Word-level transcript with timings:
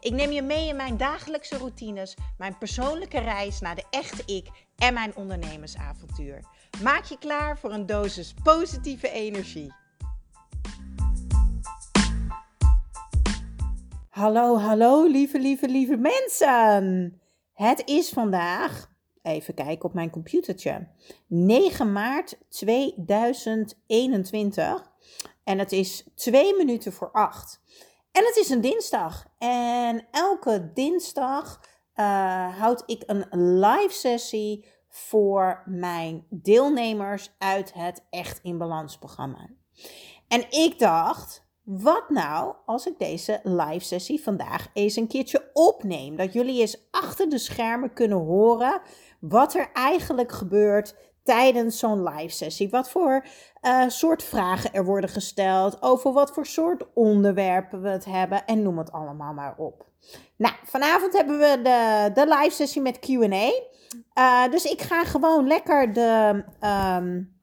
Ik 0.00 0.12
neem 0.12 0.30
je 0.30 0.42
mee 0.42 0.68
in 0.68 0.76
mijn 0.76 0.96
dagelijkse 0.96 1.56
routines, 1.56 2.16
mijn 2.36 2.58
persoonlijke 2.58 3.18
reis 3.18 3.60
naar 3.60 3.74
de 3.74 3.84
echte 3.90 4.34
ik 4.34 4.48
en 4.76 4.94
mijn 4.94 5.16
ondernemersavontuur. 5.16 6.44
Maak 6.82 7.04
je 7.04 7.18
klaar 7.18 7.58
voor 7.58 7.72
een 7.72 7.86
dosis 7.86 8.34
positieve 8.42 9.10
energie. 9.10 9.72
Hallo, 14.08 14.58
hallo, 14.58 15.06
lieve, 15.06 15.40
lieve, 15.40 15.68
lieve 15.68 15.96
mensen. 15.96 17.20
Het 17.52 17.82
is 17.84 18.08
vandaag, 18.08 18.90
even 19.22 19.54
kijken 19.54 19.84
op 19.84 19.94
mijn 19.94 20.10
computertje, 20.10 20.88
9 21.26 21.92
maart 21.92 22.38
2021 22.48 24.92
en 25.44 25.58
het 25.58 25.72
is 25.72 26.04
2 26.14 26.56
minuten 26.56 26.92
voor 26.92 27.12
8. 27.12 27.60
En 28.18 28.24
het 28.24 28.36
is 28.36 28.48
een 28.48 28.60
dinsdag. 28.60 29.26
En 29.38 30.06
elke 30.10 30.70
dinsdag 30.74 31.60
uh, 31.94 32.58
houd 32.58 32.82
ik 32.86 33.02
een 33.06 33.26
live 33.60 33.94
sessie 33.94 34.66
voor 34.88 35.62
mijn 35.64 36.26
deelnemers 36.30 37.34
uit 37.38 37.72
het 37.74 38.06
Echt 38.10 38.40
in 38.42 38.58
Balans 38.58 38.98
programma. 38.98 39.48
En 40.28 40.50
ik 40.50 40.78
dacht, 40.78 41.46
wat 41.62 42.10
nou 42.10 42.54
als 42.66 42.86
ik 42.86 42.98
deze 42.98 43.40
live 43.42 43.84
sessie 43.84 44.22
vandaag 44.22 44.68
eens 44.72 44.96
een 44.96 45.08
keertje 45.08 45.50
opneem? 45.52 46.16
Dat 46.16 46.32
jullie 46.32 46.60
eens 46.60 46.88
achter 46.90 47.28
de 47.28 47.38
schermen 47.38 47.92
kunnen 47.92 48.18
horen 48.18 48.80
wat 49.20 49.54
er 49.54 49.70
eigenlijk 49.72 50.32
gebeurt 50.32 50.94
tijdens 51.28 51.78
zo'n 51.78 52.02
live 52.02 52.34
sessie. 52.34 52.68
Wat 52.70 52.90
voor 52.90 53.24
uh, 53.62 53.84
soort 53.88 54.22
vragen 54.22 54.72
er 54.72 54.84
worden 54.84 55.10
gesteld, 55.10 55.82
over 55.82 56.12
wat 56.12 56.32
voor 56.32 56.46
soort 56.46 56.84
onderwerpen 56.94 57.82
we 57.82 57.88
het 57.88 58.04
hebben 58.04 58.46
en 58.46 58.62
noem 58.62 58.78
het 58.78 58.92
allemaal 58.92 59.32
maar 59.32 59.54
op. 59.56 59.86
Nou, 60.36 60.54
vanavond 60.64 61.12
hebben 61.12 61.38
we 61.38 61.60
de, 61.62 62.10
de 62.14 62.34
live 62.36 62.54
sessie 62.54 62.82
met 62.82 62.98
QA. 62.98 63.50
Eh, 64.12 64.50
dus 64.50 64.64
ik 64.64 64.82
ga 64.82 65.04
gewoon 65.04 65.46
lekker 65.46 65.92
de. 65.92 66.44
Um, 67.00 67.36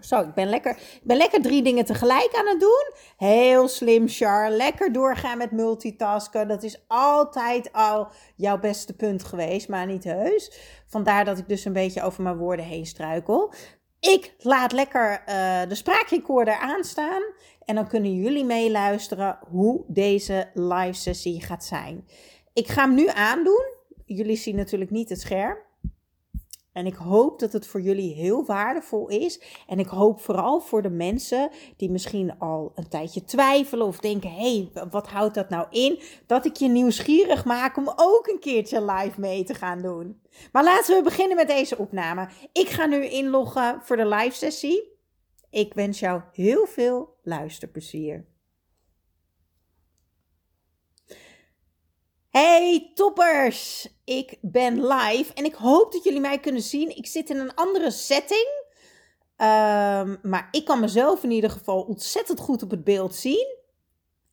zo, 0.00 0.20
ik 0.20 0.34
ben, 0.34 0.48
lekker, 0.48 0.70
ik 0.76 1.00
ben 1.02 1.16
lekker 1.16 1.42
drie 1.42 1.62
dingen 1.62 1.84
tegelijk 1.84 2.34
aan 2.34 2.46
het 2.46 2.60
doen. 2.60 2.92
Heel 3.16 3.68
slim, 3.68 4.08
Char. 4.08 4.50
Lekker 4.50 4.92
doorgaan 4.92 5.38
met 5.38 5.50
multitasken. 5.50 6.48
Dat 6.48 6.62
is 6.62 6.84
altijd 6.86 7.72
al 7.72 8.08
jouw 8.36 8.58
beste 8.58 8.96
punt 8.96 9.24
geweest, 9.24 9.68
maar 9.68 9.86
niet 9.86 10.04
heus. 10.04 10.52
Vandaar 10.86 11.24
dat 11.24 11.38
ik 11.38 11.48
dus 11.48 11.64
een 11.64 11.72
beetje 11.72 12.02
over 12.02 12.22
mijn 12.22 12.36
woorden 12.36 12.64
heen 12.64 12.86
struikel. 12.86 13.52
Ik 14.00 14.34
laat 14.38 14.72
lekker 14.72 15.10
uh, 15.28 15.60
de 15.68 15.74
spraakrecorder 15.74 16.56
aanstaan. 16.56 17.22
En 17.64 17.74
dan 17.74 17.88
kunnen 17.88 18.14
jullie 18.14 18.44
meeluisteren 18.44 19.38
hoe 19.50 19.84
deze 19.86 20.50
live 20.54 20.92
sessie 20.92 21.42
gaat 21.42 21.64
zijn. 21.64 22.08
Ik 22.52 22.68
ga 22.68 22.82
hem 22.82 22.94
nu 22.94 23.08
aandoen. 23.08 23.64
Jullie 24.04 24.36
zien 24.36 24.56
natuurlijk 24.56 24.90
niet 24.90 25.08
het 25.08 25.20
scherm. 25.20 25.58
En 26.78 26.86
ik 26.86 26.94
hoop 26.94 27.38
dat 27.38 27.52
het 27.52 27.66
voor 27.66 27.80
jullie 27.80 28.14
heel 28.14 28.44
waardevol 28.44 29.08
is. 29.08 29.40
En 29.66 29.78
ik 29.78 29.86
hoop 29.86 30.20
vooral 30.20 30.60
voor 30.60 30.82
de 30.82 30.90
mensen 30.90 31.50
die 31.76 31.90
misschien 31.90 32.38
al 32.38 32.72
een 32.74 32.88
tijdje 32.88 33.24
twijfelen 33.24 33.86
of 33.86 33.98
denken: 33.98 34.30
hé, 34.30 34.68
hey, 34.72 34.86
wat 34.90 35.08
houdt 35.08 35.34
dat 35.34 35.48
nou 35.48 35.66
in? 35.70 36.00
Dat 36.26 36.44
ik 36.44 36.56
je 36.56 36.68
nieuwsgierig 36.68 37.44
maak 37.44 37.76
om 37.76 37.92
ook 37.96 38.26
een 38.26 38.38
keertje 38.38 38.84
live 38.84 39.20
mee 39.20 39.44
te 39.44 39.54
gaan 39.54 39.82
doen. 39.82 40.20
Maar 40.52 40.64
laten 40.64 40.96
we 40.96 41.02
beginnen 41.02 41.36
met 41.36 41.48
deze 41.48 41.78
opname. 41.78 42.28
Ik 42.52 42.68
ga 42.68 42.86
nu 42.86 43.04
inloggen 43.04 43.80
voor 43.82 43.96
de 43.96 44.06
live 44.06 44.36
sessie. 44.36 44.96
Ik 45.50 45.74
wens 45.74 45.98
jou 45.98 46.22
heel 46.32 46.66
veel 46.66 47.14
luisterplezier. 47.22 48.26
Hey 52.30 52.90
toppers, 52.94 53.88
ik 54.04 54.38
ben 54.40 54.86
live 54.86 55.32
en 55.34 55.44
ik 55.44 55.54
hoop 55.54 55.92
dat 55.92 56.04
jullie 56.04 56.20
mij 56.20 56.38
kunnen 56.38 56.62
zien. 56.62 56.96
Ik 56.96 57.06
zit 57.06 57.30
in 57.30 57.36
een 57.36 57.54
andere 57.54 57.90
setting, 57.90 58.46
um, 59.36 60.18
maar 60.22 60.48
ik 60.50 60.64
kan 60.64 60.80
mezelf 60.80 61.22
in 61.22 61.30
ieder 61.30 61.50
geval 61.50 61.82
ontzettend 61.82 62.40
goed 62.40 62.62
op 62.62 62.70
het 62.70 62.84
beeld 62.84 63.14
zien. 63.14 63.56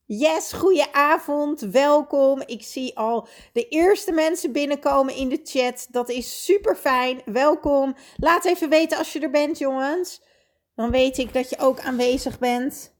Yes, 0.05 0.53
goeie 0.53 0.93
avond, 0.93 1.59
welkom. 1.59 2.41
Ik 2.45 2.63
zie 2.63 2.97
al 2.97 3.27
de 3.53 3.67
eerste 3.67 4.11
mensen 4.11 4.51
binnenkomen 4.51 5.15
in 5.15 5.29
de 5.29 5.39
chat. 5.43 5.87
Dat 5.89 6.09
is 6.09 6.45
super 6.45 6.75
fijn. 6.75 7.21
Welkom. 7.25 7.95
Laat 8.17 8.45
even 8.45 8.69
weten 8.69 8.97
als 8.97 9.13
je 9.13 9.19
er 9.19 9.31
bent, 9.31 9.57
jongens. 9.57 10.21
Dan 10.75 10.91
weet 10.91 11.17
ik 11.17 11.33
dat 11.33 11.49
je 11.49 11.57
ook 11.59 11.79
aanwezig 11.79 12.39
bent. 12.39 12.94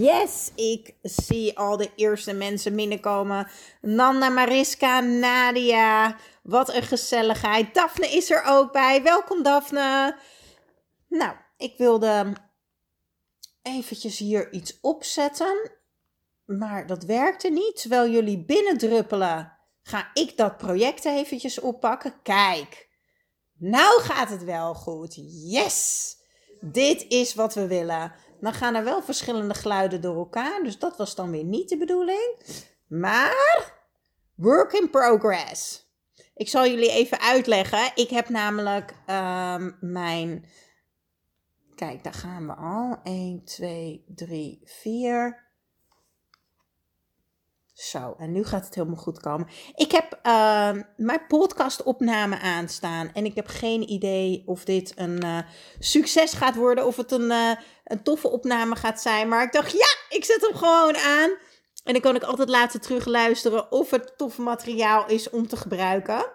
Yes, 0.00 0.50
ik 0.54 0.94
zie 1.02 1.58
al 1.58 1.76
de 1.76 1.90
eerste 1.96 2.32
mensen 2.32 2.76
binnenkomen. 2.76 3.48
Nanda, 3.80 4.28
Mariska, 4.28 5.00
Nadia. 5.00 6.16
Wat 6.42 6.74
een 6.74 6.82
gezelligheid. 6.82 7.74
Daphne 7.74 8.08
is 8.08 8.30
er 8.30 8.42
ook 8.46 8.72
bij. 8.72 9.02
Welkom, 9.02 9.42
Daphne. 9.42 10.16
Nou, 11.08 11.36
ik 11.56 11.74
wilde 11.78 12.32
eventjes 13.62 14.18
hier 14.18 14.52
iets 14.52 14.78
opzetten. 14.80 15.70
Maar 16.44 16.86
dat 16.86 17.04
werkte 17.04 17.48
niet. 17.48 17.80
Terwijl 17.80 18.10
jullie 18.10 18.44
binnendruppelen, 18.44 19.52
ga 19.82 20.10
ik 20.14 20.36
dat 20.36 20.56
project 20.56 21.04
eventjes 21.04 21.60
oppakken. 21.60 22.22
Kijk, 22.22 22.88
nou 23.58 24.00
gaat 24.00 24.28
het 24.28 24.44
wel 24.44 24.74
goed. 24.74 25.14
Yes! 25.50 26.12
Dit 26.60 27.04
is 27.08 27.34
wat 27.34 27.54
we 27.54 27.66
willen. 27.66 28.12
Dan 28.40 28.52
gaan 28.52 28.74
er 28.74 28.84
wel 28.84 29.02
verschillende 29.02 29.54
geluiden 29.54 30.00
door 30.00 30.16
elkaar. 30.16 30.62
Dus 30.62 30.78
dat 30.78 30.96
was 30.96 31.14
dan 31.14 31.30
weer 31.30 31.44
niet 31.44 31.68
de 31.68 31.76
bedoeling. 31.76 32.36
Maar 32.86 33.72
work 34.34 34.72
in 34.72 34.90
progress. 34.90 35.84
Ik 36.34 36.48
zal 36.48 36.66
jullie 36.66 36.90
even 36.90 37.20
uitleggen. 37.20 37.92
Ik 37.94 38.10
heb 38.10 38.28
namelijk 38.28 38.94
um, 39.06 39.76
mijn. 39.80 40.44
Kijk, 41.74 42.04
daar 42.04 42.14
gaan 42.14 42.46
we 42.46 42.54
al. 42.54 42.98
1, 43.02 43.44
2, 43.44 44.04
3, 44.08 44.60
4. 44.64 45.43
Zo, 47.74 48.14
en 48.18 48.32
nu 48.32 48.44
gaat 48.44 48.64
het 48.64 48.74
helemaal 48.74 48.96
goed 48.96 49.20
komen. 49.20 49.48
Ik 49.74 49.92
heb 49.92 50.18
uh, 50.26 50.70
mijn 50.96 51.26
podcastopname 51.28 52.38
aanstaan. 52.38 53.10
En 53.12 53.24
ik 53.24 53.34
heb 53.34 53.46
geen 53.46 53.90
idee 53.90 54.42
of 54.46 54.64
dit 54.64 54.92
een 54.96 55.24
uh, 55.24 55.38
succes 55.78 56.32
gaat 56.32 56.54
worden. 56.54 56.86
Of 56.86 56.96
het 56.96 57.12
een, 57.12 57.30
uh, 57.30 57.50
een 57.84 58.02
toffe 58.02 58.28
opname 58.28 58.76
gaat 58.76 59.00
zijn. 59.00 59.28
Maar 59.28 59.42
ik 59.42 59.52
dacht, 59.52 59.72
ja, 59.72 60.16
ik 60.16 60.24
zet 60.24 60.40
hem 60.40 60.54
gewoon 60.54 60.96
aan. 60.96 61.30
En 61.84 61.92
dan 61.92 62.00
kan 62.00 62.14
ik 62.14 62.22
altijd 62.22 62.48
later 62.48 62.80
terugluisteren 62.80 63.72
of 63.72 63.90
het 63.90 64.12
toffe 64.16 64.42
materiaal 64.42 65.06
is 65.06 65.30
om 65.30 65.48
te 65.48 65.56
gebruiken. 65.56 66.26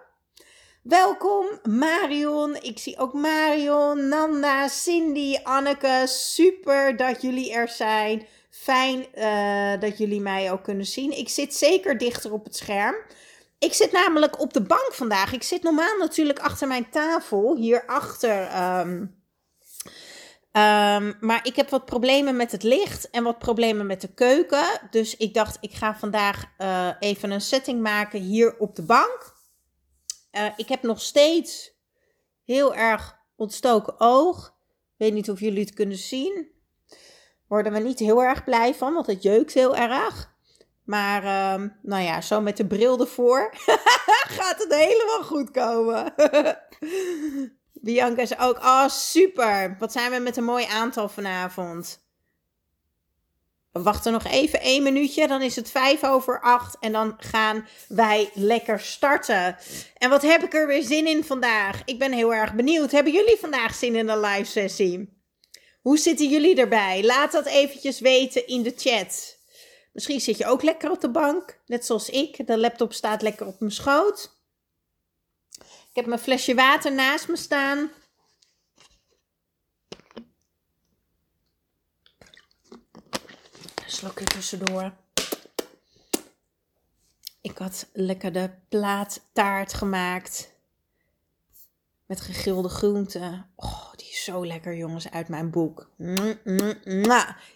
Welkom 0.82 1.46
Marion. 1.62 2.56
Ik 2.56 2.78
zie 2.78 2.98
ook 2.98 3.12
Marion, 3.12 4.08
Nanda, 4.08 4.68
Cindy, 4.68 5.36
Anneke. 5.42 6.02
Super 6.06 6.96
dat 6.96 7.22
jullie 7.22 7.52
er 7.52 7.68
zijn. 7.68 8.26
Fijn 8.50 9.06
uh, 9.14 9.80
dat 9.80 9.98
jullie 9.98 10.20
mij 10.20 10.52
ook 10.52 10.62
kunnen 10.62 10.86
zien. 10.86 11.18
Ik 11.18 11.28
zit 11.28 11.54
zeker 11.54 11.98
dichter 11.98 12.32
op 12.32 12.44
het 12.44 12.56
scherm. 12.56 12.96
Ik 13.58 13.72
zit 13.72 13.92
namelijk 13.92 14.40
op 14.40 14.52
de 14.52 14.62
bank 14.62 14.88
vandaag. 14.92 15.32
Ik 15.32 15.42
zit 15.42 15.62
normaal 15.62 15.96
natuurlijk 15.98 16.38
achter 16.38 16.68
mijn 16.68 16.90
tafel, 16.90 17.56
hierachter. 17.56 18.40
Um, 18.42 18.48
ehm, 18.50 19.06
ehm, 20.52 21.12
maar 21.20 21.46
ik 21.46 21.56
heb 21.56 21.70
wat 21.70 21.84
problemen 21.84 22.36
met 22.36 22.52
het 22.52 22.62
licht 22.62 23.10
en 23.10 23.22
wat 23.22 23.38
problemen 23.38 23.86
met 23.86 24.00
de 24.00 24.14
keuken. 24.14 24.80
Dus 24.90 25.16
ik 25.16 25.34
dacht, 25.34 25.56
ik 25.60 25.72
ga 25.74 25.96
vandaag 25.96 26.44
uh, 26.58 26.90
even 27.00 27.30
een 27.30 27.40
setting 27.40 27.82
maken 27.82 28.20
hier 28.20 28.58
op 28.58 28.76
de 28.76 28.82
bank. 28.82 29.34
Uh, 30.32 30.46
ik 30.56 30.68
heb 30.68 30.82
nog 30.82 31.00
steeds 31.00 31.72
heel 32.44 32.74
erg 32.74 33.18
ontstoken 33.36 33.94
oog. 34.00 34.46
Ik 34.68 34.94
weet 34.96 35.12
niet 35.12 35.30
of 35.30 35.40
jullie 35.40 35.60
het 35.60 35.74
kunnen 35.74 35.98
zien 35.98 36.58
worden 37.50 37.72
we 37.72 37.78
niet 37.78 37.98
heel 37.98 38.22
erg 38.22 38.44
blij 38.44 38.74
van, 38.74 38.94
want 38.94 39.06
het 39.06 39.22
jeukt 39.22 39.54
heel 39.54 39.76
erg. 39.76 40.34
Maar 40.84 41.24
uh, 41.24 41.68
nou 41.82 42.02
ja, 42.02 42.20
zo 42.20 42.40
met 42.40 42.56
de 42.56 42.66
bril 42.66 43.00
ervoor 43.00 43.50
gaat 44.38 44.58
het 44.58 44.74
helemaal 44.74 45.22
goed 45.22 45.50
komen. 45.50 46.14
Bianca 47.72 48.22
is 48.22 48.38
ook, 48.38 48.56
oh 48.56 48.88
super, 48.88 49.76
wat 49.78 49.92
zijn 49.92 50.10
we 50.10 50.18
met 50.18 50.36
een 50.36 50.44
mooi 50.44 50.64
aantal 50.64 51.08
vanavond. 51.08 52.08
We 53.72 53.82
wachten 53.82 54.12
nog 54.12 54.24
even 54.24 54.60
één 54.60 54.82
minuutje, 54.82 55.28
dan 55.28 55.42
is 55.42 55.56
het 55.56 55.70
vijf 55.70 56.04
over 56.04 56.40
acht 56.40 56.76
en 56.78 56.92
dan 56.92 57.14
gaan 57.16 57.66
wij 57.88 58.30
lekker 58.34 58.80
starten. 58.80 59.56
En 59.96 60.10
wat 60.10 60.22
heb 60.22 60.42
ik 60.42 60.54
er 60.54 60.66
weer 60.66 60.82
zin 60.82 61.06
in 61.06 61.24
vandaag? 61.24 61.82
Ik 61.84 61.98
ben 61.98 62.12
heel 62.12 62.34
erg 62.34 62.54
benieuwd. 62.54 62.90
Hebben 62.90 63.12
jullie 63.12 63.36
vandaag 63.40 63.74
zin 63.74 63.94
in 63.94 64.08
een 64.08 64.20
live 64.20 64.50
sessie? 64.50 65.19
Hoe 65.80 65.98
zitten 65.98 66.28
jullie 66.28 66.56
erbij? 66.56 67.04
Laat 67.04 67.32
dat 67.32 67.46
eventjes 67.46 68.00
weten 68.00 68.46
in 68.46 68.62
de 68.62 68.72
chat. 68.76 69.38
Misschien 69.92 70.20
zit 70.20 70.38
je 70.38 70.46
ook 70.46 70.62
lekker 70.62 70.90
op 70.90 71.00
de 71.00 71.10
bank, 71.10 71.60
net 71.66 71.86
zoals 71.86 72.08
ik. 72.08 72.46
De 72.46 72.58
laptop 72.58 72.92
staat 72.92 73.22
lekker 73.22 73.46
op 73.46 73.60
mijn 73.60 73.72
schoot. 73.72 74.38
Ik 75.60 75.96
heb 75.96 76.06
mijn 76.06 76.20
flesje 76.20 76.54
water 76.54 76.92
naast 76.92 77.28
me 77.28 77.36
staan. 77.36 77.78
Een 83.74 83.96
slokje 83.96 84.24
tussendoor. 84.24 84.92
Ik 87.40 87.58
had 87.58 87.88
lekker 87.92 88.32
de 88.32 88.50
plaattaart 88.68 89.74
gemaakt. 89.74 90.52
Met 92.06 92.20
gegilde 92.20 92.68
groenten. 92.68 93.52
Oh, 93.56 93.79
zo 94.24 94.46
lekker, 94.46 94.76
jongens, 94.76 95.10
uit 95.10 95.28
mijn 95.28 95.50
boek. 95.50 95.90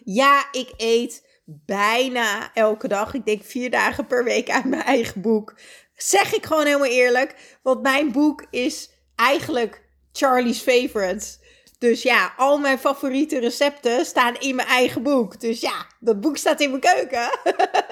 Ja, 0.03 0.47
ik 0.51 0.73
eet 0.77 1.23
bijna 1.45 2.53
elke 2.53 2.87
dag. 2.87 3.13
Ik 3.13 3.25
denk 3.25 3.43
vier 3.43 3.71
dagen 3.71 4.07
per 4.07 4.23
week 4.23 4.49
uit 4.49 4.65
mijn 4.65 4.83
eigen 4.83 5.21
boek. 5.21 5.55
Zeg 5.95 6.33
ik 6.33 6.45
gewoon 6.45 6.65
helemaal 6.65 6.87
eerlijk. 6.87 7.57
Want 7.63 7.81
mijn 7.81 8.11
boek 8.11 8.45
is 8.49 8.89
eigenlijk 9.15 9.83
Charlie's 10.11 10.59
Favorites. 10.59 11.39
Dus 11.77 12.01
ja, 12.01 12.33
al 12.37 12.57
mijn 12.57 12.79
favoriete 12.79 13.39
recepten 13.39 14.05
staan 14.05 14.35
in 14.35 14.55
mijn 14.55 14.67
eigen 14.67 15.03
boek. 15.03 15.39
Dus 15.39 15.61
ja, 15.61 15.87
dat 15.99 16.21
boek 16.21 16.37
staat 16.37 16.61
in 16.61 16.69
mijn 16.69 16.81
keuken. 16.81 17.39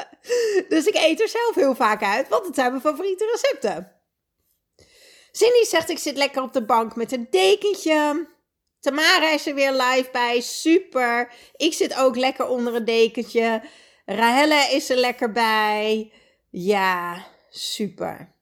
dus 0.73 0.85
ik 0.85 0.95
eet 0.95 1.21
er 1.21 1.27
zelf 1.27 1.55
heel 1.55 1.75
vaak 1.75 2.03
uit, 2.03 2.27
want 2.27 2.45
het 2.45 2.55
zijn 2.55 2.69
mijn 2.69 2.81
favoriete 2.81 3.25
recepten. 3.31 3.91
Cindy 5.31 5.63
zegt, 5.63 5.89
ik 5.89 5.99
zit 5.99 6.17
lekker 6.17 6.41
op 6.41 6.53
de 6.53 6.65
bank 6.65 6.95
met 6.95 7.11
een 7.11 7.27
dekentje. 7.29 8.27
Tamara 8.83 9.31
is 9.31 9.47
er 9.47 9.55
weer 9.55 9.71
live 9.71 10.09
bij, 10.11 10.41
super. 10.41 11.33
Ik 11.55 11.73
zit 11.73 11.95
ook 11.95 12.15
lekker 12.15 12.47
onder 12.47 12.75
een 12.75 12.85
dekentje. 12.85 13.61
Rahelle 14.05 14.69
is 14.71 14.89
er 14.89 14.97
lekker 14.97 15.31
bij. 15.31 16.11
Ja, 16.49 17.25
super. 17.49 18.35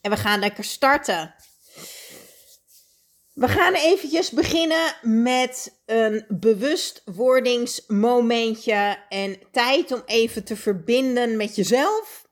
En 0.00 0.10
we 0.10 0.16
gaan 0.16 0.38
lekker 0.38 0.64
starten. 0.64 1.34
We 3.32 3.48
gaan 3.48 3.74
eventjes 3.74 4.30
beginnen 4.30 4.96
met 5.02 5.82
een 5.86 6.24
bewustwordingsmomentje 6.28 8.98
en 9.08 9.38
tijd 9.52 9.92
om 9.92 10.02
even 10.06 10.44
te 10.44 10.56
verbinden 10.56 11.36
met 11.36 11.56
jezelf. 11.56 12.28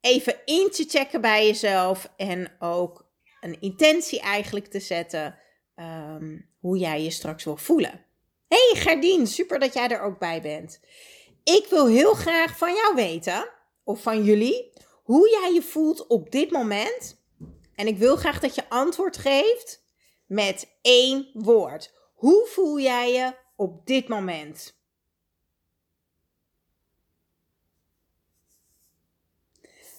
Even 0.00 0.36
in 0.44 0.70
te 0.70 0.84
checken 0.88 1.20
bij 1.20 1.46
jezelf 1.46 2.08
en 2.16 2.56
ook 2.58 3.06
een 3.40 3.60
intentie 3.60 4.20
eigenlijk 4.20 4.66
te 4.66 4.80
zetten 4.80 5.42
um, 5.76 6.48
hoe 6.58 6.78
jij 6.78 7.02
je 7.02 7.10
straks 7.10 7.44
wil 7.44 7.56
voelen. 7.56 8.04
Hey 8.48 8.72
Gerdien, 8.74 9.26
super 9.26 9.58
dat 9.58 9.74
jij 9.74 9.88
er 9.88 10.00
ook 10.00 10.18
bij 10.18 10.42
bent. 10.42 10.80
Ik 11.44 11.66
wil 11.70 11.86
heel 11.86 12.14
graag 12.14 12.58
van 12.58 12.74
jou 12.74 12.94
weten, 12.94 13.50
of 13.84 14.02
van 14.02 14.24
jullie, 14.24 14.72
hoe 15.02 15.30
jij 15.30 15.52
je 15.52 15.62
voelt 15.62 16.06
op 16.06 16.30
dit 16.30 16.50
moment. 16.50 17.22
En 17.74 17.86
ik 17.86 17.98
wil 17.98 18.16
graag 18.16 18.40
dat 18.40 18.54
je 18.54 18.68
antwoord 18.68 19.16
geeft 19.16 19.84
met 20.26 20.76
één 20.82 21.30
woord. 21.32 21.92
Hoe 22.14 22.46
voel 22.46 22.80
jij 22.80 23.12
je 23.12 23.34
op 23.56 23.86
dit 23.86 24.08
moment? 24.08 24.78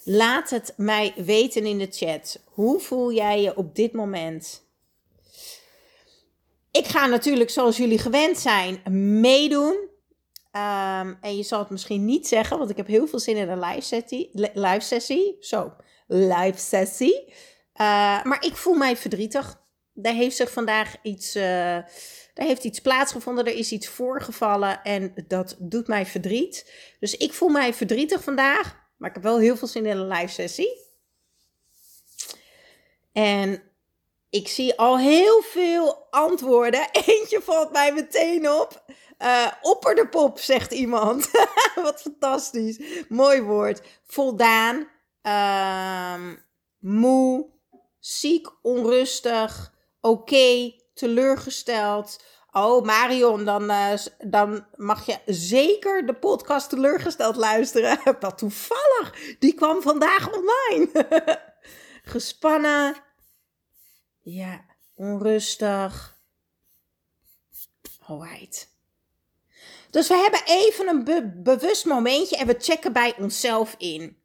Laat 0.04 0.50
het 0.50 0.74
mij 0.78 1.13
weten 1.16 1.66
in 1.66 1.78
de 1.78 1.88
chat. 1.92 2.44
Hoe 2.45 2.80
voel 2.80 3.12
jij 3.12 3.42
je 3.42 3.57
op 3.57 3.75
dit 3.75 3.94
moment? 3.94 4.65
Ik 6.75 6.88
ga 6.88 7.06
natuurlijk, 7.06 7.50
zoals 7.50 7.77
jullie 7.77 7.98
gewend 7.98 8.38
zijn, 8.38 8.81
meedoen. 9.22 9.89
Ehm, 10.51 11.13
en 11.22 11.38
je 11.38 11.44
zal 11.44 11.60
het 11.60 11.69
misschien 11.69 12.06
niet 12.06 12.27
zeggen, 12.27 12.57
want 12.57 12.69
ik 12.69 12.77
heb 12.77 12.88
heel 12.88 13.07
veel 13.07 13.19
zin 13.19 13.38
in 13.38 13.50
een 13.50 13.60
live 13.60 13.81
sessie. 13.81 14.30
Live 14.54 14.80
sessie. 14.80 15.38
Zo, 15.39 15.74
live 16.07 16.57
sessie. 16.57 17.27
Uh, 17.27 18.24
maar 18.24 18.38
ik 18.45 18.56
voel 18.56 18.74
mij 18.74 18.98
verdrietig. 18.98 19.62
Daar 19.94 20.13
heeft 20.13 20.36
zich 20.36 20.51
vandaag 20.51 20.95
iets, 21.01 21.36
uh, 21.36 21.44
daar 21.44 22.45
heeft 22.45 22.63
iets 22.63 22.80
plaatsgevonden. 22.80 23.45
Er 23.45 23.56
is 23.56 23.71
iets 23.71 23.88
voorgevallen 23.88 24.83
en 24.83 25.13
dat 25.28 25.56
doet 25.60 25.88
mij 25.88 26.06
verdriet. 26.06 26.74
Dus 27.00 27.18
ik 27.18 27.33
voel 27.33 27.50
mij 27.50 27.74
verdrietig 27.74 28.24
vandaag. 28.24 28.75
Maar 28.98 29.10
ik 29.10 29.16
heb 29.16 29.24
wel 29.24 29.39
heel 29.39 29.57
veel 29.57 29.68
zin 29.68 29.86
in 29.86 29.98
een 29.98 30.07
live 30.07 30.33
sessie. 30.33 30.83
En 33.12 33.63
ik 34.36 34.48
zie 34.48 34.78
al 34.78 34.98
heel 34.98 35.42
veel 35.42 36.08
antwoorden. 36.10 36.90
Eentje 37.06 37.42
valt 37.42 37.72
mij 37.72 37.94
meteen 37.94 38.50
op. 38.52 38.86
Uh, 39.20 39.48
opper 39.62 39.96
de 39.96 40.08
pop, 40.08 40.40
zegt 40.40 40.72
iemand. 40.72 41.32
Wat 41.84 42.02
fantastisch. 42.02 42.80
Mooi 43.10 43.42
woord. 43.42 43.82
Voldaan. 44.04 44.88
Uh, 45.24 46.34
moe. 46.80 47.50
Ziek, 48.00 48.50
onrustig. 48.62 49.74
Oké. 50.02 50.74
teleurgesteld. 50.94 52.24
Oh, 52.52 52.86
Marion, 52.86 53.46
dan, 53.46 53.72
uh, 53.72 53.94
dan 54.18 54.66
mag 54.76 55.06
je 55.06 55.18
zeker 55.26 56.06
de 56.06 56.14
podcast 56.14 56.70
teleurgesteld 56.70 57.36
luisteren. 57.36 58.00
Wat 58.20 58.38
toevallig. 58.38 59.36
Die 59.40 59.54
kwam 59.54 59.81
vandaag 59.81 60.30
online. 60.34 60.90
Gespannen 62.04 63.05
ja, 64.25 64.66
onrustig. 64.95 66.18
Alright. 68.06 68.69
Dus 69.89 70.07
we 70.07 70.16
hebben 70.16 70.42
even 70.45 70.88
een 70.88 71.44
bewust 71.44 71.86
momentje 71.86 72.38
en 72.38 72.48
we 72.48 72.56
checken 72.60 72.94
bij 72.94 73.16
onszelf 73.18 73.75
in. 73.77 74.24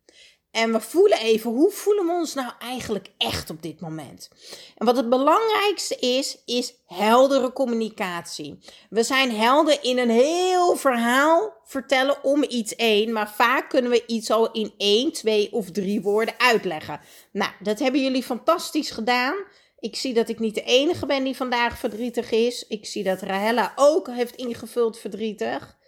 En 0.50 0.72
we 0.72 0.80
voelen 0.80 1.18
even, 1.18 1.50
hoe 1.50 1.70
voelen 1.70 2.06
we 2.06 2.12
ons 2.12 2.34
nou 2.34 2.52
eigenlijk 2.58 3.08
echt 3.18 3.50
op 3.50 3.62
dit 3.62 3.80
moment? 3.80 4.28
En 4.76 4.86
wat 4.86 4.96
het 4.96 5.08
belangrijkste 5.08 5.96
is, 5.96 6.38
is 6.44 6.74
heldere 6.86 7.52
communicatie. 7.52 8.58
We 8.90 9.02
zijn 9.02 9.36
helder 9.36 9.78
in 9.82 9.98
een 9.98 10.10
heel 10.10 10.76
verhaal 10.76 11.52
vertellen 11.64 12.24
om 12.24 12.44
iets 12.48 12.74
één, 12.76 13.12
maar 13.12 13.30
vaak 13.30 13.68
kunnen 13.68 13.90
we 13.90 14.06
iets 14.06 14.30
al 14.30 14.52
in 14.52 14.74
één, 14.76 15.12
twee 15.12 15.52
of 15.52 15.70
drie 15.70 16.02
woorden 16.02 16.34
uitleggen. 16.38 17.00
Nou, 17.32 17.52
dat 17.60 17.78
hebben 17.78 18.02
jullie 18.02 18.22
fantastisch 18.22 18.90
gedaan. 18.90 19.34
Ik 19.80 19.96
zie 19.96 20.14
dat 20.14 20.28
ik 20.28 20.38
niet 20.38 20.54
de 20.54 20.62
enige 20.62 21.06
ben 21.06 21.24
die 21.24 21.36
vandaag 21.36 21.78
verdrietig 21.78 22.30
is. 22.30 22.66
Ik 22.66 22.86
zie 22.86 23.04
dat 23.04 23.22
Rahella 23.22 23.72
ook 23.76 24.06
heeft 24.06 24.36
ingevuld 24.36 24.98
verdrietig. 24.98 25.78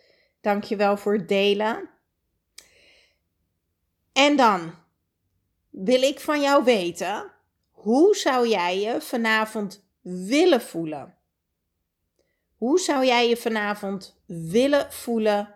Dankjewel 0.40 0.96
voor 0.96 1.12
het 1.12 1.28
delen. 1.28 1.88
En 4.12 4.36
dan 4.36 4.74
wil 5.70 6.02
ik 6.02 6.20
van 6.20 6.40
jou 6.40 6.64
weten, 6.64 7.32
hoe 7.70 8.16
zou 8.16 8.48
jij 8.48 8.80
je 8.80 9.00
vanavond 9.00 9.84
willen 10.00 10.60
voelen? 10.60 11.16
Hoe 12.56 12.78
zou 12.80 13.06
jij 13.06 13.28
je 13.28 13.36
vanavond 13.36 14.22
willen 14.26 14.92
voelen 14.92 15.54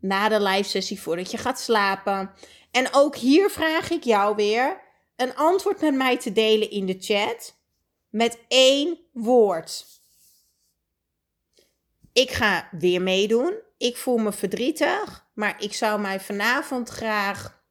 na 0.00 0.28
de 0.28 0.40
live 0.40 0.68
sessie 0.68 1.00
voordat 1.00 1.30
je 1.30 1.38
gaat 1.38 1.60
slapen? 1.60 2.30
En 2.70 2.94
ook 2.94 3.16
hier 3.16 3.50
vraag 3.50 3.90
ik 3.90 4.04
jou 4.04 4.36
weer 4.36 4.85
een 5.16 5.34
antwoord 5.34 5.80
met 5.80 5.94
mij 5.94 6.18
te 6.18 6.32
delen 6.32 6.70
in 6.70 6.86
de 6.86 6.96
chat 7.00 7.56
met 8.08 8.38
één 8.48 8.98
woord. 9.12 9.86
Ik 12.12 12.30
ga 12.30 12.68
weer 12.70 13.02
meedoen. 13.02 13.54
Ik 13.78 13.96
voel 13.96 14.16
me 14.16 14.32
verdrietig, 14.32 15.26
maar 15.34 15.62
ik 15.62 15.74
zou 15.74 16.00
mij 16.00 16.20
vanavond 16.20 16.88
graag 16.88 17.62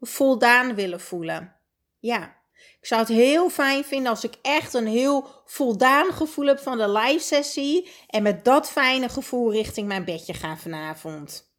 voldaan 0.00 0.74
willen 0.74 1.00
voelen. 1.00 1.56
Ja, 1.98 2.36
ik 2.80 2.86
zou 2.86 3.00
het 3.00 3.10
heel 3.10 3.50
fijn 3.50 3.84
vinden 3.84 4.10
als 4.10 4.24
ik 4.24 4.34
echt 4.42 4.74
een 4.74 4.86
heel 4.86 5.42
voldaan 5.44 6.12
gevoel 6.12 6.46
heb 6.46 6.58
van 6.58 6.78
de 6.78 6.88
live 6.88 7.24
sessie 7.24 7.90
en 8.06 8.22
met 8.22 8.44
dat 8.44 8.70
fijne 8.70 9.08
gevoel 9.08 9.52
richting 9.52 9.88
mijn 9.88 10.04
bedje 10.04 10.34
ga 10.34 10.56
vanavond. 10.56 11.53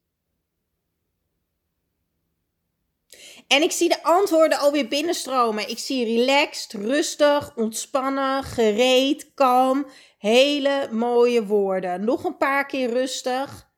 En 3.46 3.62
ik 3.62 3.72
zie 3.72 3.88
de 3.88 4.02
antwoorden 4.02 4.58
alweer 4.58 4.88
binnenstromen. 4.88 5.68
Ik 5.68 5.78
zie 5.78 6.04
relaxed, 6.04 6.72
rustig, 6.72 7.56
ontspannen, 7.56 8.44
gereed, 8.44 9.34
kalm. 9.34 9.86
Hele 10.18 10.88
mooie 10.90 11.46
woorden. 11.46 12.04
Nog 12.04 12.24
een 12.24 12.36
paar 12.36 12.66
keer 12.66 12.90
rustig. 12.90 13.70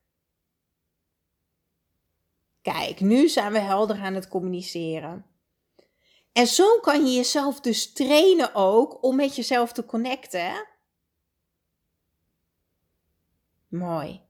Kijk, 2.62 3.00
nu 3.00 3.28
zijn 3.28 3.52
we 3.52 3.58
helder 3.58 4.00
aan 4.00 4.14
het 4.14 4.28
communiceren. 4.28 5.26
En 6.32 6.46
zo 6.46 6.78
kan 6.80 7.06
je 7.06 7.14
jezelf 7.14 7.60
dus 7.60 7.92
trainen 7.92 8.54
ook 8.54 9.02
om 9.02 9.16
met 9.16 9.36
jezelf 9.36 9.72
te 9.72 9.84
connecten. 9.84 10.66
Mooi. 13.68 14.20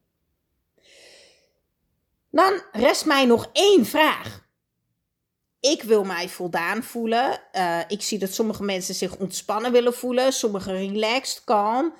Dan 2.30 2.62
rest 2.72 3.06
mij 3.06 3.24
nog 3.24 3.50
één 3.52 3.86
vraag. 3.86 4.47
Ik 5.60 5.82
wil 5.82 6.04
mij 6.04 6.28
voldaan 6.28 6.82
voelen. 6.82 7.40
Uh, 7.52 7.80
ik 7.88 8.02
zie 8.02 8.18
dat 8.18 8.32
sommige 8.32 8.62
mensen 8.62 8.94
zich 8.94 9.16
ontspannen 9.16 9.72
willen 9.72 9.94
voelen, 9.94 10.32
sommigen 10.32 10.76
relaxed, 10.76 11.44
kalm. 11.44 11.94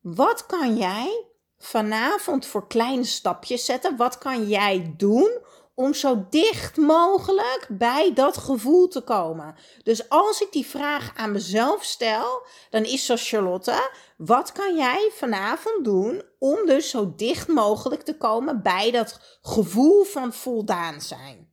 Wat 0.00 0.46
kan 0.46 0.76
jij 0.76 1.24
vanavond 1.58 2.46
voor 2.46 2.66
kleine 2.66 3.04
stapjes 3.04 3.64
zetten? 3.64 3.96
Wat 3.96 4.18
kan 4.18 4.48
jij 4.48 4.94
doen 4.96 5.38
om 5.74 5.94
zo 5.94 6.26
dicht 6.30 6.76
mogelijk 6.76 7.66
bij 7.70 8.12
dat 8.14 8.36
gevoel 8.36 8.88
te 8.88 9.00
komen? 9.00 9.54
Dus 9.82 10.08
als 10.08 10.40
ik 10.40 10.52
die 10.52 10.66
vraag 10.66 11.16
aan 11.16 11.32
mezelf 11.32 11.84
stel, 11.84 12.46
dan 12.70 12.84
is 12.84 13.06
zo 13.06 13.14
Charlotte, 13.16 13.90
wat 14.16 14.52
kan 14.52 14.76
jij 14.76 15.10
vanavond 15.14 15.84
doen 15.84 16.22
om 16.38 16.66
dus 16.66 16.90
zo 16.90 17.12
dicht 17.16 17.48
mogelijk 17.48 18.02
te 18.02 18.16
komen 18.16 18.62
bij 18.62 18.90
dat 18.90 19.38
gevoel 19.42 20.04
van 20.04 20.32
voldaan 20.32 21.00
zijn? 21.00 21.45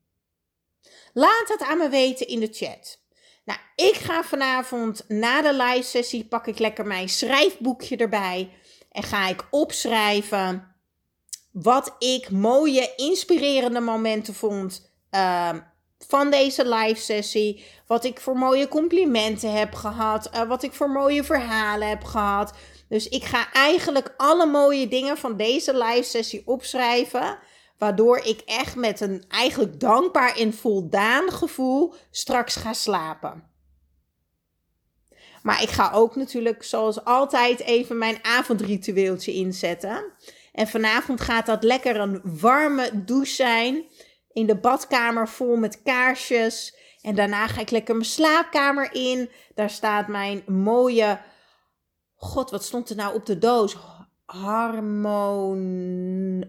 Laat 1.13 1.45
het 1.47 1.61
aan 1.61 1.77
me 1.77 1.89
weten 1.89 2.27
in 2.27 2.39
de 2.39 2.49
chat. 2.51 3.01
Nou, 3.45 3.59
ik 3.75 3.95
ga 3.95 4.23
vanavond 4.23 5.05
na 5.07 5.41
de 5.41 5.53
live 5.53 5.87
sessie 5.87 6.25
pak 6.25 6.47
ik 6.47 6.59
lekker 6.59 6.85
mijn 6.85 7.09
schrijfboekje 7.09 7.97
erbij 7.97 8.51
en 8.91 9.03
ga 9.03 9.27
ik 9.27 9.47
opschrijven 9.49 10.75
wat 11.51 11.95
ik 11.99 12.29
mooie, 12.29 12.93
inspirerende 12.95 13.79
momenten 13.79 14.33
vond 14.33 14.91
uh, 15.11 15.49
van 16.07 16.31
deze 16.31 16.69
live 16.69 17.01
sessie. 17.01 17.65
Wat 17.87 18.03
ik 18.03 18.19
voor 18.19 18.37
mooie 18.37 18.67
complimenten 18.67 19.51
heb 19.51 19.73
gehad. 19.73 20.29
Uh, 20.33 20.43
wat 20.47 20.63
ik 20.63 20.73
voor 20.73 20.89
mooie 20.89 21.23
verhalen 21.23 21.87
heb 21.87 22.03
gehad. 22.03 22.53
Dus 22.89 23.09
ik 23.09 23.23
ga 23.23 23.51
eigenlijk 23.51 24.13
alle 24.17 24.45
mooie 24.45 24.87
dingen 24.87 25.17
van 25.17 25.37
deze 25.37 25.77
live 25.77 26.03
sessie 26.03 26.41
opschrijven. 26.45 27.37
Waardoor 27.83 28.17
ik 28.17 28.41
echt 28.45 28.75
met 28.75 29.01
een 29.01 29.23
eigenlijk 29.27 29.79
dankbaar 29.79 30.35
en 30.35 30.53
voldaan 30.53 31.31
gevoel 31.31 31.93
straks 32.11 32.55
ga 32.55 32.73
slapen. 32.73 33.43
Maar 35.41 35.61
ik 35.61 35.69
ga 35.69 35.91
ook 35.91 36.15
natuurlijk, 36.15 36.63
zoals 36.63 37.05
altijd, 37.05 37.59
even 37.59 37.97
mijn 37.97 38.19
avondritueeltje 38.21 39.33
inzetten. 39.33 40.03
En 40.51 40.67
vanavond 40.67 41.21
gaat 41.21 41.45
dat 41.45 41.63
lekker 41.63 41.99
een 41.99 42.21
warme 42.23 43.03
douche 43.05 43.33
zijn. 43.33 43.83
In 44.31 44.45
de 44.45 44.55
badkamer 44.55 45.27
vol 45.27 45.55
met 45.55 45.81
kaarsjes. 45.81 46.75
En 47.01 47.15
daarna 47.15 47.47
ga 47.47 47.61
ik 47.61 47.69
lekker 47.69 47.95
mijn 47.95 48.09
slaapkamer 48.09 48.93
in. 48.93 49.29
Daar 49.55 49.69
staat 49.69 50.07
mijn 50.07 50.43
mooie. 50.47 51.21
God, 52.15 52.49
wat 52.49 52.63
stond 52.63 52.89
er 52.89 52.95
nou 52.95 53.15
op 53.15 53.25
de 53.25 53.37
doos? 53.37 53.77
Harmon. 54.41 55.57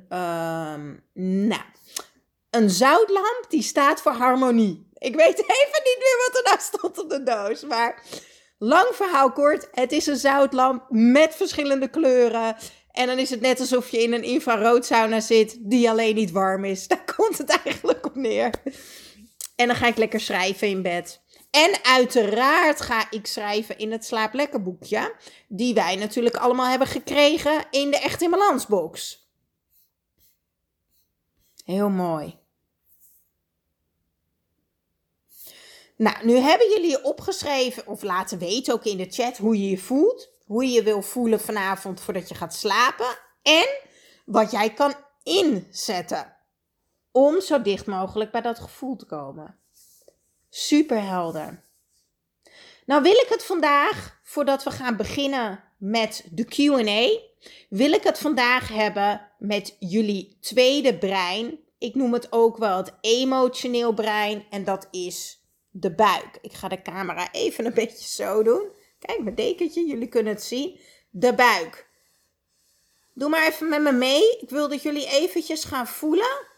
Um, 0.09 1.03
nou, 1.49 1.63
een 2.51 2.71
zoutlamp 2.71 3.45
die 3.49 3.63
staat 3.63 4.03
voor 4.03 4.13
harmonie. 4.13 4.89
Ik 4.95 5.15
weet 5.17 5.39
even 5.61 5.83
niet 5.85 5.99
meer 5.99 6.27
wat 6.27 6.37
er 6.37 6.43
nou 6.45 6.59
stond 6.61 6.99
op 6.99 7.11
de 7.11 7.23
doos. 7.23 7.63
Maar 7.63 8.03
lang 8.59 8.87
verhaal 8.93 9.33
kort: 9.33 9.69
het 9.73 9.93
is 9.93 10.07
een 10.07 10.17
zoutlamp 10.17 10.87
met 10.89 11.35
verschillende 11.35 11.89
kleuren. 11.89 12.57
En 12.91 13.07
dan 13.07 13.19
is 13.19 13.31
het 13.31 13.41
net 13.41 13.61
alsof 13.61 13.89
je 13.89 14.03
in 14.03 14.13
een 14.13 14.23
infraroodsauna 14.23 15.21
zit 15.21 15.57
die 15.61 15.91
alleen 15.91 16.15
niet 16.15 16.31
warm 16.31 16.65
is. 16.65 16.87
Daar 16.89 17.15
komt 17.17 17.39
het 17.39 17.61
eigenlijk 17.65 18.07
op 18.07 18.15
neer. 18.15 18.51
En 19.57 19.67
dan 19.67 19.77
ga 19.77 19.87
ik 19.87 19.97
lekker 19.97 20.21
schrijven 20.21 20.69
in 20.69 20.83
bed. 20.83 21.24
En 21.55 21.85
uiteraard 21.85 22.81
ga 22.81 23.11
ik 23.11 23.27
schrijven 23.27 23.79
in 23.79 23.93
het 23.93 24.05
Slaap 24.05 24.35
Lekker 24.35 24.63
boekje. 24.63 25.15
Die 25.49 25.75
wij 25.75 25.97
natuurlijk 25.97 26.37
allemaal 26.37 26.67
hebben 26.67 26.87
gekregen 26.89 27.65
in 27.71 27.91
de 27.91 27.99
Echt 27.99 28.23
in 28.23 28.31
Balans 28.31 28.67
box. 28.67 29.29
Heel 31.65 31.89
mooi. 31.89 32.39
Nou, 35.97 36.27
nu 36.27 36.37
hebben 36.37 36.69
jullie 36.69 37.05
opgeschreven 37.05 37.87
of 37.87 38.03
laten 38.03 38.39
weten 38.39 38.75
ook 38.75 38.85
in 38.85 38.97
de 38.97 39.11
chat 39.11 39.37
hoe 39.37 39.59
je 39.59 39.71
je 39.71 39.79
voelt. 39.79 40.33
Hoe 40.47 40.65
je 40.65 40.71
je 40.71 40.83
wil 40.83 41.03
voelen 41.03 41.41
vanavond 41.41 42.01
voordat 42.01 42.29
je 42.29 42.35
gaat 42.35 42.55
slapen. 42.55 43.19
En 43.43 43.69
wat 44.25 44.51
jij 44.51 44.75
kan 44.75 44.95
inzetten 45.23 46.37
om 47.13 47.41
zo 47.41 47.63
dicht 47.63 47.87
mogelijk 47.87 48.31
bij 48.31 48.41
dat 48.41 48.59
gevoel 48.59 48.97
te 48.97 49.07
komen. 49.07 49.59
Super 50.57 51.03
helder. 51.03 51.63
Nou 52.87 53.03
wil 53.03 53.13
ik 53.13 53.27
het 53.29 53.45
vandaag, 53.45 54.21
voordat 54.23 54.63
we 54.63 54.71
gaan 54.71 54.97
beginnen 54.97 55.65
met 55.79 56.25
de 56.31 56.45
QA, 56.45 57.21
wil 57.69 57.93
ik 57.93 58.03
het 58.03 58.19
vandaag 58.19 58.69
hebben 58.69 59.31
met 59.39 59.77
jullie 59.79 60.37
tweede 60.41 60.99
brein. 60.99 61.59
Ik 61.79 61.95
noem 61.95 62.13
het 62.13 62.33
ook 62.33 62.57
wel 62.57 62.77
het 62.77 62.93
emotioneel 63.01 63.93
brein 63.93 64.47
en 64.51 64.65
dat 64.65 64.89
is 64.91 65.45
de 65.71 65.95
buik. 65.95 66.39
Ik 66.41 66.53
ga 66.53 66.69
de 66.69 66.83
camera 66.83 67.33
even 67.33 67.67
een 67.67 67.75
beetje 67.75 68.09
zo 68.09 68.43
doen. 68.43 68.69
Kijk, 68.99 69.23
mijn 69.23 69.35
dekentje, 69.35 69.87
jullie 69.87 70.09
kunnen 70.09 70.33
het 70.33 70.43
zien. 70.43 70.81
De 71.11 71.35
buik. 71.35 71.89
Doe 73.15 73.29
maar 73.29 73.47
even 73.47 73.69
met 73.69 73.83
me 73.83 73.93
mee. 73.93 74.39
Ik 74.41 74.51
wil 74.51 74.69
dat 74.69 74.83
jullie 74.83 75.11
eventjes 75.11 75.65
gaan 75.65 75.87
voelen 75.87 76.53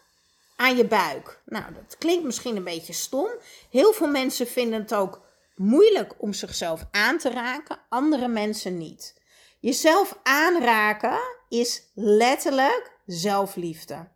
aan 0.57 0.77
je 0.77 0.85
buik. 0.85 1.41
Nou, 1.45 1.73
dat 1.73 1.97
klinkt 1.97 2.23
misschien 2.23 2.55
een 2.55 2.63
beetje 2.63 2.93
stom. 2.93 3.29
Heel 3.69 3.93
veel 3.93 4.07
mensen 4.07 4.47
vinden 4.47 4.81
het 4.81 4.93
ook 4.93 5.21
moeilijk 5.55 6.13
om 6.17 6.33
zichzelf 6.33 6.85
aan 6.91 7.17
te 7.17 7.29
raken, 7.29 7.79
andere 7.89 8.27
mensen 8.27 8.77
niet. 8.77 9.21
Jezelf 9.59 10.19
aanraken 10.23 11.19
is 11.49 11.83
letterlijk 11.93 12.91
zelfliefde. 13.05 14.07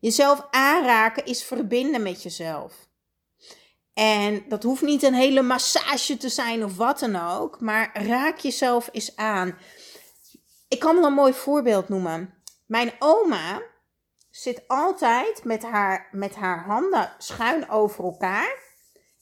Jezelf 0.00 0.46
aanraken 0.50 1.24
is 1.24 1.44
verbinden 1.44 2.02
met 2.02 2.22
jezelf. 2.22 2.88
En 3.94 4.44
dat 4.48 4.62
hoeft 4.62 4.82
niet 4.82 5.02
een 5.02 5.14
hele 5.14 5.42
massage 5.42 6.16
te 6.16 6.28
zijn 6.28 6.64
of 6.64 6.76
wat 6.76 6.98
dan 6.98 7.16
ook, 7.16 7.60
maar 7.60 8.06
raak 8.06 8.38
jezelf 8.38 8.88
eens 8.92 9.16
aan. 9.16 9.58
Ik 10.68 10.78
kan 10.78 10.94
wel 10.94 11.04
een 11.04 11.12
mooi 11.12 11.32
voorbeeld 11.32 11.88
noemen. 11.88 12.34
Mijn 12.66 12.92
oma 12.98 13.62
zit 14.38 14.62
altijd 14.66 15.44
met 15.44 15.62
haar, 15.62 16.08
met 16.10 16.34
haar 16.34 16.64
handen 16.64 17.12
schuin 17.18 17.70
over 17.70 18.04
elkaar. 18.04 18.66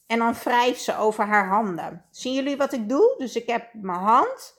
En 0.07 0.19
dan 0.19 0.33
wrijft 0.33 0.81
ze 0.81 0.97
over 0.97 1.25
haar 1.25 1.47
handen. 1.47 2.05
Zien 2.11 2.33
jullie 2.33 2.57
wat 2.57 2.73
ik 2.73 2.89
doe? 2.89 3.15
Dus 3.17 3.35
ik 3.35 3.47
heb 3.47 3.69
mijn 3.73 3.99
hand 3.99 4.53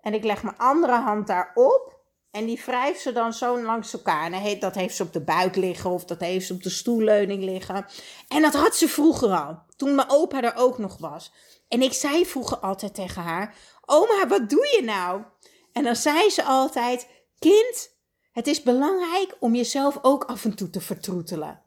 en 0.00 0.14
ik 0.14 0.24
leg 0.24 0.42
mijn 0.42 0.58
andere 0.58 0.92
hand 0.92 1.26
daarop. 1.26 1.98
En 2.30 2.46
die 2.46 2.62
wrijft 2.66 3.00
ze 3.00 3.12
dan 3.12 3.32
zo 3.32 3.62
langs 3.62 3.92
elkaar. 3.92 4.32
En 4.32 4.60
dat 4.60 4.74
heeft 4.74 4.96
ze 4.96 5.02
op 5.02 5.12
de 5.12 5.24
buik 5.24 5.56
liggen 5.56 5.90
of 5.90 6.04
dat 6.04 6.20
heeft 6.20 6.46
ze 6.46 6.52
op 6.52 6.62
de 6.62 6.70
stoelleuning 6.70 7.42
liggen. 7.42 7.86
En 8.28 8.42
dat 8.42 8.54
had 8.54 8.76
ze 8.76 8.88
vroeger 8.88 9.30
al, 9.30 9.62
toen 9.76 9.94
mijn 9.94 10.10
opa 10.10 10.42
er 10.42 10.56
ook 10.56 10.78
nog 10.78 10.98
was. 10.98 11.32
En 11.68 11.82
ik 11.82 11.92
zei 11.92 12.26
vroeger 12.26 12.58
altijd 12.58 12.94
tegen 12.94 13.22
haar: 13.22 13.54
Oma, 13.84 14.26
wat 14.28 14.50
doe 14.50 14.66
je 14.76 14.82
nou? 14.84 15.22
En 15.72 15.84
dan 15.84 15.96
zei 15.96 16.30
ze 16.30 16.44
altijd: 16.44 17.06
Kind, 17.38 17.99
het 18.32 18.46
is 18.46 18.62
belangrijk 18.62 19.36
om 19.40 19.54
jezelf 19.54 19.98
ook 20.02 20.24
af 20.24 20.44
en 20.44 20.54
toe 20.54 20.70
te 20.70 20.80
vertroetelen. 20.80 21.62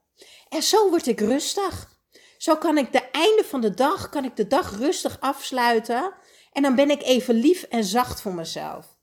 En 0.49 0.63
zo 0.63 0.89
word 0.89 1.07
ik 1.07 1.19
rustig. 1.19 1.91
Zo 2.37 2.55
kan 2.55 2.77
ik 2.77 2.91
de 2.91 3.09
einde 3.11 3.43
van 3.43 3.61
de 3.61 3.73
dag, 3.73 4.09
kan 4.09 4.25
ik 4.25 4.35
de 4.35 4.47
dag 4.47 4.77
rustig 4.77 5.19
afsluiten. 5.19 6.13
En 6.51 6.61
dan 6.61 6.75
ben 6.75 6.89
ik 6.89 7.03
even 7.03 7.35
lief 7.35 7.63
en 7.63 7.83
zacht 7.83 8.21
voor 8.21 8.33
mezelf. 8.33 8.97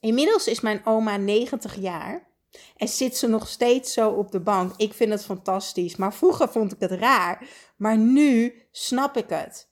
Inmiddels 0.00 0.46
is 0.46 0.60
mijn 0.60 0.86
oma 0.86 1.16
90 1.16 1.74
jaar. 1.74 2.28
En 2.76 2.88
zit 2.88 3.16
ze 3.16 3.26
nog 3.26 3.48
steeds 3.48 3.92
zo 3.92 4.10
op 4.10 4.30
de 4.30 4.40
bank. 4.40 4.72
Ik 4.76 4.94
vind 4.94 5.10
het 5.10 5.24
fantastisch. 5.24 5.96
Maar 5.96 6.14
vroeger 6.14 6.48
vond 6.48 6.72
ik 6.72 6.80
het 6.80 6.90
raar. 6.90 7.48
Maar 7.76 7.96
nu 7.98 8.62
snap 8.70 9.16
ik 9.16 9.28
het. 9.28 9.68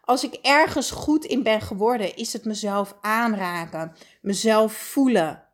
Als 0.00 0.24
ik 0.24 0.34
ergens 0.34 0.90
goed 0.90 1.24
in 1.24 1.42
ben 1.42 1.60
geworden, 1.60 2.16
is 2.16 2.32
het 2.32 2.44
mezelf 2.44 2.96
aanraken, 3.00 3.96
mezelf 4.20 4.72
voelen, 4.72 5.49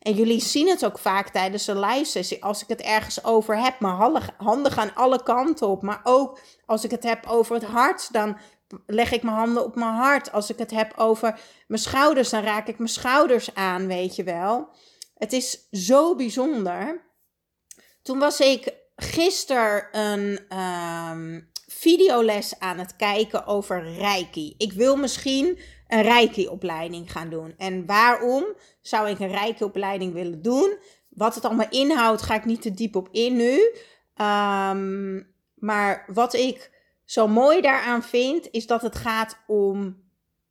en 0.00 0.14
jullie 0.14 0.40
zien 0.40 0.68
het 0.68 0.84
ook 0.84 0.98
vaak 0.98 1.28
tijdens 1.28 1.66
een 1.66 1.80
live. 1.80 2.36
Als 2.40 2.62
ik 2.62 2.68
het 2.68 2.80
ergens 2.80 3.24
over 3.24 3.62
heb, 3.62 3.80
mijn 3.80 4.22
handen 4.36 4.72
gaan 4.72 4.94
alle 4.94 5.22
kanten 5.22 5.68
op. 5.68 5.82
Maar 5.82 6.00
ook 6.02 6.38
als 6.66 6.84
ik 6.84 6.90
het 6.90 7.02
heb 7.02 7.26
over 7.26 7.54
het 7.54 7.64
hart, 7.64 8.12
dan 8.12 8.38
leg 8.86 9.12
ik 9.12 9.22
mijn 9.22 9.36
handen 9.36 9.64
op 9.64 9.74
mijn 9.74 9.94
hart. 9.94 10.32
Als 10.32 10.50
ik 10.50 10.58
het 10.58 10.70
heb 10.70 10.92
over 10.96 11.40
mijn 11.66 11.80
schouders, 11.80 12.30
dan 12.30 12.42
raak 12.42 12.68
ik 12.68 12.78
mijn 12.78 12.90
schouders 12.90 13.54
aan, 13.54 13.86
weet 13.86 14.16
je 14.16 14.22
wel. 14.22 14.68
Het 15.14 15.32
is 15.32 15.68
zo 15.70 16.14
bijzonder. 16.14 17.08
Toen 18.02 18.18
was 18.18 18.40
ik 18.40 18.74
gisteren 18.96 19.88
een 19.92 20.58
um, 20.58 21.50
videoles 21.66 22.58
aan 22.58 22.78
het 22.78 22.96
kijken 22.96 23.46
over 23.46 23.92
Reiki. 23.92 24.54
Ik 24.58 24.72
wil 24.72 24.96
misschien 24.96 25.58
een 25.92 26.02
Reiki-opleiding 26.02 27.12
gaan 27.12 27.30
doen. 27.30 27.54
En 27.56 27.86
waarom 27.86 28.44
zou 28.80 29.08
ik 29.08 29.18
een 29.18 29.32
Reiki-opleiding 29.32 30.12
willen 30.12 30.42
doen? 30.42 30.78
Wat 31.08 31.34
het 31.34 31.44
allemaal 31.44 31.70
inhoudt, 31.70 32.22
ga 32.22 32.34
ik 32.34 32.44
niet 32.44 32.62
te 32.62 32.74
diep 32.74 32.96
op 32.96 33.08
in 33.12 33.36
nu. 33.36 33.74
Um, 34.16 35.34
maar 35.54 36.04
wat 36.06 36.34
ik 36.34 36.70
zo 37.04 37.28
mooi 37.28 37.60
daaraan 37.60 38.02
vind, 38.02 38.48
is 38.50 38.66
dat 38.66 38.82
het 38.82 38.96
gaat 38.96 39.36
om 39.46 40.02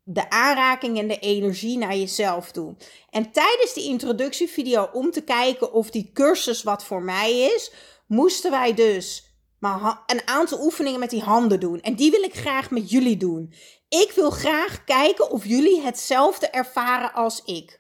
de 0.04 0.30
aanraking 0.30 0.98
en 0.98 1.08
de 1.08 1.20
energie 1.20 1.78
naar 1.78 1.96
jezelf 1.96 2.52
toe. 2.52 2.76
En 3.10 3.32
tijdens 3.32 3.74
die 3.74 3.90
introductievideo, 3.90 4.90
om 4.94 5.12
te 5.12 5.22
kijken 5.22 5.74
of 5.74 5.90
die 5.90 6.10
cursus 6.14 6.64
wat 6.64 6.86
voor 6.86 7.04
mij 7.04 7.40
is, 7.40 7.74
moesten 8.08 8.52
wij 8.52 8.74
dus 8.74 9.30
maar 9.60 10.04
een 10.06 10.28
aantal 10.28 10.64
oefeningen 10.64 11.00
met 11.00 11.10
die 11.10 11.22
handen 11.22 11.60
doen. 11.60 11.82
En 11.82 11.96
die 11.96 12.12
wil 12.12 12.24
ik 12.24 12.36
graag 12.36 12.72
met 12.72 12.90
jullie 12.90 13.18
doen. 13.18 13.54
Ik 13.90 14.12
wil 14.16 14.30
graag 14.30 14.84
kijken 14.84 15.30
of 15.30 15.46
jullie 15.46 15.82
hetzelfde 15.82 16.50
ervaren 16.50 17.14
als 17.14 17.44
ik. 17.44 17.80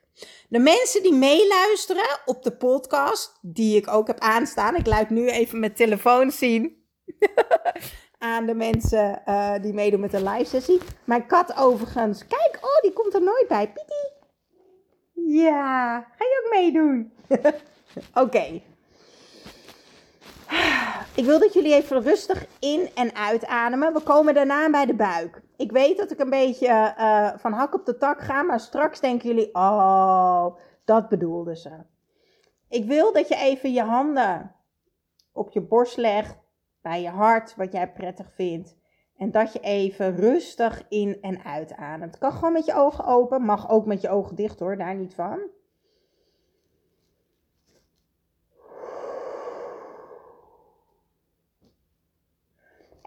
De 0.49 0.59
mensen 0.59 1.03
die 1.03 1.13
meeluisteren 1.13 2.19
op 2.25 2.43
de 2.43 2.51
podcast, 2.51 3.39
die 3.41 3.77
ik 3.77 3.87
ook 3.87 4.07
heb 4.07 4.19
aanstaan. 4.19 4.75
Ik 4.75 4.85
laat 4.85 5.09
nu 5.09 5.29
even 5.29 5.59
mijn 5.59 5.73
telefoon 5.73 6.31
zien. 6.31 6.77
aan 8.19 8.45
de 8.45 8.53
mensen 8.53 9.21
uh, 9.25 9.53
die 9.61 9.73
meedoen 9.73 9.99
met 9.99 10.11
de 10.11 10.23
live 10.23 10.49
sessie. 10.49 10.79
Mijn 11.03 11.25
kat 11.25 11.55
overigens. 11.57 12.27
Kijk, 12.27 12.59
oh, 12.61 12.81
die 12.81 12.93
komt 12.93 13.13
er 13.13 13.23
nooit 13.23 13.47
bij. 13.47 13.71
Pietie. 13.71 14.17
Ja, 15.41 15.99
ga 15.99 16.25
je 16.25 16.41
ook 16.43 16.51
meedoen? 16.59 17.11
Oké. 18.23 18.61
Ik 21.15 21.25
wil 21.25 21.39
dat 21.39 21.53
jullie 21.53 21.73
even 21.73 22.01
rustig 22.01 22.45
in- 22.59 22.89
en 22.95 23.15
uitademen. 23.15 23.93
We 23.93 24.01
komen 24.01 24.33
daarna 24.33 24.69
bij 24.69 24.85
de 24.85 24.95
buik. 24.95 25.41
Ik 25.57 25.71
weet 25.71 25.97
dat 25.97 26.11
ik 26.11 26.19
een 26.19 26.29
beetje 26.29 26.67
uh, 26.99 27.29
van 27.35 27.53
hak 27.53 27.73
op 27.73 27.85
de 27.85 27.97
tak 27.97 28.19
ga, 28.21 28.41
maar 28.41 28.59
straks 28.59 28.99
denken 28.99 29.27
jullie: 29.27 29.49
oh, 29.55 30.55
dat 30.85 31.09
bedoelden 31.09 31.57
ze. 31.57 31.71
Ik 32.69 32.85
wil 32.85 33.13
dat 33.13 33.27
je 33.27 33.35
even 33.35 33.73
je 33.73 33.83
handen 33.83 34.55
op 35.33 35.51
je 35.51 35.61
borst 35.61 35.97
legt, 35.97 36.37
bij 36.81 37.01
je 37.01 37.09
hart, 37.09 37.55
wat 37.55 37.71
jij 37.73 37.91
prettig 37.91 38.33
vindt. 38.33 38.77
En 39.17 39.31
dat 39.31 39.53
je 39.53 39.59
even 39.59 40.15
rustig 40.15 40.85
in- 40.89 41.17
en 41.21 41.43
uitademt. 41.43 42.17
Kan 42.17 42.31
gewoon 42.31 42.53
met 42.53 42.65
je 42.65 42.73
ogen 42.73 43.05
open, 43.05 43.41
mag 43.41 43.69
ook 43.69 43.85
met 43.85 44.01
je 44.01 44.09
ogen 44.09 44.35
dicht 44.35 44.59
hoor, 44.59 44.77
daar 44.77 44.95
niet 44.95 45.13
van. 45.13 45.39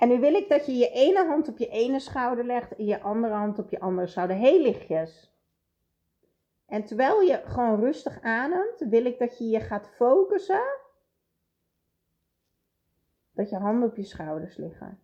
En 0.03 0.09
nu 0.09 0.21
wil 0.21 0.35
ik 0.35 0.49
dat 0.49 0.67
je 0.67 0.75
je 0.75 0.89
ene 0.89 1.27
hand 1.27 1.49
op 1.49 1.59
je 1.59 1.69
ene 1.69 2.01
schouder 2.01 2.45
legt 2.45 2.77
en 2.77 2.85
je 2.85 3.01
andere 3.01 3.35
hand 3.35 3.59
op 3.59 3.71
je 3.71 3.81
andere 3.81 4.07
schouder. 4.07 4.37
Heel 4.37 4.61
lichtjes. 4.61 5.35
En 6.67 6.85
terwijl 6.85 7.21
je 7.21 7.43
gewoon 7.45 7.81
rustig 7.81 8.23
ademt, 8.23 8.79
wil 8.79 9.05
ik 9.05 9.19
dat 9.19 9.39
je 9.39 9.49
je 9.49 9.61
gaat 9.61 9.89
focussen. 9.89 10.63
Dat 13.33 13.51
je 13.51 13.57
handen 13.57 13.89
op 13.89 13.97
je 13.97 14.05
schouders 14.05 14.57
liggen. 14.57 15.01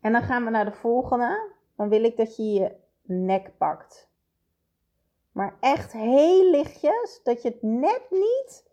En 0.00 0.12
dan 0.12 0.22
gaan 0.22 0.44
we 0.44 0.50
naar 0.50 0.64
de 0.64 0.72
volgende. 0.72 1.52
Dan 1.76 1.88
wil 1.88 2.04
ik 2.04 2.16
dat 2.16 2.36
je 2.36 2.52
je 2.52 2.76
nek 3.02 3.56
pakt. 3.58 4.10
Maar 5.32 5.56
echt 5.60 5.92
heel 5.92 6.50
lichtjes, 6.50 7.20
dat 7.22 7.42
je 7.42 7.48
het 7.48 7.62
net 7.62 8.06
niet 8.10 8.69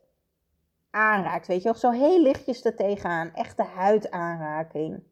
aanraakt. 0.98 1.48
Weet 1.48 1.62
je 1.62 1.64
wel, 1.64 1.80
zo 1.80 1.92
heel 1.92 2.22
lichtjes 2.22 2.66
er 2.66 2.76
tegenaan. 2.76 3.34
Echte 3.34 3.64
huidaanraking. 3.64 5.04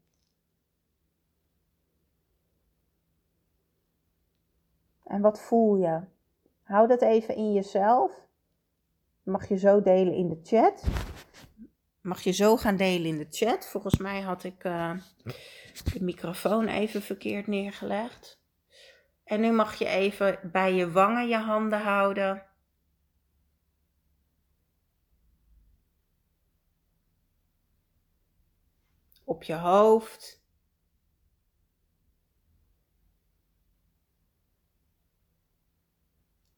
En 5.04 5.22
wat 5.22 5.42
voel 5.42 5.76
je? 5.76 6.02
Hou 6.64 6.88
dat 6.88 7.02
even 7.02 7.36
in 7.36 7.54
jezelf. 7.54 8.12
Mag 9.24 9.48
je 9.48 9.58
zo 9.58 9.82
delen 9.82 10.14
in 10.14 10.30
de 10.30 10.40
chat. 10.44 10.84
Mag 12.02 12.22
je 12.22 12.32
zo 12.32 12.58
gaan 12.58 12.76
delen 12.76 13.06
in 13.06 13.18
de 13.18 13.28
chat. 13.30 13.66
Volgens 13.68 13.98
mij 13.98 14.22
had 14.22 14.44
ik 14.44 14.64
uh, 14.64 14.92
de 15.94 16.04
microfoon 16.04 16.68
even 16.68 17.02
verkeerd 17.02 17.48
neergelegd. 17.48 18.44
En 19.24 19.42
nu 19.42 19.52
mag 19.52 19.76
je 19.76 19.88
even 19.88 20.40
bij 20.52 20.74
je 20.74 20.92
wangen 20.92 21.28
je 21.28 21.38
handen 21.38 21.82
houden. 21.82 22.44
Op 29.36 29.44
je 29.44 29.54
hoofd. 29.54 30.44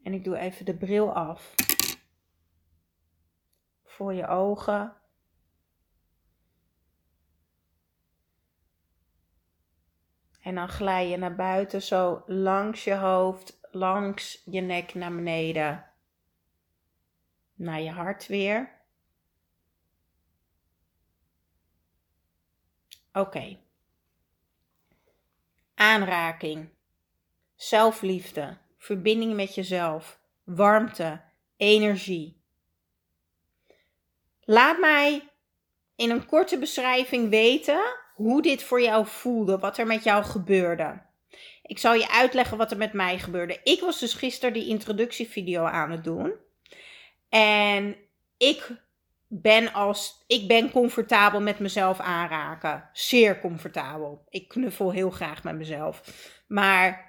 En 0.04 0.14
ik 0.14 0.24
doe 0.24 0.38
even 0.38 0.66
de 0.66 0.78
bril 0.78 1.14
af. 1.14 1.56
Voor 3.84 4.14
je 4.14 4.28
ogen. 4.28 4.96
En 10.42 10.56
dan 10.56 10.70
glij 10.70 11.10
je 11.10 11.18
naar 11.18 11.36
buiten, 11.36 11.82
zo 11.82 12.24
langs 12.26 12.84
je 12.84 12.96
hoofd, 12.96 13.60
langs 13.72 14.42
je 14.46 14.62
nek 14.62 14.94
naar 14.94 15.16
beneden. 15.16 15.92
Naar 17.54 17.82
je 17.82 17.92
hart 17.92 18.28
weer. 18.28 18.77
Oké. 23.20 23.58
Aanraking. 25.76 26.70
Zelfliefde. 27.56 28.58
Verbinding 28.78 29.34
met 29.34 29.56
jezelf. 29.56 30.20
Warmte. 30.44 31.22
Energie. 31.58 32.42
Laat 34.44 34.80
mij 34.80 35.30
in 35.96 36.10
een 36.10 36.26
korte 36.26 36.58
beschrijving 36.58 37.30
weten 37.30 37.96
hoe 38.16 38.42
dit 38.42 38.64
voor 38.64 38.82
jou 38.82 39.08
voelde, 39.08 39.60
wat 39.60 39.78
er 39.78 39.88
met 39.88 40.04
jou 40.04 40.24
gebeurde. 40.24 41.02
Ik 41.62 41.80
zal 41.80 41.94
je 41.94 42.10
uitleggen 42.12 42.58
wat 42.58 42.72
er 42.72 42.78
met 42.78 42.94
mij 42.94 43.20
gebeurde. 43.20 43.60
Ik 43.64 43.80
was 43.80 44.00
dus 44.00 44.14
gisteren 44.14 44.54
die 44.54 44.68
introductievideo 44.68 45.64
aan 45.64 45.92
het 45.92 46.04
doen. 46.04 46.34
En 47.30 47.96
ik 48.38 48.72
ben 49.28 49.74
als 49.74 50.24
ik 50.28 50.48
ben 50.48 50.72
comfortabel 50.72 51.42
met 51.42 51.60
mezelf 51.60 52.00
aanraken. 52.00 52.90
Zeer 52.94 53.40
comfortabel. 53.40 54.26
Ik 54.30 54.48
knuffel 54.48 54.92
heel 54.92 55.10
graag 55.10 55.44
met 55.44 55.56
mezelf. 55.56 56.02
Maar 56.48 57.08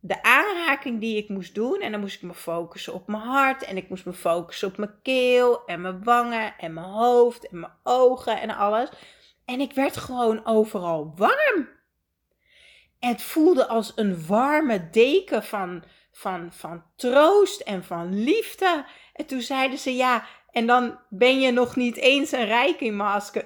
de 0.00 0.22
aanraking 0.22 1.00
die 1.00 1.16
ik 1.16 1.28
moest 1.28 1.54
doen, 1.54 1.80
en 1.80 1.90
dan 1.90 2.00
moest 2.00 2.14
ik 2.14 2.22
me 2.22 2.34
focussen 2.34 2.94
op 2.94 3.06
mijn 3.06 3.22
hart, 3.22 3.64
en 3.64 3.76
ik 3.76 3.88
moest 3.88 4.04
me 4.04 4.12
focussen 4.12 4.68
op 4.68 4.76
mijn 4.76 5.00
keel, 5.02 5.64
en 5.64 5.80
mijn 5.80 6.04
wangen, 6.04 6.54
en 6.58 6.74
mijn 6.74 6.86
hoofd, 6.86 7.48
en 7.48 7.60
mijn 7.60 7.72
ogen, 7.82 8.40
en 8.40 8.50
alles. 8.50 8.88
En 9.44 9.60
ik 9.60 9.72
werd 9.72 9.96
gewoon 9.96 10.46
overal 10.46 11.12
warm. 11.16 11.68
Het 12.98 13.22
voelde 13.22 13.66
als 13.66 13.92
een 13.94 14.26
warme 14.26 14.90
deken 14.90 15.42
van, 15.44 15.84
van, 16.12 16.52
van 16.52 16.82
troost 16.96 17.60
en 17.60 17.84
van 17.84 18.14
liefde. 18.24 18.84
En 19.12 19.26
toen 19.26 19.40
zeiden 19.40 19.78
ze: 19.78 19.94
Ja, 19.94 20.24
en 20.56 20.66
dan 20.66 20.98
ben 21.08 21.40
je 21.40 21.50
nog 21.50 21.76
niet 21.76 21.96
eens 21.96 22.32
een 22.32 22.46
Reiki 22.46 22.92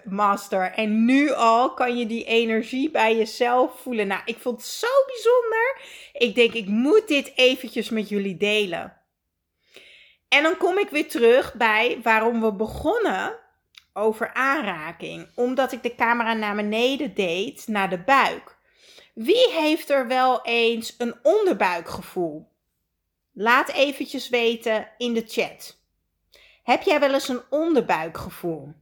master. 0.04 0.72
En 0.72 1.04
nu 1.04 1.30
al 1.32 1.74
kan 1.74 1.98
je 1.98 2.06
die 2.06 2.24
energie 2.24 2.90
bij 2.90 3.16
jezelf 3.16 3.80
voelen. 3.80 4.06
Nou, 4.06 4.22
ik 4.24 4.38
vond 4.38 4.56
het 4.56 4.66
zo 4.66 4.86
bijzonder. 5.06 5.80
Ik 6.12 6.34
denk, 6.34 6.52
ik 6.52 6.66
moet 6.66 7.08
dit 7.08 7.32
eventjes 7.34 7.88
met 7.88 8.08
jullie 8.08 8.36
delen. 8.36 8.96
En 10.28 10.42
dan 10.42 10.56
kom 10.56 10.78
ik 10.78 10.88
weer 10.88 11.08
terug 11.08 11.54
bij 11.54 12.00
waarom 12.02 12.40
we 12.40 12.52
begonnen 12.52 13.38
over 13.92 14.34
aanraking. 14.34 15.28
Omdat 15.34 15.72
ik 15.72 15.82
de 15.82 15.94
camera 15.94 16.34
naar 16.34 16.56
beneden 16.56 17.14
deed, 17.14 17.66
naar 17.66 17.90
de 17.90 17.98
buik. 17.98 18.56
Wie 19.14 19.50
heeft 19.50 19.90
er 19.90 20.06
wel 20.06 20.42
eens 20.42 20.94
een 20.98 21.14
onderbuikgevoel? 21.22 22.48
Laat 23.32 23.68
eventjes 23.68 24.28
weten 24.28 24.88
in 24.98 25.12
de 25.14 25.24
chat. 25.26 25.79
Heb 26.70 26.82
jij 26.82 27.00
wel 27.00 27.14
eens 27.14 27.28
een 27.28 27.42
onderbuikgevoel? 27.48 28.72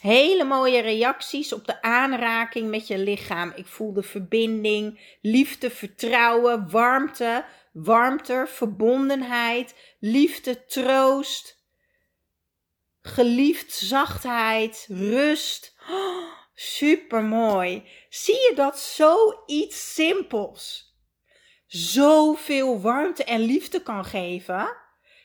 Hele 0.00 0.44
mooie 0.44 0.80
reacties 0.80 1.52
op 1.52 1.66
de 1.66 1.82
aanraking 1.82 2.70
met 2.70 2.86
je 2.86 2.98
lichaam. 2.98 3.52
Ik 3.54 3.66
voel 3.66 3.92
de 3.92 4.02
verbinding, 4.02 5.16
liefde, 5.22 5.70
vertrouwen, 5.70 6.70
warmte, 6.70 7.44
warmte, 7.72 8.44
verbondenheid, 8.48 9.74
liefde, 10.00 10.64
troost, 10.64 11.64
geliefd, 13.00 13.72
zachtheid, 13.72 14.86
rust. 14.88 15.76
Oh, 15.90 16.32
Super 16.54 17.22
mooi. 17.22 17.88
Zie 18.08 18.34
je 18.34 18.52
dat 18.54 18.78
zoiets 18.78 19.94
simpels? 19.94 20.91
Zoveel 21.72 22.80
warmte 22.80 23.24
en 23.24 23.40
liefde 23.40 23.82
kan 23.82 24.04
geven. 24.04 24.76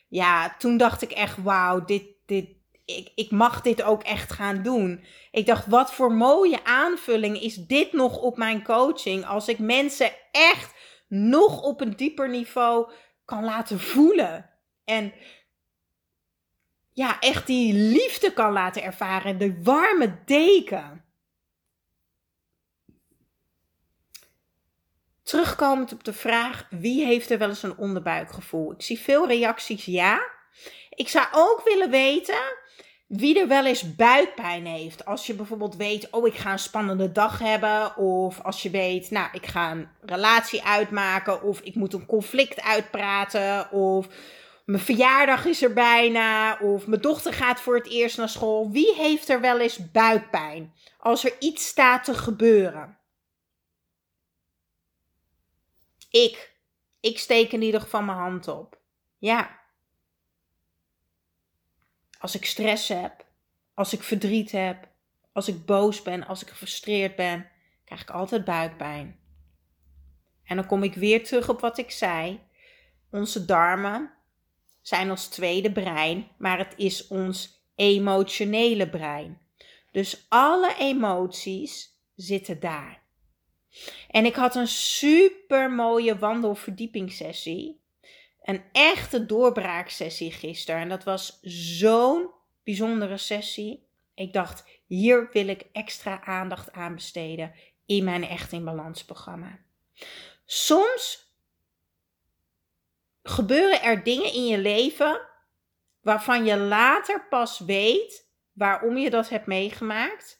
Ja, 0.08 0.56
toen 0.58 0.76
dacht 0.76 1.02
ik 1.02 1.10
echt, 1.10 1.42
wauw, 1.42 1.84
dit, 1.84 2.04
dit, 2.26 2.48
ik, 2.84 3.12
ik 3.14 3.30
mag 3.30 3.60
dit 3.60 3.82
ook 3.82 4.02
echt 4.02 4.32
gaan 4.32 4.62
doen. 4.62 5.04
Ik 5.30 5.46
dacht, 5.46 5.66
wat 5.66 5.92
voor 5.92 6.12
mooie 6.12 6.64
aanvulling 6.64 7.40
is 7.40 7.54
dit 7.54 7.92
nog 7.92 8.18
op 8.18 8.36
mijn 8.36 8.64
coaching 8.64 9.26
als 9.26 9.48
ik 9.48 9.58
mensen 9.58 10.10
echt 10.30 10.74
nog 11.08 11.62
op 11.62 11.80
een 11.80 11.96
dieper 11.96 12.28
niveau 12.28 12.90
kan 13.24 13.44
laten 13.44 13.80
voelen. 13.80 14.50
En 14.84 15.12
ja, 16.92 17.20
echt 17.20 17.46
die 17.46 17.72
liefde 17.72 18.32
kan 18.32 18.52
laten 18.52 18.82
ervaren, 18.82 19.38
de 19.38 19.62
warme 19.62 20.18
deken. 20.24 21.04
Terugkomend 25.28 25.92
op 25.92 26.04
de 26.04 26.12
vraag: 26.12 26.66
wie 26.70 27.04
heeft 27.04 27.30
er 27.30 27.38
wel 27.38 27.48
eens 27.48 27.62
een 27.62 27.76
onderbuikgevoel? 27.76 28.72
Ik 28.72 28.82
zie 28.82 28.98
veel 28.98 29.26
reacties 29.26 29.84
ja. 29.84 30.20
Ik 30.90 31.08
zou 31.08 31.26
ook 31.32 31.62
willen 31.64 31.90
weten 31.90 32.56
wie 33.08 33.40
er 33.40 33.48
wel 33.48 33.66
eens 33.66 33.94
buikpijn 33.94 34.66
heeft. 34.66 35.04
Als 35.04 35.26
je 35.26 35.34
bijvoorbeeld 35.34 35.76
weet, 35.76 36.10
oh, 36.10 36.26
ik 36.26 36.34
ga 36.34 36.52
een 36.52 36.58
spannende 36.58 37.12
dag 37.12 37.38
hebben. 37.38 37.96
Of 37.96 38.40
als 38.42 38.62
je 38.62 38.70
weet, 38.70 39.10
nou, 39.10 39.28
ik 39.32 39.46
ga 39.46 39.70
een 39.70 39.88
relatie 40.00 40.64
uitmaken. 40.64 41.42
Of 41.42 41.60
ik 41.60 41.74
moet 41.74 41.92
een 41.92 42.06
conflict 42.06 42.62
uitpraten. 42.62 43.70
Of 43.70 44.06
mijn 44.64 44.82
verjaardag 44.82 45.44
is 45.44 45.62
er 45.62 45.72
bijna. 45.72 46.58
Of 46.60 46.86
mijn 46.86 47.00
dochter 47.00 47.32
gaat 47.32 47.60
voor 47.60 47.74
het 47.74 47.88
eerst 47.88 48.16
naar 48.16 48.28
school. 48.28 48.70
Wie 48.70 48.94
heeft 48.94 49.28
er 49.28 49.40
wel 49.40 49.60
eens 49.60 49.90
buikpijn? 49.92 50.72
Als 50.98 51.24
er 51.24 51.32
iets 51.38 51.66
staat 51.66 52.04
te 52.04 52.14
gebeuren. 52.14 52.97
Ik. 56.24 56.56
Ik 57.00 57.18
steek 57.18 57.52
in 57.52 57.62
ieder 57.62 57.80
geval 57.80 58.02
mijn 58.02 58.18
hand 58.18 58.48
op. 58.48 58.80
Ja. 59.18 59.60
Als 62.18 62.34
ik 62.34 62.44
stress 62.44 62.88
heb, 62.88 63.26
als 63.74 63.92
ik 63.92 64.02
verdriet 64.02 64.50
heb, 64.50 64.88
als 65.32 65.48
ik 65.48 65.64
boos 65.66 66.02
ben, 66.02 66.26
als 66.26 66.42
ik 66.42 66.48
gefrustreerd 66.48 67.16
ben, 67.16 67.48
krijg 67.84 68.00
ik 68.00 68.10
altijd 68.10 68.44
buikpijn. 68.44 69.20
En 70.44 70.56
dan 70.56 70.66
kom 70.66 70.82
ik 70.82 70.94
weer 70.94 71.24
terug 71.24 71.48
op 71.48 71.60
wat 71.60 71.78
ik 71.78 71.90
zei. 71.90 72.40
Onze 73.10 73.44
darmen 73.44 74.12
zijn 74.82 75.10
ons 75.10 75.26
tweede 75.26 75.72
brein, 75.72 76.28
maar 76.38 76.58
het 76.58 76.74
is 76.76 77.06
ons 77.06 77.62
emotionele 77.74 78.88
brein. 78.88 79.40
Dus 79.92 80.26
alle 80.28 80.74
emoties 80.78 82.00
zitten 82.14 82.60
daar. 82.60 83.02
En 84.10 84.24
ik 84.24 84.34
had 84.34 84.54
een 84.54 84.68
super 84.68 85.70
mooie 85.70 86.18
wandelverdiepingssessie 86.18 87.80
een 88.48 88.64
echte 88.72 89.26
doorbraaksessie 89.26 90.32
gisteren. 90.32 90.80
En 90.80 90.88
dat 90.88 91.04
was 91.04 91.38
zo'n 91.42 92.30
bijzondere 92.64 93.16
sessie. 93.16 93.86
Ik 94.14 94.32
dacht, 94.32 94.64
hier 94.86 95.28
wil 95.32 95.48
ik 95.48 95.66
extra 95.72 96.24
aandacht 96.24 96.72
aan 96.72 96.94
besteden 96.94 97.54
in 97.86 98.04
mijn 98.04 98.24
Echt 98.24 98.52
in 98.52 98.64
Balans 98.64 99.04
programma. 99.04 99.58
Soms 100.44 101.32
gebeuren 103.22 103.82
er 103.82 104.04
dingen 104.04 104.32
in 104.32 104.46
je 104.46 104.58
leven 104.58 105.20
waarvan 106.00 106.44
je 106.44 106.56
later 106.56 107.26
pas 107.28 107.58
weet 107.58 108.28
waarom 108.52 108.96
je 108.96 109.10
dat 109.10 109.28
hebt 109.28 109.46
meegemaakt 109.46 110.37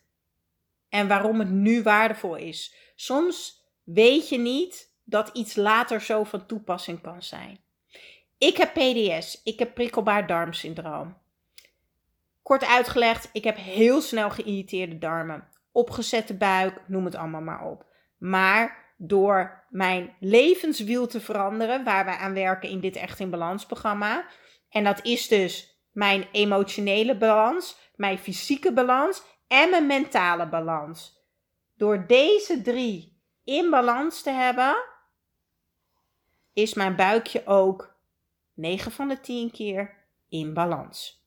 en 0.88 1.08
waarom 1.08 1.38
het 1.38 1.50
nu 1.50 1.82
waardevol 1.82 2.36
is. 2.36 2.74
Soms 2.94 3.64
weet 3.84 4.28
je 4.28 4.38
niet 4.38 4.96
dat 5.04 5.30
iets 5.32 5.56
later 5.56 6.00
zo 6.00 6.24
van 6.24 6.46
toepassing 6.46 7.00
kan 7.00 7.22
zijn. 7.22 7.60
Ik 8.38 8.56
heb 8.56 8.72
PDS. 8.72 9.42
Ik 9.44 9.58
heb 9.58 9.74
prikkelbaar 9.74 10.26
darmsyndroom. 10.26 11.16
Kort 12.42 12.64
uitgelegd, 12.64 13.28
ik 13.32 13.44
heb 13.44 13.56
heel 13.56 14.00
snel 14.00 14.30
geïrriteerde 14.30 14.98
darmen. 14.98 15.48
Opgezette 15.72 16.34
buik, 16.34 16.80
noem 16.86 17.04
het 17.04 17.14
allemaal 17.14 17.40
maar 17.40 17.64
op. 17.64 17.86
Maar 18.18 18.92
door 18.96 19.64
mijn 19.68 20.16
levenswiel 20.20 21.06
te 21.06 21.20
veranderen, 21.20 21.84
waar 21.84 22.04
wij 22.04 22.16
aan 22.16 22.34
werken 22.34 22.68
in 22.68 22.80
dit 22.80 22.96
Echt 22.96 23.20
in 23.20 23.30
Balans 23.30 23.66
programma. 23.66 24.26
En 24.70 24.84
dat 24.84 25.04
is 25.04 25.28
dus 25.28 25.80
mijn 25.92 26.28
emotionele 26.32 27.16
balans, 27.16 27.76
mijn 27.94 28.18
fysieke 28.18 28.72
balans 28.72 29.22
en 29.48 29.70
mijn 29.70 29.86
mentale 29.86 30.48
balans. 30.48 31.16
Door 31.76 32.06
deze 32.06 32.62
drie 32.62 33.22
in 33.44 33.70
balans 33.70 34.22
te 34.22 34.30
hebben, 34.30 34.76
is 36.52 36.74
mijn 36.74 36.96
buikje 36.96 37.46
ook 37.46 37.96
9 38.54 38.92
van 38.92 39.08
de 39.08 39.20
10 39.20 39.50
keer 39.50 39.96
in 40.28 40.54
balans. 40.54 41.26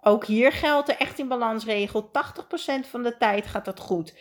Ook 0.00 0.26
hier 0.26 0.52
geldt 0.52 0.86
de 0.86 0.94
echt 0.94 1.18
in 1.18 1.28
balans 1.28 1.64
regel. 1.64 2.10
80% 2.10 2.10
van 2.88 3.02
de 3.02 3.16
tijd 3.16 3.46
gaat 3.46 3.64
dat 3.64 3.80
goed. 3.80 4.14
20% 4.14 4.16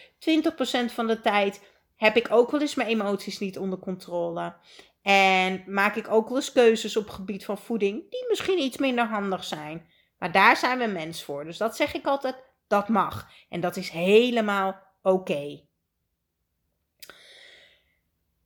van 0.85 1.07
de 1.07 1.21
tijd 1.21 1.61
heb 1.95 2.15
ik 2.15 2.27
ook 2.31 2.51
wel 2.51 2.61
eens 2.61 2.75
mijn 2.75 2.87
emoties 2.87 3.39
niet 3.39 3.57
onder 3.57 3.79
controle. 3.79 4.55
En 5.01 5.63
maak 5.67 5.95
ik 5.95 6.07
ook 6.07 6.27
wel 6.27 6.37
eens 6.37 6.51
keuzes 6.51 6.97
op 6.97 7.05
het 7.05 7.13
gebied 7.13 7.45
van 7.45 7.57
voeding 7.57 8.09
die 8.09 8.25
misschien 8.29 8.59
iets 8.59 8.77
minder 8.77 9.05
handig 9.05 9.43
zijn. 9.43 9.89
Maar 10.17 10.31
daar 10.31 10.57
zijn 10.57 10.79
we 10.79 10.85
mens 10.85 11.23
voor. 11.23 11.43
Dus 11.43 11.57
dat 11.57 11.75
zeg 11.75 11.93
ik 11.93 12.05
altijd, 12.05 12.35
dat 12.67 12.87
mag. 12.87 13.27
En 13.49 13.61
dat 13.61 13.75
is 13.75 13.89
helemaal 13.89 14.81
oké. 15.01 15.61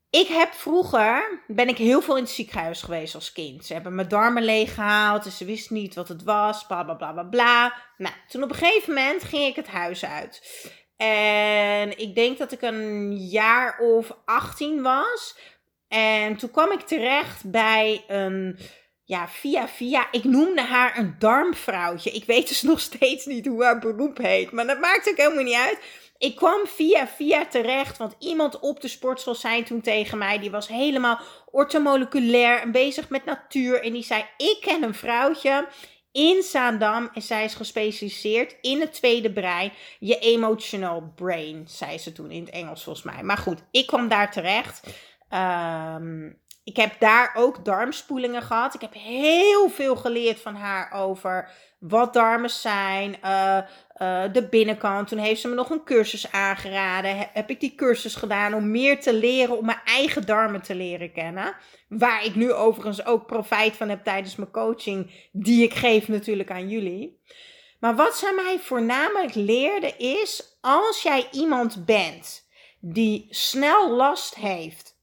Ik 0.09 0.27
heb 0.27 0.53
vroeger, 0.53 1.43
ben 1.47 1.67
ik 1.67 1.77
heel 1.77 2.01
veel 2.01 2.17
in 2.17 2.23
het 2.23 2.31
ziekenhuis 2.31 2.81
geweest 2.81 3.15
als 3.15 3.31
kind. 3.31 3.65
Ze 3.65 3.73
hebben 3.73 3.95
mijn 3.95 4.07
darmen 4.07 4.43
leeggehaald, 4.43 5.23
dus 5.23 5.37
ze 5.37 5.45
wisten 5.45 5.75
niet 5.75 5.95
wat 5.95 6.07
het 6.07 6.23
was, 6.23 6.65
bla 6.65 6.83
bla 6.83 6.93
bla 6.93 7.11
bla 7.11 7.23
bla. 7.23 7.73
Nou, 7.97 8.15
toen 8.27 8.43
op 8.43 8.49
een 8.49 8.55
gegeven 8.55 8.93
moment 8.93 9.23
ging 9.23 9.45
ik 9.45 9.55
het 9.55 9.67
huis 9.67 10.05
uit. 10.05 10.41
En 10.97 11.99
ik 11.99 12.15
denk 12.15 12.37
dat 12.37 12.51
ik 12.51 12.61
een 12.61 13.17
jaar 13.17 13.79
of 13.79 14.17
18 14.25 14.81
was. 14.81 15.37
En 15.87 16.37
toen 16.37 16.51
kwam 16.51 16.71
ik 16.71 16.81
terecht 16.81 17.51
bij 17.51 18.03
een, 18.07 18.59
ja, 19.07 19.27
via 19.27 19.67
via, 19.67 20.07
ik 20.11 20.23
noemde 20.23 20.61
haar 20.61 20.97
een 20.97 21.15
darmvrouwtje. 21.19 22.11
Ik 22.11 22.25
weet 22.25 22.47
dus 22.47 22.61
nog 22.71 22.79
steeds 22.79 23.25
niet 23.25 23.45
hoe 23.45 23.63
haar 23.63 23.79
beroep 23.79 24.17
heet, 24.17 24.51
maar 24.51 24.67
dat 24.67 24.79
maakt 24.79 25.09
ook 25.09 25.17
helemaal 25.17 25.43
niet 25.43 25.55
uit. 25.55 25.79
Ik 26.17 26.35
kwam 26.35 26.67
via 26.67 27.07
via 27.07 27.45
terecht, 27.45 27.97
want 27.97 28.15
iemand 28.19 28.59
op 28.59 28.81
de 28.81 28.87
sportschool 28.87 29.35
zei 29.35 29.63
toen 29.63 29.81
tegen 29.81 30.17
mij, 30.17 30.39
die 30.39 30.51
was 30.51 30.67
helemaal 30.67 31.19
ortomoleculair 31.51 32.61
en 32.61 32.71
bezig 32.71 33.09
met 33.09 33.25
natuur. 33.25 33.83
En 33.83 33.93
die 33.93 34.03
zei, 34.03 34.25
ik 34.37 34.57
ken 34.61 34.83
een 34.83 34.95
vrouwtje 34.95 35.67
in 36.11 36.41
Zaandam 36.43 37.09
en 37.13 37.21
zij 37.21 37.43
is 37.43 37.53
gespecialiseerd 37.53 38.55
in 38.61 38.79
het 38.79 38.93
tweede 38.93 39.31
brein, 39.31 39.71
je 39.99 40.19
emotional 40.19 41.13
brain, 41.15 41.67
zei 41.67 41.97
ze 41.97 42.11
toen 42.11 42.31
in 42.31 42.45
het 42.45 42.53
Engels 42.53 42.83
volgens 42.83 43.05
mij. 43.05 43.23
Maar 43.23 43.37
goed, 43.37 43.63
ik 43.71 43.87
kwam 43.87 44.07
daar 44.07 44.31
terecht. 44.31 44.87
Um, 45.29 46.45
ik 46.67 46.75
heb 46.75 46.99
daar 46.99 47.31
ook 47.35 47.65
darmspoelingen 47.65 48.41
gehad. 48.41 48.73
Ik 48.73 48.81
heb 48.81 48.93
heel 48.93 49.69
veel 49.69 49.95
geleerd 49.95 50.39
van 50.39 50.55
haar 50.55 50.91
over 50.93 51.49
wat 51.79 52.13
darmen 52.13 52.49
zijn, 52.49 53.15
uh, 53.23 53.57
uh, 54.01 54.23
de 54.33 54.47
binnenkant. 54.49 55.07
Toen 55.07 55.17
heeft 55.17 55.41
ze 55.41 55.47
me 55.47 55.55
nog 55.55 55.69
een 55.69 55.83
cursus 55.83 56.31
aangeraden. 56.31 57.29
Heb 57.33 57.49
ik 57.49 57.59
die 57.59 57.75
cursus 57.75 58.15
gedaan 58.15 58.53
om 58.53 58.71
meer 58.71 58.99
te 59.01 59.13
leren, 59.13 59.57
om 59.57 59.65
mijn 59.65 59.81
eigen 59.85 60.25
darmen 60.25 60.61
te 60.61 60.75
leren 60.75 61.11
kennen. 61.11 61.55
Waar 61.89 62.25
ik 62.25 62.35
nu 62.35 62.53
overigens 62.53 63.05
ook 63.05 63.25
profijt 63.25 63.75
van 63.75 63.89
heb 63.89 64.03
tijdens 64.03 64.35
mijn 64.35 64.51
coaching, 64.51 65.29
die 65.31 65.63
ik 65.63 65.73
geef 65.73 66.07
natuurlijk 66.07 66.51
aan 66.51 66.69
jullie. 66.69 67.21
Maar 67.79 67.95
wat 67.95 68.17
zij 68.17 68.33
mij 68.33 68.59
voornamelijk 68.59 69.35
leerde 69.35 69.93
is, 69.97 70.57
als 70.61 71.01
jij 71.01 71.27
iemand 71.31 71.85
bent 71.85 72.47
die 72.79 73.27
snel 73.29 73.91
last 73.95 74.35
heeft 74.35 74.96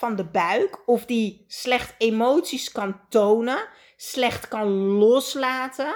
van 0.00 0.16
de 0.16 0.24
buik 0.24 0.88
of 0.88 1.04
die 1.04 1.44
slecht 1.46 1.94
emoties 1.98 2.72
kan 2.72 3.00
tonen, 3.08 3.68
slecht 3.96 4.48
kan 4.48 4.68
loslaten, 4.72 5.94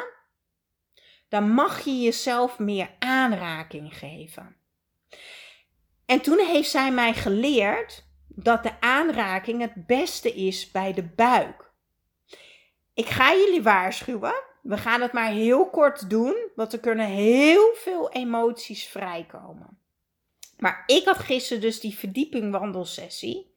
dan 1.29 1.51
mag 1.51 1.85
je 1.85 2.01
jezelf 2.01 2.59
meer 2.59 2.91
aanraking 2.99 3.99
geven. 3.99 4.57
En 6.07 6.21
toen 6.21 6.39
heeft 6.39 6.71
zij 6.71 6.93
mij 6.93 7.15
geleerd 7.15 8.05
dat 8.29 8.63
de 8.63 8.81
aanraking 8.81 9.61
het 9.61 9.87
beste 9.87 10.35
is 10.35 10.71
bij 10.71 10.93
de 10.93 11.03
buik. 11.03 11.71
Ik 12.95 13.07
ga 13.07 13.35
jullie 13.35 13.63
waarschuwen. 13.63 14.43
We 14.63 14.79
gaan 14.79 15.01
het 15.01 15.13
maar 15.13 15.31
heel 15.31 15.71
kort 15.71 16.11
doen, 16.11 16.51
want 16.55 16.73
er 16.73 16.81
kunnen 16.81 17.07
heel 17.07 17.75
veel 17.75 18.11
emoties 18.11 18.87
vrijkomen. 18.87 19.79
Maar 20.59 20.83
ik 20.87 21.05
had 21.05 21.19
gisteren 21.19 21.63
dus 21.63 21.81
die 21.81 21.99
verdieping 21.99 22.53
wandelsessie. 22.53 23.54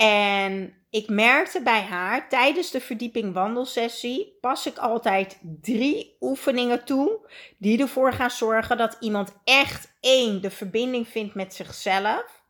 En 0.00 0.74
ik 0.90 1.08
merkte 1.08 1.62
bij 1.62 1.82
haar 1.82 2.28
tijdens 2.28 2.70
de 2.70 2.80
verdieping 2.80 3.34
wandelsessie 3.34 4.38
pas 4.40 4.66
ik 4.66 4.78
altijd 4.78 5.38
drie 5.42 6.16
oefeningen 6.20 6.84
toe 6.84 7.30
die 7.58 7.80
ervoor 7.80 8.12
gaan 8.12 8.30
zorgen 8.30 8.76
dat 8.76 8.96
iemand 9.00 9.32
echt 9.44 9.92
één 10.00 10.40
de 10.40 10.50
verbinding 10.50 11.08
vindt 11.08 11.34
met 11.34 11.54
zichzelf. 11.54 12.42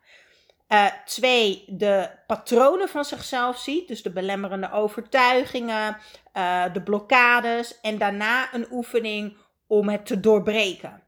Uh, 0.69 0.87
twee, 1.05 1.65
de 1.67 2.11
patronen 2.27 2.89
van 2.89 3.05
zichzelf 3.05 3.59
ziet, 3.59 3.89
dus 3.89 4.03
de 4.03 4.13
belemmerende 4.13 4.73
overtuigingen, 4.73 5.97
uh, 6.35 6.65
de 6.73 6.83
blokkades. 6.83 7.81
En 7.81 7.99
daarna 7.99 8.55
een 8.55 8.67
oefening 8.71 9.37
om 9.67 9.89
het 9.89 10.07
te 10.07 10.21
doorbreken. 10.21 11.03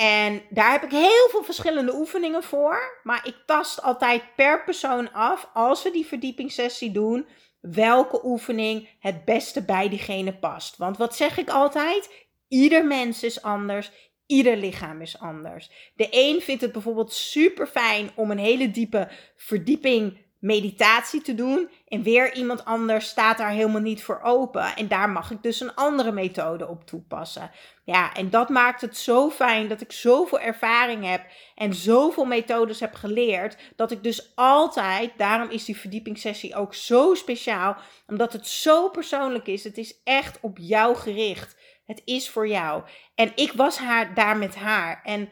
En 0.00 0.42
daar 0.50 0.72
heb 0.72 0.82
ik 0.82 0.90
heel 0.90 1.28
veel 1.30 1.44
verschillende 1.44 1.94
oefeningen 1.94 2.42
voor. 2.42 3.00
Maar 3.02 3.26
ik 3.26 3.36
tast 3.46 3.82
altijd 3.82 4.22
per 4.36 4.64
persoon 4.64 5.12
af, 5.12 5.50
als 5.54 5.82
we 5.82 5.90
die 5.90 6.06
verdiepingssessie 6.06 6.90
doen, 6.90 7.26
welke 7.60 8.24
oefening 8.24 8.88
het 8.98 9.24
beste 9.24 9.64
bij 9.64 9.88
diegene 9.88 10.38
past. 10.38 10.76
Want 10.76 10.96
wat 10.96 11.16
zeg 11.16 11.38
ik 11.38 11.50
altijd? 11.50 12.26
Ieder 12.48 12.86
mens 12.86 13.22
is 13.22 13.42
anders. 13.42 13.90
ieder 14.26 14.56
lichaam 14.56 15.00
is 15.00 15.18
anders. 15.20 15.92
De 15.94 16.08
een 16.10 16.40
vindt 16.40 16.62
het 16.62 16.72
bijvoorbeeld 16.72 17.12
super 17.12 17.66
fijn 17.66 18.10
om 18.14 18.30
een 18.30 18.38
hele 18.38 18.70
diepe 18.70 19.08
verdieping 19.36 20.18
meditatie 20.38 21.22
te 21.22 21.34
doen. 21.34 21.70
En 21.88 22.02
weer 22.02 22.34
iemand 22.34 22.64
anders 22.64 23.08
staat 23.08 23.38
daar 23.38 23.50
helemaal 23.50 23.80
niet 23.80 24.02
voor 24.02 24.20
open. 24.22 24.76
En 24.76 24.88
daar 24.88 25.10
mag 25.10 25.30
ik 25.30 25.42
dus 25.42 25.60
een 25.60 25.74
andere 25.74 26.12
methode 26.12 26.68
op 26.68 26.86
toepassen. 26.86 27.50
Ja, 27.84 28.14
en 28.14 28.30
dat 28.30 28.48
maakt 28.48 28.80
het 28.80 28.96
zo 28.96 29.30
fijn 29.30 29.68
dat 29.68 29.80
ik 29.80 29.92
zoveel 29.92 30.40
ervaring 30.40 31.04
heb 31.04 31.26
en 31.54 31.74
zoveel 31.74 32.24
methodes 32.24 32.80
heb 32.80 32.94
geleerd. 32.94 33.56
Dat 33.76 33.90
ik 33.90 34.02
dus 34.02 34.32
altijd, 34.34 35.12
daarom 35.16 35.50
is 35.50 35.64
die 35.64 35.76
verdiepingssessie 35.76 36.54
ook 36.54 36.74
zo 36.74 37.14
speciaal. 37.14 37.76
Omdat 38.06 38.32
het 38.32 38.46
zo 38.46 38.88
persoonlijk 38.88 39.46
is. 39.46 39.64
Het 39.64 39.78
is 39.78 40.00
echt 40.04 40.38
op 40.40 40.58
jou 40.60 40.96
gericht. 40.96 41.56
Het 41.86 42.02
is 42.04 42.30
voor 42.30 42.48
jou. 42.48 42.82
En 43.14 43.32
ik 43.34 43.52
was 43.52 43.78
haar, 43.78 44.14
daar 44.14 44.36
met 44.36 44.56
haar. 44.56 45.00
En 45.04 45.28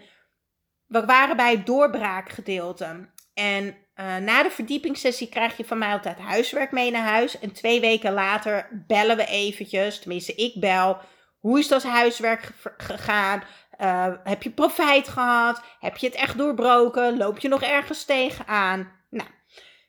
we 0.87 1.05
waren 1.05 1.37
bij 1.37 1.51
het 1.51 1.67
doorbraakgedeelte. 1.67 3.11
En 3.35 3.77
uh, 4.01 4.17
na 4.17 4.43
de 4.43 4.51
verdiepingssessie 4.51 5.29
krijg 5.29 5.57
je 5.57 5.65
van 5.65 5.79
mij 5.79 5.93
altijd 5.93 6.19
huiswerk 6.19 6.73
mee 6.73 6.91
naar 6.91 7.07
huis. 7.07 7.39
En 7.39 7.53
twee 7.53 7.81
weken 7.81 8.13
later 8.13 8.85
bellen 8.87 9.17
we 9.17 9.27
eventjes, 9.27 9.99
tenminste 9.99 10.35
ik 10.35 10.61
bel. 10.61 10.99
Hoe 11.39 11.59
is 11.59 11.69
dat 11.69 11.83
huiswerk 11.83 12.53
gegaan? 12.77 13.43
Uh, 13.81 14.13
heb 14.25 14.43
je 14.43 14.51
profijt 14.51 15.09
gehad? 15.09 15.63
Heb 15.81 15.97
je 15.97 16.07
het 16.07 16.17
echt 16.17 16.39
doorbroken? 16.39 17.17
Loop 17.17 17.39
je 17.39 17.49
nog 17.49 17.63
ergens 17.63 18.05
tegenaan? 18.05 18.93
Nou, 19.11 19.29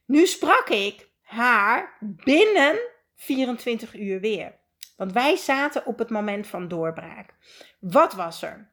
nu 0.06 0.26
sprak 0.26 0.70
ik 0.70 1.10
haar 1.22 1.98
binnen 2.00 2.80
24 3.16 3.96
uur 3.96 4.20
weer. 4.20 4.56
Want 4.98 5.12
wij 5.12 5.36
zaten 5.36 5.86
op 5.86 6.00
het 6.00 6.10
moment 6.10 6.48
van 6.48 6.68
doorbraak. 6.68 7.34
Wat 7.80 8.14
was 8.14 8.42
er? 8.42 8.72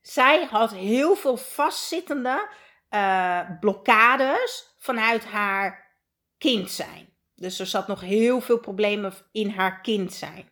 Zij 0.00 0.44
had 0.44 0.74
heel 0.74 1.16
veel 1.16 1.36
vastzittende 1.36 2.48
uh, 2.94 3.40
blokkades 3.60 4.74
vanuit 4.78 5.24
haar 5.24 5.92
kind 6.38 6.70
zijn. 6.70 7.08
Dus 7.34 7.58
er 7.58 7.66
zat 7.66 7.86
nog 7.86 8.00
heel 8.00 8.40
veel 8.40 8.58
problemen 8.58 9.12
in 9.32 9.48
haar 9.48 9.80
kind 9.80 10.12
zijn. 10.12 10.48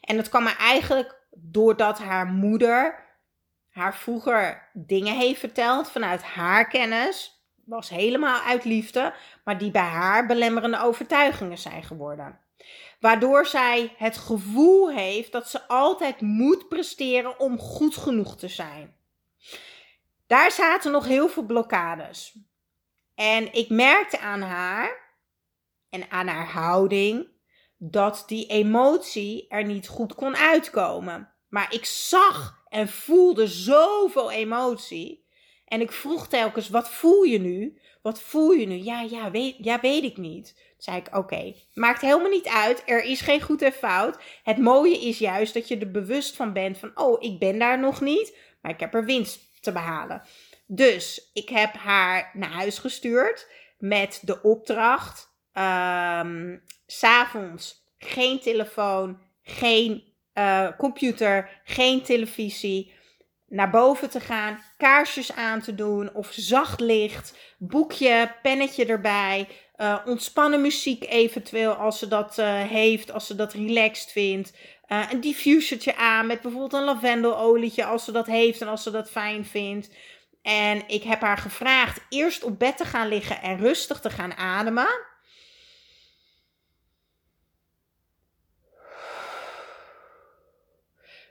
En 0.00 0.16
dat 0.16 0.28
kwam 0.28 0.46
er 0.46 0.56
eigenlijk 0.56 1.22
doordat 1.30 1.98
haar 1.98 2.26
moeder 2.26 3.04
haar 3.74 3.96
vroeger 3.96 4.70
dingen 4.72 5.16
heeft 5.16 5.40
verteld 5.40 5.90
vanuit 5.90 6.22
haar 6.22 6.68
kennis. 6.68 7.42
Was 7.64 7.88
helemaal 7.88 8.40
uit 8.40 8.64
liefde, 8.64 9.14
maar 9.44 9.58
die 9.58 9.70
bij 9.70 9.82
haar 9.82 10.26
belemmerende 10.26 10.80
overtuigingen 10.80 11.58
zijn 11.58 11.82
geworden. 11.82 12.38
Waardoor 13.00 13.46
zij 13.46 13.94
het 13.96 14.16
gevoel 14.16 14.90
heeft 14.90 15.32
dat 15.32 15.48
ze 15.48 15.68
altijd 15.68 16.20
moet 16.20 16.68
presteren 16.68 17.40
om 17.40 17.58
goed 17.58 17.96
genoeg 17.96 18.36
te 18.36 18.48
zijn. 18.48 18.96
Daar 20.26 20.50
zaten 20.50 20.92
nog 20.92 21.06
heel 21.06 21.28
veel 21.28 21.42
blokkades. 21.42 22.38
En 23.14 23.52
ik 23.52 23.68
merkte 23.68 24.18
aan 24.18 24.40
haar 24.40 25.16
en 25.88 26.10
aan 26.10 26.26
haar 26.26 26.48
houding 26.48 27.26
dat 27.76 28.24
die 28.26 28.46
emotie 28.46 29.48
er 29.48 29.64
niet 29.64 29.88
goed 29.88 30.14
kon 30.14 30.36
uitkomen. 30.36 31.32
Maar 31.48 31.74
ik 31.74 31.84
zag 31.84 32.62
en 32.68 32.88
voelde 32.88 33.46
zoveel 33.46 34.30
emotie. 34.30 35.24
En 35.64 35.80
ik 35.80 35.92
vroeg 35.92 36.28
telkens: 36.28 36.68
wat 36.68 36.90
voel 36.90 37.22
je 37.22 37.38
nu? 37.38 37.80
Wat 38.02 38.20
voel 38.20 38.50
je 38.50 38.66
nu? 38.66 38.74
Ja, 38.74 39.00
ja, 39.00 39.30
weet, 39.30 39.56
ja, 39.58 39.80
weet 39.80 40.04
ik 40.04 40.16
niet. 40.16 40.54
Toen 40.54 40.74
zei 40.76 40.96
ik: 40.96 41.16
oké, 41.16 41.54
maakt 41.74 42.00
helemaal 42.00 42.30
niet 42.30 42.48
uit. 42.48 42.82
Er 42.86 43.04
is 43.04 43.20
geen 43.20 43.42
goed 43.42 43.62
en 43.62 43.72
fout. 43.72 44.18
Het 44.42 44.58
mooie 44.58 44.98
is 44.98 45.18
juist 45.18 45.54
dat 45.54 45.68
je 45.68 45.78
er 45.78 45.90
bewust 45.90 46.36
van 46.36 46.52
bent: 46.52 46.78
van 46.78 46.90
oh, 46.94 47.22
ik 47.22 47.38
ben 47.38 47.58
daar 47.58 47.78
nog 47.78 48.00
niet, 48.00 48.36
maar 48.62 48.72
ik 48.72 48.80
heb 48.80 48.94
er 48.94 49.04
winst 49.04 49.52
te 49.64 49.72
behalen. 49.72 50.22
Dus 50.66 51.30
ik 51.32 51.48
heb 51.48 51.74
haar 51.74 52.30
naar 52.32 52.50
huis 52.50 52.78
gestuurd 52.78 53.48
met 53.78 54.20
de 54.22 54.42
opdracht: 54.42 55.28
um, 55.52 56.62
s'avonds 56.86 57.84
geen 57.98 58.40
telefoon, 58.40 59.20
geen 59.42 60.12
uh, 60.34 60.68
computer, 60.78 61.60
geen 61.64 62.02
televisie. 62.02 62.92
Naar 63.46 63.70
boven 63.70 64.10
te 64.10 64.20
gaan, 64.20 64.62
kaarsjes 64.76 65.32
aan 65.32 65.60
te 65.60 65.74
doen 65.74 66.14
of 66.14 66.28
zacht 66.32 66.80
licht, 66.80 67.38
boekje, 67.58 68.34
pennetje 68.42 68.86
erbij, 68.86 69.48
uh, 69.76 69.98
ontspannen 70.06 70.60
muziek 70.60 71.04
eventueel 71.08 71.72
als 71.72 71.98
ze 71.98 72.08
dat 72.08 72.38
uh, 72.38 72.62
heeft, 72.62 73.12
als 73.12 73.26
ze 73.26 73.34
dat 73.34 73.52
relaxed 73.52 74.10
vindt. 74.10 74.52
Uh, 74.88 75.08
een 75.10 75.20
diffusertje 75.20 75.96
aan 75.96 76.26
met 76.26 76.40
bijvoorbeeld 76.40 76.72
een 76.72 76.84
lavendelolietje 76.84 77.84
als 77.84 78.04
ze 78.04 78.12
dat 78.12 78.26
heeft 78.26 78.60
en 78.60 78.68
als 78.68 78.82
ze 78.82 78.90
dat 78.90 79.10
fijn 79.10 79.44
vindt. 79.44 79.90
En 80.42 80.82
ik 80.86 81.02
heb 81.02 81.20
haar 81.20 81.38
gevraagd 81.38 82.00
eerst 82.08 82.44
op 82.44 82.58
bed 82.58 82.76
te 82.76 82.84
gaan 82.84 83.08
liggen 83.08 83.42
en 83.42 83.58
rustig 83.58 84.00
te 84.00 84.10
gaan 84.10 84.34
ademen. 84.34 85.12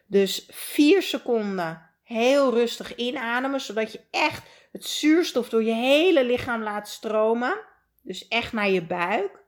Dus 0.08 0.48
vier 0.52 1.02
seconden 1.02 1.90
heel 2.04 2.54
rustig 2.54 2.96
inademen, 2.96 3.62
zodat 3.62 3.92
je 3.92 4.02
echt 4.12 4.44
het 4.72 4.86
zuurstof 4.86 5.50
door 5.50 5.64
je 5.64 5.74
hele 5.74 6.26
lichaam 6.26 6.64
laat 6.64 6.90
stromen. 6.90 7.72
Dus 8.04 8.28
echt 8.28 8.54
naar 8.54 8.70
je 8.70 8.86
buik. 8.86 9.42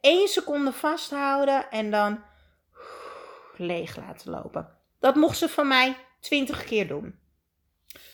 Eén 0.00 0.28
seconde 0.28 0.72
vasthouden 0.72 1.70
en 1.70 1.90
dan 1.90 2.22
leeg 3.56 3.96
laten 3.96 4.30
lopen. 4.30 4.78
Dat 5.00 5.14
mocht 5.14 5.38
ze 5.38 5.48
van 5.48 5.68
mij 5.68 5.96
20 6.20 6.64
keer 6.64 6.88
doen. 6.88 7.18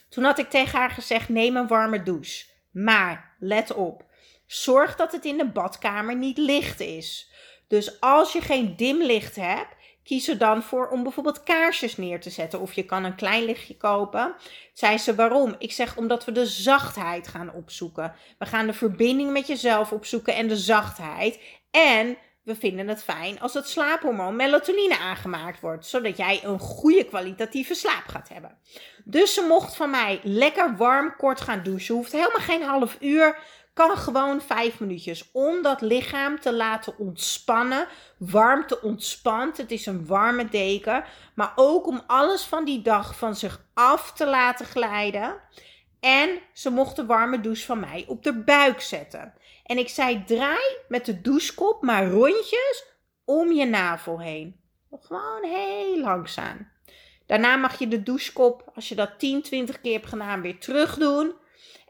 Toen 0.09 0.24
had 0.24 0.38
ik 0.38 0.50
tegen 0.50 0.78
haar 0.78 0.90
gezegd: 0.90 1.28
neem 1.28 1.56
een 1.56 1.66
warme 1.66 2.02
douche. 2.02 2.46
Maar 2.70 3.37
let 3.38 3.72
op, 3.72 4.04
zorg 4.46 4.96
dat 4.96 5.12
het 5.12 5.24
in 5.24 5.38
de 5.38 5.48
badkamer 5.48 6.16
niet 6.16 6.38
licht 6.38 6.80
is. 6.80 7.33
Dus 7.68 8.00
als 8.00 8.33
je 8.33 8.40
geen 8.40 8.76
dimlicht 8.76 9.37
hebt, 9.37 9.74
kies 10.11 10.29
er 10.29 10.38
dan 10.38 10.62
voor 10.62 10.88
om 10.88 11.03
bijvoorbeeld 11.03 11.42
kaarsjes 11.42 11.96
neer 11.96 12.20
te 12.20 12.31
zetten. 12.31 12.61
Of 12.61 12.73
je 12.73 12.85
kan 12.85 13.05
een 13.05 13.14
klein 13.14 13.44
lichtje 13.44 13.77
kopen. 13.77 14.35
Zei 14.73 14.99
ze 14.99 15.14
waarom? 15.14 15.55
Ik 15.59 15.73
zeg 15.73 15.96
omdat 15.96 16.25
we 16.25 16.33
de 16.33 16.46
zachtheid 16.46 17.29
gaan 17.29 17.53
opzoeken. 17.53 18.14
We 18.38 18.46
gaan 18.46 18.66
de 18.66 18.73
verbinding 18.73 19.33
met 19.33 19.46
jezelf 19.46 19.92
opzoeken 19.92 20.35
en 20.35 20.49
de 20.49 20.57
zachtheid. 20.57 21.40
En 21.70 22.16
we 22.42 22.55
vinden 22.55 22.88
het 22.88 23.03
fijn 23.03 23.40
als 23.40 23.55
het 23.55 23.68
slaaphormoon 23.68 24.37
melatonine 24.37 24.99
aangemaakt 24.99 25.61
wordt, 25.61 25.87
zodat 25.87 26.16
jij 26.16 26.40
een 26.44 26.59
goede 26.59 27.05
kwalitatieve 27.05 27.75
slaap 27.75 28.05
gaat 28.07 28.29
hebben. 28.29 28.59
Dus 29.05 29.35
ze 29.35 29.44
mocht 29.49 29.77
van 29.77 29.90
mij 29.90 30.20
lekker 30.23 30.77
warm 30.77 31.16
kort 31.16 31.40
gaan 31.40 31.62
douchen. 31.62 31.94
Hoeft 31.94 32.12
helemaal 32.12 32.40
geen 32.40 32.62
half 32.62 32.96
uur, 33.01 33.38
kan 33.72 33.96
gewoon 33.96 34.40
vijf 34.40 34.80
minuutjes 34.80 35.30
om 35.33 35.62
dat 35.62 35.80
lichaam 35.80 36.40
te 36.40 36.54
laten 36.54 36.98
ontspannen. 36.98 37.87
Warmte 38.18 38.83
ontspant, 38.83 39.56
het 39.56 39.70
is 39.70 39.87
een 39.87 40.06
warme 40.06 40.48
deken, 40.48 41.04
maar 41.35 41.52
ook 41.56 41.87
om 41.87 42.02
alles 42.06 42.42
van 42.42 42.64
die 42.64 42.83
dag 42.83 43.18
van 43.18 43.37
zich 43.37 43.64
af 43.74 44.12
te 44.12 44.26
laten 44.26 44.66
glijden. 44.66 45.40
En 46.00 46.40
ze 46.52 46.70
mocht 46.70 46.96
de 46.96 47.06
warme 47.06 47.40
douche 47.40 47.64
van 47.64 47.80
mij 47.80 48.04
op 48.09 48.22
de 48.22 48.42
buik 48.42 48.80
zetten. 48.80 49.35
En 49.64 49.78
ik 49.78 49.88
zei: 49.88 50.24
draai 50.24 50.76
met 50.88 51.04
de 51.04 51.20
douchekop 51.20 51.83
maar 51.83 52.11
rondjes 52.11 52.85
om 53.24 53.52
je 53.52 53.64
navel 53.64 54.20
heen. 54.20 54.61
Gewoon 55.00 55.44
heel 55.44 56.00
langzaam. 56.00 56.68
Daarna 57.26 57.56
mag 57.56 57.78
je 57.78 57.88
de 57.88 58.02
douchekop, 58.02 58.70
als 58.74 58.88
je 58.88 58.94
dat 58.94 59.18
10, 59.18 59.42
20 59.42 59.80
keer 59.80 59.92
hebt 59.92 60.09
gedaan, 60.09 60.42
weer 60.42 60.59
terug 60.59 60.94
doen. 60.98 61.35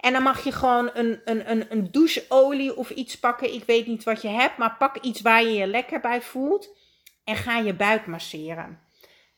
En 0.00 0.12
dan 0.12 0.22
mag 0.22 0.44
je 0.44 0.52
gewoon 0.52 0.90
een, 0.94 1.20
een, 1.24 1.50
een, 1.50 1.66
een 1.68 1.90
doucheolie 1.90 2.76
of 2.76 2.90
iets 2.90 3.18
pakken. 3.18 3.54
Ik 3.54 3.64
weet 3.64 3.86
niet 3.86 4.04
wat 4.04 4.22
je 4.22 4.28
hebt, 4.28 4.56
maar 4.56 4.76
pak 4.78 4.96
iets 4.96 5.20
waar 5.20 5.42
je 5.42 5.52
je 5.52 5.66
lekker 5.66 6.00
bij 6.00 6.22
voelt. 6.22 6.76
En 7.24 7.36
ga 7.36 7.58
je 7.58 7.74
buik 7.74 8.06
masseren. 8.06 8.80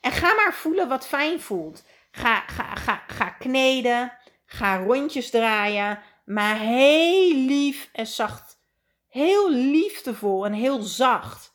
En 0.00 0.12
ga 0.12 0.34
maar 0.34 0.54
voelen 0.54 0.88
wat 0.88 1.06
fijn 1.06 1.40
voelt. 1.40 1.84
Ga, 2.10 2.40
ga, 2.46 2.74
ga, 2.74 3.02
ga 3.06 3.28
kneden. 3.28 4.12
Ga 4.46 4.76
rondjes 4.76 5.30
draaien 5.30 6.02
maar 6.24 6.58
heel 6.58 7.34
lief 7.34 7.88
en 7.92 8.06
zacht. 8.06 8.60
Heel 9.08 9.50
liefdevol 9.50 10.44
en 10.44 10.52
heel 10.52 10.82
zacht. 10.82 11.52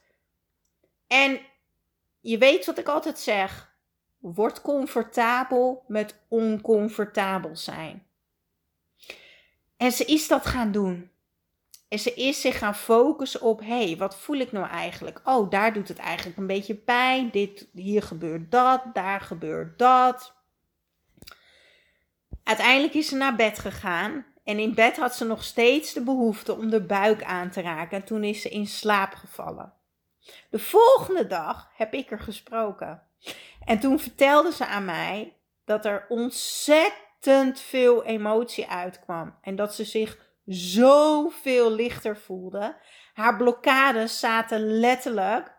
En 1.08 1.40
je 2.20 2.38
weet 2.38 2.66
wat 2.66 2.78
ik 2.78 2.88
altijd 2.88 3.20
zeg. 3.20 3.76
Word 4.18 4.62
comfortabel 4.62 5.84
met 5.88 6.16
oncomfortabel 6.28 7.56
zijn. 7.56 8.07
En 9.78 9.92
ze 9.92 10.06
is 10.06 10.28
dat 10.28 10.46
gaan 10.46 10.72
doen. 10.72 11.12
En 11.88 12.00
ze 12.00 12.14
is 12.14 12.42
zich 12.42 12.58
gaan 12.58 12.76
focussen 12.76 13.42
op: 13.42 13.60
hé, 13.60 13.86
hey, 13.86 13.98
wat 13.98 14.18
voel 14.18 14.38
ik 14.38 14.52
nou 14.52 14.68
eigenlijk? 14.68 15.22
Oh, 15.24 15.50
daar 15.50 15.74
doet 15.74 15.88
het 15.88 15.98
eigenlijk 15.98 16.38
een 16.38 16.48
beetje 16.48 16.76
pijn. 16.76 17.30
Dit, 17.30 17.68
hier 17.74 18.04
gebeurt 18.04 18.52
dat, 18.52 18.82
daar 18.94 19.22
gebeurt 19.22 19.80
dat. 19.80 20.36
Uiteindelijk 22.44 22.94
is 22.94 23.08
ze 23.08 23.16
naar 23.16 23.36
bed 23.36 23.60
gegaan 23.60 24.26
en 24.44 24.60
in 24.60 24.74
bed 24.74 24.98
had 24.98 25.16
ze 25.16 25.26
nog 25.26 25.44
steeds 25.44 25.94
de 25.94 26.02
behoefte 26.02 26.54
om 26.56 26.70
de 26.70 26.82
buik 26.82 27.24
aan 27.24 27.50
te 27.50 27.62
raken. 27.62 27.98
En 27.98 28.06
toen 28.06 28.24
is 28.24 28.42
ze 28.42 28.50
in 28.50 28.68
slaap 28.68 29.14
gevallen. 29.14 29.74
De 30.50 30.60
volgende 30.60 31.28
dag 31.28 31.72
heb 31.76 31.94
ik 31.94 32.12
er 32.12 32.20
gesproken. 32.20 33.02
En 33.66 33.80
toen 33.80 34.00
vertelde 34.00 34.52
ze 34.52 34.66
aan 34.66 34.86
mij 34.86 35.36
dat 35.66 35.86
er 35.86 36.06
ontzettend 36.10 37.07
veel 37.54 38.04
emotie 38.04 38.68
uitkwam. 38.68 39.38
En 39.42 39.56
dat 39.56 39.76
ze 39.76 39.84
zich 39.84 40.18
zoveel 40.46 41.72
lichter 41.72 42.18
voelde. 42.18 42.78
Haar 43.14 43.38
blokkades 43.38 44.20
zaten 44.20 44.80
letterlijk 44.80 45.56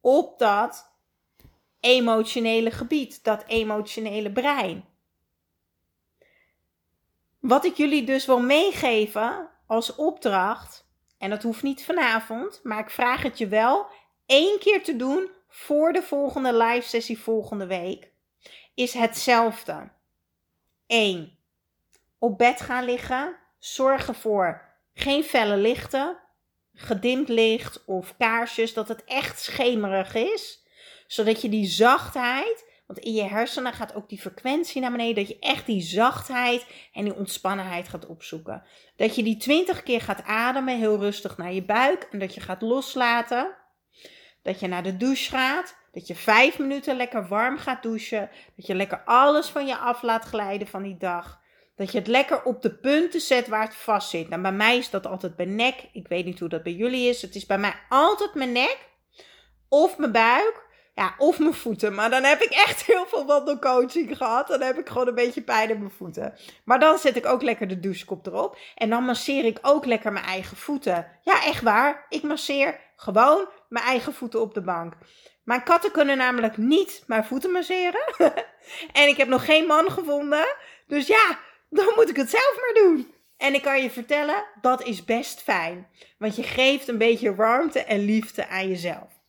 op 0.00 0.38
dat 0.38 0.92
emotionele 1.80 2.70
gebied, 2.70 3.24
dat 3.24 3.44
emotionele 3.46 4.32
brein. 4.32 4.84
Wat 7.40 7.64
ik 7.64 7.76
jullie 7.76 8.04
dus 8.04 8.26
wil 8.26 8.40
meegeven 8.40 9.48
als 9.66 9.94
opdracht, 9.94 10.90
en 11.18 11.30
dat 11.30 11.42
hoeft 11.42 11.62
niet 11.62 11.84
vanavond, 11.84 12.60
maar 12.62 12.78
ik 12.78 12.90
vraag 12.90 13.22
het 13.22 13.38
je 13.38 13.48
wel 13.48 13.86
één 14.26 14.58
keer 14.58 14.82
te 14.84 14.96
doen 14.96 15.30
voor 15.48 15.92
de 15.92 16.02
volgende 16.02 16.56
live 16.56 16.88
sessie 16.88 17.18
volgende 17.18 17.66
week, 17.66 18.10
is 18.74 18.92
hetzelfde. 18.92 19.90
1. 20.92 21.38
Op 22.18 22.38
bed 22.38 22.60
gaan 22.60 22.84
liggen. 22.84 23.36
Zorg 23.58 24.08
ervoor 24.08 24.72
geen 24.94 25.24
felle 25.24 25.56
lichten, 25.56 26.18
gedimd 26.74 27.28
licht 27.28 27.84
of 27.84 28.16
kaarsjes, 28.16 28.74
dat 28.74 28.88
het 28.88 29.04
echt 29.04 29.40
schemerig 29.40 30.14
is. 30.14 30.66
Zodat 31.06 31.42
je 31.42 31.48
die 31.48 31.66
zachtheid, 31.66 32.70
want 32.86 32.98
in 32.98 33.12
je 33.12 33.22
hersenen 33.22 33.72
gaat 33.72 33.94
ook 33.94 34.08
die 34.08 34.20
frequentie 34.20 34.80
naar 34.80 34.90
beneden, 34.90 35.14
dat 35.14 35.28
je 35.28 35.38
echt 35.38 35.66
die 35.66 35.80
zachtheid 35.80 36.66
en 36.92 37.04
die 37.04 37.14
ontspannenheid 37.14 37.88
gaat 37.88 38.06
opzoeken. 38.06 38.64
Dat 38.96 39.16
je 39.16 39.22
die 39.22 39.36
20 39.36 39.82
keer 39.82 40.00
gaat 40.00 40.22
ademen, 40.22 40.78
heel 40.78 40.98
rustig 40.98 41.36
naar 41.36 41.52
je 41.52 41.64
buik 41.64 42.08
en 42.10 42.18
dat 42.18 42.34
je 42.34 42.40
gaat 42.40 42.62
loslaten. 42.62 43.56
Dat 44.42 44.60
je 44.60 44.66
naar 44.66 44.82
de 44.82 44.96
douche 44.96 45.30
gaat. 45.30 45.76
Dat 45.92 46.06
je 46.06 46.14
vijf 46.14 46.58
minuten 46.58 46.96
lekker 46.96 47.28
warm 47.28 47.58
gaat 47.58 47.82
douchen. 47.82 48.30
Dat 48.56 48.66
je 48.66 48.74
lekker 48.74 49.02
alles 49.04 49.48
van 49.48 49.66
je 49.66 49.76
af 49.76 50.02
laat 50.02 50.24
glijden 50.24 50.68
van 50.68 50.82
die 50.82 50.96
dag. 50.96 51.40
Dat 51.76 51.92
je 51.92 51.98
het 51.98 52.06
lekker 52.06 52.42
op 52.42 52.62
de 52.62 52.74
punten 52.74 53.20
zet 53.20 53.48
waar 53.48 53.64
het 53.64 53.74
vast 53.74 54.10
zit. 54.10 54.28
Nou, 54.28 54.42
bij 54.42 54.52
mij 54.52 54.78
is 54.78 54.90
dat 54.90 55.06
altijd 55.06 55.36
mijn 55.36 55.54
nek. 55.54 55.88
Ik 55.92 56.08
weet 56.08 56.24
niet 56.24 56.38
hoe 56.38 56.48
dat 56.48 56.62
bij 56.62 56.72
jullie 56.72 57.08
is. 57.08 57.22
Het 57.22 57.34
is 57.34 57.46
bij 57.46 57.58
mij 57.58 57.74
altijd 57.88 58.34
mijn 58.34 58.52
nek. 58.52 58.78
Of 59.68 59.98
mijn 59.98 60.12
buik. 60.12 60.70
Ja, 60.94 61.14
of 61.18 61.38
mijn 61.38 61.54
voeten. 61.54 61.94
Maar 61.94 62.10
dan 62.10 62.22
heb 62.22 62.40
ik 62.40 62.50
echt 62.50 62.82
heel 62.82 63.06
veel 63.06 63.26
wandelcoaching 63.26 64.16
gehad. 64.16 64.48
Dan 64.48 64.60
heb 64.60 64.78
ik 64.78 64.88
gewoon 64.88 65.08
een 65.08 65.14
beetje 65.14 65.42
pijn 65.42 65.70
in 65.70 65.78
mijn 65.78 65.90
voeten. 65.90 66.34
Maar 66.64 66.80
dan 66.80 66.98
zet 66.98 67.16
ik 67.16 67.26
ook 67.26 67.42
lekker 67.42 67.68
de 67.68 67.80
douchekop 67.80 68.26
erop. 68.26 68.58
En 68.74 68.90
dan 68.90 69.04
masseer 69.04 69.44
ik 69.44 69.58
ook 69.62 69.86
lekker 69.86 70.12
mijn 70.12 70.24
eigen 70.24 70.56
voeten. 70.56 71.06
Ja, 71.22 71.44
echt 71.44 71.62
waar. 71.62 72.06
Ik 72.08 72.22
masseer 72.22 72.80
gewoon 72.96 73.48
mijn 73.68 73.84
eigen 73.84 74.14
voeten 74.14 74.40
op 74.40 74.54
de 74.54 74.62
bank. 74.62 74.94
Mijn 75.44 75.62
katten 75.62 75.90
kunnen 75.90 76.16
namelijk 76.16 76.56
niet 76.56 77.02
mijn 77.06 77.24
voeten 77.24 77.50
masseren. 77.50 78.14
en 79.00 79.08
ik 79.08 79.16
heb 79.16 79.28
nog 79.28 79.44
geen 79.44 79.66
man 79.66 79.90
gevonden. 79.90 80.56
Dus 80.86 81.06
ja, 81.06 81.38
dan 81.70 81.92
moet 81.94 82.08
ik 82.08 82.16
het 82.16 82.30
zelf 82.30 82.56
maar 82.60 82.82
doen. 82.84 83.14
En 83.36 83.54
ik 83.54 83.62
kan 83.62 83.82
je 83.82 83.90
vertellen, 83.90 84.44
dat 84.60 84.82
is 84.82 85.04
best 85.04 85.42
fijn. 85.42 85.88
Want 86.18 86.36
je 86.36 86.42
geeft 86.42 86.88
een 86.88 86.98
beetje 86.98 87.34
warmte 87.34 87.80
en 87.84 88.04
liefde 88.04 88.48
aan 88.48 88.68
jezelf. 88.68 89.20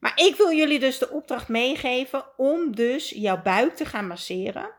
Maar 0.00 0.12
ik 0.14 0.36
wil 0.36 0.52
jullie 0.52 0.78
dus 0.78 0.98
de 0.98 1.10
opdracht 1.10 1.48
meegeven 1.48 2.24
om 2.36 2.74
dus 2.74 3.08
jouw 3.08 3.42
buik 3.42 3.76
te 3.76 3.84
gaan 3.84 4.06
masseren. 4.06 4.70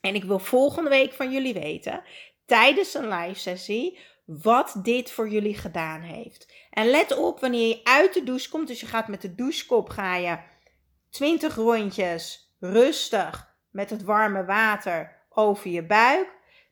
En 0.00 0.14
ik 0.14 0.24
wil 0.24 0.38
volgende 0.38 0.90
week 0.90 1.12
van 1.12 1.32
jullie 1.32 1.54
weten, 1.54 2.02
tijdens 2.46 2.94
een 2.94 3.08
live 3.08 3.40
sessie, 3.40 3.98
wat 4.24 4.74
dit 4.82 5.10
voor 5.10 5.28
jullie 5.28 5.56
gedaan 5.56 6.00
heeft. 6.00 6.49
En 6.80 6.90
let 6.90 7.16
op 7.16 7.40
wanneer 7.40 7.68
je 7.68 7.80
uit 7.84 8.14
de 8.14 8.22
douche 8.22 8.48
komt, 8.48 8.68
dus 8.68 8.80
je 8.80 8.86
gaat 8.86 9.08
met 9.08 9.22
de 9.22 9.34
douchekop, 9.34 9.88
ga 9.88 10.16
je 10.16 10.38
20 11.10 11.54
rondjes 11.54 12.54
rustig 12.60 13.54
met 13.70 13.90
het 13.90 14.02
warme 14.02 14.44
water 14.44 15.26
over 15.28 15.70
je 15.70 15.86
buik. 15.86 16.28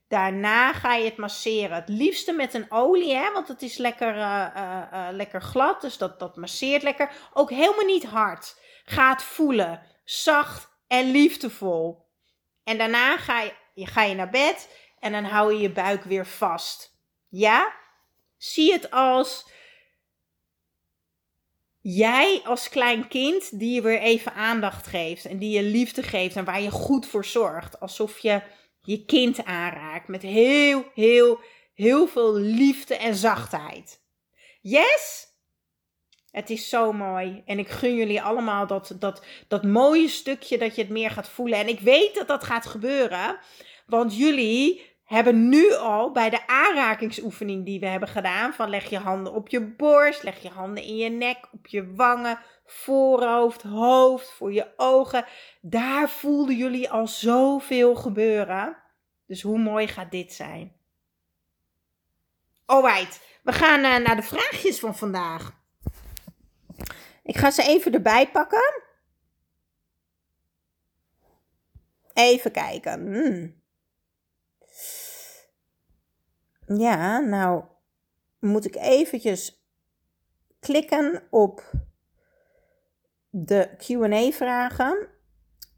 Daarna 0.09 0.73
ga 0.73 0.95
je 0.95 1.05
het 1.05 1.17
masseren. 1.17 1.77
Het 1.77 1.89
liefste 1.89 2.33
met 2.33 2.55
een 2.55 2.67
olie, 2.69 3.15
hè, 3.15 3.33
want 3.33 3.49
het 3.49 3.63
is 3.63 3.77
lekker, 3.77 4.17
uh, 4.17 4.47
uh, 4.57 4.83
uh, 4.93 5.09
lekker 5.11 5.43
glad. 5.43 5.81
Dus 5.81 5.99
dat, 5.99 6.19
dat 6.19 6.37
masseert 6.37 6.83
lekker. 6.83 7.11
Ook 7.33 7.51
helemaal 7.51 7.85
niet 7.85 8.05
hard. 8.05 8.61
Ga 8.85 9.11
het 9.11 9.23
voelen. 9.23 9.83
Zacht 10.05 10.69
en 10.87 11.11
liefdevol. 11.11 12.07
En 12.65 12.79
daarna 12.79 13.17
ga 13.17 13.41
je, 13.75 13.87
ga 13.87 14.03
je 14.03 14.15
naar 14.15 14.31
bed 14.31 14.69
en 14.99 15.13
dan 15.13 15.25
hou 15.25 15.53
je 15.53 15.61
je 15.61 15.71
buik 15.71 16.05
weer 16.05 16.27
vast. 16.27 16.99
Ja? 17.29 17.73
Zie 18.37 18.73
het 18.73 18.91
als 18.91 19.57
jij 21.95 22.41
als 22.45 22.69
klein 22.69 23.09
kind 23.09 23.59
die 23.59 23.75
je 23.75 23.83
weer 23.83 24.01
even 24.01 24.35
aandacht 24.35 24.87
geeft 24.87 25.25
en 25.25 25.39
die 25.39 25.51
je 25.51 25.63
liefde 25.63 26.03
geeft 26.03 26.37
en 26.37 26.45
waar 26.45 26.61
je 26.61 26.71
goed 26.71 27.07
voor 27.07 27.25
zorgt. 27.25 27.81
Alsof 27.81 28.19
je 28.19 28.43
je 28.81 29.05
kind 29.05 29.45
aanraakt 29.45 30.09
met 30.09 30.23
heel, 30.23 30.85
heel, 30.95 31.41
heel 31.75 32.09
veel 32.09 32.35
liefde 32.35 32.97
en 32.97 33.15
zachtheid. 33.15 34.01
Yes? 34.61 35.27
Het 36.31 36.51
is 36.51 36.69
zo 36.69 36.93
mooi. 36.93 37.43
En 37.47 37.59
ik 37.59 37.69
gun 37.69 37.95
jullie 37.95 38.23
allemaal 38.23 38.67
dat, 38.67 38.97
dat, 38.99 39.25
dat 39.49 39.65
mooie 39.65 40.09
stukje 40.09 40.59
dat 40.59 40.75
je 40.75 40.83
het 40.83 40.91
meer 40.91 41.11
gaat 41.11 41.29
voelen. 41.29 41.59
En 41.59 41.69
ik 41.69 41.81
weet 41.81 42.15
dat 42.15 42.29
dat 42.29 42.45
gaat 42.45 42.67
gebeuren. 42.67 43.39
Want 43.87 44.17
jullie 44.17 44.97
hebben 45.09 45.49
nu 45.49 45.73
al 45.73 46.13
bij 46.13 46.31
de 46.31 46.47
aanrakingsoefening 46.47 47.65
die 47.65 47.81
we 47.81 47.87
hebben 47.87 48.09
gedaan: 48.09 48.53
van 48.53 48.71
leg 48.71 48.91
je 48.91 48.99
handen 48.99 49.33
op 49.33 49.49
je 49.49 49.61
borst, 49.61 50.23
leg 50.23 50.43
je 50.43 50.49
handen 50.49 50.85
in 50.85 50.97
je 50.97 51.09
nek, 51.09 51.49
op 51.53 51.67
je 51.67 51.95
wangen, 51.95 52.39
voorhoofd, 52.67 53.63
hoofd, 53.63 54.33
voor 54.33 54.53
je 54.53 54.73
ogen. 54.77 55.25
Daar 55.61 56.11
voelden 56.11 56.57
jullie 56.57 56.91
al 56.91 57.07
zoveel 57.07 57.95
gebeuren. 57.95 58.77
Dus 59.27 59.43
hoe 59.43 59.59
mooi 59.59 59.89
gaat 59.89 60.11
dit 60.11 60.33
zijn? 60.33 60.77
Alright, 62.65 63.21
we 63.43 63.53
gaan 63.53 63.79
uh, 63.79 63.97
naar 63.97 64.17
de 64.17 64.23
vraagjes 64.23 64.79
van 64.79 64.97
vandaag. 64.97 65.53
Ik 67.23 67.37
ga 67.37 67.51
ze 67.51 67.63
even 67.63 67.93
erbij 67.93 68.31
pakken. 68.31 68.83
Even 72.13 72.53
kijken. 72.53 73.01
Hmm. 73.01 73.58
Ja, 76.77 77.19
nou 77.19 77.65
moet 78.39 78.65
ik 78.65 78.77
eventjes 78.77 79.67
klikken 80.61 81.23
op 81.31 81.73
de 83.31 83.71
Q&A 83.77 84.31
vragen. 84.31 85.09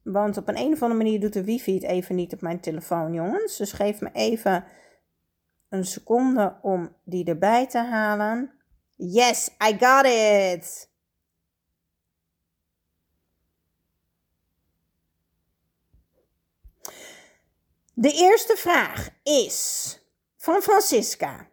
Want 0.03 0.37
op 0.37 0.49
een, 0.49 0.59
een 0.59 0.73
of 0.73 0.83
andere 0.83 1.03
manier 1.03 1.21
doet 1.21 1.33
de 1.33 1.45
wifi 1.45 1.75
het 1.75 1.83
even 1.83 2.15
niet 2.15 2.33
op 2.33 2.41
mijn 2.41 2.61
telefoon, 2.61 3.13
jongens. 3.13 3.57
Dus 3.57 3.73
geef 3.73 4.01
me 4.01 4.11
even 4.13 4.65
een 5.69 5.85
seconde 5.85 6.59
om 6.63 6.97
die 7.05 7.25
erbij 7.25 7.67
te 7.67 7.79
halen. 7.79 8.53
Yes, 8.97 9.49
I 9.49 9.77
got 9.79 10.07
it! 10.07 10.89
De 17.95 18.13
eerste 18.13 18.57
vraag 18.57 19.09
is 19.23 19.95
van 20.41 20.63
Francisca. 20.63 21.49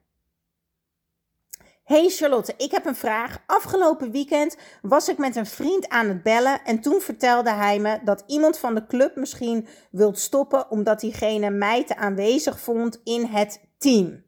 Hey 1.84 2.10
Charlotte, 2.10 2.54
ik 2.58 2.72
heb 2.72 2.86
een 2.86 2.96
vraag. 2.96 3.44
Afgelopen 3.46 4.12
weekend 4.12 4.58
was 4.82 5.10
ik 5.10 5.18
met 5.18 5.36
een 5.36 5.46
vriend 5.46 5.90
aan 5.90 6.08
het 6.08 6.24
bellen 6.24 6.64
en 6.64 6.82
toen 6.82 7.02
vertelde 7.02 7.52
hij 7.52 7.80
me 7.80 8.00
dat 8.04 8.24
iemand 8.28 8.58
van 8.58 8.76
de 8.76 8.86
club 8.86 9.16
misschien 9.16 9.68
wilt 9.92 10.20
stoppen 10.20 10.70
omdat 10.72 11.00
diegene 11.00 11.50
mij 11.50 11.84
te 11.84 11.96
aanwezig 11.96 12.60
vond 12.60 13.02
in 13.04 13.26
het 13.26 13.62
team. 13.78 14.26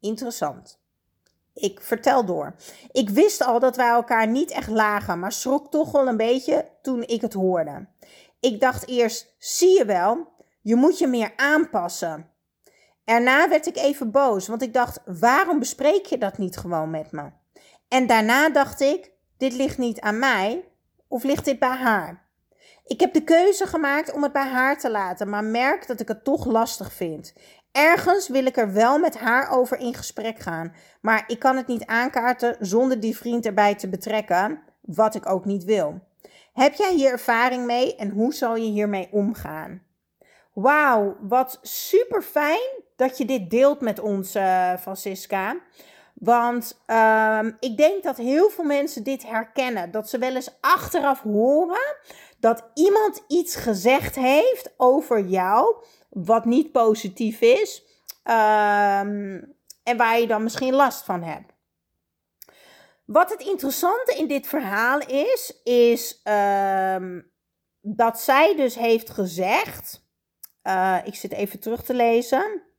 Interessant. 0.00 0.80
Ik 1.54 1.80
vertel 1.80 2.24
door. 2.24 2.54
Ik 2.92 3.10
wist 3.10 3.44
al 3.44 3.58
dat 3.58 3.76
wij 3.76 3.88
elkaar 3.88 4.28
niet 4.28 4.50
echt 4.50 4.68
lagen, 4.68 5.18
maar 5.18 5.32
schrok 5.32 5.70
toch 5.70 5.92
wel 5.92 6.08
een 6.08 6.16
beetje 6.16 6.68
toen 6.82 7.02
ik 7.02 7.20
het 7.20 7.32
hoorde. 7.32 7.88
Ik 8.40 8.60
dacht 8.60 8.88
eerst, 8.88 9.34
zie 9.38 9.78
je 9.78 9.84
wel, 9.84 10.32
je 10.60 10.74
moet 10.74 10.98
je 10.98 11.06
meer 11.06 11.32
aanpassen. 11.36 12.31
Erna 13.04 13.48
werd 13.48 13.66
ik 13.66 13.76
even 13.76 14.10
boos, 14.10 14.48
want 14.48 14.62
ik 14.62 14.74
dacht: 14.74 15.00
waarom 15.04 15.58
bespreek 15.58 16.06
je 16.06 16.18
dat 16.18 16.38
niet 16.38 16.56
gewoon 16.56 16.90
met 16.90 17.12
me? 17.12 17.30
En 17.88 18.06
daarna 18.06 18.50
dacht 18.50 18.80
ik: 18.80 19.10
dit 19.36 19.52
ligt 19.52 19.78
niet 19.78 20.00
aan 20.00 20.18
mij, 20.18 20.64
of 21.08 21.22
ligt 21.22 21.44
dit 21.44 21.58
bij 21.58 21.76
haar? 21.76 22.30
Ik 22.84 23.00
heb 23.00 23.12
de 23.12 23.24
keuze 23.24 23.66
gemaakt 23.66 24.12
om 24.12 24.22
het 24.22 24.32
bij 24.32 24.48
haar 24.48 24.78
te 24.78 24.90
laten, 24.90 25.28
maar 25.28 25.44
merk 25.44 25.86
dat 25.86 26.00
ik 26.00 26.08
het 26.08 26.24
toch 26.24 26.46
lastig 26.46 26.92
vind. 26.92 27.34
Ergens 27.72 28.28
wil 28.28 28.46
ik 28.46 28.56
er 28.56 28.72
wel 28.72 28.98
met 28.98 29.18
haar 29.18 29.50
over 29.50 29.78
in 29.78 29.94
gesprek 29.94 30.38
gaan, 30.38 30.74
maar 31.00 31.24
ik 31.26 31.38
kan 31.38 31.56
het 31.56 31.66
niet 31.66 31.86
aankaarten 31.86 32.56
zonder 32.60 33.00
die 33.00 33.16
vriend 33.16 33.46
erbij 33.46 33.74
te 33.74 33.88
betrekken, 33.88 34.62
wat 34.80 35.14
ik 35.14 35.28
ook 35.28 35.44
niet 35.44 35.64
wil. 35.64 36.00
Heb 36.52 36.74
jij 36.74 36.94
hier 36.94 37.10
ervaring 37.10 37.66
mee 37.66 37.96
en 37.96 38.10
hoe 38.10 38.34
zal 38.34 38.56
je 38.56 38.70
hiermee 38.70 39.08
omgaan? 39.10 39.82
Wauw, 40.52 41.16
wat 41.20 41.58
super 41.62 42.22
fijn 42.22 42.82
dat 43.02 43.18
je 43.18 43.24
dit 43.24 43.50
deelt 43.50 43.80
met 43.80 44.00
ons, 44.00 44.36
uh, 44.36 44.76
Francisca. 44.76 45.56
Want 46.14 46.82
ehm, 46.86 47.50
ik 47.60 47.76
denk 47.76 48.02
dat 48.02 48.16
heel 48.16 48.50
veel 48.50 48.64
mensen 48.64 49.02
dit 49.02 49.26
herkennen. 49.26 49.90
Dat 49.90 50.08
ze 50.08 50.18
wel 50.18 50.34
eens 50.34 50.56
achteraf 50.60 51.20
horen 51.22 51.96
dat 52.38 52.70
iemand 52.74 53.24
iets 53.28 53.56
gezegd 53.56 54.14
heeft 54.14 54.74
over 54.76 55.20
jou. 55.26 55.84
Wat 56.08 56.44
niet 56.44 56.72
positief 56.72 57.40
is. 57.40 57.84
Ehm, 58.22 59.42
en 59.82 59.96
waar 59.96 60.20
je 60.20 60.26
dan 60.26 60.42
misschien 60.42 60.74
last 60.74 61.04
van 61.04 61.22
hebt. 61.22 61.52
Wat 63.04 63.30
het 63.30 63.40
interessante 63.40 64.14
in 64.16 64.26
dit 64.26 64.46
verhaal 64.46 64.98
is, 64.98 65.60
is 65.64 66.20
ehm, 66.22 67.20
dat 67.80 68.20
zij 68.20 68.56
dus 68.56 68.74
heeft 68.74 69.10
gezegd. 69.10 70.04
Uh, 70.62 70.98
ik 71.04 71.14
zit 71.14 71.32
even 71.32 71.60
terug 71.60 71.82
te 71.82 71.94
lezen. 71.94 72.71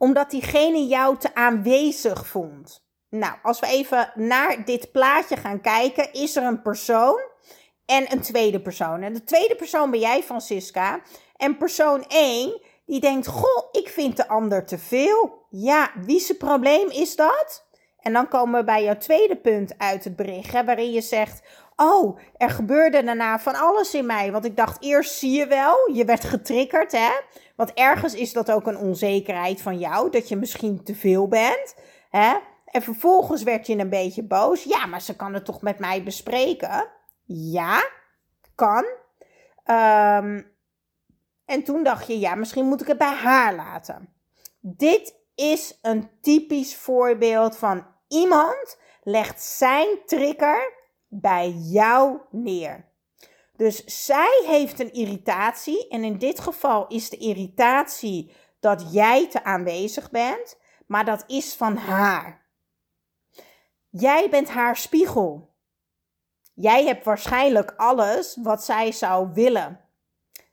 Omdat 0.00 0.30
diegene 0.30 0.86
jou 0.86 1.18
te 1.18 1.34
aanwezig 1.34 2.26
vond. 2.26 2.84
Nou, 3.10 3.34
als 3.42 3.60
we 3.60 3.66
even 3.66 4.12
naar 4.14 4.64
dit 4.64 4.92
plaatje 4.92 5.36
gaan 5.36 5.60
kijken, 5.60 6.12
is 6.12 6.36
er 6.36 6.42
een 6.42 6.62
persoon 6.62 7.20
en 7.86 8.12
een 8.12 8.20
tweede 8.20 8.60
persoon. 8.60 9.02
En 9.02 9.12
de 9.12 9.24
tweede 9.24 9.54
persoon 9.54 9.90
ben 9.90 10.00
jij, 10.00 10.22
Francisca. 10.22 11.00
En 11.36 11.56
persoon 11.56 12.04
1, 12.08 12.60
die 12.86 13.00
denkt: 13.00 13.26
Goh, 13.26 13.68
ik 13.72 13.88
vind 13.88 14.16
de 14.16 14.28
ander 14.28 14.66
te 14.66 14.78
veel. 14.78 15.46
Ja, 15.50 15.90
wie 16.04 16.20
zijn 16.20 16.38
probleem 16.38 16.90
is 16.90 17.16
dat? 17.16 17.68
En 17.98 18.12
dan 18.12 18.28
komen 18.28 18.60
we 18.60 18.66
bij 18.66 18.84
jouw 18.84 18.96
tweede 18.96 19.36
punt 19.36 19.78
uit 19.78 20.04
het 20.04 20.16
bericht, 20.16 20.52
hè, 20.52 20.64
waarin 20.64 20.92
je 20.92 21.00
zegt: 21.00 21.42
Oh, 21.76 22.18
er 22.36 22.50
gebeurde 22.50 23.04
daarna 23.04 23.38
van 23.38 23.54
alles 23.54 23.94
in 23.94 24.06
mij. 24.06 24.32
Want 24.32 24.44
ik 24.44 24.56
dacht 24.56 24.82
eerst, 24.82 25.18
zie 25.18 25.38
je 25.38 25.46
wel, 25.46 25.90
je 25.92 26.04
werd 26.04 26.24
getriggerd, 26.24 26.92
hè? 26.92 27.10
Want 27.60 27.72
ergens 27.74 28.14
is 28.14 28.32
dat 28.32 28.50
ook 28.50 28.66
een 28.66 28.76
onzekerheid 28.76 29.62
van 29.62 29.78
jou, 29.78 30.10
dat 30.10 30.28
je 30.28 30.36
misschien 30.36 30.84
te 30.84 30.94
veel 30.94 31.28
bent, 31.28 31.74
hè? 32.10 32.36
En 32.64 32.82
vervolgens 32.82 33.42
werd 33.42 33.66
je 33.66 33.78
een 33.78 33.88
beetje 33.88 34.22
boos. 34.22 34.62
Ja, 34.62 34.86
maar 34.86 35.00
ze 35.00 35.16
kan 35.16 35.34
het 35.34 35.44
toch 35.44 35.62
met 35.62 35.78
mij 35.78 36.02
bespreken? 36.02 36.88
Ja, 37.24 37.88
kan. 38.54 38.84
Um, 39.64 40.52
en 41.44 41.62
toen 41.64 41.82
dacht 41.82 42.06
je, 42.06 42.18
ja, 42.18 42.34
misschien 42.34 42.64
moet 42.64 42.80
ik 42.80 42.86
het 42.86 42.98
bij 42.98 43.14
haar 43.14 43.54
laten. 43.54 44.08
Dit 44.60 45.14
is 45.34 45.78
een 45.82 46.10
typisch 46.20 46.76
voorbeeld 46.76 47.56
van 47.56 47.86
iemand 48.08 48.78
legt 49.02 49.42
zijn 49.42 49.98
trigger 50.06 50.72
bij 51.08 51.50
jou 51.50 52.18
neer. 52.30 52.89
Dus 53.60 53.84
zij 54.04 54.42
heeft 54.46 54.80
een 54.80 54.92
irritatie 54.92 55.88
en 55.88 56.04
in 56.04 56.18
dit 56.18 56.40
geval 56.40 56.86
is 56.86 57.10
de 57.10 57.16
irritatie 57.16 58.32
dat 58.60 58.92
jij 58.92 59.28
te 59.28 59.44
aanwezig 59.44 60.10
bent, 60.10 60.58
maar 60.86 61.04
dat 61.04 61.24
is 61.26 61.54
van 61.54 61.76
haar. 61.76 62.46
Jij 63.88 64.30
bent 64.30 64.48
haar 64.48 64.76
spiegel. 64.76 65.54
Jij 66.54 66.84
hebt 66.84 67.04
waarschijnlijk 67.04 67.74
alles 67.76 68.38
wat 68.42 68.64
zij 68.64 68.92
zou 68.92 69.28
willen 69.32 69.80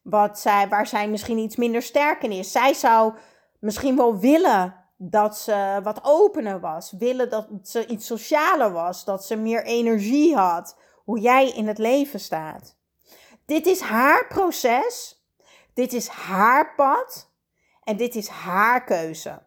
wat 0.01 0.39
zij, 0.39 0.67
waar 0.67 0.87
zij 0.87 1.09
misschien 1.09 1.37
iets 1.37 1.55
minder 1.55 1.81
sterk 1.81 2.23
in 2.23 2.31
is. 2.31 2.51
Zij 2.51 2.73
zou 2.73 3.13
misschien 3.59 3.95
wel 3.95 4.17
willen 4.17 4.75
dat 4.97 5.37
ze 5.37 5.79
wat 5.83 5.99
opener 6.03 6.59
was, 6.59 6.91
willen 6.91 7.29
dat 7.29 7.47
ze 7.63 7.85
iets 7.85 8.05
socialer 8.05 8.71
was, 8.71 9.05
dat 9.05 9.25
ze 9.25 9.35
meer 9.35 9.63
energie 9.63 10.35
had, 10.35 10.77
hoe 11.03 11.19
jij 11.19 11.49
in 11.49 11.67
het 11.67 11.77
leven 11.77 12.19
staat. 12.19 12.76
Dit 13.47 13.65
is 13.65 13.79
haar 13.79 14.27
proces, 14.27 15.23
dit 15.73 15.93
is 15.93 16.07
haar 16.07 16.75
pad 16.75 17.31
en 17.83 17.97
dit 17.97 18.15
is 18.15 18.27
haar 18.27 18.83
keuze. 18.83 19.45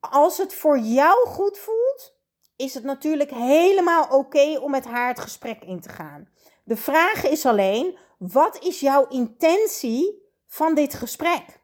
Als 0.00 0.38
het 0.38 0.54
voor 0.54 0.78
jou 0.78 1.26
goed 1.26 1.58
voelt, 1.58 2.14
is 2.56 2.74
het 2.74 2.84
natuurlijk 2.84 3.30
helemaal 3.30 4.08
oké 4.08 4.58
om 4.58 4.70
met 4.70 4.84
haar 4.84 5.08
het 5.08 5.20
gesprek 5.20 5.62
in 5.62 5.80
te 5.80 5.88
gaan. 5.88 6.28
De 6.64 6.76
vraag 6.76 7.24
is 7.24 7.46
alleen, 7.46 7.98
wat 8.18 8.64
is 8.64 8.80
jouw 8.80 9.08
intentie 9.08 10.22
van 10.46 10.74
dit 10.74 10.94
gesprek? 10.94 11.60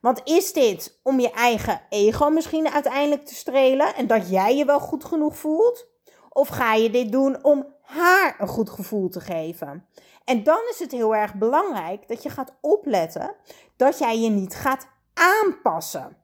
Want 0.00 0.20
is 0.24 0.52
dit 0.52 1.00
om 1.02 1.20
je 1.20 1.30
eigen 1.30 1.82
ego 1.88 2.30
misschien 2.30 2.68
uiteindelijk 2.68 3.26
te 3.26 3.34
strelen 3.34 3.94
en 3.94 4.06
dat 4.06 4.30
jij 4.30 4.56
je 4.56 4.64
wel 4.64 4.80
goed 4.80 5.04
genoeg 5.04 5.36
voelt? 5.36 5.86
Of 6.28 6.48
ga 6.48 6.74
je 6.74 6.90
dit 6.90 7.12
doen 7.12 7.44
om 7.44 7.74
haar 7.82 8.36
een 8.38 8.48
goed 8.48 8.70
gevoel 8.70 9.08
te 9.08 9.20
geven? 9.20 9.88
En 10.24 10.42
dan 10.42 10.60
is 10.70 10.78
het 10.78 10.92
heel 10.92 11.14
erg 11.14 11.34
belangrijk 11.34 12.08
dat 12.08 12.22
je 12.22 12.30
gaat 12.30 12.54
opletten 12.60 13.34
dat 13.76 13.98
jij 13.98 14.18
je 14.18 14.30
niet 14.30 14.54
gaat 14.54 14.86
aanpassen. 15.14 16.16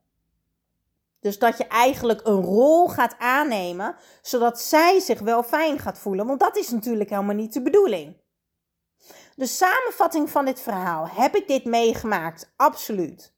Dus 1.20 1.38
dat 1.38 1.58
je 1.58 1.66
eigenlijk 1.66 2.20
een 2.26 2.42
rol 2.42 2.88
gaat 2.88 3.14
aannemen, 3.18 3.96
zodat 4.22 4.60
zij 4.60 5.00
zich 5.00 5.20
wel 5.20 5.42
fijn 5.42 5.78
gaat 5.78 5.98
voelen. 5.98 6.26
Want 6.26 6.40
dat 6.40 6.56
is 6.56 6.70
natuurlijk 6.70 7.10
helemaal 7.10 7.34
niet 7.34 7.52
de 7.52 7.62
bedoeling. 7.62 8.16
De 9.34 9.46
samenvatting 9.46 10.30
van 10.30 10.44
dit 10.44 10.60
verhaal. 10.60 11.08
Heb 11.08 11.34
ik 11.34 11.48
dit 11.48 11.64
meegemaakt? 11.64 12.52
Absoluut. 12.56 13.34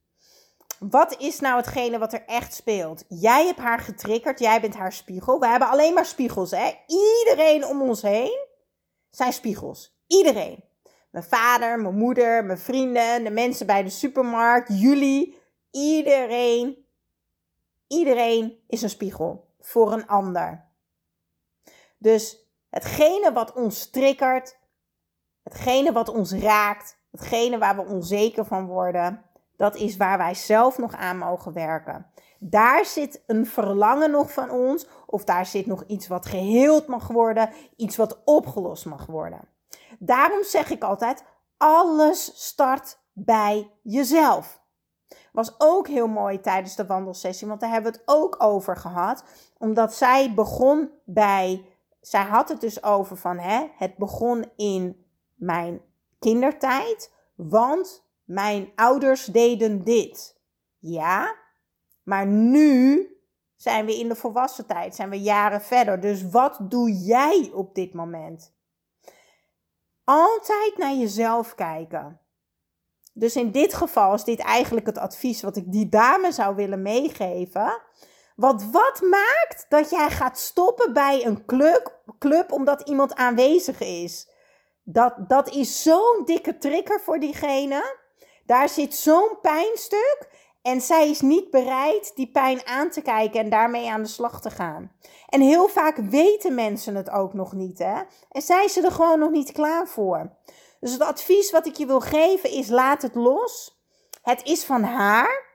Wat 0.79 1.17
is 1.19 1.41
nou 1.41 1.57
hetgene 1.57 1.99
wat 1.99 2.13
er 2.13 2.25
echt 2.27 2.55
speelt? 2.55 3.05
Jij 3.09 3.47
hebt 3.47 3.59
haar 3.59 3.79
getriggerd, 3.79 4.39
jij 4.39 4.61
bent 4.61 4.75
haar 4.75 4.93
spiegel. 4.93 5.39
We 5.39 5.47
hebben 5.47 5.69
alleen 5.69 5.95
maar 5.95 6.07
spiegels, 6.07 6.51
hè? 6.51 6.71
Iedereen 6.87 7.67
om 7.67 7.83
ons 7.83 8.03
heen 8.03 8.47
zijn 9.11 9.33
spiegels. 9.33 9.98
Iedereen. 10.09 10.65
Mijn 11.11 11.25
vader, 11.25 11.81
mijn 11.81 11.99
moeder, 11.99 12.45
mijn 12.45 12.59
vrienden, 12.59 13.25
de 13.25 13.31
mensen 13.31 13.67
bij 13.67 13.83
de 13.83 13.91
supermarkt, 13.91 14.81
jullie. 14.81 15.37
Iedereen 15.71 16.87
Iedereen 17.89 18.59
is 18.67 18.83
een 18.83 18.91
spiegel 18.91 19.49
voor 19.61 19.93
een 19.93 20.07
ander. 20.07 20.65
Dus 21.99 22.51
hetgene 22.71 23.33
wat 23.33 23.53
ons 23.53 23.91
triggert, 23.91 24.59
hetgene 25.43 25.93
wat 25.93 26.09
ons 26.09 26.33
raakt, 26.33 26.99
hetgene 27.11 27.59
waar 27.59 27.77
we 27.77 27.85
onzeker 27.85 28.45
van 28.45 28.67
worden, 28.67 29.23
dat 29.57 29.77
is 29.77 29.97
waar 29.97 30.19
wij 30.19 30.35
zelf 30.35 30.79
nog 30.79 30.95
aan 30.95 31.19
mogen 31.19 31.53
werken. 31.53 32.07
Daar 32.39 32.85
zit 32.85 33.23
een 33.27 33.47
verlangen 33.47 34.11
nog 34.11 34.33
van 34.33 34.51
ons, 34.51 34.87
of 35.07 35.25
daar 35.25 35.47
zit 35.47 35.67
nog 35.67 35.85
iets 35.87 36.07
wat 36.07 36.27
geheeld 36.27 36.87
mag 36.87 37.09
worden, 37.09 37.51
iets 37.77 37.97
wat 37.97 38.23
opgelost 38.25 38.87
mag 38.87 39.07
worden. 39.07 39.49
Daarom 39.99 40.45
zeg 40.45 40.71
ik 40.71 40.83
altijd: 40.83 41.25
alles 41.57 42.47
start 42.47 42.99
bij 43.13 43.71
jezelf. 43.83 44.61
Was 45.33 45.55
ook 45.59 45.89
heel 45.89 46.07
mooi 46.07 46.41
tijdens 46.41 46.77
de 46.77 46.87
wandelsessie, 46.87 47.49
want 47.49 47.61
daar 47.61 47.71
hebben 47.71 47.93
we 47.93 47.99
het 47.99 48.09
ook 48.09 48.37
over 48.39 48.77
gehad. 48.77 49.25
Omdat 49.59 49.95
zij 49.95 50.35
begon 50.35 50.91
bij, 51.05 51.65
zij 52.01 52.23
had 52.23 52.49
het 52.49 52.61
dus 52.61 52.83
over 52.83 53.17
van, 53.17 53.39
hè, 53.39 53.67
het 53.77 53.97
begon 53.97 54.51
in 54.57 55.05
mijn 55.35 55.81
kindertijd, 56.19 57.13
want 57.35 58.05
mijn 58.25 58.73
ouders 58.75 59.25
deden 59.25 59.85
dit. 59.85 60.41
Ja, 60.79 61.35
maar 62.03 62.27
nu 62.27 63.07
zijn 63.57 63.87
we 63.87 63.99
in 63.99 64.09
de 64.09 64.15
volwassen 64.15 64.67
tijd, 64.67 64.95
zijn 64.95 65.11
we 65.11 65.21
jaren 65.21 65.61
verder. 65.61 66.01
Dus 66.01 66.31
wat 66.31 66.59
doe 66.61 66.93
jij 66.93 67.51
op 67.55 67.75
dit 67.75 67.95
moment? 67.95 68.57
Altijd 70.11 70.77
naar 70.77 70.95
jezelf 70.95 71.55
kijken. 71.55 72.21
Dus 73.13 73.37
in 73.37 73.51
dit 73.51 73.75
geval 73.75 74.15
is 74.15 74.25
dit 74.25 74.39
eigenlijk 74.39 74.87
het 74.87 74.99
advies 74.99 75.43
wat 75.43 75.57
ik 75.57 75.73
die 75.73 75.89
dame 75.89 76.33
zou 76.33 76.55
willen 76.55 76.83
meegeven. 76.83 77.83
Want 78.37 78.71
wat 78.71 79.01
maakt 79.01 79.67
dat 79.69 79.91
jij 79.91 80.11
gaat 80.11 80.39
stoppen 80.39 80.93
bij 80.93 81.27
een 81.27 81.45
club, 81.45 82.03
club 82.19 82.53
omdat 82.53 82.89
iemand 82.89 83.15
aanwezig 83.15 83.81
is? 83.81 84.31
Dat, 84.83 85.15
dat 85.29 85.49
is 85.51 85.83
zo'n 85.83 86.23
dikke 86.25 86.59
trigger 86.59 87.01
voor 87.01 87.19
diegene. 87.19 87.97
Daar 88.47 88.69
zit 88.69 88.95
zo'n 88.95 89.39
pijnstuk. 89.43 90.29
En 90.69 90.81
zij 90.81 91.11
is 91.11 91.21
niet 91.21 91.51
bereid 91.51 92.13
die 92.15 92.31
pijn 92.31 92.67
aan 92.67 92.91
te 92.91 93.03
kijken 93.03 93.41
en 93.41 93.51
daarmee 93.51 93.91
aan 93.91 94.03
de 94.03 94.09
slag 94.09 94.41
te 94.41 94.51
gaan. 94.51 94.93
En 95.29 95.41
heel 95.41 95.69
vaak 95.69 95.97
weten 95.97 96.55
mensen 96.55 96.95
het 96.95 97.11
ook 97.11 97.35
nog 97.35 97.53
niet, 97.53 97.79
hè? 97.79 98.03
En 98.31 98.43
zijn 98.43 98.69
ze 98.69 98.83
er 98.83 98.93
gewoon 98.93 99.19
nog 99.19 99.31
niet 99.31 99.53
klaar 99.53 99.87
voor. 99.87 100.37
Dus 100.81 100.93
het 100.93 101.03
advies 101.03 101.51
wat 101.51 101.67
ik 101.67 101.77
je 101.77 101.87
wil 101.87 102.01
geven 102.01 102.51
is: 102.51 102.69
laat 102.69 103.03
het 103.03 103.15
los. 103.15 103.83
Het 104.23 104.43
is 104.45 104.65
van 104.65 104.83
haar. 104.83 105.47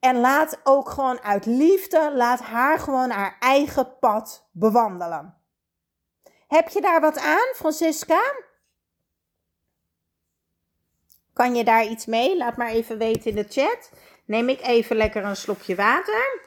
En 0.00 0.20
laat 0.20 0.60
ook 0.64 0.90
gewoon 0.90 1.20
uit 1.20 1.46
liefde, 1.46 2.12
laat 2.14 2.40
haar 2.40 2.78
gewoon 2.78 3.10
haar 3.10 3.36
eigen 3.40 3.98
pad 3.98 4.48
bewandelen. 4.50 5.36
Heb 6.48 6.68
je 6.68 6.80
daar 6.80 7.00
wat 7.00 7.18
aan, 7.18 7.54
Francisca? 7.54 8.22
Kan 11.32 11.54
je 11.54 11.64
daar 11.64 11.86
iets 11.86 12.06
mee? 12.06 12.36
Laat 12.36 12.56
maar 12.56 12.70
even 12.70 12.98
weten 12.98 13.30
in 13.30 13.34
de 13.34 13.46
chat. 13.48 13.90
Neem 14.32 14.48
ik 14.48 14.60
even 14.60 14.96
lekker 14.96 15.24
een 15.24 15.36
slokje 15.36 15.74
water. 15.74 16.40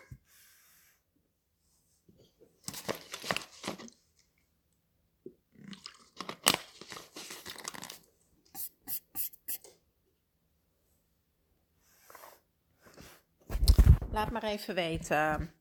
Laat 14.12 14.32
maar 14.32 14.44
even 14.44 14.76
weten. 14.76 15.54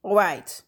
Alright. 0.00 0.66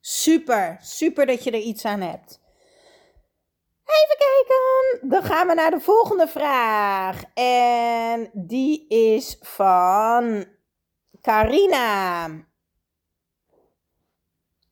Super, 0.00 0.78
super 0.80 1.26
dat 1.26 1.44
je 1.44 1.50
er 1.50 1.58
iets 1.58 1.84
aan 1.84 2.00
hebt. 2.00 2.41
Even 3.92 4.16
kijken. 4.18 5.08
Dan 5.08 5.22
gaan 5.22 5.46
we 5.46 5.54
naar 5.54 5.70
de 5.70 5.80
volgende 5.80 6.28
vraag. 6.28 7.22
En 7.34 8.30
die 8.32 8.86
is 8.88 9.36
van 9.40 10.44
Carina. 11.20 12.26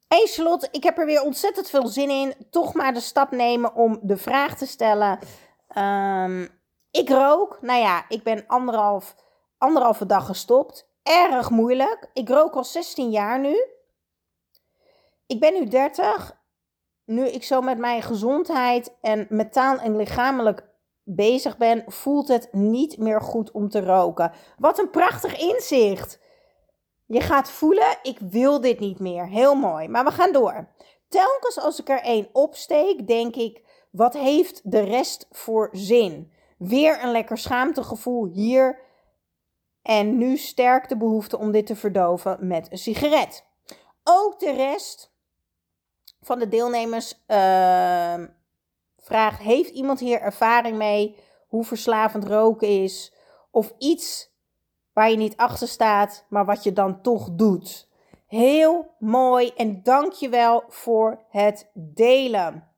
Hey 0.08 0.26
Charlotte, 0.26 0.68
ik 0.70 0.82
heb 0.82 0.98
er 0.98 1.06
weer 1.06 1.22
ontzettend 1.22 1.70
veel 1.70 1.86
zin 1.86 2.10
in. 2.10 2.34
Toch 2.50 2.74
maar 2.74 2.94
de 2.94 3.00
stap 3.00 3.30
nemen 3.30 3.74
om 3.74 3.98
de 4.02 4.16
vraag 4.16 4.56
te 4.56 4.66
stellen. 4.66 5.18
Ehm, 5.68 6.46
ik 6.90 7.08
rook. 7.08 7.58
Nou 7.60 7.80
ja, 7.80 8.04
ik 8.08 8.22
ben 8.22 8.44
anderhalf, 8.46 9.14
anderhalve 9.58 10.06
dag 10.06 10.26
gestopt. 10.26 10.88
Erg 11.02 11.50
moeilijk. 11.50 12.10
Ik 12.12 12.28
rook 12.28 12.54
al 12.54 12.64
16 12.64 13.10
jaar 13.10 13.40
nu. 13.40 13.64
Ik 15.26 15.40
ben 15.40 15.54
nu 15.54 15.68
30. 15.68 16.39
Nu 17.10 17.28
ik 17.28 17.44
zo 17.44 17.60
met 17.60 17.78
mijn 17.78 18.02
gezondheid 18.02 18.96
en 19.00 19.26
mentaal 19.28 19.78
en 19.78 19.96
lichamelijk 19.96 20.68
bezig 21.02 21.56
ben, 21.56 21.84
voelt 21.86 22.28
het 22.28 22.48
niet 22.52 22.98
meer 22.98 23.20
goed 23.20 23.50
om 23.50 23.68
te 23.68 23.80
roken. 23.80 24.32
Wat 24.58 24.78
een 24.78 24.90
prachtig 24.90 25.38
inzicht. 25.38 26.20
Je 27.06 27.20
gaat 27.20 27.50
voelen, 27.50 27.98
ik 28.02 28.18
wil 28.18 28.60
dit 28.60 28.80
niet 28.80 28.98
meer. 28.98 29.26
Heel 29.26 29.54
mooi. 29.54 29.88
Maar 29.88 30.04
we 30.04 30.10
gaan 30.10 30.32
door. 30.32 30.68
Telkens 31.08 31.58
als 31.60 31.80
ik 31.80 31.88
er 31.88 32.00
één 32.00 32.28
opsteek, 32.32 33.06
denk 33.06 33.36
ik, 33.36 33.62
wat 33.90 34.14
heeft 34.14 34.60
de 34.70 34.80
rest 34.80 35.26
voor 35.30 35.68
zin? 35.72 36.32
Weer 36.58 37.02
een 37.02 37.10
lekker 37.10 37.38
schaamtegevoel 37.38 38.26
hier. 38.26 38.80
En 39.82 40.16
nu 40.16 40.36
sterk 40.36 40.88
de 40.88 40.96
behoefte 40.96 41.38
om 41.38 41.50
dit 41.50 41.66
te 41.66 41.76
verdoven 41.76 42.46
met 42.46 42.72
een 42.72 42.78
sigaret. 42.78 43.44
Ook 44.04 44.38
de 44.38 44.52
rest 44.52 45.09
van 46.20 46.38
de 46.38 46.48
deelnemers 46.48 47.12
uh, 47.12 48.24
vraagt: 48.98 49.38
Heeft 49.38 49.70
iemand 49.70 50.00
hier 50.00 50.20
ervaring 50.20 50.76
mee 50.76 51.16
hoe 51.48 51.64
verslavend 51.64 52.24
roken 52.24 52.68
is? 52.68 53.12
Of 53.50 53.72
iets 53.78 54.30
waar 54.92 55.10
je 55.10 55.16
niet 55.16 55.36
achter 55.36 55.68
staat, 55.68 56.26
maar 56.28 56.44
wat 56.44 56.62
je 56.62 56.72
dan 56.72 57.02
toch 57.02 57.30
doet. 57.30 57.88
Heel 58.26 58.94
mooi 58.98 59.52
en 59.56 59.82
dank 59.82 60.12
je 60.12 60.28
wel 60.28 60.64
voor 60.68 61.24
het 61.28 61.70
delen. 61.74 62.68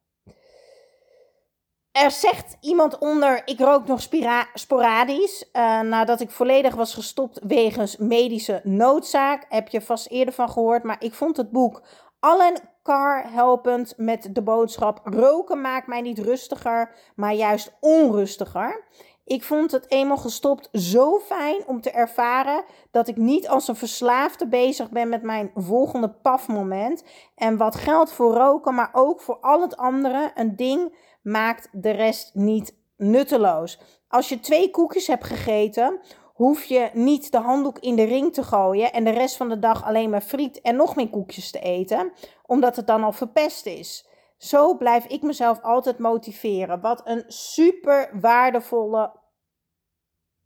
Er 1.93 2.11
zegt 2.11 2.57
iemand 2.61 2.99
onder, 2.99 3.43
ik 3.45 3.59
rook 3.59 3.87
nog 3.87 4.09
sporadisch. 4.55 5.45
Uh, 5.53 5.81
nadat 5.81 6.21
ik 6.21 6.31
volledig 6.31 6.75
was 6.75 6.95
gestopt 6.95 7.41
wegens 7.47 7.97
medische 7.97 8.61
noodzaak. 8.65 9.47
Heb 9.49 9.69
je 9.69 9.81
vast 9.81 10.09
eerder 10.09 10.35
van 10.35 10.51
gehoord. 10.51 10.83
Maar 10.83 10.97
ik 10.99 11.15
vond 11.15 11.37
het 11.37 11.51
boek 11.51 11.83
Allen 12.21 12.55
Car 12.83 13.33
helpend 13.33 13.95
met 13.97 14.29
de 14.33 14.43
boodschap: 14.43 15.01
roken 15.05 15.61
maakt 15.61 15.87
mij 15.87 16.01
niet 16.01 16.19
rustiger, 16.19 16.95
maar 17.17 17.35
juist 17.35 17.77
onrustiger. 17.81 18.85
Ik 19.25 19.43
vond 19.43 19.71
het 19.71 19.91
eenmaal 19.91 20.17
gestopt 20.17 20.69
zo 20.73 21.19
fijn 21.19 21.67
om 21.67 21.81
te 21.81 21.91
ervaren 21.91 22.65
dat 22.91 23.09
ik 23.09 23.17
niet 23.17 23.49
als 23.49 23.69
een 23.69 23.77
verslaafde 23.77 24.47
bezig 24.47 24.91
ben 24.91 25.09
met 25.09 25.23
mijn 25.23 25.51
volgende 25.55 26.11
pafmoment. 26.11 27.05
En 27.35 27.57
wat 27.57 27.75
geldt 27.75 28.13
voor 28.13 28.35
roken, 28.35 28.75
maar 28.75 28.91
ook 28.93 29.21
voor 29.21 29.39
al 29.41 29.61
het 29.61 29.77
andere, 29.77 30.31
een 30.35 30.57
ding 30.57 30.97
maakt 31.23 31.69
de 31.73 31.91
rest 31.91 32.35
niet 32.35 32.75
nutteloos. 32.97 33.81
Als 34.09 34.29
je 34.29 34.41
twee 34.41 34.71
koekjes 34.71 35.07
hebt 35.07 35.25
gegeten, 35.25 36.01
hoef 36.43 36.65
je 36.65 36.91
niet 36.93 37.33
de 37.33 37.39
handdoek 37.39 37.79
in 37.79 37.97
de 37.97 38.03
ring 38.05 38.35
te 38.35 38.43
gooien 38.43 38.93
en 38.93 39.05
de 39.05 39.11
rest 39.11 39.37
van 39.37 39.49
de 39.49 39.59
dag 39.59 39.85
alleen 39.85 40.11
maar 40.11 40.21
friet 40.21 40.61
en 40.61 40.77
nog 40.77 40.97
meer 40.97 41.11
koekjes 41.11 41.51
te 41.51 41.61
eten, 41.61 42.13
omdat 42.47 42.77
het 42.77 42.87
dan 42.87 43.05
al 43.05 43.13
verpest 43.13 43.67
is. 43.67 44.09
Zo 44.37 44.77
blijf 44.77 45.07
ik 45.07 45.23
mezelf 45.23 45.61
altijd 45.63 45.99
motiveren. 45.99 46.81
Wat 46.81 47.01
een 47.05 47.25
super 47.27 48.21
waardevolle 48.21 49.21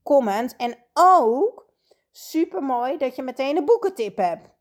comment. 0.03 0.57
En 0.57 0.77
ook 0.93 1.67
super 2.11 2.63
mooi 2.63 2.97
dat 2.97 3.17
je 3.17 3.23
meteen 3.23 3.57
een 3.57 3.65
boekentip 3.65 4.17
hebt. 4.17 4.56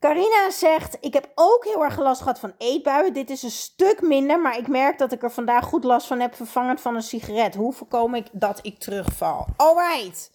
Carina 0.00 0.50
zegt: 0.50 0.96
Ik 1.00 1.12
heb 1.12 1.30
ook 1.34 1.64
heel 1.64 1.84
erg 1.84 1.98
last 1.98 2.20
gehad 2.20 2.38
van 2.38 2.54
eetbuien. 2.58 3.12
Dit 3.12 3.30
is 3.30 3.42
een 3.42 3.50
stuk 3.50 4.00
minder, 4.00 4.40
maar 4.40 4.58
ik 4.58 4.68
merk 4.68 4.98
dat 4.98 5.12
ik 5.12 5.22
er 5.22 5.30
vandaag 5.30 5.64
goed 5.64 5.84
last 5.84 6.06
van 6.06 6.20
heb, 6.20 6.34
vervangend 6.34 6.80
van 6.80 6.94
een 6.94 7.02
sigaret. 7.02 7.54
Hoe 7.54 7.72
voorkom 7.72 8.14
ik 8.14 8.26
dat 8.32 8.58
ik 8.62 8.78
terugval? 8.78 9.46
Alright. 9.56 10.30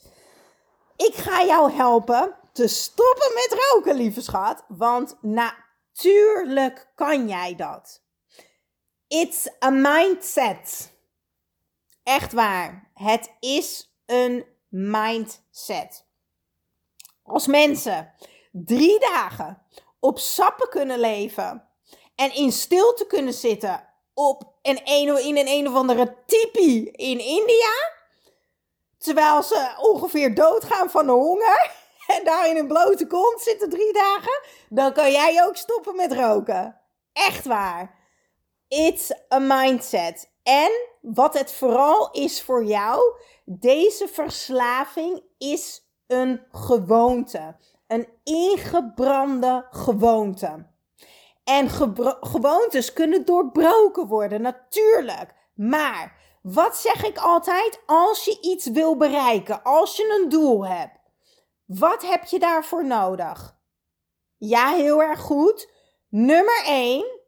Ik 0.95 1.13
ga 1.15 1.45
jou 1.45 1.71
helpen 1.71 2.35
te 2.53 2.67
stoppen 2.67 3.31
met 3.33 3.59
roken, 3.59 3.95
lieve 3.95 4.21
schat. 4.21 4.63
Want 4.67 5.17
natuurlijk 5.21 6.91
kan 6.95 7.27
jij 7.27 7.55
dat. 7.55 8.01
It's 9.07 9.49
a 9.63 9.69
mindset. 9.69 10.91
Echt 12.03 12.33
waar. 12.33 12.91
Het 12.93 13.31
is 13.39 13.95
een 14.05 14.45
mindset. 14.69 16.05
Als 17.23 17.47
mensen 17.47 18.13
drie 18.53 18.99
dagen 18.99 19.61
op 19.99 20.19
sappen 20.19 20.69
kunnen 20.69 20.99
leven 20.99 21.67
en 22.15 22.35
in 22.35 22.51
stilte 22.51 23.05
kunnen 23.07 23.33
zitten 23.33 23.89
op 24.13 24.53
een, 24.61 24.85
in 24.85 25.37
een 25.37 25.47
een 25.47 25.67
of 25.67 25.75
andere 25.75 26.15
tipi 26.25 26.89
in 26.91 27.19
India, 27.19 27.91
terwijl 28.97 29.43
ze 29.43 29.75
ongeveer 29.77 30.35
doodgaan 30.35 30.89
van 30.89 31.05
de 31.05 31.11
honger 31.11 31.71
en 32.17 32.23
daar 32.23 32.49
in 32.49 32.57
een 32.57 32.67
blote 32.67 33.07
kont 33.07 33.41
zitten 33.41 33.69
drie 33.69 33.93
dagen, 33.93 34.41
dan 34.69 34.93
kan 34.93 35.11
jij 35.11 35.45
ook 35.45 35.55
stoppen 35.55 35.95
met 35.95 36.13
roken. 36.13 36.81
Echt 37.13 37.45
waar. 37.45 38.01
It's 38.67 39.11
a 39.33 39.39
mindset. 39.39 40.31
En 40.43 40.71
wat 41.01 41.33
het 41.33 41.51
vooral 41.51 42.11
is 42.11 42.41
voor 42.41 42.63
jou, 42.63 43.19
deze 43.45 44.07
verslaving 44.07 45.23
is 45.37 45.87
een 46.07 46.45
gewoonte. 46.51 47.55
Een 47.93 48.07
ingebrande 48.23 49.67
gewoonte. 49.71 50.65
En 51.43 51.69
gewoontes 52.19 52.93
kunnen 52.93 53.25
doorbroken 53.25 54.07
worden, 54.07 54.41
natuurlijk. 54.41 55.35
Maar 55.55 56.21
wat 56.41 56.77
zeg 56.77 57.05
ik 57.05 57.17
altijd? 57.17 57.81
Als 57.85 58.25
je 58.25 58.37
iets 58.41 58.67
wil 58.67 58.97
bereiken, 58.97 59.63
als 59.63 59.95
je 59.95 60.19
een 60.21 60.29
doel 60.29 60.65
hebt, 60.65 60.99
wat 61.65 62.01
heb 62.01 62.23
je 62.23 62.39
daarvoor 62.39 62.85
nodig? 62.85 63.57
Ja, 64.37 64.73
heel 64.73 65.01
erg 65.01 65.19
goed. 65.19 65.71
Nummer 66.09 66.63
1, 66.65 67.19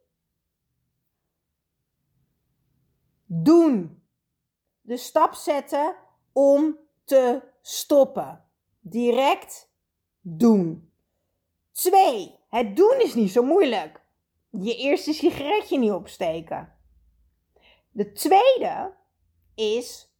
doen. 3.26 4.03
De 4.82 4.97
stap 4.97 5.34
zetten 5.34 5.95
om 6.34 6.80
te 7.03 7.41
stoppen. 7.61 8.45
Direct 8.80 9.64
doen. 10.28 10.91
Twee, 11.71 12.39
het 12.49 12.76
doen 12.76 12.99
is 12.99 13.13
niet 13.13 13.32
zo 13.32 13.43
moeilijk. 13.43 14.01
Je 14.49 14.76
eerste 14.76 15.13
sigaretje 15.13 15.78
niet 15.78 15.91
opsteken. 15.91 16.73
De 17.91 18.11
tweede 18.11 18.93
is 19.55 20.13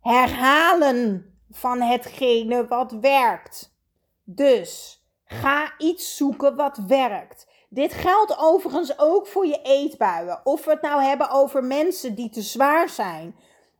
herhalen 0.00 1.32
van 1.50 1.80
hetgene 1.80 2.66
wat 2.66 2.92
werkt. 2.92 3.76
Dus 4.24 5.02
ga 5.24 5.78
iets 5.78 6.16
zoeken 6.16 6.56
wat 6.56 6.76
werkt. 6.76 7.46
Dit 7.68 7.92
geldt 7.92 8.38
overigens 8.38 8.98
ook 8.98 9.26
voor 9.26 9.46
je 9.46 9.62
eetbuien. 9.62 10.40
Of 10.44 10.64
we 10.64 10.70
het 10.70 10.82
nou 10.82 11.02
hebben 11.02 11.30
over 11.30 11.64
mensen 11.64 12.14
die 12.14 12.30
te 12.30 12.42
zwaar 12.42 12.88
zijn 12.88 13.36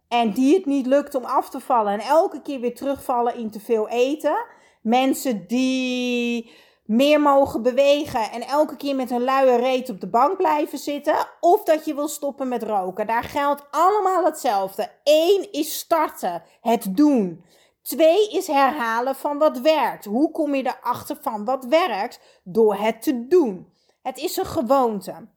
en 0.09 0.33
die 0.33 0.55
het 0.55 0.67
niet 0.67 0.87
lukt 0.87 1.15
om 1.15 1.25
af 1.25 1.51
te 1.51 1.61
vallen 1.61 1.93
en 1.93 2.01
elke 2.01 2.43
keer 2.43 2.61
weer 2.61 2.75
terugvallen 2.75 3.35
in 3.37 3.51
te 3.51 3.61
veel 3.61 3.89
eten. 3.89 4.47
Mensen 4.83 5.47
die 5.47 6.51
meer 6.85 7.21
mogen 7.21 7.63
bewegen 7.63 8.31
en 8.31 8.43
elke 8.43 8.77
keer 8.77 8.95
met 8.95 9.11
een 9.11 9.25
luie 9.25 9.57
reet 9.57 9.91
op 9.91 10.01
de 10.01 10.09
bank 10.09 10.37
blijven 10.37 10.79
zitten. 10.79 11.15
Of 11.41 11.63
dat 11.63 11.85
je 11.85 11.95
wil 11.95 12.09
stoppen 12.09 12.49
met 12.49 12.63
roken. 12.63 13.07
Daar 13.07 13.25
geldt 13.25 13.67
allemaal 13.71 14.25
hetzelfde. 14.25 14.91
Eén 15.05 15.53
is 15.53 15.79
starten, 15.79 16.43
het 16.61 16.97
doen. 16.97 17.45
Twee 17.83 18.31
is 18.31 18.47
herhalen 18.47 19.15
van 19.15 19.39
wat 19.39 19.59
werkt. 19.59 20.05
Hoe 20.05 20.31
kom 20.31 20.55
je 20.55 20.67
erachter 20.67 21.19
van 21.21 21.45
wat 21.45 21.65
werkt? 21.65 22.21
Door 22.45 22.75
het 22.75 23.03
te 23.03 23.27
doen. 23.27 23.73
Het 24.03 24.19
is 24.19 24.37
een 24.37 24.47
gewoonte. 24.47 25.29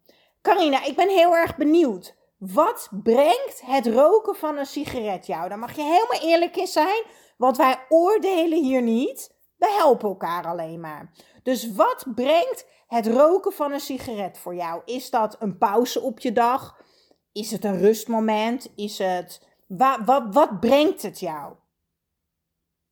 Carina, 0.41 0.85
ik 0.85 0.95
ben 0.95 1.09
heel 1.09 1.35
erg 1.35 1.57
benieuwd. 1.57 2.15
Wat 2.37 2.89
brengt 3.03 3.61
het 3.65 3.87
roken 3.87 4.35
van 4.35 4.57
een 4.57 4.65
sigaret 4.65 5.25
jou? 5.25 5.49
Daar 5.49 5.59
mag 5.59 5.75
je 5.75 5.81
helemaal 5.81 6.29
eerlijk 6.29 6.57
in 6.57 6.67
zijn, 6.67 7.03
want 7.41 7.57
wij 7.57 7.85
oordelen 7.89 8.63
hier 8.63 8.81
niet. 8.81 9.33
We 9.57 9.75
helpen 9.77 10.09
elkaar 10.09 10.47
alleen 10.47 10.79
maar. 10.79 11.11
Dus 11.43 11.71
wat 11.71 12.05
brengt 12.15 12.65
het 12.87 13.07
roken 13.07 13.51
van 13.51 13.71
een 13.71 13.79
sigaret 13.79 14.37
voor 14.37 14.55
jou? 14.55 14.81
Is 14.85 15.09
dat 15.09 15.35
een 15.39 15.57
pauze 15.57 16.01
op 16.01 16.19
je 16.19 16.31
dag? 16.31 16.81
Is 17.31 17.51
het 17.51 17.65
een 17.65 17.77
rustmoment? 17.77 18.71
Is 18.75 18.97
het. 18.97 19.47
Wat, 19.67 19.99
wat, 20.05 20.23
wat 20.33 20.59
brengt 20.59 21.01
het 21.01 21.19
jou? 21.19 21.53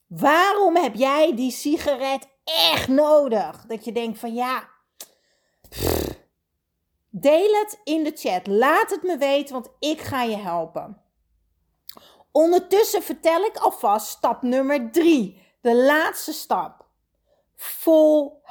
Waarom 0.07 0.75
heb 0.75 0.95
jij 0.95 1.35
die 1.35 1.51
sigaret 1.51 2.27
echt 2.43 2.87
nodig? 2.87 3.65
Dat 3.65 3.85
je 3.85 3.91
denkt 3.91 4.19
van 4.19 4.33
ja. 4.33 4.69
Deel 7.09 7.53
het 7.53 7.79
in 7.83 8.03
de 8.03 8.11
chat. 8.15 8.47
Laat 8.47 8.89
het 8.89 9.03
me 9.03 9.17
weten, 9.17 9.53
want 9.53 9.69
ik 9.79 10.01
ga 10.01 10.23
je 10.23 10.37
helpen. 10.37 11.08
Ondertussen 12.39 13.03
vertel 13.03 13.43
ik 13.43 13.57
alvast 13.57 14.07
stap 14.07 14.41
nummer 14.41 14.91
drie. 14.91 15.41
De 15.61 15.75
laatste 15.75 16.33
stap. 16.33 16.85
Volhouden. 17.55 18.47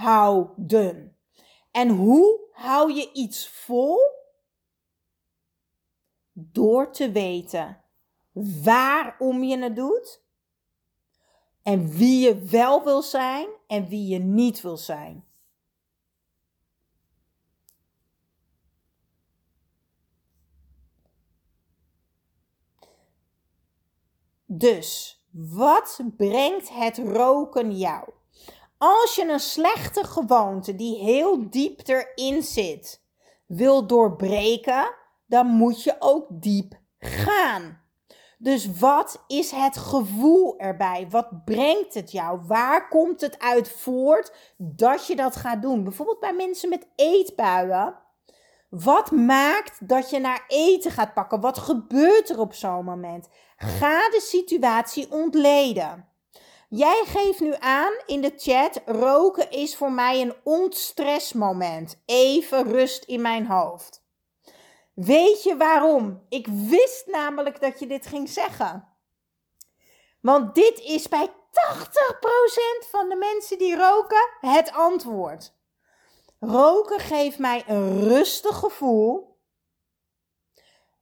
En 1.71 1.89
hoe 1.89 2.49
hou 2.53 2.93
je 2.93 3.13
iets 3.13 3.49
vol? 3.49 3.99
Door 6.33 6.93
te 6.93 7.11
weten 7.11 7.85
waarom 8.63 9.43
je 9.43 9.59
het 9.59 9.77
doet. 9.77 10.23
En 11.63 11.89
wie 11.89 12.21
je 12.25 12.39
wel 12.39 12.85
wil 12.85 13.03
zijn 13.03 13.49
en 13.67 13.89
wie 13.89 14.07
je 14.07 14.19
niet 14.19 14.61
wil 14.61 14.77
zijn. 14.77 15.28
Dus, 24.51 25.23
wat 25.31 26.01
brengt 26.17 26.69
het 26.69 26.99
roken 26.99 27.77
jou? 27.77 28.09
Als 28.79 29.15
je 29.15 29.29
een 29.29 29.41
slechte 29.41 30.05
gewoonte 30.05 30.77
die 30.77 30.99
heel 30.99 31.51
diep 31.51 31.81
erin 31.85 32.43
zit 32.43 33.03
wil 33.47 33.87
doorbreken, 33.87 34.95
dan 35.27 35.47
moet 35.47 35.83
je 35.83 35.97
ook 35.99 36.27
diep 36.31 36.75
gaan. 36.99 37.81
Dus 38.39 38.79
wat 38.79 39.25
is 39.27 39.51
het 39.51 39.77
gevoel 39.77 40.59
erbij? 40.59 41.07
Wat 41.11 41.45
brengt 41.45 41.95
het 41.95 42.13
jou? 42.13 42.41
Waar 42.47 42.89
komt 42.89 43.21
het 43.21 43.39
uit 43.39 43.69
voort 43.69 44.55
dat 44.57 45.07
je 45.07 45.17
dat 45.17 45.37
gaat 45.37 45.63
doen? 45.63 45.85
Bijvoorbeeld 45.85 46.21
bij 46.21 46.35
mensen 46.35 46.69
met 46.69 46.87
eetbuien. 46.95 47.99
Wat 48.69 49.11
maakt 49.11 49.89
dat 49.89 50.11
je 50.11 50.19
naar 50.19 50.45
eten 50.49 50.91
gaat 50.91 51.15
pakken? 51.15 51.41
Wat 51.41 51.59
gebeurt 51.59 52.31
er 52.31 52.41
op 52.41 52.55
zo'n 52.55 52.85
moment? 52.85 53.29
Ga 53.57 54.11
de 54.11 54.21
situatie 54.21 55.11
ontleden. 55.11 56.09
Jij 56.69 57.03
geeft 57.07 57.41
nu 57.41 57.55
aan 57.59 57.93
in 58.07 58.21
de 58.21 58.33
chat: 58.37 58.81
roken 58.87 59.51
is 59.51 59.77
voor 59.77 59.93
mij 59.93 60.21
een 60.21 60.35
ontstressmoment. 60.43 62.03
Even 62.05 62.65
rust 62.65 63.05
in 63.05 63.21
mijn 63.21 63.47
hoofd. 63.47 64.07
Weet 64.95 65.43
je 65.43 65.57
waarom? 65.57 66.25
Ik 66.29 66.47
wist 66.47 67.07
namelijk 67.07 67.61
dat 67.61 67.79
je 67.79 67.87
dit 67.87 68.07
ging 68.07 68.29
zeggen. 68.29 68.89
Want 70.21 70.55
dit 70.55 70.81
is 70.81 71.09
bij 71.09 71.29
80% 71.29 71.33
van 72.91 73.09
de 73.09 73.17
mensen 73.17 73.59
die 73.59 73.77
roken 73.77 74.29
het 74.41 74.73
antwoord. 74.73 75.58
Roken 76.39 77.01
geeft 77.01 77.39
mij 77.39 77.65
een 77.67 78.01
rustig 78.01 78.57
gevoel. 78.57 79.37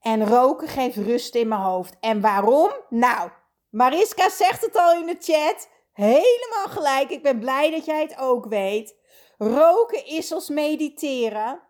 En 0.01 0.26
roken 0.26 0.68
geeft 0.68 0.97
rust 0.97 1.34
in 1.34 1.49
mijn 1.49 1.61
hoofd. 1.61 1.97
En 2.01 2.20
waarom? 2.20 2.70
Nou, 2.89 3.30
Mariska 3.70 4.30
zegt 4.30 4.61
het 4.61 4.76
al 4.76 4.95
in 4.95 5.07
de 5.07 5.16
chat. 5.20 5.68
Helemaal 5.93 6.66
gelijk. 6.68 7.11
Ik 7.11 7.22
ben 7.22 7.39
blij 7.39 7.70
dat 7.70 7.84
jij 7.84 8.01
het 8.01 8.18
ook 8.18 8.47
weet. 8.47 8.97
Roken 9.39 10.07
is 10.07 10.32
als 10.32 10.49
mediteren. 10.49 11.61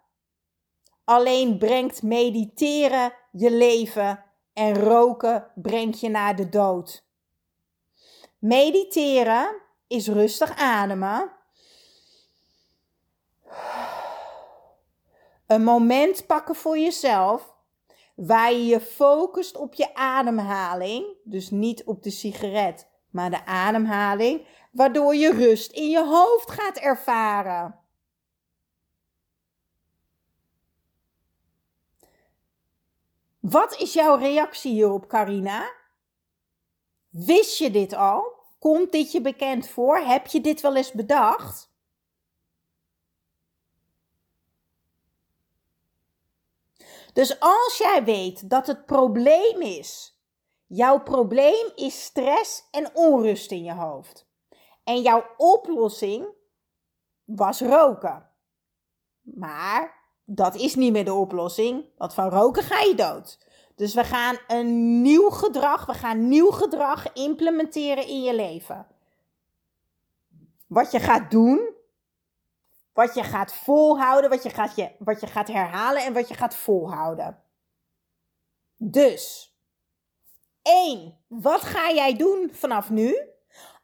Alleen 1.04 1.58
brengt 1.58 2.02
mediteren 2.02 3.12
je 3.32 3.50
leven 3.50 4.24
en 4.52 4.74
roken 4.74 5.50
brengt 5.54 6.00
je 6.00 6.08
naar 6.08 6.36
de 6.36 6.48
dood. 6.48 7.04
Mediteren 8.38 9.62
is 9.86 10.08
rustig 10.08 10.56
ademen. 10.56 11.35
Een 15.46 15.64
moment 15.64 16.26
pakken 16.26 16.54
voor 16.54 16.78
jezelf 16.78 17.54
waar 18.14 18.52
je 18.52 18.66
je 18.66 18.80
focust 18.80 19.56
op 19.56 19.74
je 19.74 19.94
ademhaling, 19.94 21.06
dus 21.24 21.50
niet 21.50 21.84
op 21.84 22.02
de 22.02 22.10
sigaret, 22.10 22.88
maar 23.10 23.30
de 23.30 23.46
ademhaling, 23.46 24.46
waardoor 24.72 25.14
je 25.14 25.32
rust 25.32 25.72
in 25.72 25.88
je 25.88 26.04
hoofd 26.04 26.50
gaat 26.50 26.76
ervaren. 26.76 27.80
Wat 33.40 33.76
is 33.80 33.92
jouw 33.92 34.16
reactie 34.16 34.72
hierop, 34.72 35.08
Carina? 35.08 35.72
Wist 37.08 37.58
je 37.58 37.70
dit 37.70 37.92
al? 37.92 38.32
Komt 38.58 38.92
dit 38.92 39.12
je 39.12 39.20
bekend 39.20 39.68
voor? 39.68 39.98
Heb 39.98 40.26
je 40.26 40.40
dit 40.40 40.60
wel 40.60 40.76
eens 40.76 40.92
bedacht? 40.92 41.74
Dus 47.16 47.40
als 47.40 47.78
jij 47.78 48.04
weet 48.04 48.50
dat 48.50 48.66
het 48.66 48.86
probleem 48.86 49.60
is, 49.60 50.20
jouw 50.66 51.02
probleem 51.02 51.70
is 51.74 52.02
stress 52.02 52.68
en 52.70 52.90
onrust 52.94 53.50
in 53.50 53.64
je 53.64 53.72
hoofd. 53.72 54.26
En 54.84 55.02
jouw 55.02 55.24
oplossing 55.36 56.26
was 57.24 57.60
roken. 57.60 58.30
Maar 59.22 59.94
dat 60.24 60.54
is 60.54 60.74
niet 60.74 60.92
meer 60.92 61.04
de 61.04 61.12
oplossing, 61.12 61.84
want 61.96 62.14
van 62.14 62.28
roken 62.28 62.62
ga 62.62 62.80
je 62.80 62.94
dood. 62.94 63.38
Dus 63.74 63.94
we 63.94 64.04
gaan 64.04 64.36
een 64.46 65.02
nieuw 65.02 65.30
gedrag, 65.30 65.86
we 65.86 65.94
gaan 65.94 66.28
nieuw 66.28 66.50
gedrag 66.50 67.12
implementeren 67.12 68.06
in 68.06 68.22
je 68.22 68.34
leven. 68.34 68.86
Wat 70.66 70.90
je 70.90 71.00
gaat 71.00 71.30
doen, 71.30 71.75
wat 72.96 73.14
je 73.14 73.22
gaat 73.22 73.54
volhouden, 73.54 74.30
wat 74.30 74.42
je 74.42 74.50
gaat, 74.50 74.76
je, 74.76 74.90
wat 74.98 75.20
je 75.20 75.26
gaat 75.26 75.48
herhalen 75.48 76.04
en 76.04 76.12
wat 76.12 76.28
je 76.28 76.34
gaat 76.34 76.56
volhouden. 76.56 77.42
Dus, 78.76 79.54
1. 80.62 81.18
Wat 81.26 81.60
ga 81.60 81.90
jij 81.90 82.16
doen 82.16 82.50
vanaf 82.52 82.90
nu? 82.90 83.18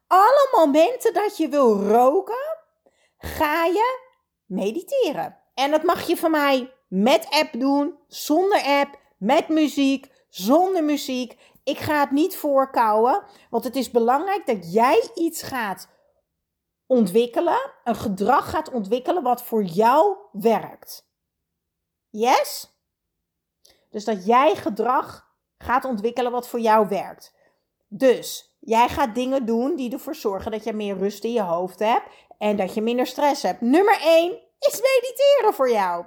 Alle 0.06 0.48
momenten 0.52 1.14
dat 1.14 1.36
je 1.36 1.48
wil 1.48 1.82
roken, 1.82 2.56
ga 3.18 3.64
je 3.64 4.00
mediteren. 4.46 5.38
En 5.54 5.70
dat 5.70 5.82
mag 5.82 6.06
je 6.06 6.16
van 6.16 6.30
mij 6.30 6.72
met 6.88 7.26
app 7.30 7.52
doen, 7.52 7.98
zonder 8.06 8.62
app, 8.62 8.98
met 9.16 9.48
muziek, 9.48 10.10
zonder 10.28 10.84
muziek. 10.84 11.38
Ik 11.64 11.78
ga 11.78 12.00
het 12.00 12.10
niet 12.10 12.36
voorkouwen, 12.36 13.24
want 13.50 13.64
het 13.64 13.76
is 13.76 13.90
belangrijk 13.90 14.46
dat 14.46 14.72
jij 14.72 15.10
iets 15.14 15.42
gaat 15.42 15.88
ontwikkelen, 16.92 17.70
een 17.84 17.96
gedrag 17.96 18.50
gaat 18.50 18.70
ontwikkelen 18.70 19.22
wat 19.22 19.42
voor 19.42 19.62
jou 19.62 20.16
werkt. 20.32 21.06
Yes? 22.10 22.70
Dus 23.90 24.04
dat 24.04 24.26
jij 24.26 24.54
gedrag 24.54 25.30
gaat 25.58 25.84
ontwikkelen 25.84 26.32
wat 26.32 26.48
voor 26.48 26.60
jou 26.60 26.88
werkt. 26.88 27.34
Dus 27.88 28.56
jij 28.58 28.88
gaat 28.88 29.14
dingen 29.14 29.46
doen 29.46 29.76
die 29.76 29.92
ervoor 29.92 30.14
zorgen 30.14 30.50
dat 30.50 30.64
je 30.64 30.72
meer 30.72 30.98
rust 30.98 31.24
in 31.24 31.32
je 31.32 31.42
hoofd 31.42 31.78
hebt 31.78 32.08
en 32.38 32.56
dat 32.56 32.74
je 32.74 32.82
minder 32.82 33.06
stress 33.06 33.42
hebt. 33.42 33.60
Nummer 33.60 34.00
1 34.00 34.30
is 34.58 34.80
mediteren 34.80 35.54
voor 35.54 35.70
jou. 35.70 36.04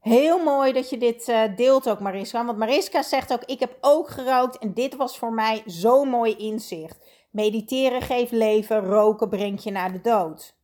Heel 0.00 0.38
mooi 0.38 0.72
dat 0.72 0.90
je 0.90 0.98
dit 0.98 1.28
uh, 1.28 1.56
deelt 1.56 1.88
ook, 1.88 2.00
Mariska. 2.00 2.44
Want 2.44 2.58
Mariska 2.58 3.02
zegt 3.02 3.32
ook: 3.32 3.44
Ik 3.44 3.60
heb 3.60 3.76
ook 3.80 4.08
gerookt 4.08 4.58
en 4.58 4.74
dit 4.74 4.96
was 4.96 5.18
voor 5.18 5.32
mij 5.32 5.62
zo'n 5.66 6.08
mooi 6.08 6.36
inzicht. 6.36 6.96
Mediteren 7.32 8.02
geeft 8.02 8.32
leven, 8.32 8.84
roken 8.84 9.28
brengt 9.28 9.64
je 9.64 9.70
naar 9.70 9.92
de 9.92 10.00
dood. 10.00 10.56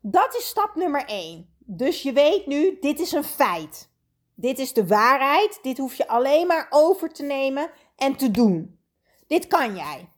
Dat 0.00 0.36
is 0.36 0.46
stap 0.46 0.74
nummer 0.74 1.04
1. 1.04 1.54
Dus 1.58 2.02
je 2.02 2.12
weet 2.12 2.46
nu, 2.46 2.76
dit 2.80 3.00
is 3.00 3.12
een 3.12 3.24
feit. 3.24 3.90
Dit 4.34 4.58
is 4.58 4.72
de 4.72 4.86
waarheid. 4.86 5.58
Dit 5.62 5.78
hoef 5.78 5.94
je 5.94 6.08
alleen 6.08 6.46
maar 6.46 6.66
over 6.70 7.12
te 7.12 7.22
nemen 7.22 7.70
en 7.96 8.16
te 8.16 8.30
doen. 8.30 8.78
Dit 9.26 9.46
kan 9.46 9.76
jij. 9.76 10.08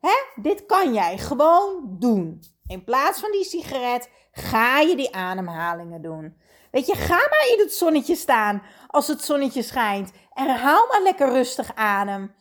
Hè? 0.00 0.42
Dit 0.42 0.66
kan 0.66 0.94
jij 0.94 1.18
gewoon 1.18 1.96
doen. 1.98 2.42
In 2.66 2.84
plaats 2.84 3.20
van 3.20 3.30
die 3.30 3.44
sigaret 3.44 4.10
ga 4.32 4.80
je 4.80 4.96
die 4.96 5.14
ademhalingen 5.14 6.02
doen. 6.02 6.36
Weet 6.70 6.86
je, 6.86 6.94
ga 6.94 7.16
maar 7.16 7.48
in 7.52 7.58
het 7.58 7.74
zonnetje 7.74 8.14
staan 8.14 8.62
als 8.86 9.06
het 9.06 9.24
zonnetje 9.24 9.62
schijnt. 9.62 10.12
En 10.32 10.56
haal 10.56 10.86
maar 10.86 11.02
lekker 11.02 11.28
rustig 11.28 11.74
adem. 11.74 12.34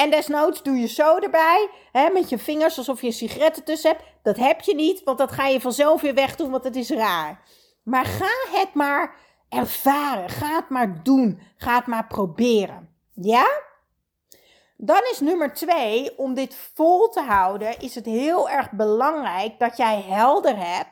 En 0.00 0.10
desnoods 0.10 0.62
doe 0.62 0.76
je 0.76 0.86
zo 0.86 1.18
erbij, 1.18 1.68
hè, 1.92 2.10
met 2.10 2.28
je 2.28 2.38
vingers 2.38 2.78
alsof 2.78 3.00
je 3.00 3.06
een 3.06 3.12
sigaret 3.12 3.56
ertussen 3.56 3.90
hebt. 3.90 4.02
Dat 4.22 4.36
heb 4.36 4.60
je 4.60 4.74
niet, 4.74 5.04
want 5.04 5.18
dat 5.18 5.32
ga 5.32 5.46
je 5.46 5.60
vanzelf 5.60 6.00
weer 6.00 6.14
wegdoen, 6.14 6.50
want 6.50 6.64
het 6.64 6.76
is 6.76 6.90
raar. 6.90 7.42
Maar 7.82 8.04
ga 8.04 8.58
het 8.58 8.74
maar 8.74 9.16
ervaren. 9.48 10.28
Ga 10.28 10.56
het 10.56 10.68
maar 10.68 11.02
doen. 11.02 11.40
Ga 11.56 11.76
het 11.76 11.86
maar 11.86 12.06
proberen. 12.06 12.94
Ja? 13.14 13.46
Dan 14.76 15.00
is 15.10 15.20
nummer 15.20 15.54
twee, 15.54 16.18
om 16.18 16.34
dit 16.34 16.56
vol 16.74 17.08
te 17.08 17.20
houden, 17.20 17.80
is 17.80 17.94
het 17.94 18.06
heel 18.06 18.50
erg 18.50 18.70
belangrijk 18.70 19.58
dat 19.58 19.76
jij 19.76 20.00
helder 20.00 20.56
hebt 20.56 20.90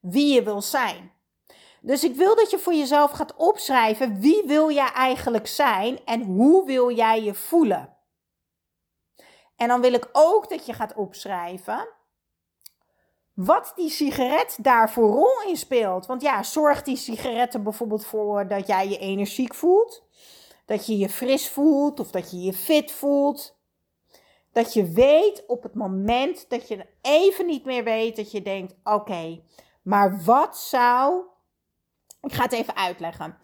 wie 0.00 0.34
je 0.34 0.42
wil 0.42 0.62
zijn. 0.62 1.12
Dus 1.80 2.04
ik 2.04 2.14
wil 2.14 2.36
dat 2.36 2.50
je 2.50 2.58
voor 2.58 2.74
jezelf 2.74 3.10
gaat 3.10 3.36
opschrijven 3.36 4.20
wie 4.20 4.42
wil 4.46 4.70
jij 4.70 4.90
eigenlijk 4.92 5.46
zijn 5.46 5.98
en 6.04 6.22
hoe 6.22 6.66
wil 6.66 6.90
jij 6.90 7.22
je 7.22 7.34
voelen. 7.34 7.98
En 9.60 9.68
dan 9.68 9.80
wil 9.80 9.92
ik 9.92 10.08
ook 10.12 10.48
dat 10.48 10.66
je 10.66 10.72
gaat 10.72 10.94
opschrijven 10.94 11.88
wat 13.34 13.72
die 13.76 13.90
sigaret 13.90 14.58
daar 14.60 14.90
voor 14.90 15.10
rol 15.10 15.42
in 15.46 15.56
speelt. 15.56 16.06
Want 16.06 16.22
ja, 16.22 16.42
zorgt 16.42 16.84
die 16.84 16.96
sigaret 16.96 17.54
er 17.54 17.62
bijvoorbeeld 17.62 18.06
voor 18.06 18.48
dat 18.48 18.66
jij 18.66 18.88
je 18.88 18.98
energiek 18.98 19.54
voelt? 19.54 20.04
Dat 20.64 20.86
je 20.86 20.98
je 20.98 21.08
fris 21.08 21.48
voelt 21.48 22.00
of 22.00 22.10
dat 22.10 22.30
je 22.30 22.40
je 22.40 22.52
fit 22.52 22.92
voelt? 22.92 23.56
Dat 24.52 24.72
je 24.72 24.90
weet 24.90 25.46
op 25.46 25.62
het 25.62 25.74
moment 25.74 26.48
dat 26.48 26.68
je 26.68 26.86
even 27.00 27.46
niet 27.46 27.64
meer 27.64 27.84
weet, 27.84 28.16
dat 28.16 28.30
je 28.30 28.42
denkt: 28.42 28.74
oké, 28.84 29.40
maar 29.82 30.24
wat 30.24 30.58
zou. 30.58 31.22
Ik 32.22 32.32
ga 32.32 32.42
het 32.42 32.52
even 32.52 32.76
uitleggen. 32.76 33.38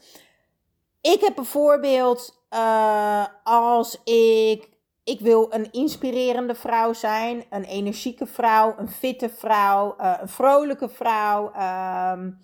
Ik 1.01 1.21
heb 1.21 1.35
bijvoorbeeld 1.35 2.43
uh, 2.51 3.27
als 3.45 4.03
ik 4.05 4.75
ik 5.07 5.21
wil 5.21 5.47
een 5.53 5.73
inspirerende 5.73 6.55
vrouw 6.55 6.93
zijn, 6.93 7.45
een 7.51 7.65
energieke 7.65 8.27
vrouw, 8.27 8.75
een 8.79 8.91
fitte 8.91 9.29
vrouw, 9.29 9.95
uh, 10.01 10.15
een 10.21 10.29
vrolijke 10.29 10.89
vrouw. 10.89 11.45
Um, 11.47 12.39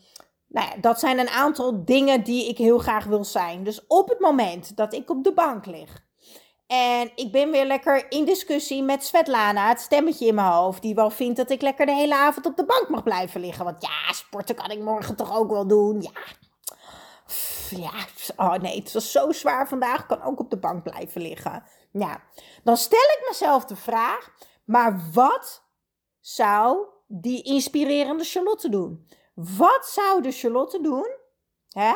nou 0.48 0.66
ja, 0.68 0.76
dat 0.80 0.98
zijn 1.00 1.18
een 1.18 1.28
aantal 1.28 1.84
dingen 1.84 2.24
die 2.24 2.48
ik 2.48 2.58
heel 2.58 2.78
graag 2.78 3.04
wil 3.04 3.24
zijn. 3.24 3.64
Dus 3.64 3.86
op 3.86 4.08
het 4.08 4.20
moment 4.20 4.76
dat 4.76 4.92
ik 4.92 5.10
op 5.10 5.24
de 5.24 5.32
bank 5.32 5.66
lig 5.66 6.02
en 6.66 7.10
ik 7.14 7.32
ben 7.32 7.50
weer 7.50 7.66
lekker 7.66 8.10
in 8.10 8.24
discussie 8.24 8.82
met 8.82 9.04
Svetlana, 9.04 9.68
het 9.68 9.80
stemmetje 9.80 10.26
in 10.26 10.34
mijn 10.34 10.52
hoofd, 10.52 10.82
die 10.82 10.94
wel 10.94 11.10
vindt 11.10 11.36
dat 11.36 11.50
ik 11.50 11.62
lekker 11.62 11.86
de 11.86 11.94
hele 11.94 12.16
avond 12.16 12.46
op 12.46 12.56
de 12.56 12.64
bank 12.64 12.88
mag 12.88 13.02
blijven 13.02 13.40
liggen. 13.40 13.64
Want 13.64 13.82
ja, 13.82 14.12
sporten 14.12 14.54
kan 14.54 14.70
ik 14.70 14.80
morgen 14.80 15.16
toch 15.16 15.36
ook 15.36 15.50
wel 15.50 15.66
doen. 15.66 16.02
Ja, 16.02 16.10
ja, 17.70 17.92
oh 18.36 18.54
nee, 18.54 18.78
het 18.78 18.92
was 18.92 19.12
zo 19.12 19.32
zwaar 19.32 19.68
vandaag, 19.68 20.00
ik 20.00 20.06
kan 20.06 20.22
ook 20.22 20.40
op 20.40 20.50
de 20.50 20.58
bank 20.58 20.82
blijven 20.82 21.22
liggen. 21.22 21.62
Ja, 21.92 22.22
dan 22.64 22.76
stel 22.76 22.98
ik 22.98 23.24
mezelf 23.28 23.64
de 23.64 23.76
vraag, 23.76 24.34
maar 24.64 25.00
wat 25.12 25.62
zou 26.20 26.86
die 27.06 27.42
inspirerende 27.42 28.24
Charlotte 28.24 28.68
doen? 28.68 29.08
Wat 29.34 29.86
zou 29.86 30.22
de 30.22 30.32
Charlotte 30.32 30.80
doen 30.80 31.16
hè, 31.68 31.92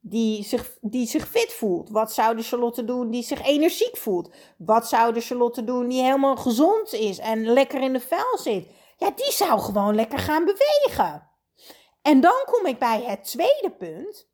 die, 0.00 0.44
zich, 0.44 0.76
die 0.80 1.06
zich 1.06 1.28
fit 1.28 1.52
voelt? 1.52 1.90
Wat 1.90 2.12
zou 2.12 2.36
de 2.36 2.42
Charlotte 2.42 2.84
doen 2.84 3.10
die 3.10 3.22
zich 3.22 3.42
energiek 3.42 3.96
voelt? 3.96 4.34
Wat 4.58 4.88
zou 4.88 5.12
de 5.12 5.20
Charlotte 5.20 5.64
doen 5.64 5.88
die 5.88 6.02
helemaal 6.02 6.36
gezond 6.36 6.92
is 6.92 7.18
en 7.18 7.46
lekker 7.46 7.82
in 7.82 7.92
de 7.92 8.00
vel 8.00 8.38
zit? 8.38 8.68
Ja, 8.96 9.10
die 9.10 9.32
zou 9.32 9.60
gewoon 9.60 9.94
lekker 9.94 10.18
gaan 10.18 10.44
bewegen. 10.44 11.28
En 12.02 12.20
dan 12.20 12.42
kom 12.44 12.66
ik 12.66 12.78
bij 12.78 13.02
het 13.02 13.24
tweede 13.24 13.70
punt. 13.78 14.28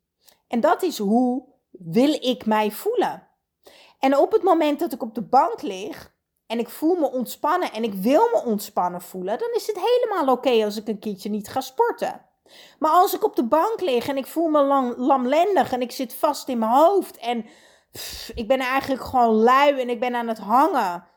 En 0.47 0.59
dat 0.59 0.83
is 0.83 0.97
hoe 0.97 1.43
wil 1.71 2.13
ik 2.13 2.45
mij 2.45 2.71
voelen? 2.71 3.27
En 3.99 4.17
op 4.17 4.31
het 4.31 4.43
moment 4.43 4.79
dat 4.79 4.93
ik 4.93 5.01
op 5.01 5.15
de 5.15 5.21
bank 5.21 5.61
lig 5.61 6.13
en 6.47 6.59
ik 6.59 6.69
voel 6.69 6.95
me 6.95 7.11
ontspannen 7.11 7.71
en 7.71 7.83
ik 7.83 7.93
wil 7.93 8.29
me 8.33 8.41
ontspannen 8.45 9.01
voelen, 9.01 9.39
dan 9.39 9.49
is 9.53 9.67
het 9.67 9.79
helemaal 9.79 10.35
oké 10.35 10.63
als 10.63 10.77
ik 10.77 10.87
een 10.87 10.99
keertje 10.99 11.29
niet 11.29 11.47
ga 11.47 11.61
sporten. 11.61 12.25
Maar 12.79 12.91
als 12.91 13.13
ik 13.13 13.23
op 13.23 13.35
de 13.35 13.45
bank 13.45 13.81
lig 13.81 14.07
en 14.07 14.17
ik 14.17 14.27
voel 14.27 14.47
me 14.47 14.93
lamlendig 14.97 15.71
en 15.71 15.81
ik 15.81 15.91
zit 15.91 16.13
vast 16.13 16.47
in 16.47 16.59
mijn 16.59 16.71
hoofd 16.71 17.17
en 17.17 17.45
ik 18.35 18.47
ben 18.47 18.59
eigenlijk 18.59 19.03
gewoon 19.03 19.33
lui 19.33 19.79
en 19.79 19.89
ik 19.89 19.99
ben 19.99 20.15
aan 20.15 20.27
het 20.27 20.37
hangen 20.37 21.07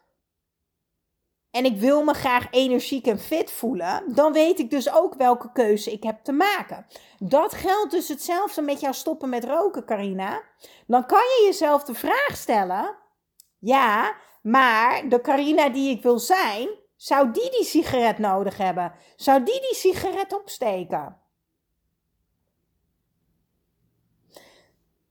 en 1.51 1.65
ik 1.65 1.77
wil 1.77 2.05
me 2.05 2.15
graag 2.15 2.47
energiek 2.51 3.07
en 3.07 3.19
fit 3.19 3.51
voelen, 3.51 4.03
dan 4.15 4.33
weet 4.33 4.59
ik 4.59 4.71
dus 4.71 4.93
ook 4.93 5.15
welke 5.15 5.53
keuze 5.53 5.93
ik 5.93 6.03
heb 6.03 6.25
te 6.25 6.33
maken. 6.33 6.87
Dat 7.19 7.55
geldt 7.55 7.91
dus 7.91 8.09
hetzelfde 8.09 8.63
met 8.63 8.81
jou 8.81 8.95
stoppen 8.95 9.29
met 9.29 9.45
roken, 9.45 9.85
Carina. 9.85 10.43
Dan 10.87 11.07
kan 11.07 11.19
je 11.19 11.43
jezelf 11.47 11.85
de 11.85 11.95
vraag 11.95 12.37
stellen: 12.37 12.97
ja, 13.59 14.17
maar 14.43 15.09
de 15.09 15.21
Carina 15.21 15.69
die 15.69 15.91
ik 15.91 16.03
wil 16.03 16.19
zijn, 16.19 16.69
zou 16.97 17.31
die 17.31 17.51
die 17.51 17.65
sigaret 17.65 18.19
nodig 18.19 18.57
hebben? 18.57 18.93
Zou 19.17 19.43
die 19.43 19.61
die 19.61 19.75
sigaret 19.75 20.33
opsteken? 20.33 21.17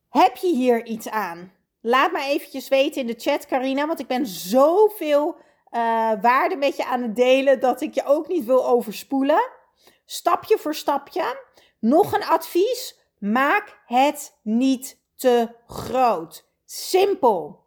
Heb 0.09 0.35
je 0.35 0.55
hier 0.55 0.85
iets 0.85 1.09
aan? 1.09 1.51
Laat 1.81 2.11
maar 2.11 2.25
eventjes 2.25 2.67
weten 2.67 3.01
in 3.01 3.07
de 3.07 3.15
chat, 3.17 3.45
Carina, 3.45 3.87
want 3.87 3.99
ik 3.99 4.07
ben 4.07 4.25
zoveel 4.25 5.35
uh, 5.71 6.21
waarde 6.21 6.55
met 6.55 6.75
je 6.75 6.85
aan 6.85 7.01
het 7.01 7.15
delen 7.15 7.59
dat 7.59 7.81
ik 7.81 7.93
je 7.93 8.05
ook 8.05 8.27
niet 8.27 8.45
wil 8.45 8.67
overspoelen. 8.67 9.51
Stapje 10.05 10.57
voor 10.57 10.75
stapje. 10.75 11.45
Nog 11.79 12.13
een 12.13 12.23
advies: 12.23 12.99
maak 13.17 13.81
het 13.85 14.37
niet 14.41 14.99
te 15.15 15.55
groot. 15.67 16.49
Simpel. 16.65 17.65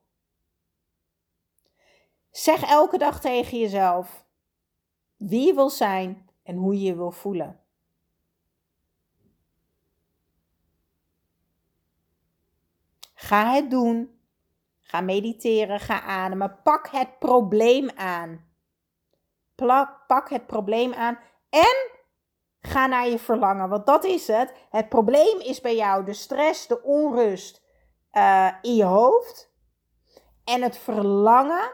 Zeg 2.31 2.63
elke 2.63 2.99
dag 2.99 3.21
tegen 3.21 3.59
jezelf 3.59 4.25
wie 5.17 5.47
je 5.47 5.55
wil 5.55 5.71
zijn 5.71 6.31
en 6.43 6.57
hoe 6.57 6.75
je 6.75 6.81
je 6.81 6.95
wil 6.95 7.11
voelen. 7.11 7.61
Ga 13.15 13.53
het 13.53 13.71
doen 13.71 14.20
Ga 14.91 15.01
mediteren, 15.01 15.81
ga 15.81 16.03
ademen. 16.03 16.61
Pak 16.63 16.89
het 16.91 17.19
probleem 17.19 17.91
aan. 17.95 18.49
Pak 20.07 20.29
het 20.29 20.47
probleem 20.47 20.93
aan 20.93 21.19
en 21.51 21.91
ga 22.61 22.87
naar 22.87 23.09
je 23.09 23.19
verlangen. 23.19 23.69
Want 23.69 23.87
dat 23.87 24.05
is 24.05 24.27
het. 24.27 24.55
Het 24.71 24.89
probleem 24.89 25.41
is 25.41 25.61
bij 25.61 25.77
jou 25.77 26.05
de 26.05 26.13
stress, 26.13 26.67
de 26.67 26.83
onrust 26.83 27.63
uh, 28.13 28.53
in 28.63 28.75
je 28.75 28.85
hoofd. 28.85 29.53
En 30.45 30.63
het 30.63 30.79
verlangen 30.79 31.73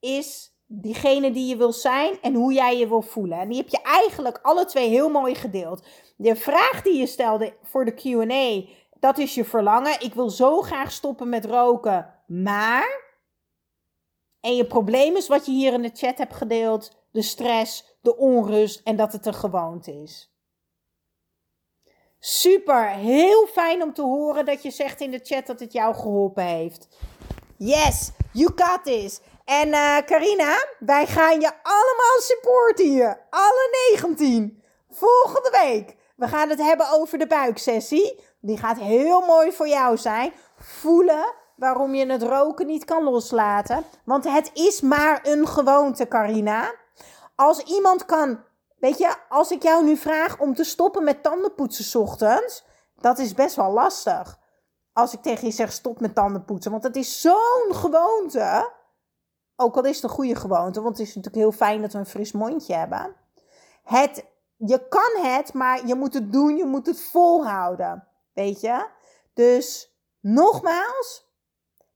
is 0.00 0.56
diegene 0.66 1.30
die 1.32 1.46
je 1.46 1.56
wil 1.56 1.72
zijn 1.72 2.20
en 2.22 2.34
hoe 2.34 2.52
jij 2.52 2.78
je 2.78 2.88
wil 2.88 3.02
voelen. 3.02 3.38
En 3.38 3.48
die 3.48 3.58
heb 3.58 3.68
je 3.68 3.82
eigenlijk 3.82 4.38
alle 4.42 4.64
twee 4.64 4.88
heel 4.88 5.08
mooi 5.08 5.34
gedeeld. 5.34 5.86
De 6.16 6.36
vraag 6.36 6.82
die 6.82 6.98
je 6.98 7.06
stelde 7.06 7.56
voor 7.62 7.84
de 7.84 7.94
QA, 7.94 8.72
dat 9.00 9.18
is 9.18 9.34
je 9.34 9.44
verlangen. 9.44 10.00
Ik 10.00 10.14
wil 10.14 10.30
zo 10.30 10.60
graag 10.60 10.92
stoppen 10.92 11.28
met 11.28 11.44
roken. 11.44 12.11
Maar, 12.26 13.00
en 14.40 14.56
je 14.56 14.66
probleem 14.66 15.16
is 15.16 15.28
wat 15.28 15.46
je 15.46 15.52
hier 15.52 15.72
in 15.72 15.82
de 15.82 15.90
chat 15.94 16.18
hebt 16.18 16.34
gedeeld, 16.34 16.90
de 17.10 17.22
stress, 17.22 17.96
de 18.00 18.16
onrust 18.16 18.80
en 18.84 18.96
dat 18.96 19.12
het 19.12 19.26
een 19.26 19.34
gewoonte 19.34 19.92
is. 20.02 20.32
Super, 22.18 22.88
heel 22.88 23.46
fijn 23.46 23.82
om 23.82 23.92
te 23.92 24.02
horen 24.02 24.44
dat 24.44 24.62
je 24.62 24.70
zegt 24.70 25.00
in 25.00 25.10
de 25.10 25.20
chat 25.22 25.46
dat 25.46 25.60
het 25.60 25.72
jou 25.72 25.94
geholpen 25.94 26.44
heeft. 26.44 26.88
Yes, 27.56 28.10
you 28.32 28.52
got 28.54 28.84
this. 28.84 29.20
En 29.44 29.68
uh, 29.68 29.96
Carina, 29.98 30.66
wij 30.78 31.06
gaan 31.06 31.40
je 31.40 31.50
allemaal 31.62 32.20
supporten 32.20 32.88
hier. 32.88 33.26
Alle 33.30 33.90
19. 33.90 34.62
Volgende 34.90 35.50
week. 35.62 35.96
We 36.16 36.28
gaan 36.28 36.48
het 36.48 36.58
hebben 36.58 36.90
over 36.90 37.18
de 37.18 37.26
buiksessie. 37.26 38.20
Die 38.40 38.58
gaat 38.58 38.78
heel 38.78 39.20
mooi 39.20 39.52
voor 39.52 39.68
jou 39.68 39.96
zijn. 39.96 40.32
Voelen 40.56 41.34
waarom 41.62 41.94
je 41.94 42.06
het 42.06 42.22
roken 42.22 42.66
niet 42.66 42.84
kan 42.84 43.04
loslaten. 43.04 43.84
Want 44.04 44.24
het 44.24 44.50
is 44.54 44.80
maar 44.80 45.20
een 45.22 45.48
gewoonte, 45.48 46.08
Carina. 46.08 46.74
Als 47.34 47.58
iemand 47.58 48.04
kan, 48.04 48.40
weet 48.76 48.98
je, 48.98 49.14
als 49.28 49.50
ik 49.50 49.62
jou 49.62 49.84
nu 49.84 49.96
vraag 49.96 50.38
om 50.38 50.54
te 50.54 50.64
stoppen 50.64 51.04
met 51.04 51.22
tandenpoetsen 51.22 52.00
ochtends, 52.00 52.64
dat 53.00 53.18
is 53.18 53.34
best 53.34 53.56
wel 53.56 53.70
lastig. 53.72 54.38
Als 54.92 55.12
ik 55.12 55.22
tegen 55.22 55.46
je 55.46 55.52
zeg 55.52 55.72
stop 55.72 56.00
met 56.00 56.14
tandenpoetsen, 56.14 56.70
want 56.70 56.82
het 56.82 56.96
is 56.96 57.20
zo'n 57.20 57.68
gewoonte. 57.70 58.72
Ook 59.56 59.76
al 59.76 59.84
is 59.84 59.94
het 59.94 60.04
een 60.04 60.16
goede 60.16 60.36
gewoonte, 60.36 60.82
want 60.82 60.98
het 60.98 61.06
is 61.06 61.14
natuurlijk 61.14 61.42
heel 61.42 61.52
fijn 61.66 61.82
dat 61.82 61.92
we 61.92 61.98
een 61.98 62.06
fris 62.06 62.32
mondje 62.32 62.74
hebben. 62.74 63.16
Het, 63.84 64.24
je 64.56 64.88
kan 64.88 65.32
het, 65.32 65.52
maar 65.54 65.86
je 65.86 65.94
moet 65.94 66.14
het 66.14 66.32
doen, 66.32 66.56
je 66.56 66.64
moet 66.64 66.86
het 66.86 67.00
volhouden. 67.00 68.08
Weet 68.32 68.60
je? 68.60 68.86
Dus 69.34 69.96
nogmaals, 70.20 71.31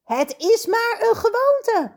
het 0.06 0.34
is 0.38 0.66
maar 0.66 0.98
een 1.00 1.16
gewoonte. 1.16 1.92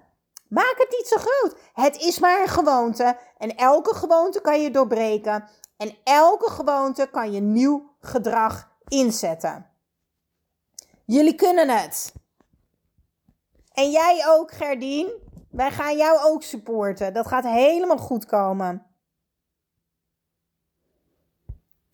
Maak 0.48 0.76
het 0.78 0.96
niet 0.98 1.08
zo 1.08 1.18
groot. 1.18 1.56
Het 1.74 1.98
is 1.98 2.20
maar 2.20 2.42
een 2.42 2.48
gewoonte. 2.48 3.18
En 3.38 3.56
elke 3.56 3.96
gewoonte 3.96 4.42
kan 4.42 4.62
je 4.62 4.72
doorbreken. 4.72 5.50
En 5.78 5.98
elke 6.04 6.50
gewoonte 6.50 7.08
kan 7.12 7.32
je 7.32 7.42
nieuw 7.42 7.96
gedrag 8.00 8.72
inzetten. 8.88 9.70
Jullie 11.06 11.36
kunnen 11.36 11.70
het. 11.70 12.14
En 13.74 13.92
jij 13.92 14.24
ook, 14.28 14.52
Gerdien. 14.52 15.12
Wij 15.52 15.72
gaan 15.72 15.98
jou 15.98 16.20
ook 16.20 16.44
supporten. 16.44 17.14
Dat 17.14 17.28
gaat 17.28 17.44
helemaal 17.44 17.98
goed 17.98 18.26
komen. 18.26 18.86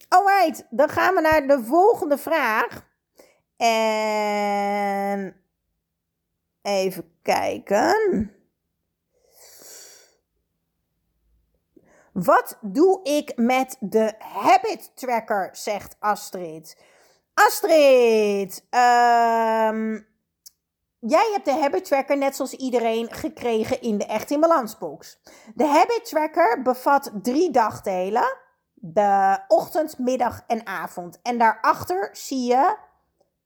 Alright, 0.07 0.67
dan 0.69 0.89
gaan 0.89 1.15
we 1.15 1.21
naar 1.21 1.47
de 1.47 1.63
volgende 1.63 2.17
vraag. 2.17 2.85
En 3.57 5.44
Even 6.65 7.11
kijken. 7.21 8.31
Wat 12.13 12.57
doe 12.61 13.03
ik 13.03 13.37
met 13.37 13.77
de 13.79 14.13
habit 14.19 14.91
tracker, 14.95 15.49
zegt 15.51 15.95
Astrid. 15.99 16.81
Astrid, 17.33 18.65
ehm, 18.69 19.99
jij 20.99 21.29
hebt 21.31 21.45
de 21.45 21.57
habit 21.61 21.85
tracker 21.85 22.17
net 22.17 22.35
zoals 22.35 22.53
iedereen 22.53 23.11
gekregen 23.11 23.81
in 23.81 23.97
de 23.97 24.05
Echt 24.05 24.31
in 24.31 24.39
Balans 24.39 24.77
box. 24.77 25.21
De 25.55 25.65
habit 25.65 26.05
tracker 26.05 26.61
bevat 26.61 27.11
drie 27.21 27.51
dagdelen. 27.51 28.37
De 28.73 29.39
ochtend, 29.47 29.99
middag 29.99 30.43
en 30.47 30.65
avond. 30.65 31.19
En 31.21 31.37
daarachter 31.37 32.09
zie 32.11 32.47
je 32.47 32.77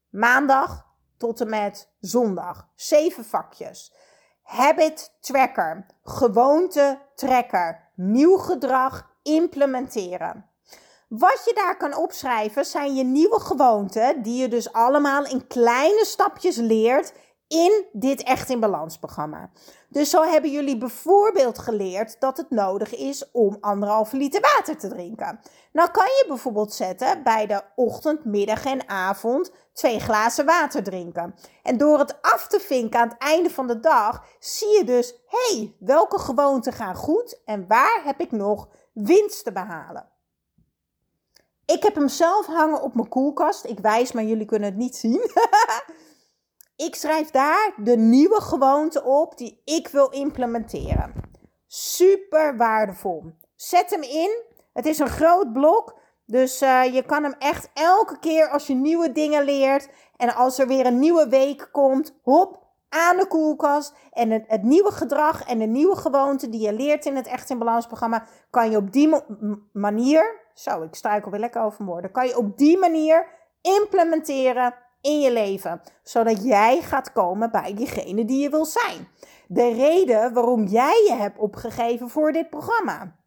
maandag 0.09 0.88
tot 1.19 1.41
en 1.41 1.49
met 1.49 1.89
zondag. 1.99 2.67
Zeven 2.75 3.25
vakjes. 3.25 3.93
Habit 4.43 5.13
tracker, 5.19 5.85
gewoonte 6.03 6.99
tracker, 7.15 7.89
nieuw 7.95 8.37
gedrag 8.37 9.09
implementeren. 9.23 10.49
Wat 11.07 11.41
je 11.45 11.53
daar 11.53 11.77
kan 11.77 11.95
opschrijven 11.95 12.65
zijn 12.65 12.95
je 12.95 13.03
nieuwe 13.03 13.39
gewoonten, 13.39 14.21
die 14.21 14.41
je 14.41 14.47
dus 14.47 14.73
allemaal 14.73 15.25
in 15.25 15.47
kleine 15.47 16.05
stapjes 16.05 16.55
leert 16.55 17.13
in 17.49 17.85
dit 17.91 18.23
Echt 18.23 18.49
in 18.49 18.59
Balans 18.59 18.97
programma. 18.97 19.49
Dus 19.87 20.09
zo 20.09 20.23
hebben 20.23 20.51
jullie 20.51 20.77
bijvoorbeeld 20.77 21.59
geleerd 21.59 22.19
dat 22.19 22.37
het 22.37 22.49
nodig 22.49 22.95
is 22.95 23.31
om 23.31 23.57
anderhalve 23.61 24.17
liter 24.17 24.41
water 24.41 24.77
te 24.77 24.87
drinken. 24.87 25.39
Nou 25.71 25.91
kan 25.91 26.05
je 26.05 26.25
bijvoorbeeld 26.27 26.73
zetten 26.73 27.23
bij 27.23 27.47
de 27.47 27.61
ochtend, 27.75 28.25
middag 28.25 28.65
en 28.65 28.89
avond 28.89 29.51
twee 29.73 29.99
glazen 29.99 30.45
water 30.45 30.83
drinken. 30.83 31.35
En 31.63 31.77
door 31.77 31.99
het 31.99 32.21
af 32.21 32.47
te 32.47 32.59
vinken 32.59 32.99
aan 32.99 33.09
het 33.09 33.17
einde 33.17 33.49
van 33.49 33.67
de 33.67 33.79
dag 33.79 34.23
zie 34.39 34.77
je 34.77 34.83
dus, 34.83 35.13
hé, 35.27 35.57
hey, 35.57 35.75
welke 35.79 36.19
gewoonten 36.19 36.73
gaan 36.73 36.95
goed 36.95 37.41
en 37.45 37.67
waar 37.67 38.01
heb 38.03 38.19
ik 38.19 38.31
nog 38.31 38.67
winst 38.93 39.43
te 39.43 39.51
behalen. 39.51 40.09
Ik 41.65 41.83
heb 41.83 41.95
hem 41.95 42.07
zelf 42.07 42.45
hangen 42.45 42.81
op 42.81 42.95
mijn 42.95 43.09
koelkast. 43.09 43.65
Ik 43.65 43.79
wijs, 43.79 44.11
maar 44.11 44.23
jullie 44.23 44.45
kunnen 44.45 44.69
het 44.69 44.77
niet 44.77 44.95
zien. 44.95 45.21
ik 46.79 46.95
schrijf 46.95 47.29
daar 47.29 47.73
de 47.77 47.97
nieuwe 47.97 48.41
gewoonte 48.41 49.03
op 49.03 49.37
die 49.37 49.61
ik 49.65 49.87
wil 49.87 50.09
implementeren. 50.09 51.13
Super 51.67 52.57
waardevol. 52.57 53.23
Zet 53.55 53.89
hem 53.89 54.01
in. 54.01 54.43
Het 54.73 54.85
is 54.85 54.99
een 54.99 55.09
groot 55.09 55.53
blok. 55.53 55.99
Dus 56.25 56.61
uh, 56.61 56.93
je 56.93 57.03
kan 57.03 57.23
hem 57.23 57.35
echt 57.39 57.69
elke 57.73 58.19
keer 58.19 58.49
als 58.49 58.67
je 58.67 58.73
nieuwe 58.73 59.11
dingen 59.11 59.43
leert. 59.43 59.89
En 60.17 60.35
als 60.35 60.59
er 60.59 60.67
weer 60.67 60.85
een 60.85 60.99
nieuwe 60.99 61.29
week 61.29 61.69
komt, 61.71 62.19
hop, 62.23 62.63
aan 62.89 63.17
de 63.17 63.27
koelkast. 63.27 63.93
En 64.11 64.31
het, 64.31 64.43
het 64.47 64.63
nieuwe 64.63 64.91
gedrag 64.91 65.47
en 65.47 65.59
de 65.59 65.65
nieuwe 65.65 65.95
gewoonte 65.95 66.49
die 66.49 66.61
je 66.61 66.73
leert 66.73 67.05
in 67.05 67.15
het 67.15 67.27
Echt 67.27 67.49
in 67.49 67.59
Balans 67.59 67.87
programma, 67.87 68.25
kan 68.49 68.71
je 68.71 68.77
op 68.77 68.91
die 68.91 69.15
manier, 69.71 70.41
zo, 70.53 70.81
ik 70.81 70.95
struikel 70.95 71.31
weer 71.31 71.39
lekker 71.39 71.61
over 71.61 71.85
woorden, 71.85 72.11
kan 72.11 72.27
je 72.27 72.37
op 72.37 72.57
die 72.57 72.77
manier 72.77 73.27
implementeren 73.61 74.73
in 75.01 75.19
je 75.19 75.31
leven. 75.31 75.81
Zodat 76.03 76.43
jij 76.43 76.81
gaat 76.81 77.11
komen 77.11 77.51
bij 77.51 77.73
diegene 77.73 78.25
die 78.25 78.41
je 78.41 78.49
wil 78.49 78.65
zijn. 78.65 79.07
De 79.47 79.73
reden 79.73 80.33
waarom 80.33 80.65
jij 80.65 81.03
je 81.07 81.13
hebt 81.13 81.37
opgegeven 81.37 82.09
voor 82.09 82.31
dit 82.31 82.49
programma. 82.49 83.17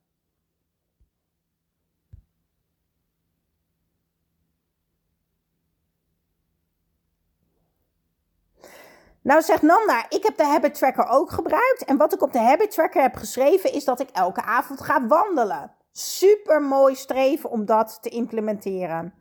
Nou 9.22 9.42
zegt 9.42 9.62
Nanda, 9.62 10.04
ik 10.08 10.22
heb 10.22 10.36
de 10.36 10.44
Habit 10.44 10.74
Tracker 10.74 11.08
ook 11.08 11.30
gebruikt. 11.30 11.84
En 11.84 11.96
wat 11.96 12.12
ik 12.12 12.22
op 12.22 12.32
de 12.32 12.38
Habit 12.38 12.70
Tracker 12.70 13.02
heb 13.02 13.14
geschreven 13.14 13.72
is 13.72 13.84
dat 13.84 14.00
ik 14.00 14.08
elke 14.10 14.42
avond 14.42 14.80
ga 14.80 15.06
wandelen. 15.06 15.74
Super 15.92 16.62
mooi 16.62 16.94
streven 16.94 17.50
om 17.50 17.64
dat 17.64 17.98
te 18.02 18.08
implementeren. 18.08 19.14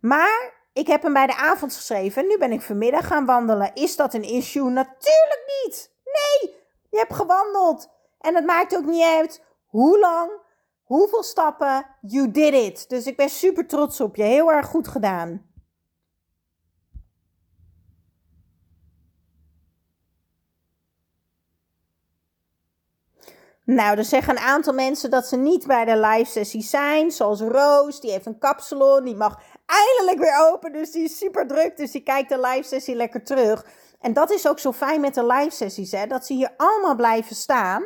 Maar 0.00 0.55
ik 0.76 0.86
heb 0.86 1.02
hem 1.02 1.12
bij 1.12 1.26
de 1.26 1.36
avond 1.36 1.74
geschreven. 1.74 2.26
Nu 2.26 2.38
ben 2.38 2.52
ik 2.52 2.60
vanmiddag 2.60 3.06
gaan 3.06 3.24
wandelen. 3.24 3.70
Is 3.74 3.96
dat 3.96 4.14
een 4.14 4.22
issue? 4.22 4.70
Natuurlijk 4.70 5.44
niet. 5.64 5.90
Nee, 6.04 6.54
je 6.90 6.98
hebt 6.98 7.14
gewandeld. 7.14 7.88
En 8.20 8.34
het 8.34 8.44
maakt 8.44 8.76
ook 8.76 8.84
niet 8.84 9.04
uit 9.04 9.44
hoe 9.66 9.98
lang, 9.98 10.30
hoeveel 10.82 11.22
stappen. 11.22 11.86
You 12.00 12.30
did 12.30 12.54
it. 12.54 12.88
Dus 12.88 13.06
ik 13.06 13.16
ben 13.16 13.28
super 13.28 13.66
trots 13.66 14.00
op 14.00 14.16
je. 14.16 14.22
Heel 14.22 14.52
erg 14.52 14.66
goed 14.66 14.88
gedaan. 14.88 15.50
Nou, 23.66 23.98
er 23.98 24.04
zeggen 24.04 24.36
een 24.36 24.42
aantal 24.42 24.72
mensen 24.72 25.10
dat 25.10 25.26
ze 25.26 25.36
niet 25.36 25.66
bij 25.66 25.84
de 25.84 25.98
live 25.98 26.30
sessie 26.30 26.62
zijn. 26.62 27.10
Zoals 27.10 27.40
Roos, 27.40 28.00
die 28.00 28.10
heeft 28.10 28.26
een 28.26 28.38
kapsalon. 28.38 29.04
Die 29.04 29.16
mag 29.16 29.40
eindelijk 29.66 30.18
weer 30.18 30.50
open, 30.52 30.72
dus 30.72 30.90
die 30.90 31.04
is 31.04 31.18
super 31.18 31.46
druk. 31.46 31.76
Dus 31.76 31.90
die 31.90 32.02
kijkt 32.02 32.28
de 32.28 32.40
live 32.40 32.62
sessie 32.62 32.94
lekker 32.94 33.24
terug. 33.24 33.66
En 34.00 34.12
dat 34.12 34.30
is 34.30 34.48
ook 34.48 34.58
zo 34.58 34.72
fijn 34.72 35.00
met 35.00 35.14
de 35.14 35.26
live 35.26 35.50
sessies, 35.50 35.92
hè? 35.92 36.06
dat 36.06 36.26
ze 36.26 36.32
hier 36.32 36.54
allemaal 36.56 36.94
blijven 36.94 37.36
staan. 37.36 37.84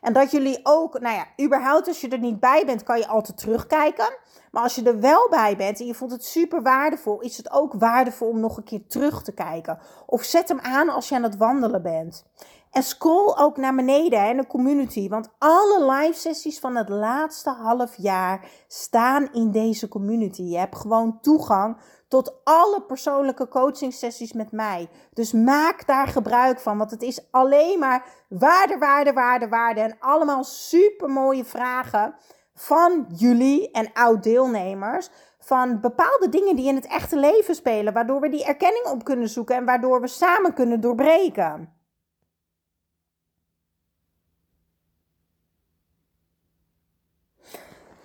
En 0.00 0.12
dat 0.12 0.30
jullie 0.30 0.60
ook, 0.62 1.00
nou 1.00 1.14
ja, 1.14 1.44
überhaupt 1.44 1.88
als 1.88 2.00
je 2.00 2.08
er 2.08 2.18
niet 2.18 2.40
bij 2.40 2.62
bent, 2.66 2.82
kan 2.82 2.98
je 2.98 3.06
altijd 3.06 3.38
terugkijken. 3.38 4.16
Maar 4.50 4.62
als 4.62 4.74
je 4.74 4.82
er 4.82 5.00
wel 5.00 5.28
bij 5.30 5.56
bent 5.56 5.80
en 5.80 5.86
je 5.86 5.94
vond 5.94 6.10
het 6.10 6.24
super 6.24 6.62
waardevol, 6.62 7.20
is 7.20 7.36
het 7.36 7.50
ook 7.52 7.72
waardevol 7.72 8.28
om 8.28 8.40
nog 8.40 8.56
een 8.56 8.64
keer 8.64 8.86
terug 8.86 9.22
te 9.22 9.32
kijken. 9.32 9.78
Of 10.06 10.22
zet 10.22 10.48
hem 10.48 10.60
aan 10.60 10.88
als 10.88 11.08
je 11.08 11.14
aan 11.14 11.22
het 11.22 11.36
wandelen 11.36 11.82
bent. 11.82 12.24
En 12.72 12.82
scroll 12.82 13.34
ook 13.36 13.56
naar 13.56 13.74
beneden 13.74 14.28
in 14.28 14.36
de 14.36 14.46
community. 14.46 15.08
Want 15.08 15.28
alle 15.38 15.92
live 15.92 16.18
sessies 16.18 16.58
van 16.58 16.76
het 16.76 16.88
laatste 16.88 17.50
half 17.50 17.96
jaar 17.96 18.48
staan 18.68 19.32
in 19.32 19.50
deze 19.50 19.88
community. 19.88 20.42
Je 20.42 20.58
hebt 20.58 20.76
gewoon 20.76 21.20
toegang 21.20 21.76
tot 22.08 22.40
alle 22.44 22.82
persoonlijke 22.82 23.48
coaching 23.48 23.92
sessies 23.92 24.32
met 24.32 24.52
mij. 24.52 24.88
Dus 25.12 25.32
maak 25.32 25.86
daar 25.86 26.08
gebruik 26.08 26.60
van. 26.60 26.78
Want 26.78 26.90
het 26.90 27.02
is 27.02 27.30
alleen 27.30 27.78
maar 27.78 28.06
waarde, 28.28 28.78
waarde, 28.78 29.12
waarde, 29.12 29.48
waarde. 29.48 29.80
En 29.80 29.96
allemaal 30.00 30.44
super 30.44 31.08
mooie 31.08 31.44
vragen 31.44 32.14
van 32.54 33.06
jullie 33.08 33.70
en 33.70 33.92
oud-deelnemers. 33.92 35.08
Van 35.38 35.80
bepaalde 35.80 36.28
dingen 36.28 36.56
die 36.56 36.68
in 36.68 36.74
het 36.74 36.86
echte 36.86 37.16
leven 37.16 37.54
spelen. 37.54 37.92
Waardoor 37.92 38.20
we 38.20 38.28
die 38.28 38.44
erkenning 38.44 38.86
op 38.86 39.04
kunnen 39.04 39.28
zoeken 39.28 39.56
en 39.56 39.64
waardoor 39.64 40.00
we 40.00 40.08
samen 40.08 40.54
kunnen 40.54 40.80
doorbreken. 40.80 41.80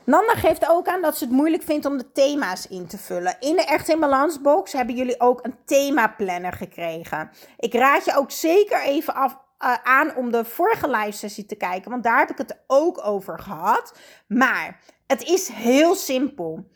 Nanda 0.08 0.34
geeft 0.34 0.70
ook 0.70 0.88
aan 0.88 1.02
dat 1.02 1.18
ze 1.18 1.24
het 1.24 1.34
moeilijk 1.34 1.64
vindt 1.64 1.86
om 1.86 1.98
de 1.98 2.12
thema's 2.12 2.68
in 2.68 2.88
te 2.88 2.98
vullen. 2.98 3.36
In 3.40 3.56
de 3.56 3.66
Echt 3.66 3.90
in 3.90 4.00
Balans 4.00 4.42
box 4.42 4.74
hebben 4.74 4.96
jullie 4.96 5.20
ook 5.20 5.46
een 5.46 5.56
themaplanner 5.66 6.54
gekregen. 6.54 7.32
Ik 7.58 7.74
raad 7.74 8.06
je 8.06 8.16
ook 8.16 8.32
zeker 8.32 8.82
even 8.82 9.14
uh, 9.16 9.74
aan 9.84 10.16
om 10.16 10.32
de 10.32 10.46
vorige 10.46 10.90
live 10.90 11.12
sessie 11.12 11.46
te 11.46 11.56
kijken, 11.56 11.92
want 11.92 12.04
daar 12.04 12.20
heb 12.20 12.30
ik 12.30 12.38
het 12.38 12.64
ook 12.68 13.06
over 13.06 13.40
gehad. 13.40 13.98
Maar 14.28 14.80
het 15.08 15.24
is 15.24 15.48
heel 15.48 15.96
simpel. 15.96 16.72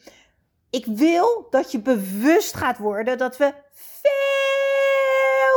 Ik 0.69 0.86
wil 0.86 1.47
dat 1.49 1.71
je 1.71 1.79
bewust 1.79 2.55
gaat 2.55 2.77
worden 2.77 3.17
dat 3.17 3.38
we 3.38 3.53
veel 3.73 4.21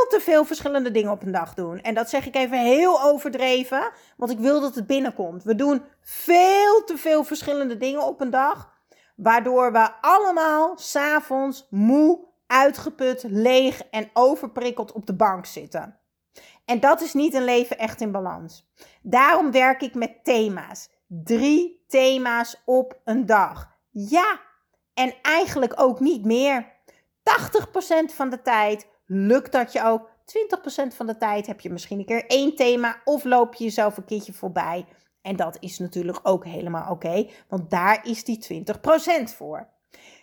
te 0.09 0.19
veel 0.19 0.45
verschillende 0.45 0.91
dingen 0.91 1.11
op 1.11 1.21
een 1.21 1.31
dag 1.31 1.53
doen. 1.53 1.81
En 1.81 1.93
dat 1.93 2.09
zeg 2.09 2.25
ik 2.25 2.35
even 2.35 2.59
heel 2.59 3.03
overdreven, 3.03 3.91
want 4.15 4.31
ik 4.31 4.39
wil 4.39 4.61
dat 4.61 4.75
het 4.75 4.87
binnenkomt. 4.87 5.43
We 5.43 5.55
doen 5.55 5.83
veel 6.01 6.83
te 6.83 6.97
veel 6.97 7.23
verschillende 7.23 7.77
dingen 7.77 8.03
op 8.03 8.21
een 8.21 8.29
dag, 8.29 8.73
waardoor 9.15 9.71
we 9.71 9.89
allemaal 10.01 10.77
s'avonds 10.77 11.67
moe, 11.69 12.19
uitgeput, 12.47 13.23
leeg 13.27 13.81
en 13.81 14.09
overprikkeld 14.13 14.91
op 14.91 15.05
de 15.05 15.15
bank 15.15 15.45
zitten. 15.45 15.99
En 16.65 16.79
dat 16.79 17.01
is 17.01 17.13
niet 17.13 17.33
een 17.33 17.43
leven 17.43 17.77
echt 17.77 18.01
in 18.01 18.11
balans. 18.11 18.69
Daarom 19.01 19.51
werk 19.51 19.81
ik 19.81 19.95
met 19.95 20.23
thema's. 20.23 20.89
Drie 21.07 21.83
thema's 21.87 22.61
op 22.65 22.99
een 23.03 23.25
dag. 23.25 23.77
Ja, 23.89 24.39
en 24.93 25.13
eigenlijk 25.21 25.73
ook 25.75 25.99
niet 25.99 26.25
meer. 26.25 26.73
80% 27.23 28.13
van 28.13 28.29
de 28.29 28.41
tijd 28.41 28.87
lukt 29.05 29.51
dat 29.51 29.71
je 29.71 29.83
ook. 29.83 30.09
20% 30.25 30.95
van 30.95 31.05
de 31.05 31.17
tijd 31.17 31.47
heb 31.47 31.59
je 31.59 31.69
misschien 31.69 31.99
een 31.99 32.05
keer 32.05 32.25
één 32.25 32.55
thema 32.55 33.01
of 33.03 33.23
loop 33.23 33.53
je 33.53 33.63
jezelf 33.63 33.97
een 33.97 34.05
keertje 34.05 34.33
voorbij. 34.33 34.85
En 35.21 35.35
dat 35.35 35.57
is 35.59 35.79
natuurlijk 35.79 36.19
ook 36.23 36.45
helemaal 36.45 36.91
oké, 36.91 37.29
want 37.47 37.69
daar 37.69 38.07
is 38.07 38.23
die 38.23 38.65
20% 39.29 39.35
voor. 39.35 39.67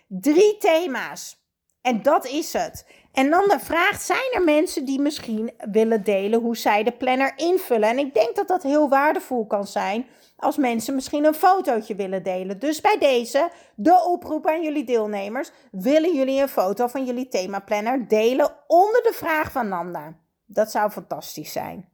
Drie 0.07 0.57
thema's. 0.57 1.41
En 1.81 2.01
dat 2.01 2.25
is 2.25 2.53
het. 2.53 2.85
En 3.11 3.29
dan 3.29 3.47
de 3.47 3.59
vraag: 3.59 4.01
zijn 4.01 4.31
er 4.33 4.43
mensen 4.43 4.85
die 4.85 4.99
misschien 4.99 5.51
willen 5.71 6.03
delen 6.03 6.39
hoe 6.39 6.57
zij 6.57 6.83
de 6.83 6.91
planner 6.91 7.33
invullen? 7.35 7.89
En 7.89 7.97
ik 7.97 8.13
denk 8.13 8.35
dat 8.35 8.47
dat 8.47 8.63
heel 8.63 8.89
waardevol 8.89 9.47
kan 9.47 9.67
zijn 9.67 10.05
als 10.43 10.57
mensen 10.57 10.95
misschien 10.95 11.25
een 11.25 11.33
fotootje 11.33 11.95
willen 11.95 12.23
delen. 12.23 12.59
Dus 12.59 12.81
bij 12.81 12.97
deze, 12.97 13.49
de 13.75 14.03
oproep 14.05 14.47
aan 14.47 14.63
jullie 14.63 14.83
deelnemers: 14.83 15.51
willen 15.71 16.15
jullie 16.15 16.41
een 16.41 16.49
foto 16.49 16.87
van 16.87 17.05
jullie 17.05 17.27
themaplanner 17.27 18.07
delen 18.07 18.55
onder 18.67 19.01
de 19.01 19.13
vraag 19.13 19.51
van 19.51 19.67
Nanda? 19.67 20.13
Dat 20.45 20.71
zou 20.71 20.89
fantastisch 20.91 21.51
zijn. 21.51 21.89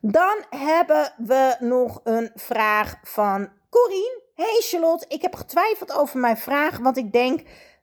Dan 0.00 0.44
hebben 0.50 1.12
we 1.16 1.56
nog 1.58 2.00
een 2.04 2.30
vraag 2.34 2.96
van 3.02 3.48
Corine. 3.70 4.20
Hey 4.34 4.60
Charlotte, 4.60 5.04
ik 5.08 5.22
heb 5.22 5.34
getwijfeld 5.34 5.92
over 5.92 6.18
mijn 6.18 6.36
vraag, 6.36 6.78
want 6.78 6.96
ik 6.96 7.12
denk 7.12 7.40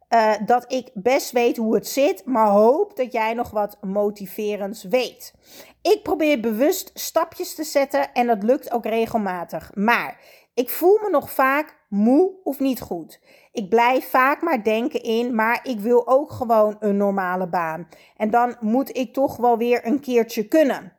uh, 0.10 0.34
dat 0.46 0.72
ik 0.72 0.90
best 0.94 1.32
weet 1.32 1.58
hoe 1.58 1.76
het 1.76 1.88
zit, 1.88 2.26
maar 2.26 2.48
hoop 2.48 2.96
dat 2.96 3.12
jij 3.12 3.34
nog 3.34 3.50
wat 3.50 3.78
motiverends 3.82 4.84
weet. 4.84 5.34
Ik 5.82 6.04
probeer 6.04 6.40
bewust 6.40 6.92
stapjes 6.94 7.56
te 7.56 7.64
zetten 7.64 8.14
en 8.14 8.28
dat 8.28 8.44
lukt 8.44 8.72
ook 8.72 8.86
regelmatig. 8.86 9.72
Maar 9.74 10.20
ik 10.54 10.70
voel 10.70 11.00
me 11.04 11.10
nog 11.10 11.32
vaak 11.32 11.78
moe 11.90 12.32
of 12.44 12.60
niet 12.60 12.82
goed. 12.82 13.20
Ik 13.52 13.70
blijf 13.70 14.10
vaak 14.10 14.42
maar 14.42 14.64
denken 14.64 15.04
in, 15.04 15.36
maar 15.36 15.60
ik 15.64 15.80
wil 15.80 16.08
ook 16.08 16.32
gewoon 16.32 16.76
een 16.80 16.98
normale 16.98 17.48
baan. 17.48 17.88
En 18.18 18.30
dan 18.30 18.56
moet 18.60 18.98
ik 18.98 19.14
toch 19.14 19.38
wel 19.38 19.58
weer 19.58 19.86
een 19.86 20.00
keertje 20.00 20.48
kunnen. 20.48 20.94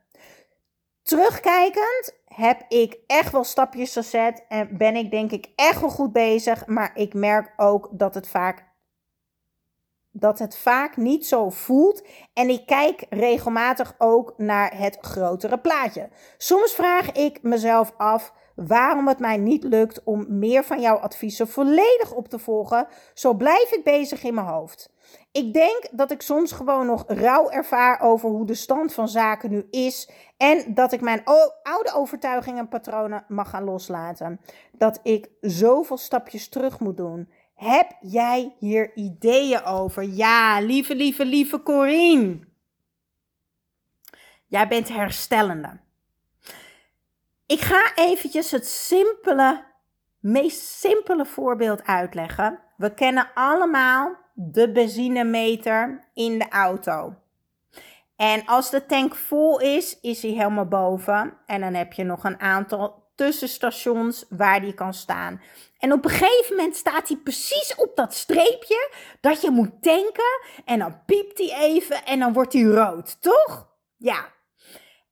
Terugkijkend 1.02 2.18
heb 2.24 2.64
ik 2.68 2.98
echt 3.06 3.32
wel 3.32 3.44
stapjes 3.44 3.92
gezet 3.92 4.44
en 4.48 4.76
ben 4.76 4.96
ik 4.96 5.10
denk 5.10 5.30
ik 5.30 5.46
echt 5.56 5.80
wel 5.80 5.90
goed 5.90 6.12
bezig, 6.12 6.66
maar 6.66 6.90
ik 6.94 7.14
merk 7.14 7.52
ook 7.56 7.88
dat 7.92 8.14
het 8.14 8.28
vaak 8.28 8.69
dat 10.12 10.38
het 10.38 10.56
vaak 10.56 10.96
niet 10.96 11.26
zo 11.26 11.50
voelt. 11.50 12.02
En 12.32 12.48
ik 12.48 12.66
kijk 12.66 13.06
regelmatig 13.10 13.94
ook 13.98 14.34
naar 14.36 14.78
het 14.78 14.98
grotere 15.00 15.58
plaatje. 15.58 16.08
Soms 16.38 16.72
vraag 16.72 17.12
ik 17.12 17.42
mezelf 17.42 17.92
af 17.96 18.32
waarom 18.54 19.08
het 19.08 19.18
mij 19.18 19.36
niet 19.36 19.64
lukt 19.64 20.02
om 20.04 20.26
meer 20.28 20.64
van 20.64 20.80
jouw 20.80 20.96
adviezen 20.96 21.48
volledig 21.48 22.12
op 22.12 22.28
te 22.28 22.38
volgen. 22.38 22.86
Zo 23.14 23.34
blijf 23.34 23.72
ik 23.72 23.84
bezig 23.84 24.22
in 24.22 24.34
mijn 24.34 24.46
hoofd. 24.46 24.92
Ik 25.32 25.52
denk 25.52 25.88
dat 25.92 26.10
ik 26.10 26.22
soms 26.22 26.52
gewoon 26.52 26.86
nog 26.86 27.04
rouw 27.06 27.50
ervaar 27.50 28.00
over 28.00 28.28
hoe 28.28 28.46
de 28.46 28.54
stand 28.54 28.92
van 28.92 29.08
zaken 29.08 29.50
nu 29.50 29.66
is. 29.70 30.10
En 30.36 30.74
dat 30.74 30.92
ik 30.92 31.00
mijn 31.00 31.24
oude 31.62 31.92
overtuigingen 31.94 32.58
en 32.58 32.68
patronen 32.68 33.24
mag 33.28 33.50
gaan 33.50 33.64
loslaten. 33.64 34.40
Dat 34.72 35.00
ik 35.02 35.30
zoveel 35.40 35.96
stapjes 35.96 36.48
terug 36.48 36.80
moet 36.80 36.96
doen. 36.96 37.28
Heb 37.60 37.96
jij 38.00 38.54
hier 38.58 38.96
ideeën 38.96 39.64
over? 39.64 40.02
Ja, 40.02 40.60
lieve, 40.60 40.94
lieve, 40.94 41.24
lieve 41.24 41.62
Corine. 41.62 42.38
Jij 44.46 44.68
bent 44.68 44.88
herstellende. 44.88 45.80
Ik 47.46 47.60
ga 47.60 47.94
eventjes 47.94 48.50
het 48.50 48.66
simpele, 48.66 49.64
meest 50.18 50.60
simpele 50.60 51.26
voorbeeld 51.26 51.82
uitleggen. 51.82 52.58
We 52.76 52.94
kennen 52.94 53.30
allemaal 53.34 54.16
de 54.34 54.72
benzinemeter 54.72 56.08
in 56.14 56.38
de 56.38 56.48
auto. 56.48 57.14
En 58.16 58.46
als 58.46 58.70
de 58.70 58.86
tank 58.86 59.14
vol 59.14 59.60
is, 59.60 60.00
is 60.00 60.22
hij 60.22 60.30
helemaal 60.30 60.68
boven. 60.68 61.36
En 61.46 61.60
dan 61.60 61.74
heb 61.74 61.92
je 61.92 62.04
nog 62.04 62.24
een 62.24 62.40
aantal 62.40 62.99
tussenstations 63.20 64.24
waar 64.28 64.60
die 64.60 64.74
kan 64.74 64.94
staan. 64.94 65.40
En 65.78 65.92
op 65.92 66.04
een 66.04 66.10
gegeven 66.10 66.56
moment 66.56 66.76
staat 66.76 67.08
hij 67.08 67.16
precies 67.16 67.74
op 67.76 67.96
dat 67.96 68.14
streepje 68.14 68.92
dat 69.20 69.40
je 69.40 69.50
moet 69.50 69.82
tanken. 69.82 70.40
En 70.64 70.78
dan 70.78 71.04
piept 71.04 71.38
hij 71.38 71.52
even 71.58 72.04
en 72.04 72.18
dan 72.18 72.32
wordt 72.32 72.52
hij 72.52 72.62
rood, 72.62 73.22
toch? 73.22 73.68
Ja. 73.96 74.28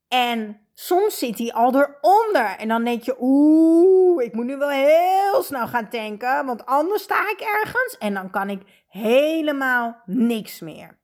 En 0.09 0.61
soms 0.75 1.19
zit 1.19 1.39
hij 1.39 1.53
al 1.53 1.75
eronder. 1.75 2.57
En 2.59 2.69
dan 2.69 2.85
denk 2.85 3.03
je, 3.03 3.17
oeh, 3.21 4.25
ik 4.25 4.33
moet 4.35 4.45
nu 4.45 4.57
wel 4.57 4.69
heel 4.69 5.43
snel 5.43 5.67
gaan 5.67 5.89
tanken. 5.89 6.47
Want 6.47 6.67
anders 6.67 7.03
sta 7.03 7.31
ik 7.31 7.41
ergens 7.41 7.99
en 7.99 8.15
dan 8.15 8.31
kan 8.31 8.51
ik 8.51 8.63
helemaal 8.89 10.03
niks 10.07 10.61
meer. 10.61 10.99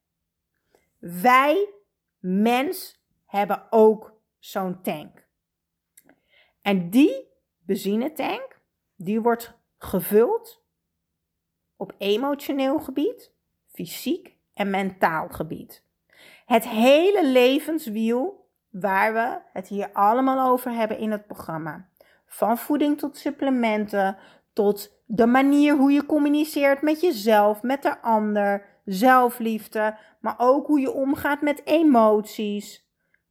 Wij, 0.98 1.68
mens, 2.18 3.02
hebben 3.26 3.66
ook 3.70 4.12
zo'n 4.38 4.82
tank. 4.82 5.23
En 6.64 6.90
die 6.90 7.28
benzinetank, 7.58 8.60
die 8.96 9.20
wordt 9.20 9.54
gevuld 9.78 10.62
op 11.76 11.94
emotioneel 11.98 12.78
gebied, 12.78 13.32
fysiek 13.66 14.36
en 14.54 14.70
mentaal 14.70 15.28
gebied. 15.28 15.82
Het 16.46 16.68
hele 16.68 17.26
levenswiel 17.26 18.48
waar 18.70 19.12
we 19.12 19.40
het 19.52 19.68
hier 19.68 19.92
allemaal 19.92 20.50
over 20.50 20.70
hebben 20.70 20.98
in 20.98 21.10
het 21.10 21.26
programma. 21.26 21.88
Van 22.26 22.58
voeding 22.58 22.98
tot 22.98 23.16
supplementen, 23.16 24.16
tot 24.52 25.02
de 25.06 25.26
manier 25.26 25.76
hoe 25.76 25.92
je 25.92 26.06
communiceert 26.06 26.82
met 26.82 27.00
jezelf, 27.00 27.62
met 27.62 27.82
de 27.82 28.00
ander, 28.00 28.66
zelfliefde, 28.84 29.96
maar 30.20 30.34
ook 30.38 30.66
hoe 30.66 30.80
je 30.80 30.92
omgaat 30.92 31.40
met 31.40 31.66
emoties. 31.66 32.83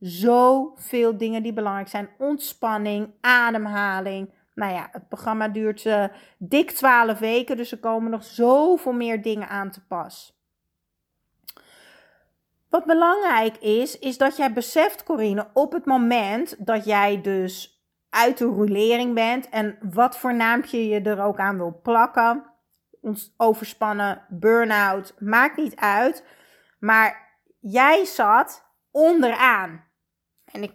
Zoveel 0.04 1.18
dingen 1.18 1.44
die 1.44 1.54
belangrijk 1.54 1.88
zijn. 1.88 2.10
Ontspanning, 2.18 3.14
ademhaling. 3.22 4.34
Nou 4.56 4.74
ja, 4.74 4.90
het 4.92 5.08
programma 5.08 5.48
duurt 5.48 5.86
uh, 5.86 6.06
dik 6.38 6.72
12 6.72 7.20
weken, 7.20 7.58
dus 7.58 7.72
er 7.72 7.80
komen 7.80 8.12
nog 8.12 8.24
zoveel 8.24 8.94
meer 8.94 9.22
dingen 9.22 9.48
aan 9.48 9.72
te 9.72 9.86
pas. 9.86 10.42
Wat 12.70 12.86
belangrijk 12.86 13.58
is, 13.58 14.00
is 14.00 14.18
dat 14.18 14.38
jij 14.38 14.54
beseft, 14.54 15.04
Corine, 15.04 15.48
op 15.54 15.72
het 15.72 15.86
moment 15.86 16.56
dat 16.66 16.86
jij 16.86 17.22
dus 17.22 17.84
uit 18.10 18.38
de 18.38 18.46
roulering 18.46 19.14
bent 19.14 19.50
en 19.50 19.78
wat 19.94 20.18
voor 20.18 20.36
naampje 20.36 20.88
je 20.88 21.02
er 21.02 21.22
ook 21.22 21.40
aan 21.40 21.58
wil 21.58 21.80
plakken, 21.84 22.46
overspannen, 23.38 24.26
burn-out, 24.30 25.16
maakt 25.20 25.58
niet 25.58 25.76
uit. 25.76 26.26
Maar 26.80 27.38
jij 27.60 28.06
zat 28.06 28.66
onderaan. 28.92 29.92
En 30.54 30.64
ik 30.64 30.72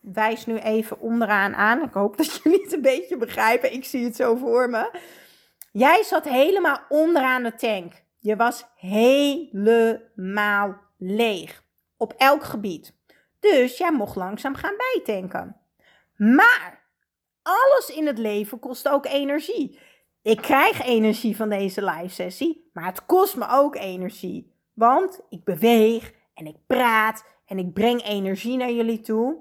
wijs 0.00 0.46
nu 0.46 0.58
even 0.58 1.00
onderaan 1.00 1.54
aan. 1.54 1.82
Ik 1.82 1.92
hoop 1.92 2.16
dat 2.16 2.40
jullie 2.42 2.62
het 2.62 2.72
een 2.72 2.82
beetje 2.82 3.16
begrijpen. 3.16 3.72
Ik 3.72 3.84
zie 3.84 4.04
het 4.04 4.16
zo 4.16 4.36
voor 4.36 4.70
me. 4.70 4.90
Jij 5.72 6.02
zat 6.02 6.24
helemaal 6.24 6.80
onderaan 6.88 7.42
de 7.42 7.54
tank. 7.54 7.92
Je 8.18 8.36
was 8.36 8.66
helemaal 8.76 10.76
leeg. 10.98 11.62
Op 11.96 12.14
elk 12.16 12.44
gebied. 12.44 12.96
Dus 13.40 13.78
jij 13.78 13.92
mocht 13.92 14.16
langzaam 14.16 14.54
gaan 14.54 14.74
bijtanken. 14.76 15.56
Maar 16.16 16.86
alles 17.42 17.90
in 17.94 18.06
het 18.06 18.18
leven 18.18 18.58
kost 18.58 18.88
ook 18.88 19.06
energie. 19.06 19.78
Ik 20.22 20.36
krijg 20.36 20.82
energie 20.82 21.36
van 21.36 21.48
deze 21.48 21.84
live 21.84 22.14
sessie, 22.14 22.70
maar 22.72 22.84
het 22.84 23.06
kost 23.06 23.36
me 23.36 23.46
ook 23.48 23.76
energie. 23.76 24.56
Want 24.74 25.20
ik 25.28 25.44
beweeg 25.44 26.12
en 26.34 26.46
ik 26.46 26.56
praat 26.66 27.24
en 27.48 27.58
ik 27.58 27.72
breng 27.72 28.04
energie 28.04 28.56
naar 28.56 28.72
jullie 28.72 29.00
toe. 29.00 29.36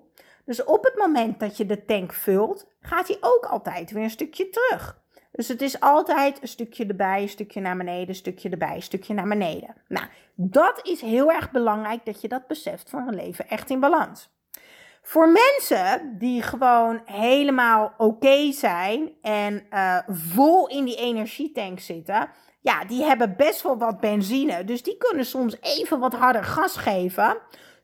Dus 0.45 0.63
op 0.63 0.83
het 0.83 0.95
moment 0.95 1.39
dat 1.39 1.57
je 1.57 1.65
de 1.65 1.85
tank 1.85 2.13
vult, 2.13 2.67
gaat 2.81 3.07
hij 3.07 3.17
ook 3.21 3.45
altijd 3.45 3.91
weer 3.91 4.03
een 4.03 4.09
stukje 4.09 4.49
terug. 4.49 5.05
Dus 5.31 5.47
het 5.47 5.61
is 5.61 5.79
altijd 5.79 6.41
een 6.41 6.47
stukje 6.47 6.85
erbij, 6.85 7.21
een 7.21 7.29
stukje 7.29 7.61
naar 7.61 7.77
beneden, 7.77 8.09
een 8.09 8.15
stukje 8.15 8.49
erbij, 8.49 8.75
een 8.75 8.81
stukje 8.81 9.13
naar 9.13 9.27
beneden. 9.27 9.75
Nou, 9.87 10.05
dat 10.35 10.79
is 10.83 11.01
heel 11.01 11.31
erg 11.31 11.51
belangrijk 11.51 12.05
dat 12.05 12.21
je 12.21 12.27
dat 12.27 12.47
beseft 12.47 12.89
voor 12.89 12.99
een 12.99 13.15
leven 13.15 13.47
echt 13.47 13.69
in 13.69 13.79
balans. 13.79 14.29
Voor 15.01 15.29
mensen 15.31 16.15
die 16.17 16.41
gewoon 16.41 17.01
helemaal 17.05 17.93
oké 17.97 18.51
zijn 18.51 19.11
en 19.21 19.65
uh, 19.73 19.97
vol 20.07 20.67
in 20.67 20.85
die 20.85 20.95
energietank 20.95 21.79
zitten, 21.79 22.29
ja, 22.59 22.85
die 22.85 23.03
hebben 23.03 23.35
best 23.35 23.61
wel 23.61 23.77
wat 23.77 23.99
benzine. 23.99 24.63
Dus 24.63 24.83
die 24.83 24.97
kunnen 24.97 25.25
soms 25.25 25.61
even 25.61 25.99
wat 25.99 26.13
harder 26.13 26.43
gas 26.43 26.77
geven. 26.77 27.37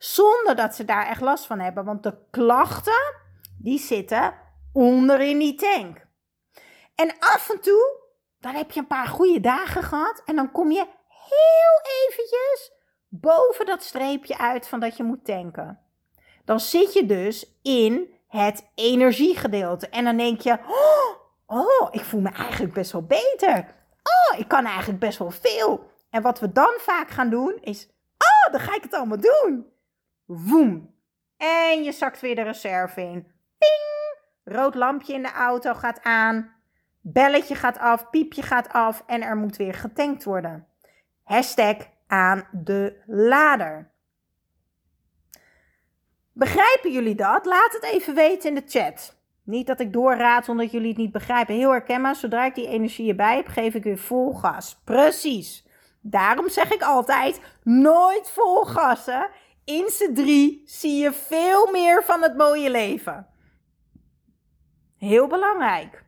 Zonder 0.04 0.56
dat 0.56 0.76
ze 0.76 0.86
daar 0.86 1.08
echt 1.08 1.22
last 1.22 1.45
van 1.45 1.60
hebben. 1.60 1.86
Want 1.86 2.04
de 2.04 2.18
klachten, 2.32 3.14
die 3.58 3.80
zitten 3.80 4.34
onder 4.74 5.20
in 5.20 5.38
die 5.38 5.56
tank. 5.56 6.08
En 6.95 7.16
af 7.20 7.49
en 7.49 7.62
toe, 7.62 7.99
dan 8.39 8.56
heb 8.56 8.72
je 8.72 8.80
een 8.80 8.88
paar 8.88 9.08
goede 9.08 9.39
dagen 9.39 9.84
gehad. 9.84 10.22
En 10.26 10.36
dan 10.36 10.51
kom 10.51 10.72
je 10.72 10.86
heel 11.08 12.08
eventjes 12.08 12.72
boven 13.08 13.66
dat 13.66 13.84
streepje 13.84 14.38
uit 14.38 14.68
van 14.68 14.80
dat 14.80 14.97
je 14.97 15.04
moet 15.04 15.26
tanken. 15.26 15.80
Dan 16.45 16.60
zit 16.60 16.93
je 16.93 17.06
dus 17.06 17.60
in 17.62 18.14
het 18.28 18.72
energiegedeelte. 18.76 19.89
En 19.89 20.04
dan 20.04 20.18
denk 20.18 20.41
je, 20.41 20.58
oh, 20.68 21.18
oh 21.45 21.88
ik 21.91 22.04
voel 22.04 22.22
me 22.22 22.30
eigenlijk 22.30 22.74
best 22.74 22.91
wel 22.91 23.06
beter. 23.06 23.76
Oh, 24.04 24.39
ik 24.39 24.47
kan 24.47 24.66
eigenlijk 24.66 24.99
best 24.99 25.18
wel 25.18 25.32
veel. 25.32 25.91
En 26.10 26.22
wat 26.22 26.39
we 26.39 26.51
dan 26.51 26.74
vaak 26.80 27.10
gaan 27.10 27.30
doen 27.30 27.58
is, 27.62 27.88
oh, 28.18 28.51
dan 28.51 28.62
ga 28.62 28.76
ik 28.76 28.84
het 28.84 28.93
allemaal 28.93 29.20
doen. 29.20 29.72
Woem. 30.26 30.95
En 31.38 31.84
je 31.84 31.91
zakt 31.91 32.21
weer 32.21 32.36
de 32.36 32.41
reserve 32.41 33.01
in. 33.01 33.28
Ping. 33.57 34.17
Rood 34.43 34.76
lampje 34.76 35.13
in 35.13 35.21
de 35.21 35.32
auto 35.32 35.74
gaat 35.74 36.03
aan. 36.03 36.53
Belletje 37.01 37.55
gaat 37.55 37.80
af, 37.80 38.09
piepje 38.09 38.41
gaat 38.41 38.69
af 38.69 39.03
en 39.07 39.21
er 39.21 39.36
moet 39.36 39.57
weer 39.57 39.74
getankt 39.74 40.24
worden. 40.24 40.67
Hashtag 41.24 41.76
aan 42.07 42.47
de 42.51 43.01
lader. 43.05 43.91
Begrijpen 46.32 46.91
jullie 46.91 47.15
dat? 47.15 47.45
Laat 47.45 47.74
het 47.74 47.84
even 47.84 48.15
weten 48.15 48.49
in 48.49 48.55
de 48.55 48.63
chat. 48.67 49.15
Niet 49.43 49.67
dat 49.67 49.80
ik 49.80 49.93
doorraad 49.93 50.49
omdat 50.49 50.71
jullie 50.71 50.88
het 50.88 50.97
niet 50.97 51.11
begrijpen. 51.11 51.55
Heel 51.55 51.71
herkenbaar. 51.71 52.15
Zodra 52.15 52.45
ik 52.45 52.55
die 52.55 52.67
energie 52.67 53.09
erbij 53.09 53.36
heb, 53.36 53.47
geef 53.47 53.74
ik 53.74 53.84
weer 53.84 53.97
vol 53.97 54.34
gas. 54.34 54.82
Precies. 54.84 55.67
Daarom 56.01 56.49
zeg 56.49 56.71
ik 56.71 56.82
altijd: 56.82 57.41
nooit 57.63 58.30
vol 58.30 58.63
gassen 58.65 59.30
in 59.66 59.89
z'n 59.89 60.14
drie 60.14 60.64
zie 60.66 60.97
je 60.97 61.14
veel 61.14 61.72
meer 61.72 62.03
van 62.03 62.22
het 62.22 62.38
mooie 62.38 62.70
leven. 62.70 63.28
Heel 64.97 65.28
belangrijk. 65.28 66.05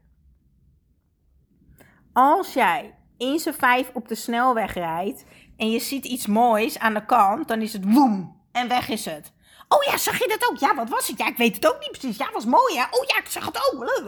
Als 2.13 2.53
jij 2.53 2.95
in 3.17 3.39
z'n 3.39 3.51
vijf 3.51 3.91
op 3.93 4.07
de 4.07 4.15
snelweg 4.15 4.73
rijdt 4.73 5.23
en 5.57 5.71
je 5.71 5.79
ziet 5.79 6.05
iets 6.05 6.27
moois 6.27 6.79
aan 6.79 6.93
de 6.93 7.05
kant, 7.05 7.47
dan 7.47 7.61
is 7.61 7.73
het 7.73 7.93
woem 7.93 8.41
en 8.51 8.67
weg 8.67 8.89
is 8.89 9.05
het. 9.05 9.33
Oh 9.67 9.83
ja, 9.83 9.97
zag 9.97 10.19
je 10.19 10.27
dat 10.27 10.49
ook? 10.49 10.57
Ja, 10.57 10.75
wat 10.75 10.89
was 10.89 11.07
het? 11.07 11.17
Ja, 11.17 11.27
ik 11.27 11.37
weet 11.37 11.55
het 11.55 11.67
ook 11.67 11.79
niet 11.79 11.91
precies. 11.91 12.17
Ja, 12.17 12.31
was 12.31 12.45
mooi 12.45 12.77
hè? 12.77 12.83
Oh 12.83 13.05
ja, 13.07 13.17
ik 13.17 13.27
zag 13.27 13.45
het 13.45 13.73
ook. 13.73 14.03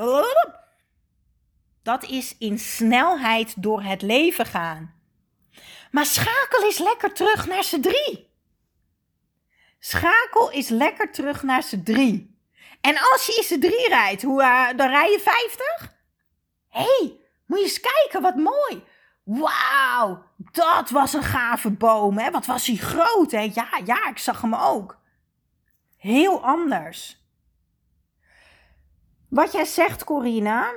Dat 1.84 2.04
is 2.04 2.36
in 2.38 2.60
snelheid 2.60 3.64
door 3.64 3.82
het 3.82 4.02
leven 4.02 4.46
gaan. 4.46 4.94
Maar 5.92 6.06
schakel 6.06 6.68
is 6.68 6.78
lekker 6.78 7.14
terug 7.14 7.48
naar 7.48 7.64
z'n 7.64 7.82
drie. 7.82 8.27
Schakel 9.80 10.52
is 10.52 10.70
lekker 10.70 11.12
terug 11.12 11.44
naar 11.44 11.64
z'n 11.64 11.84
drie. 11.84 12.36
En 12.82 12.98
als 13.12 13.26
je 13.26 13.36
in 13.36 13.44
z'n 13.44 13.60
drie 13.60 13.88
rijdt, 13.88 14.22
hoe, 14.22 14.42
uh, 14.42 14.68
dan 14.76 14.90
rij 14.90 15.12
je 15.12 15.20
50? 15.20 15.96
Hé, 16.68 16.82
hey, 16.82 17.20
moet 17.46 17.58
je 17.58 17.64
eens 17.64 17.80
kijken, 17.80 18.22
wat 18.22 18.36
mooi. 18.36 18.84
Wauw, 19.24 20.24
dat 20.52 20.90
was 20.90 21.14
een 21.14 21.24
gave 21.24 21.72
boom, 21.72 22.18
hè? 22.18 22.32
Wat 22.32 22.46
was 22.46 22.68
hij 22.68 22.76
groot, 22.76 23.32
hè? 23.32 23.52
Ja, 23.54 23.68
ja, 23.86 24.10
ik 24.10 24.18
zag 24.18 24.42
hem 24.42 24.56
ook. 24.56 25.00
Heel 25.98 26.44
anders. 26.44 27.26
Wat 29.30 29.52
jij 29.52 29.66
zegt, 29.66 30.04
Corina. 30.04 30.74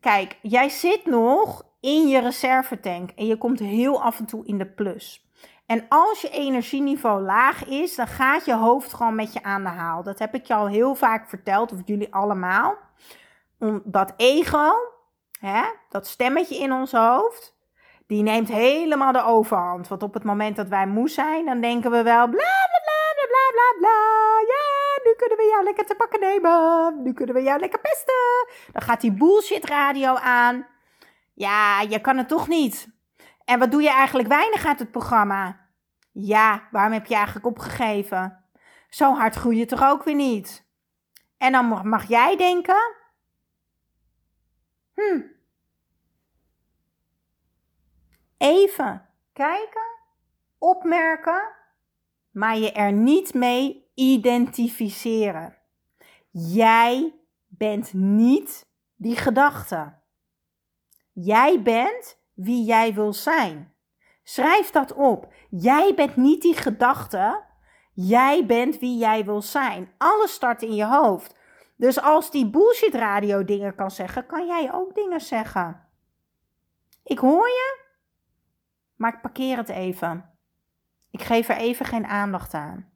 Kijk, 0.00 0.38
jij 0.42 0.68
zit 0.68 1.06
nog 1.06 1.62
in 1.80 2.08
je 2.08 2.20
reservetank 2.20 3.10
en 3.10 3.26
je 3.26 3.36
komt 3.36 3.58
heel 3.58 4.02
af 4.02 4.18
en 4.18 4.26
toe 4.26 4.46
in 4.46 4.58
de 4.58 4.66
plus. 4.66 5.28
En 5.70 5.86
als 5.88 6.20
je 6.20 6.30
energieniveau 6.30 7.22
laag 7.22 7.64
is, 7.64 7.94
dan 7.94 8.06
gaat 8.06 8.44
je 8.44 8.54
hoofd 8.54 8.92
gewoon 8.92 9.14
met 9.14 9.32
je 9.32 9.42
aan 9.42 9.62
de 9.62 9.68
haal. 9.68 10.02
Dat 10.02 10.18
heb 10.18 10.34
ik 10.34 10.46
je 10.46 10.54
al 10.54 10.68
heel 10.68 10.94
vaak 10.94 11.28
verteld, 11.28 11.72
of 11.72 11.78
jullie 11.84 12.14
allemaal. 12.14 12.76
Dat 13.84 14.14
ego, 14.16 14.72
hè, 15.40 15.62
dat 15.88 16.06
stemmetje 16.06 16.58
in 16.58 16.72
ons 16.72 16.92
hoofd, 16.92 17.56
die 18.06 18.22
neemt 18.22 18.48
helemaal 18.48 19.12
de 19.12 19.24
overhand. 19.24 19.88
Want 19.88 20.02
op 20.02 20.14
het 20.14 20.24
moment 20.24 20.56
dat 20.56 20.68
wij 20.68 20.86
moe 20.86 21.08
zijn, 21.08 21.44
dan 21.44 21.60
denken 21.60 21.90
we 21.90 22.02
wel 22.02 22.28
bla 22.28 22.66
bla 22.70 22.80
bla 22.84 23.26
bla 23.28 23.50
bla 23.52 23.78
bla. 23.78 23.98
Ja, 24.46 25.02
nu 25.04 25.14
kunnen 25.16 25.36
we 25.36 25.48
jou 25.50 25.64
lekker 25.64 25.86
te 25.86 25.94
pakken 25.94 26.20
nemen. 26.20 27.02
Nu 27.02 27.12
kunnen 27.12 27.34
we 27.34 27.42
jou 27.42 27.60
lekker 27.60 27.80
pesten. 27.80 28.62
Dan 28.72 28.82
gaat 28.82 29.00
die 29.00 29.12
bullshit 29.12 29.64
radio 29.64 30.14
aan. 30.14 30.66
Ja, 31.34 31.80
je 31.80 32.00
kan 32.00 32.16
het 32.16 32.28
toch 32.28 32.48
niet. 32.48 32.98
En 33.50 33.58
wat 33.58 33.70
doe 33.70 33.82
je 33.82 33.90
eigenlijk 33.90 34.28
weinig 34.28 34.64
uit 34.64 34.78
het 34.78 34.90
programma? 34.90 35.68
Ja, 36.12 36.68
waarom 36.70 36.92
heb 36.92 37.06
je 37.06 37.14
eigenlijk 37.14 37.46
opgegeven? 37.46 38.44
Zo 38.88 39.14
hard 39.14 39.34
groei 39.34 39.56
je 39.56 39.66
toch 39.66 39.82
ook 39.82 40.04
weer 40.04 40.14
niet? 40.14 40.68
En 41.36 41.52
dan 41.52 41.88
mag 41.88 42.08
jij 42.08 42.36
denken: 42.36 42.94
hm. 44.94 45.22
Even 48.36 49.08
kijken, 49.32 49.86
opmerken, 50.58 51.52
maar 52.30 52.58
je 52.58 52.72
er 52.72 52.92
niet 52.92 53.34
mee 53.34 53.90
identificeren. 53.94 55.56
Jij 56.30 57.14
bent 57.46 57.92
niet 57.92 58.66
die 58.96 59.16
gedachte. 59.16 59.98
Jij 61.12 61.62
bent 61.62 62.19
wie 62.42 62.64
jij 62.64 62.94
wil 62.94 63.12
zijn. 63.12 63.74
Schrijf 64.22 64.70
dat 64.70 64.92
op. 64.92 65.32
Jij 65.50 65.94
bent 65.94 66.16
niet 66.16 66.42
die 66.42 66.54
gedachte. 66.54 67.42
Jij 67.92 68.46
bent 68.46 68.78
wie 68.78 68.98
jij 68.98 69.24
wil 69.24 69.42
zijn. 69.42 69.92
Alles 69.98 70.32
start 70.32 70.62
in 70.62 70.74
je 70.74 70.86
hoofd. 70.86 71.36
Dus 71.76 72.00
als 72.00 72.30
die 72.30 72.50
bullshit 72.50 72.94
radio 72.94 73.44
dingen 73.44 73.74
kan 73.74 73.90
zeggen, 73.90 74.26
kan 74.26 74.46
jij 74.46 74.72
ook 74.72 74.94
dingen 74.94 75.20
zeggen. 75.20 75.88
Ik 77.02 77.18
hoor 77.18 77.48
je, 77.48 77.84
maar 78.96 79.14
ik 79.14 79.20
parkeer 79.20 79.56
het 79.56 79.68
even. 79.68 80.30
Ik 81.10 81.22
geef 81.22 81.48
er 81.48 81.56
even 81.56 81.86
geen 81.86 82.06
aandacht 82.06 82.54
aan. 82.54 82.92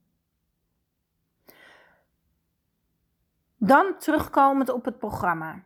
Dan 3.57 3.99
terugkomend 3.99 4.69
op 4.69 4.85
het 4.85 4.99
programma. 4.99 5.65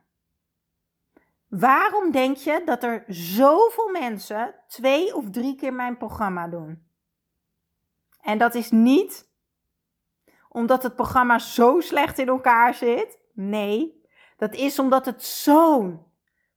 Waarom 1.48 2.10
denk 2.10 2.36
je 2.36 2.62
dat 2.64 2.82
er 2.82 3.04
zoveel 3.06 3.88
mensen 3.88 4.54
twee 4.66 5.14
of 5.14 5.30
drie 5.30 5.54
keer 5.54 5.72
mijn 5.72 5.96
programma 5.96 6.48
doen? 6.48 6.86
En 8.20 8.38
dat 8.38 8.54
is 8.54 8.70
niet 8.70 9.28
omdat 10.48 10.82
het 10.82 10.94
programma 10.94 11.38
zo 11.38 11.80
slecht 11.80 12.18
in 12.18 12.28
elkaar 12.28 12.74
zit. 12.74 13.18
Nee, 13.32 14.04
dat 14.36 14.54
is 14.54 14.78
omdat 14.78 15.06
het 15.06 15.22
zo'n, 15.24 16.06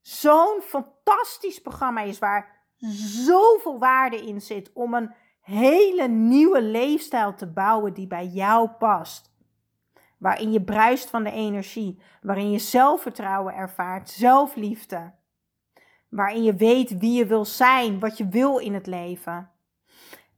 zo'n 0.02 0.62
fantastisch 0.62 1.60
programma 1.62 2.02
is 2.02 2.20
waar 2.20 2.68
zoveel 3.26 3.80
waarde 3.80 4.26
in 4.26 4.42
zit 4.42 4.72
om 4.74 4.94
een 4.94 5.14
hele 5.42 6.08
nieuwe 6.08 6.62
leefstijl 6.62 7.34
te 7.34 7.52
bouwen 7.52 7.94
die 7.94 8.08
bij 8.08 8.26
jou 8.26 8.70
past 8.70 9.31
waarin 10.22 10.52
je 10.52 10.62
bruist 10.62 11.10
van 11.10 11.24
de 11.24 11.32
energie, 11.32 12.02
waarin 12.22 12.52
je 12.52 12.60
zelfvertrouwen 12.60 13.54
ervaart, 13.54 14.10
zelfliefde, 14.10 15.12
waarin 16.10 16.44
je 16.44 16.56
weet 16.56 16.98
wie 16.98 17.18
je 17.18 17.26
wil 17.26 17.46
zijn, 17.46 18.00
wat 18.00 18.18
je 18.18 18.28
wil 18.28 18.58
in 18.58 18.74
het 18.74 18.88
leven. 18.88 19.50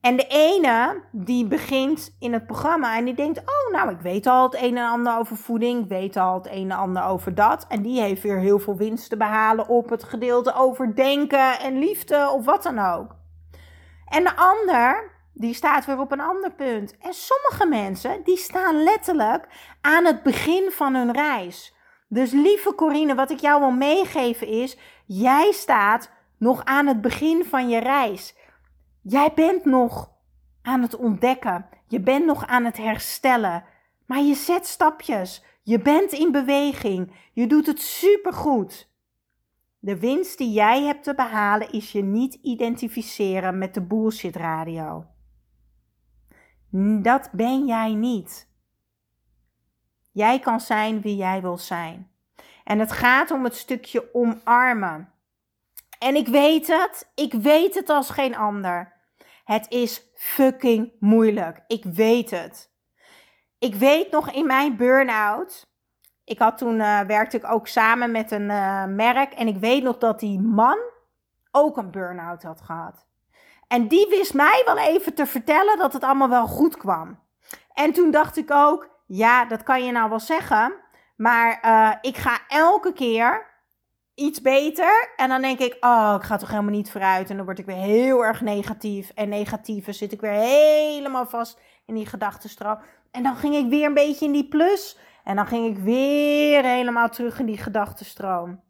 En 0.01 0.15
de 0.15 0.27
ene 0.27 1.03
die 1.11 1.47
begint 1.47 2.15
in 2.19 2.33
het 2.33 2.45
programma 2.45 2.97
en 2.97 3.05
die 3.05 3.13
denkt: 3.13 3.39
Oh, 3.39 3.73
nou, 3.73 3.91
ik 3.91 4.01
weet 4.01 4.27
al 4.27 4.43
het 4.43 4.61
een 4.61 4.77
en 4.77 4.89
ander 4.89 5.17
over 5.17 5.35
voeding, 5.35 5.83
ik 5.83 5.89
weet 5.89 6.17
al 6.17 6.33
het 6.33 6.47
een 6.47 6.71
en 6.71 6.77
ander 6.77 7.03
over 7.03 7.35
dat. 7.35 7.65
En 7.67 7.81
die 7.81 8.01
heeft 8.01 8.21
weer 8.21 8.39
heel 8.39 8.59
veel 8.59 8.77
winst 8.77 9.09
te 9.09 9.17
behalen 9.17 9.67
op 9.67 9.89
het 9.89 10.03
gedeelte 10.03 10.53
over 10.55 10.95
denken 10.95 11.59
en 11.59 11.79
liefde 11.79 12.29
of 12.33 12.45
wat 12.45 12.63
dan 12.63 12.79
ook. 12.79 13.15
En 14.05 14.23
de 14.23 14.35
ander 14.35 15.12
die 15.33 15.53
staat 15.53 15.85
weer 15.85 15.99
op 15.99 16.11
een 16.11 16.19
ander 16.19 16.51
punt. 16.51 16.97
En 16.97 17.13
sommige 17.13 17.65
mensen, 17.67 18.21
die 18.23 18.37
staan 18.37 18.83
letterlijk 18.83 19.47
aan 19.81 20.05
het 20.05 20.23
begin 20.23 20.71
van 20.71 20.95
hun 20.95 21.11
reis. 21.11 21.75
Dus 22.07 22.31
lieve 22.31 22.75
Corine, 22.75 23.15
wat 23.15 23.31
ik 23.31 23.39
jou 23.39 23.59
wil 23.59 23.71
meegeven 23.71 24.47
is, 24.47 24.77
jij 25.05 25.51
staat 25.51 26.11
nog 26.37 26.65
aan 26.65 26.87
het 26.87 27.01
begin 27.01 27.45
van 27.45 27.69
je 27.69 27.79
reis. 27.79 28.35
Jij 29.01 29.31
bent 29.35 29.65
nog 29.65 30.11
aan 30.61 30.81
het 30.81 30.95
ontdekken. 30.95 31.65
Je 31.87 31.99
bent 31.99 32.25
nog 32.25 32.47
aan 32.47 32.65
het 32.65 32.77
herstellen. 32.77 33.63
Maar 34.05 34.21
je 34.21 34.35
zet 34.35 34.67
stapjes. 34.67 35.43
Je 35.63 35.79
bent 35.79 36.11
in 36.11 36.31
beweging. 36.31 37.13
Je 37.33 37.47
doet 37.47 37.65
het 37.65 37.81
supergoed. 37.81 38.91
De 39.79 39.99
winst 39.99 40.37
die 40.37 40.51
jij 40.51 40.81
hebt 40.83 41.03
te 41.03 41.15
behalen 41.15 41.71
is 41.71 41.91
je 41.91 42.03
niet 42.03 42.33
identificeren 42.41 43.57
met 43.57 43.73
de 43.73 43.81
bullshit 43.81 44.35
radio. 44.35 45.05
Dat 46.75 47.29
ben 47.31 47.65
jij 47.65 47.93
niet. 47.93 48.47
Jij 50.11 50.39
kan 50.39 50.61
zijn 50.61 51.01
wie 51.01 51.15
jij 51.15 51.41
wil 51.41 51.57
zijn. 51.57 52.11
En 52.63 52.79
het 52.79 52.91
gaat 52.91 53.31
om 53.31 53.43
het 53.43 53.55
stukje 53.55 54.13
omarmen. 54.13 55.13
En 55.99 56.15
ik 56.15 56.27
weet 56.27 56.67
het, 56.67 57.11
ik 57.15 57.33
weet 57.33 57.75
het 57.75 57.89
als 57.89 58.09
geen 58.09 58.35
ander. 58.35 58.93
Het 59.43 59.65
is 59.69 60.11
fucking 60.15 60.91
moeilijk. 60.99 61.63
Ik 61.67 61.83
weet 61.83 62.31
het. 62.31 62.71
Ik 63.59 63.75
weet 63.75 64.11
nog 64.11 64.31
in 64.31 64.45
mijn 64.45 64.75
burn-out. 64.75 65.71
Ik 66.23 66.39
had 66.39 66.57
toen 66.57 66.75
uh, 66.75 67.01
werkte 67.01 67.37
ik 67.37 67.51
ook 67.51 67.67
samen 67.67 68.11
met 68.11 68.31
een 68.31 68.49
uh, 68.49 68.85
merk. 68.85 69.33
En 69.33 69.47
ik 69.47 69.57
weet 69.57 69.83
nog 69.83 69.97
dat 69.97 70.19
die 70.19 70.39
man 70.39 70.77
ook 71.51 71.77
een 71.77 71.91
burn-out 71.91 72.43
had 72.43 72.61
gehad. 72.61 73.07
En 73.73 73.87
die 73.87 74.07
wist 74.09 74.33
mij 74.33 74.61
wel 74.65 74.77
even 74.77 75.13
te 75.13 75.25
vertellen 75.25 75.77
dat 75.77 75.93
het 75.93 76.03
allemaal 76.03 76.29
wel 76.29 76.47
goed 76.47 76.77
kwam. 76.77 77.19
En 77.73 77.93
toen 77.93 78.11
dacht 78.11 78.37
ik 78.37 78.51
ook, 78.51 78.89
ja, 79.05 79.45
dat 79.45 79.63
kan 79.63 79.85
je 79.85 79.91
nou 79.91 80.09
wel 80.09 80.19
zeggen. 80.19 80.73
Maar 81.15 81.59
uh, 81.65 81.91
ik 82.01 82.17
ga 82.17 82.39
elke 82.47 82.93
keer 82.93 83.45
iets 84.15 84.41
beter. 84.41 85.13
En 85.15 85.29
dan 85.29 85.41
denk 85.41 85.59
ik, 85.59 85.77
oh, 85.79 86.15
ik 86.17 86.23
ga 86.23 86.37
toch 86.37 86.49
helemaal 86.49 86.71
niet 86.71 86.91
vooruit. 86.91 87.29
En 87.29 87.35
dan 87.35 87.45
word 87.45 87.59
ik 87.59 87.65
weer 87.65 87.75
heel 87.75 88.25
erg 88.25 88.41
negatief. 88.41 89.09
En 89.09 89.29
negatieve 89.29 89.93
zit 89.93 90.11
ik 90.11 90.21
weer 90.21 90.31
helemaal 90.31 91.25
vast 91.25 91.59
in 91.85 91.95
die 91.95 92.05
gedachtenstroom. 92.05 92.79
En 93.11 93.23
dan 93.23 93.35
ging 93.35 93.55
ik 93.55 93.69
weer 93.69 93.85
een 93.85 93.93
beetje 93.93 94.25
in 94.25 94.31
die 94.31 94.47
plus. 94.47 94.97
En 95.23 95.35
dan 95.35 95.47
ging 95.47 95.77
ik 95.77 95.83
weer 95.83 96.63
helemaal 96.63 97.09
terug 97.09 97.39
in 97.39 97.45
die 97.45 97.57
gedachtenstroom. 97.57 98.61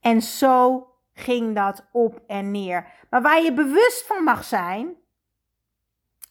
En 0.00 0.22
zo 0.22 0.86
ging 1.18 1.54
dat 1.54 1.88
op 1.92 2.20
en 2.26 2.50
neer. 2.50 2.86
Maar 3.10 3.22
waar 3.22 3.42
je 3.42 3.52
bewust 3.52 4.06
van 4.06 4.24
mag 4.24 4.44
zijn, 4.44 4.96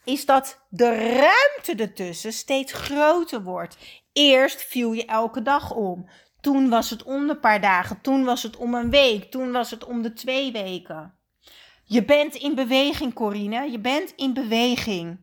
is 0.03 0.25
dat 0.25 0.65
de 0.69 0.89
ruimte 0.97 1.83
ertussen 1.83 2.33
steeds 2.33 2.73
groter 2.73 3.43
wordt. 3.43 3.77
Eerst 4.13 4.61
viel 4.61 4.91
je 4.91 5.05
elke 5.05 5.41
dag 5.41 5.73
om. 5.73 6.09
Toen 6.41 6.69
was 6.69 6.89
het 6.89 7.03
om 7.03 7.29
een 7.29 7.39
paar 7.39 7.61
dagen. 7.61 8.01
Toen 8.01 8.23
was 8.23 8.43
het 8.43 8.57
om 8.57 8.73
een 8.73 8.89
week. 8.89 9.31
Toen 9.31 9.51
was 9.51 9.71
het 9.71 9.85
om 9.85 10.01
de 10.01 10.13
twee 10.13 10.51
weken. 10.51 11.13
Je 11.83 12.05
bent 12.05 12.35
in 12.35 12.55
beweging, 12.55 13.13
Corine. 13.13 13.71
Je 13.71 13.79
bent 13.79 14.13
in 14.15 14.33
beweging. 14.33 15.19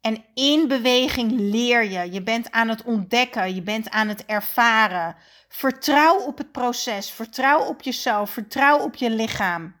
En 0.00 0.24
in 0.34 0.68
beweging 0.68 1.32
leer 1.32 1.84
je. 1.84 2.12
Je 2.12 2.22
bent 2.22 2.50
aan 2.50 2.68
het 2.68 2.82
ontdekken. 2.82 3.54
Je 3.54 3.62
bent 3.62 3.90
aan 3.90 4.08
het 4.08 4.24
ervaren. 4.26 5.16
Vertrouw 5.48 6.18
op 6.18 6.38
het 6.38 6.52
proces. 6.52 7.10
Vertrouw 7.10 7.64
op 7.64 7.82
jezelf. 7.82 8.30
Vertrouw 8.30 8.78
op 8.78 8.94
je 8.94 9.10
lichaam. 9.10 9.75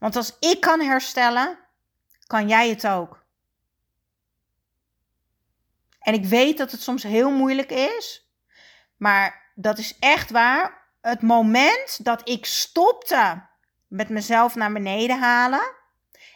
Want 0.00 0.16
als 0.16 0.36
ik 0.38 0.60
kan 0.60 0.80
herstellen, 0.80 1.58
kan 2.26 2.48
jij 2.48 2.68
het 2.68 2.86
ook. 2.86 3.24
En 6.00 6.14
ik 6.14 6.24
weet 6.24 6.58
dat 6.58 6.70
het 6.70 6.82
soms 6.82 7.02
heel 7.02 7.30
moeilijk 7.30 7.70
is. 7.70 8.30
Maar 8.96 9.52
dat 9.54 9.78
is 9.78 9.98
echt 9.98 10.30
waar. 10.30 10.78
Het 11.00 11.22
moment 11.22 12.04
dat 12.04 12.28
ik 12.28 12.46
stopte 12.46 13.42
met 13.88 14.08
mezelf 14.08 14.54
naar 14.54 14.72
beneden 14.72 15.18
halen. 15.18 15.74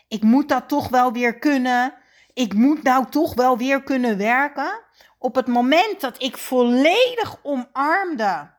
Ik 0.09 0.23
moet 0.23 0.49
dat 0.49 0.69
toch 0.69 0.89
wel 0.89 1.13
weer 1.13 1.39
kunnen 1.39 1.95
ik 2.35 2.55
moet 2.55 2.83
nou 2.83 3.11
toch 3.11 3.35
wel 3.35 3.59
weer 3.59 3.83
kunnen 3.83 4.17
werken. 4.17 4.83
Op 5.19 5.35
het 5.35 5.47
moment 5.47 6.01
dat 6.01 6.23
ik 6.23 6.37
volledig 6.37 7.39
omarmde. 7.43 8.53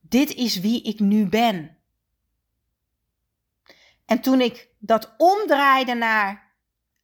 Dit 0.00 0.34
is 0.34 0.60
wie 0.60 0.82
ik 0.82 1.00
nu 1.00 1.26
ben. 1.26 1.75
En 4.06 4.20
toen 4.20 4.40
ik 4.40 4.68
dat 4.78 5.14
omdraaide 5.16 5.94
naar 5.94 6.54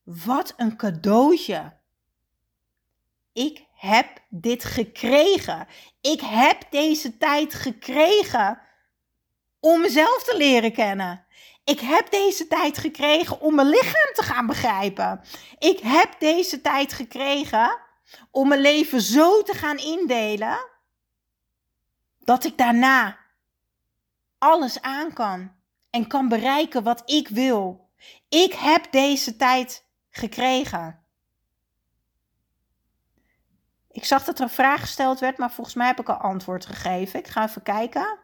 wat 0.02 0.54
een 0.56 0.76
cadeautje. 0.76 1.76
Ik 3.32 3.66
heb 3.74 4.18
dit 4.28 4.64
gekregen. 4.64 5.66
Ik 6.00 6.20
heb 6.20 6.70
deze 6.70 7.18
tijd 7.18 7.54
gekregen 7.54 8.60
om 9.60 9.80
mezelf 9.80 10.22
te 10.22 10.36
leren 10.36 10.72
kennen. 10.72 11.26
Ik 11.64 11.80
heb 11.80 12.10
deze 12.10 12.46
tijd 12.46 12.78
gekregen 12.78 13.40
om 13.40 13.54
mijn 13.54 13.68
lichaam 13.68 14.12
te 14.12 14.22
gaan 14.22 14.46
begrijpen. 14.46 15.20
Ik 15.58 15.78
heb 15.78 16.14
deze 16.18 16.60
tijd 16.60 16.92
gekregen 16.92 17.78
om 18.30 18.48
mijn 18.48 18.60
leven 18.60 19.00
zo 19.00 19.42
te 19.42 19.54
gaan 19.54 19.78
indelen 19.78 20.70
dat 22.18 22.44
ik 22.44 22.58
daarna 22.58 23.18
alles 24.38 24.80
aan 24.80 25.12
kan 25.12 25.61
en 25.92 26.06
kan 26.06 26.28
bereiken 26.28 26.82
wat 26.82 27.02
ik 27.10 27.28
wil. 27.28 27.90
Ik 28.28 28.52
heb 28.52 28.92
deze 28.92 29.36
tijd 29.36 29.84
gekregen. 30.10 31.00
Ik 33.90 34.04
zag 34.04 34.24
dat 34.24 34.38
er 34.38 34.44
een 34.44 34.50
vraag 34.50 34.80
gesteld 34.80 35.18
werd, 35.18 35.38
maar 35.38 35.52
volgens 35.52 35.76
mij 35.76 35.86
heb 35.86 36.00
ik 36.00 36.08
al 36.08 36.16
antwoord 36.16 36.66
gegeven. 36.66 37.18
Ik 37.18 37.28
ga 37.28 37.44
even 37.44 37.62
kijken. 37.62 38.18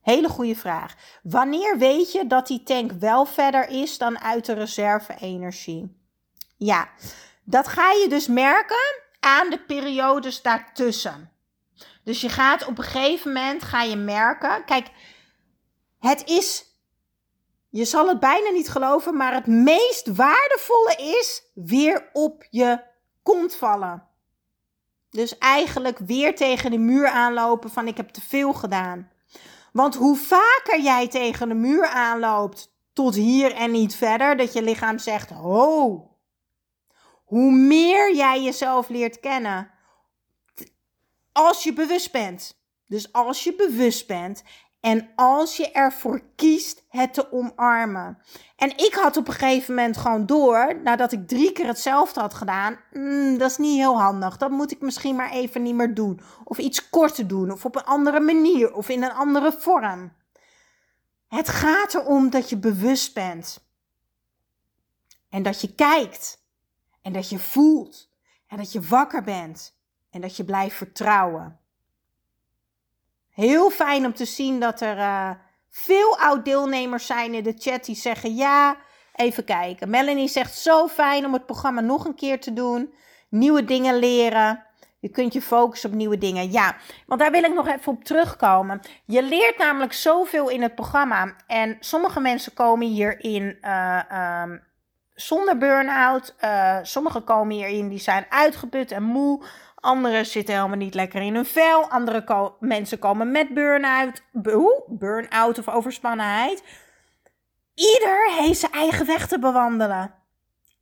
Hele 0.00 0.28
goede 0.28 0.56
vraag. 0.56 0.94
Wanneer 1.22 1.78
weet 1.78 2.12
je 2.12 2.26
dat 2.26 2.46
die 2.46 2.62
tank 2.62 2.92
wel 2.92 3.24
verder 3.24 3.68
is 3.68 3.98
dan 3.98 4.18
uit 4.18 4.44
de 4.44 4.52
reserve-energie? 4.52 6.02
Ja, 6.56 6.88
dat 7.44 7.68
ga 7.68 7.90
je 7.90 8.06
dus 8.08 8.26
merken 8.26 9.02
aan 9.20 9.50
de 9.50 9.58
periodes 9.58 10.42
daartussen. 10.42 11.32
Dus 12.04 12.20
je 12.20 12.28
gaat 12.28 12.66
op 12.66 12.78
een 12.78 12.84
gegeven 12.84 13.32
moment 13.32 13.62
ga 13.62 13.82
je 13.82 13.96
merken. 13.96 14.64
Kijk, 14.64 14.90
het 15.98 16.28
is. 16.28 16.66
Je 17.68 17.84
zal 17.84 18.08
het 18.08 18.20
bijna 18.20 18.50
niet 18.50 18.68
geloven, 18.68 19.16
maar 19.16 19.34
het 19.34 19.46
meest 19.46 20.06
waardevolle 20.06 20.94
is 20.96 21.42
weer 21.54 22.10
op 22.12 22.46
je 22.50 22.80
kont 23.22 23.56
vallen. 23.56 24.06
Dus 25.10 25.38
eigenlijk 25.38 25.98
weer 25.98 26.36
tegen 26.36 26.70
de 26.70 26.78
muur 26.78 27.08
aanlopen 27.08 27.70
van 27.70 27.86
ik 27.86 27.96
heb 27.96 28.08
te 28.08 28.20
veel 28.20 28.52
gedaan. 28.52 29.10
Want 29.72 29.94
hoe 29.94 30.16
vaker 30.16 30.80
jij 30.80 31.08
tegen 31.08 31.48
de 31.48 31.54
muur 31.54 31.86
aanloopt 31.86 32.72
tot 32.92 33.14
hier 33.14 33.54
en 33.54 33.70
niet 33.70 33.94
verder, 33.94 34.36
dat 34.36 34.52
je 34.52 34.62
lichaam 34.62 34.98
zegt: 34.98 35.30
ho. 35.30 36.02
Hoe 37.24 37.52
meer 37.52 38.14
jij 38.14 38.42
jezelf 38.42 38.88
leert 38.88 39.20
kennen, 39.20 39.70
als 41.32 41.62
je 41.62 41.72
bewust 41.72 42.12
bent. 42.12 42.56
Dus 42.86 43.12
als 43.12 43.44
je 43.44 43.54
bewust 43.54 44.06
bent 44.06 44.42
en 44.80 45.08
als 45.14 45.56
je 45.56 45.70
ervoor 45.70 46.22
kiest 46.36 46.84
het 46.88 47.14
te 47.14 47.32
omarmen. 47.32 48.18
En 48.56 48.70
ik 48.70 48.94
had 48.94 49.16
op 49.16 49.28
een 49.28 49.34
gegeven 49.34 49.74
moment 49.74 49.96
gewoon 49.96 50.26
door, 50.26 50.80
nadat 50.82 51.12
ik 51.12 51.28
drie 51.28 51.52
keer 51.52 51.66
hetzelfde 51.66 52.20
had 52.20 52.34
gedaan, 52.34 52.78
mm, 52.92 53.38
dat 53.38 53.50
is 53.50 53.56
niet 53.56 53.76
heel 53.76 54.00
handig. 54.00 54.36
Dat 54.36 54.50
moet 54.50 54.70
ik 54.72 54.80
misschien 54.80 55.16
maar 55.16 55.30
even 55.30 55.62
niet 55.62 55.74
meer 55.74 55.94
doen. 55.94 56.20
Of 56.44 56.58
iets 56.58 56.90
korter 56.90 57.26
doen, 57.26 57.50
of 57.50 57.64
op 57.64 57.76
een 57.76 57.84
andere 57.84 58.20
manier, 58.20 58.74
of 58.74 58.88
in 58.88 59.02
een 59.02 59.12
andere 59.12 59.52
vorm. 59.52 60.12
Het 61.28 61.48
gaat 61.48 61.94
erom 61.94 62.30
dat 62.30 62.48
je 62.48 62.56
bewust 62.56 63.14
bent. 63.14 63.66
En 65.28 65.42
dat 65.42 65.60
je 65.60 65.74
kijkt. 65.74 66.46
En 67.02 67.12
dat 67.12 67.28
je 67.28 67.38
voelt. 67.38 68.10
En 68.46 68.56
dat 68.56 68.72
je 68.72 68.80
wakker 68.80 69.22
bent. 69.22 69.76
En 70.10 70.20
dat 70.20 70.36
je 70.36 70.44
blijft 70.44 70.76
vertrouwen. 70.76 71.57
Heel 73.38 73.70
fijn 73.70 74.04
om 74.04 74.14
te 74.14 74.24
zien 74.24 74.60
dat 74.60 74.80
er 74.80 74.96
uh, 74.96 75.30
veel 75.70 76.18
oud-deelnemers 76.18 77.06
zijn 77.06 77.34
in 77.34 77.42
de 77.42 77.54
chat 77.58 77.84
die 77.84 77.94
zeggen 77.94 78.34
ja. 78.34 78.76
Even 79.14 79.44
kijken. 79.44 79.90
Melanie 79.90 80.28
zegt 80.28 80.54
zo 80.54 80.88
fijn 80.88 81.24
om 81.24 81.32
het 81.32 81.46
programma 81.46 81.80
nog 81.80 82.04
een 82.04 82.14
keer 82.14 82.40
te 82.40 82.52
doen. 82.52 82.94
Nieuwe 83.28 83.64
dingen 83.64 83.98
leren. 83.98 84.64
Je 84.98 85.08
kunt 85.08 85.32
je 85.32 85.42
focussen 85.42 85.90
op 85.90 85.96
nieuwe 85.96 86.18
dingen. 86.18 86.50
Ja, 86.50 86.76
want 87.06 87.20
daar 87.20 87.30
wil 87.30 87.42
ik 87.42 87.54
nog 87.54 87.68
even 87.68 87.92
op 87.92 88.04
terugkomen. 88.04 88.80
Je 89.04 89.22
leert 89.22 89.58
namelijk 89.58 89.92
zoveel 89.92 90.48
in 90.48 90.62
het 90.62 90.74
programma. 90.74 91.34
En 91.46 91.76
sommige 91.80 92.20
mensen 92.20 92.54
komen 92.54 92.86
hierin 92.86 93.58
uh, 93.62 94.42
um, 94.42 94.62
zonder 95.14 95.58
burn-out. 95.58 96.34
Uh, 96.44 96.78
sommigen 96.82 97.24
komen 97.24 97.56
hierin 97.56 97.88
die 97.88 97.98
zijn 97.98 98.26
uitgeput 98.28 98.92
en 98.92 99.02
moe. 99.02 99.44
Anderen 99.80 100.26
zitten 100.26 100.54
helemaal 100.54 100.76
niet 100.76 100.94
lekker 100.94 101.22
in 101.22 101.34
hun 101.34 101.46
vel. 101.46 101.90
Andere 101.90 102.54
mensen 102.60 102.98
komen 102.98 103.30
met 103.30 103.54
burn-out, 103.54 104.22
burn-out 104.86 105.58
of 105.58 105.68
overspannenheid. 105.68 106.62
Ieder 107.74 108.30
heeft 108.38 108.58
zijn 108.58 108.72
eigen 108.72 109.06
weg 109.06 109.28
te 109.28 109.38
bewandelen. 109.38 110.14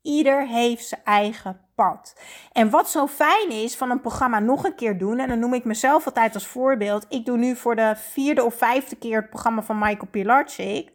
Ieder 0.03 0.47
heeft 0.47 0.87
zijn 0.87 1.01
eigen 1.05 1.61
pad. 1.75 2.21
En 2.53 2.71
wat 2.71 2.91
zo 2.91 3.07
fijn 3.07 3.51
is 3.51 3.77
van 3.77 3.91
een 3.91 4.01
programma 4.01 4.39
nog 4.39 4.65
een 4.65 4.75
keer 4.75 4.99
doen, 4.99 5.19
en 5.19 5.29
dan 5.29 5.39
noem 5.39 5.55
ik 5.55 5.65
mezelf 5.65 6.07
altijd 6.07 6.35
als 6.35 6.47
voorbeeld. 6.47 7.07
Ik 7.09 7.25
doe 7.25 7.37
nu 7.37 7.57
voor 7.57 7.77
de 7.77 7.93
vierde 7.97 8.45
of 8.45 8.55
vijfde 8.55 8.97
keer 8.97 9.21
het 9.21 9.31
programma 9.31 9.63
van 9.63 9.79
Michael 9.79 10.09
Pilarczyk. 10.11 10.93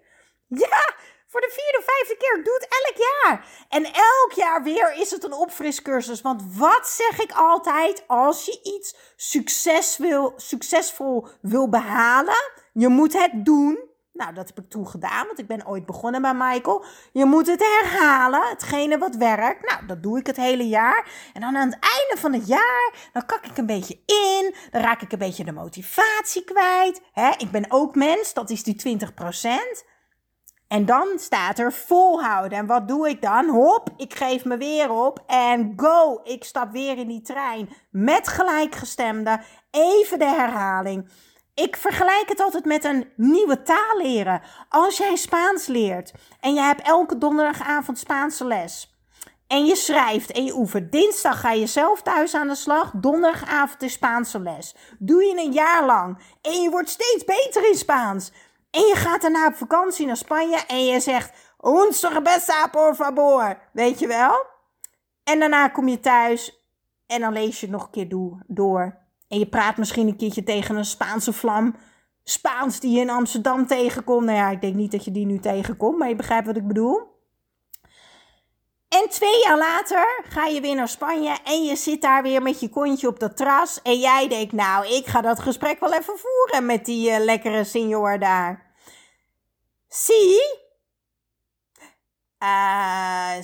Ja, 0.47 0.93
voor 1.31 1.41
de 1.41 1.51
vierde 1.51 1.77
of 1.77 1.85
vijfde 1.85 2.17
keer. 2.17 2.43
Doe 2.43 2.53
het 2.53 2.67
elk 2.85 3.07
jaar. 3.07 3.45
En 3.69 3.85
elk 3.85 4.31
jaar 4.35 4.63
weer 4.63 4.93
is 4.93 5.11
het 5.11 5.23
een 5.23 5.33
opfriscursus. 5.33 6.21
Want 6.21 6.41
wat 6.57 6.87
zeg 6.87 7.19
ik 7.19 7.31
altijd 7.31 8.03
als 8.07 8.45
je 8.45 8.59
iets 8.63 8.95
succes 9.15 9.97
wil, 9.97 10.33
succesvol 10.35 11.27
wil 11.41 11.69
behalen? 11.69 12.51
Je 12.73 12.87
moet 12.87 13.13
het 13.13 13.45
doen. 13.45 13.89
Nou, 14.13 14.33
dat 14.33 14.47
heb 14.47 14.59
ik 14.59 14.69
toen 14.69 14.87
gedaan, 14.87 15.25
want 15.25 15.39
ik 15.39 15.47
ben 15.47 15.67
ooit 15.67 15.85
begonnen 15.85 16.21
bij 16.21 16.33
Michael. 16.33 16.85
Je 17.11 17.25
moet 17.25 17.47
het 17.47 17.59
herhalen, 17.59 18.49
hetgene 18.49 18.97
wat 18.97 19.15
werkt. 19.15 19.69
Nou, 19.69 19.85
dat 19.85 20.03
doe 20.03 20.19
ik 20.19 20.27
het 20.27 20.37
hele 20.37 20.67
jaar. 20.67 21.11
En 21.33 21.41
dan 21.41 21.57
aan 21.57 21.71
het 21.71 21.79
einde 21.79 22.15
van 22.17 22.33
het 22.33 22.47
jaar, 22.47 22.93
dan 23.13 23.25
kak 23.25 23.45
ik 23.45 23.57
een 23.57 23.65
beetje 23.65 23.99
in. 24.05 24.55
Dan 24.71 24.81
raak 24.81 25.01
ik 25.01 25.11
een 25.11 25.19
beetje 25.19 25.43
de 25.43 25.51
motivatie 25.51 26.43
kwijt. 26.43 27.01
Hè? 27.11 27.31
Ik 27.37 27.51
ben 27.51 27.65
ook 27.69 27.95
mens, 27.95 28.33
dat 28.33 28.49
is 28.49 28.63
die 28.63 28.75
20 28.75 29.13
en 30.71 30.85
dan 30.85 31.07
staat 31.15 31.59
er 31.59 31.73
volhouden. 31.73 32.57
En 32.57 32.65
wat 32.65 32.87
doe 32.87 33.09
ik 33.09 33.21
dan? 33.21 33.49
Hop, 33.49 33.89
ik 33.97 34.15
geef 34.15 34.45
me 34.45 34.57
weer 34.57 34.91
op. 34.91 35.23
En 35.27 35.73
go, 35.75 36.21
ik 36.23 36.43
stap 36.43 36.71
weer 36.71 36.97
in 36.97 37.07
die 37.07 37.21
trein. 37.21 37.69
Met 37.89 38.27
gelijkgestemde. 38.27 39.41
Even 39.71 40.19
de 40.19 40.25
herhaling. 40.25 41.09
Ik 41.53 41.75
vergelijk 41.75 42.25
het 42.27 42.39
altijd 42.39 42.65
met 42.65 42.83
een 42.83 43.07
nieuwe 43.15 43.61
taal 43.61 43.97
leren. 43.97 44.41
Als 44.69 44.97
jij 44.97 45.15
Spaans 45.15 45.65
leert 45.65 46.11
en 46.39 46.53
je 46.53 46.61
hebt 46.61 46.87
elke 46.87 47.17
donderdagavond 47.17 47.99
Spaanse 47.99 48.45
les. 48.45 48.95
En 49.47 49.65
je 49.65 49.75
schrijft 49.75 50.31
en 50.31 50.45
je 50.45 50.55
oefent. 50.55 50.91
Dinsdag 50.91 51.39
ga 51.39 51.51
je 51.51 51.67
zelf 51.67 52.01
thuis 52.01 52.35
aan 52.35 52.47
de 52.47 52.55
slag. 52.55 52.91
Donderdagavond 52.95 53.81
is 53.81 53.93
Spaanse 53.93 54.39
les. 54.39 54.75
Doe 54.99 55.23
je 55.23 55.37
een 55.37 55.51
jaar 55.51 55.85
lang. 55.85 56.17
En 56.41 56.61
je 56.61 56.69
wordt 56.69 56.89
steeds 56.89 57.23
beter 57.23 57.69
in 57.69 57.77
Spaans. 57.77 58.31
En 58.71 58.81
je 58.81 58.95
gaat 58.95 59.21
daarna 59.21 59.47
op 59.47 59.55
vakantie 59.55 60.05
naar 60.05 60.17
Spanje 60.17 60.57
en 60.67 60.85
je 60.85 60.99
zegt: 60.99 61.33
Un 61.59 61.93
cerveza, 61.93 62.67
por 62.67 62.95
favor. 62.95 63.57
Weet 63.73 63.99
je 63.99 64.07
wel? 64.07 64.45
En 65.23 65.39
daarna 65.39 65.67
kom 65.67 65.87
je 65.87 65.99
thuis 65.99 66.69
en 67.07 67.21
dan 67.21 67.33
lees 67.33 67.59
je 67.59 67.65
het 67.65 67.75
nog 67.75 67.83
een 67.83 67.91
keer 67.91 68.09
door. 68.47 68.97
En 69.27 69.39
je 69.39 69.47
praat 69.47 69.77
misschien 69.77 70.07
een 70.07 70.17
keertje 70.17 70.43
tegen 70.43 70.75
een 70.75 70.85
Spaanse 70.85 71.33
vlam. 71.33 71.75
Spaans 72.23 72.79
die 72.79 72.95
je 72.95 73.01
in 73.01 73.09
Amsterdam 73.09 73.67
tegenkomt. 73.67 74.25
Nou 74.25 74.37
ja, 74.37 74.49
ik 74.49 74.61
denk 74.61 74.75
niet 74.75 74.91
dat 74.91 75.05
je 75.05 75.11
die 75.11 75.25
nu 75.25 75.39
tegenkomt, 75.39 75.97
maar 75.97 76.09
je 76.09 76.15
begrijpt 76.15 76.47
wat 76.47 76.55
ik 76.55 76.67
bedoel. 76.67 77.10
En 78.99 79.09
twee 79.09 79.43
jaar 79.43 79.57
later 79.57 80.23
ga 80.29 80.45
je 80.45 80.61
weer 80.61 80.75
naar 80.75 80.87
Spanje 80.87 81.37
en 81.43 81.63
je 81.63 81.75
zit 81.75 82.01
daar 82.01 82.23
weer 82.23 82.41
met 82.41 82.59
je 82.59 82.69
kontje 82.69 83.07
op 83.07 83.19
dat 83.19 83.37
terras. 83.37 83.81
En 83.81 83.99
jij 83.99 84.27
denkt, 84.27 84.53
nou, 84.53 84.87
ik 84.87 85.07
ga 85.07 85.21
dat 85.21 85.39
gesprek 85.39 85.79
wel 85.79 85.93
even 85.93 86.17
voeren 86.17 86.65
met 86.65 86.85
die 86.85 87.11
uh, 87.11 87.19
lekkere 87.19 87.63
senior 87.63 88.19
daar. 88.19 88.73
Zie, 89.87 90.61
Uh, 92.43 93.37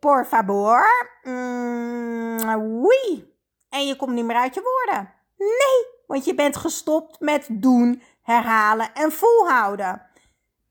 por 0.00 0.24
favor. 0.24 0.86
Mm, 1.22 2.82
oui. 2.82 3.34
En 3.68 3.86
je 3.86 3.96
komt 3.96 4.12
niet 4.12 4.24
meer 4.24 4.36
uit 4.36 4.54
je 4.54 4.62
woorden. 4.62 5.14
Nee, 5.36 5.86
want 6.06 6.24
je 6.24 6.34
bent 6.34 6.56
gestopt 6.56 7.20
met 7.20 7.46
doen, 7.50 8.02
herhalen 8.22 8.94
en 8.94 9.12
volhouden. 9.12 10.06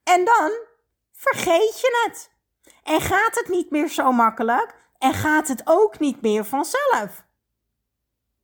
En 0.04 0.26
dan 0.26 0.52
vergeet 1.12 1.80
je 1.80 2.04
het. 2.06 2.35
En 2.86 3.02
gaat 3.02 3.36
het 3.36 3.48
niet 3.50 3.72
meer 3.72 3.90
zo 3.90 4.12
makkelijk 4.12 4.76
en 4.98 5.14
gaat 5.14 5.48
het 5.48 5.62
ook 5.66 6.00
niet 6.00 6.22
meer 6.22 6.46
vanzelf. 6.46 7.26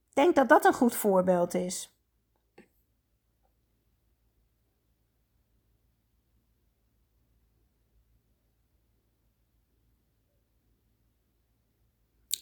Ik 0.10 0.16
denk 0.16 0.36
dat 0.36 0.50
dat 0.50 0.66
een 0.66 0.74
goed 0.74 0.96
voorbeeld 0.96 1.54
is. 1.54 1.96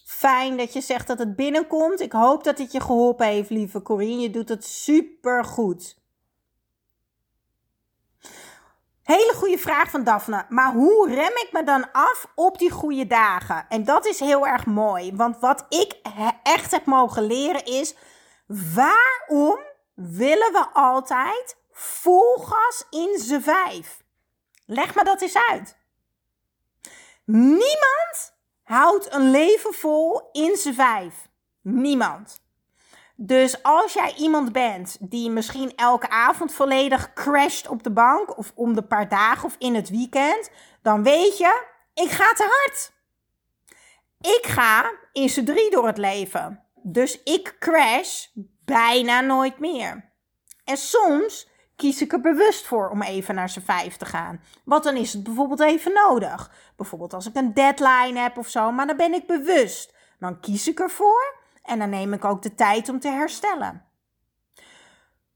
Fijn 0.05 0.57
dat 0.57 0.73
je 0.73 0.81
zegt 0.81 1.07
dat 1.07 1.19
het 1.19 1.35
binnenkomt. 1.35 1.99
Ik 1.99 2.11
hoop 2.11 2.43
dat 2.43 2.57
het 2.57 2.71
je 2.71 2.79
geholpen 2.79 3.27
heeft, 3.27 3.49
lieve 3.49 3.81
Corine. 3.81 4.21
Je 4.21 4.29
doet 4.29 4.49
het 4.49 4.65
super 4.65 5.45
goed. 5.45 5.98
Hele 9.09 9.33
goede 9.33 9.57
vraag 9.57 9.89
van 9.89 10.03
Daphne. 10.03 10.45
Maar 10.49 10.71
hoe 10.71 11.07
rem 11.07 11.31
ik 11.35 11.49
me 11.51 11.63
dan 11.63 11.91
af 11.91 12.25
op 12.35 12.57
die 12.57 12.71
goede 12.71 13.07
dagen? 13.07 13.65
En 13.69 13.83
dat 13.83 14.05
is 14.05 14.19
heel 14.19 14.47
erg 14.47 14.65
mooi. 14.65 15.15
Want 15.15 15.39
wat 15.39 15.65
ik 15.69 15.95
echt 16.43 16.71
heb 16.71 16.85
mogen 16.85 17.23
leren 17.23 17.65
is: 17.65 17.95
waarom 18.73 19.59
willen 19.93 20.51
we 20.51 20.65
altijd 20.73 21.57
vol 21.71 22.37
gas 22.37 22.85
in 22.89 23.19
z'n 23.19 23.39
vijf? 23.39 24.03
Leg 24.65 24.95
me 24.95 25.03
dat 25.03 25.21
eens 25.21 25.37
uit. 25.49 25.77
Niemand 27.25 28.33
houdt 28.63 29.13
een 29.13 29.31
leven 29.31 29.73
vol 29.73 30.29
in 30.31 30.55
z'n 30.55 30.73
vijf. 30.73 31.13
Niemand. 31.61 32.39
Dus 33.21 33.63
als 33.63 33.93
jij 33.93 34.13
iemand 34.17 34.51
bent 34.51 34.97
die 34.99 35.29
misschien 35.29 35.75
elke 35.75 36.09
avond 36.09 36.53
volledig 36.53 37.13
crasht 37.13 37.67
op 37.67 37.83
de 37.83 37.91
bank, 37.91 38.37
of 38.37 38.51
om 38.55 38.73
de 38.73 38.81
paar 38.81 39.09
dagen 39.09 39.45
of 39.45 39.55
in 39.57 39.75
het 39.75 39.89
weekend, 39.89 40.49
dan 40.81 41.03
weet 41.03 41.37
je, 41.37 41.63
ik 41.93 42.09
ga 42.09 42.33
te 42.33 42.43
hard. 42.43 42.91
Ik 44.21 44.47
ga 44.47 44.91
in 45.11 45.29
z'n 45.29 45.43
drie 45.43 45.71
door 45.71 45.87
het 45.87 45.97
leven. 45.97 46.63
Dus 46.73 47.23
ik 47.23 47.55
crash 47.59 48.27
bijna 48.65 49.21
nooit 49.21 49.59
meer. 49.59 50.11
En 50.63 50.77
soms 50.77 51.49
kies 51.75 52.01
ik 52.01 52.13
er 52.13 52.21
bewust 52.21 52.67
voor 52.67 52.89
om 52.89 53.01
even 53.01 53.35
naar 53.35 53.49
z'n 53.49 53.59
vijf 53.59 53.97
te 53.97 54.05
gaan. 54.05 54.41
Want 54.63 54.83
dan 54.83 54.95
is 54.95 55.13
het 55.13 55.23
bijvoorbeeld 55.23 55.61
even 55.61 55.93
nodig. 55.93 56.51
Bijvoorbeeld 56.75 57.13
als 57.13 57.27
ik 57.27 57.35
een 57.35 57.53
deadline 57.53 58.19
heb 58.19 58.37
of 58.37 58.47
zo, 58.47 58.71
maar 58.71 58.87
dan 58.87 58.97
ben 58.97 59.13
ik 59.13 59.27
bewust. 59.27 59.93
Dan 60.19 60.39
kies 60.39 60.67
ik 60.67 60.79
ervoor 60.79 61.38
en 61.63 61.79
dan 61.79 61.89
neem 61.89 62.13
ik 62.13 62.25
ook 62.25 62.41
de 62.41 62.55
tijd 62.55 62.89
om 62.89 62.99
te 62.99 63.07
herstellen. 63.07 63.85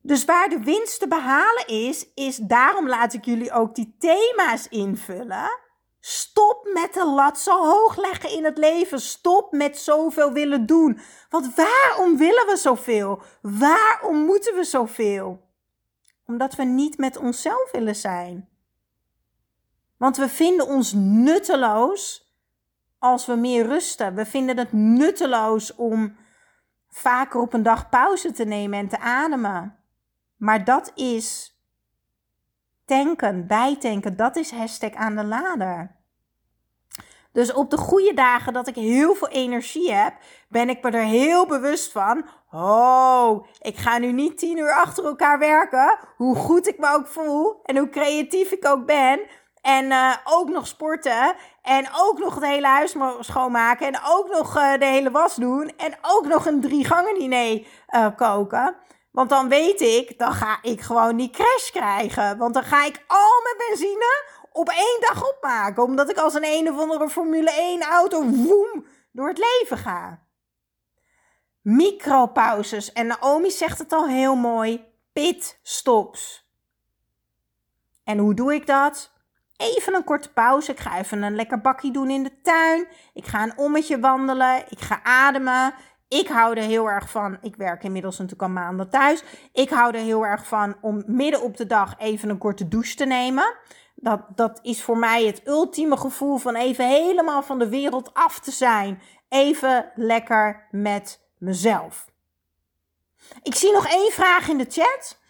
Dus 0.01 0.25
waar 0.25 0.49
de 0.49 0.59
winst 0.59 0.99
te 0.99 1.07
behalen 1.07 1.67
is, 1.67 2.13
is 2.13 2.37
daarom 2.37 2.87
laat 2.87 3.13
ik 3.13 3.25
jullie 3.25 3.51
ook 3.51 3.75
die 3.75 3.95
thema's 3.99 4.67
invullen. 4.67 5.59
Stop 5.99 6.69
met 6.73 6.93
de 6.93 7.05
lat 7.05 7.39
zo 7.39 7.65
hoog 7.65 7.97
leggen 7.97 8.29
in 8.29 8.43
het 8.43 8.57
leven. 8.57 9.01
Stop 9.01 9.51
met 9.51 9.77
zoveel 9.77 10.31
willen 10.31 10.65
doen. 10.65 10.99
Want 11.29 11.55
waarom 11.55 12.17
willen 12.17 12.45
we 12.47 12.57
zoveel? 12.57 13.21
Waarom 13.41 14.17
moeten 14.17 14.55
we 14.55 14.63
zoveel? 14.63 15.47
Omdat 16.25 16.55
we 16.55 16.63
niet 16.63 16.97
met 16.97 17.17
onszelf 17.17 17.71
willen 17.71 17.95
zijn. 17.95 18.49
Want 19.97 20.17
we 20.17 20.29
vinden 20.29 20.67
ons 20.67 20.93
nutteloos 20.95 22.22
als 23.03 23.25
we 23.25 23.35
meer 23.35 23.65
rusten. 23.65 24.15
We 24.15 24.25
vinden 24.25 24.57
het 24.57 24.71
nutteloos 24.71 25.75
om 25.75 26.15
vaker 26.89 27.41
op 27.41 27.53
een 27.53 27.63
dag 27.63 27.89
pauze 27.89 28.31
te 28.31 28.45
nemen 28.45 28.79
en 28.79 28.87
te 28.87 28.99
ademen. 28.99 29.75
Maar 30.37 30.63
dat 30.63 30.91
is 30.95 31.57
tanken, 32.85 33.47
bijtanken, 33.47 34.15
dat 34.15 34.35
is 34.35 34.51
hashtag 34.51 34.93
aan 34.93 35.15
de 35.15 35.23
lader. 35.23 35.95
Dus 37.31 37.53
op 37.53 37.69
de 37.69 37.77
goede 37.77 38.13
dagen 38.13 38.53
dat 38.53 38.67
ik 38.67 38.75
heel 38.75 39.15
veel 39.15 39.29
energie 39.29 39.93
heb, 39.93 40.13
ben 40.49 40.69
ik 40.69 40.83
me 40.83 40.89
er 40.89 41.05
heel 41.05 41.47
bewust 41.47 41.91
van. 41.91 42.25
Oh, 42.51 43.45
ik 43.59 43.77
ga 43.77 43.97
nu 43.97 44.11
niet 44.11 44.37
tien 44.37 44.57
uur 44.57 44.73
achter 44.73 45.05
elkaar 45.05 45.39
werken. 45.39 45.97
Hoe 46.15 46.35
goed 46.35 46.67
ik 46.67 46.79
me 46.79 46.93
ook 46.93 47.07
voel 47.07 47.59
en 47.63 47.77
hoe 47.77 47.89
creatief 47.89 48.51
ik 48.51 48.65
ook 48.65 48.85
ben. 48.85 49.19
En 49.63 49.85
uh, 49.85 50.15
ook 50.23 50.49
nog 50.49 50.67
sporten. 50.67 51.35
En 51.61 51.87
ook 51.95 52.19
nog 52.19 52.35
het 52.35 52.43
hele 52.43 52.67
huis 52.67 52.95
schoonmaken. 53.19 53.87
En 53.87 53.99
ook 54.05 54.29
nog 54.29 54.57
uh, 54.57 54.77
de 54.77 54.85
hele 54.85 55.11
was 55.11 55.35
doen. 55.35 55.71
En 55.77 55.97
ook 56.01 56.27
nog 56.27 56.45
een 56.45 56.61
drie 56.61 56.85
gangen 56.85 57.13
diner 57.19 57.67
uh, 57.89 58.07
koken. 58.15 58.75
Want 59.11 59.29
dan 59.29 59.49
weet 59.49 59.81
ik, 59.81 60.19
dan 60.19 60.33
ga 60.33 60.57
ik 60.61 60.81
gewoon 60.81 61.17
die 61.17 61.29
crash 61.29 61.69
krijgen. 61.69 62.37
Want 62.37 62.53
dan 62.53 62.63
ga 62.63 62.85
ik 62.85 63.03
al 63.07 63.41
mijn 63.43 63.69
benzine 63.69 64.25
op 64.51 64.69
één 64.69 64.97
dag 64.99 65.29
opmaken. 65.29 65.83
Omdat 65.83 66.09
ik 66.09 66.17
als 66.17 66.33
een 66.33 66.45
een 66.45 66.71
of 66.71 66.79
andere 66.79 67.09
Formule 67.09 67.51
1 67.51 67.81
auto 67.81 68.23
woem 68.23 68.85
door 69.11 69.27
het 69.27 69.37
leven 69.37 69.77
ga. 69.77 70.21
Micropauzes. 71.61 72.91
En 72.91 73.07
Naomi 73.07 73.51
zegt 73.51 73.79
het 73.79 73.91
al 73.91 74.07
heel 74.07 74.35
mooi. 74.35 74.85
Pitstops. 75.13 76.51
En 78.03 78.17
hoe 78.17 78.33
doe 78.33 78.53
ik 78.53 78.67
dat? 78.67 79.12
Even 79.57 79.95
een 79.95 80.03
korte 80.03 80.31
pauze. 80.31 80.71
Ik 80.71 80.79
ga 80.79 80.97
even 80.97 81.23
een 81.23 81.35
lekker 81.35 81.61
bakkie 81.61 81.91
doen 81.91 82.09
in 82.09 82.23
de 82.23 82.41
tuin. 82.41 82.87
Ik 83.13 83.25
ga 83.25 83.43
een 83.43 83.57
ommetje 83.57 83.99
wandelen. 83.99 84.63
Ik 84.69 84.79
ga 84.79 85.03
ademen. 85.03 85.73
Ik 86.07 86.27
hou 86.27 86.57
er 86.57 86.63
heel 86.63 86.89
erg 86.89 87.09
van. 87.09 87.37
Ik 87.41 87.55
werk 87.55 87.83
inmiddels 87.83 88.17
natuurlijk 88.17 88.41
al 88.41 88.49
maanden 88.49 88.89
thuis. 88.89 89.23
Ik 89.53 89.69
hou 89.69 89.95
er 89.95 90.03
heel 90.03 90.25
erg 90.25 90.47
van 90.47 90.75
om 90.81 91.03
midden 91.05 91.41
op 91.41 91.57
de 91.57 91.65
dag 91.65 91.95
even 91.97 92.29
een 92.29 92.37
korte 92.37 92.67
douche 92.67 92.95
te 92.95 93.05
nemen. 93.05 93.55
Dat, 93.95 94.21
dat 94.35 94.59
is 94.61 94.83
voor 94.83 94.97
mij 94.97 95.25
het 95.25 95.47
ultieme 95.47 95.97
gevoel 95.97 96.37
van 96.37 96.55
even 96.55 96.87
helemaal 96.87 97.43
van 97.43 97.59
de 97.59 97.69
wereld 97.69 98.13
af 98.13 98.39
te 98.39 98.51
zijn. 98.51 99.01
Even 99.29 99.91
lekker 99.95 100.67
met 100.71 101.21
mezelf. 101.37 102.11
Ik 103.43 103.55
zie 103.55 103.73
nog 103.73 103.87
één 103.87 104.11
vraag 104.11 104.47
in 104.47 104.57
de 104.57 104.65
chat. 104.69 105.21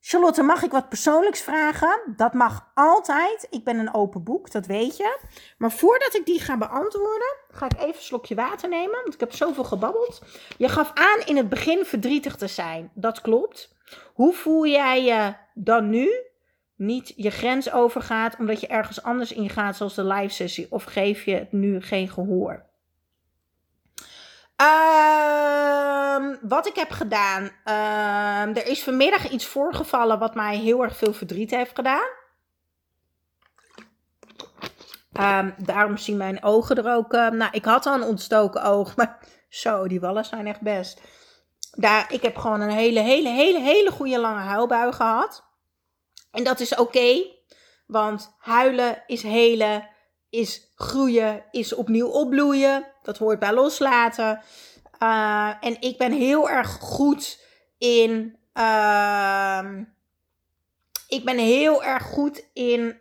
Charlotte, 0.00 0.42
mag 0.42 0.62
ik 0.62 0.70
wat 0.70 0.88
persoonlijks 0.88 1.40
vragen? 1.40 2.14
Dat 2.16 2.32
mag 2.32 2.70
altijd. 2.74 3.46
Ik 3.50 3.64
ben 3.64 3.78
een 3.78 3.94
open 3.94 4.22
boek, 4.22 4.50
dat 4.50 4.66
weet 4.66 4.96
je. 4.96 5.18
Maar 5.58 5.72
voordat 5.72 6.14
ik 6.14 6.26
die 6.26 6.40
ga 6.40 6.58
beantwoorden, 6.58 7.36
ga 7.50 7.66
ik 7.66 7.76
even 7.78 7.88
een 7.88 7.94
slokje 7.94 8.34
water 8.34 8.68
nemen. 8.68 9.00
Want 9.02 9.14
ik 9.14 9.20
heb 9.20 9.32
zoveel 9.32 9.64
gebabbeld. 9.64 10.22
Je 10.56 10.68
gaf 10.68 10.90
aan 10.94 11.26
in 11.26 11.36
het 11.36 11.48
begin 11.48 11.84
verdrietig 11.84 12.36
te 12.36 12.46
zijn. 12.46 12.90
Dat 12.94 13.20
klopt. 13.20 13.76
Hoe 14.14 14.32
voel 14.32 14.66
jij 14.66 15.04
je 15.04 15.34
dan 15.54 15.90
nu? 15.90 16.10
Niet 16.76 17.12
je 17.16 17.30
grens 17.30 17.72
overgaat 17.72 18.36
omdat 18.38 18.60
je 18.60 18.66
ergens 18.66 19.02
anders 19.02 19.32
ingaat, 19.32 19.76
zoals 19.76 19.94
de 19.94 20.04
live 20.04 20.34
sessie. 20.34 20.66
Of 20.70 20.84
geef 20.84 21.24
je 21.24 21.34
het 21.34 21.52
nu 21.52 21.80
geen 21.82 22.08
gehoor? 22.08 22.67
Uh, 24.62 26.34
wat 26.42 26.66
ik 26.66 26.74
heb 26.74 26.90
gedaan. 26.90 27.50
Uh, 27.64 28.56
er 28.56 28.66
is 28.66 28.82
vanmiddag 28.82 29.30
iets 29.30 29.46
voorgevallen 29.46 30.18
wat 30.18 30.34
mij 30.34 30.56
heel 30.56 30.82
erg 30.82 30.96
veel 30.96 31.12
verdriet 31.12 31.50
heeft 31.50 31.74
gedaan. 31.74 32.08
Uh, 35.12 35.46
daarom 35.56 35.96
zien 35.96 36.16
mijn 36.16 36.42
ogen 36.42 36.76
er 36.76 36.94
ook. 36.94 37.12
Nou, 37.12 37.48
ik 37.50 37.64
had 37.64 37.86
al 37.86 37.94
een 37.94 38.02
ontstoken 38.02 38.62
oog, 38.62 38.94
maar 38.96 39.18
zo, 39.48 39.88
die 39.88 40.00
wallen 40.00 40.24
zijn 40.24 40.46
echt 40.46 40.60
best. 40.60 41.00
Daar, 41.70 42.12
ik 42.12 42.22
heb 42.22 42.36
gewoon 42.36 42.60
een 42.60 42.70
hele, 42.70 43.00
hele, 43.00 43.28
hele, 43.28 43.60
hele 43.60 43.90
goede 43.90 44.18
lange 44.18 44.40
huilbui 44.40 44.92
gehad. 44.92 45.44
En 46.30 46.44
dat 46.44 46.60
is 46.60 46.74
oké, 46.74 47.24
want 47.86 48.36
huilen 48.38 49.02
is 49.06 49.22
helen 49.22 49.88
is 50.30 50.72
groeien, 50.74 51.44
is 51.50 51.74
opnieuw 51.74 52.08
opbloeien. 52.08 52.86
Dat 53.02 53.18
hoort 53.18 53.38
bij 53.38 53.52
loslaten. 53.52 54.42
Uh, 55.02 55.52
en 55.60 55.80
ik 55.80 55.98
ben 55.98 56.12
heel 56.12 56.50
erg 56.50 56.70
goed 56.70 57.40
in. 57.78 58.38
Uh, 58.54 59.64
ik 61.08 61.24
ben 61.24 61.38
heel 61.38 61.84
erg 61.84 62.02
goed 62.02 62.44
in 62.52 63.00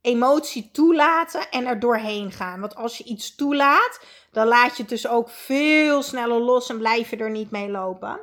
emotie 0.00 0.70
toelaten 0.72 1.50
en 1.50 1.66
er 1.66 1.80
doorheen 1.80 2.32
gaan. 2.32 2.60
Want 2.60 2.74
als 2.74 2.98
je 2.98 3.04
iets 3.04 3.34
toelaat, 3.34 4.00
dan 4.30 4.46
laat 4.46 4.76
je 4.76 4.82
het 4.82 4.90
dus 4.90 5.08
ook 5.08 5.30
veel 5.30 6.02
sneller 6.02 6.40
los 6.40 6.68
en 6.68 6.78
blijf 6.78 7.10
je 7.10 7.16
er 7.16 7.30
niet 7.30 7.50
mee 7.50 7.68
lopen. 7.68 8.20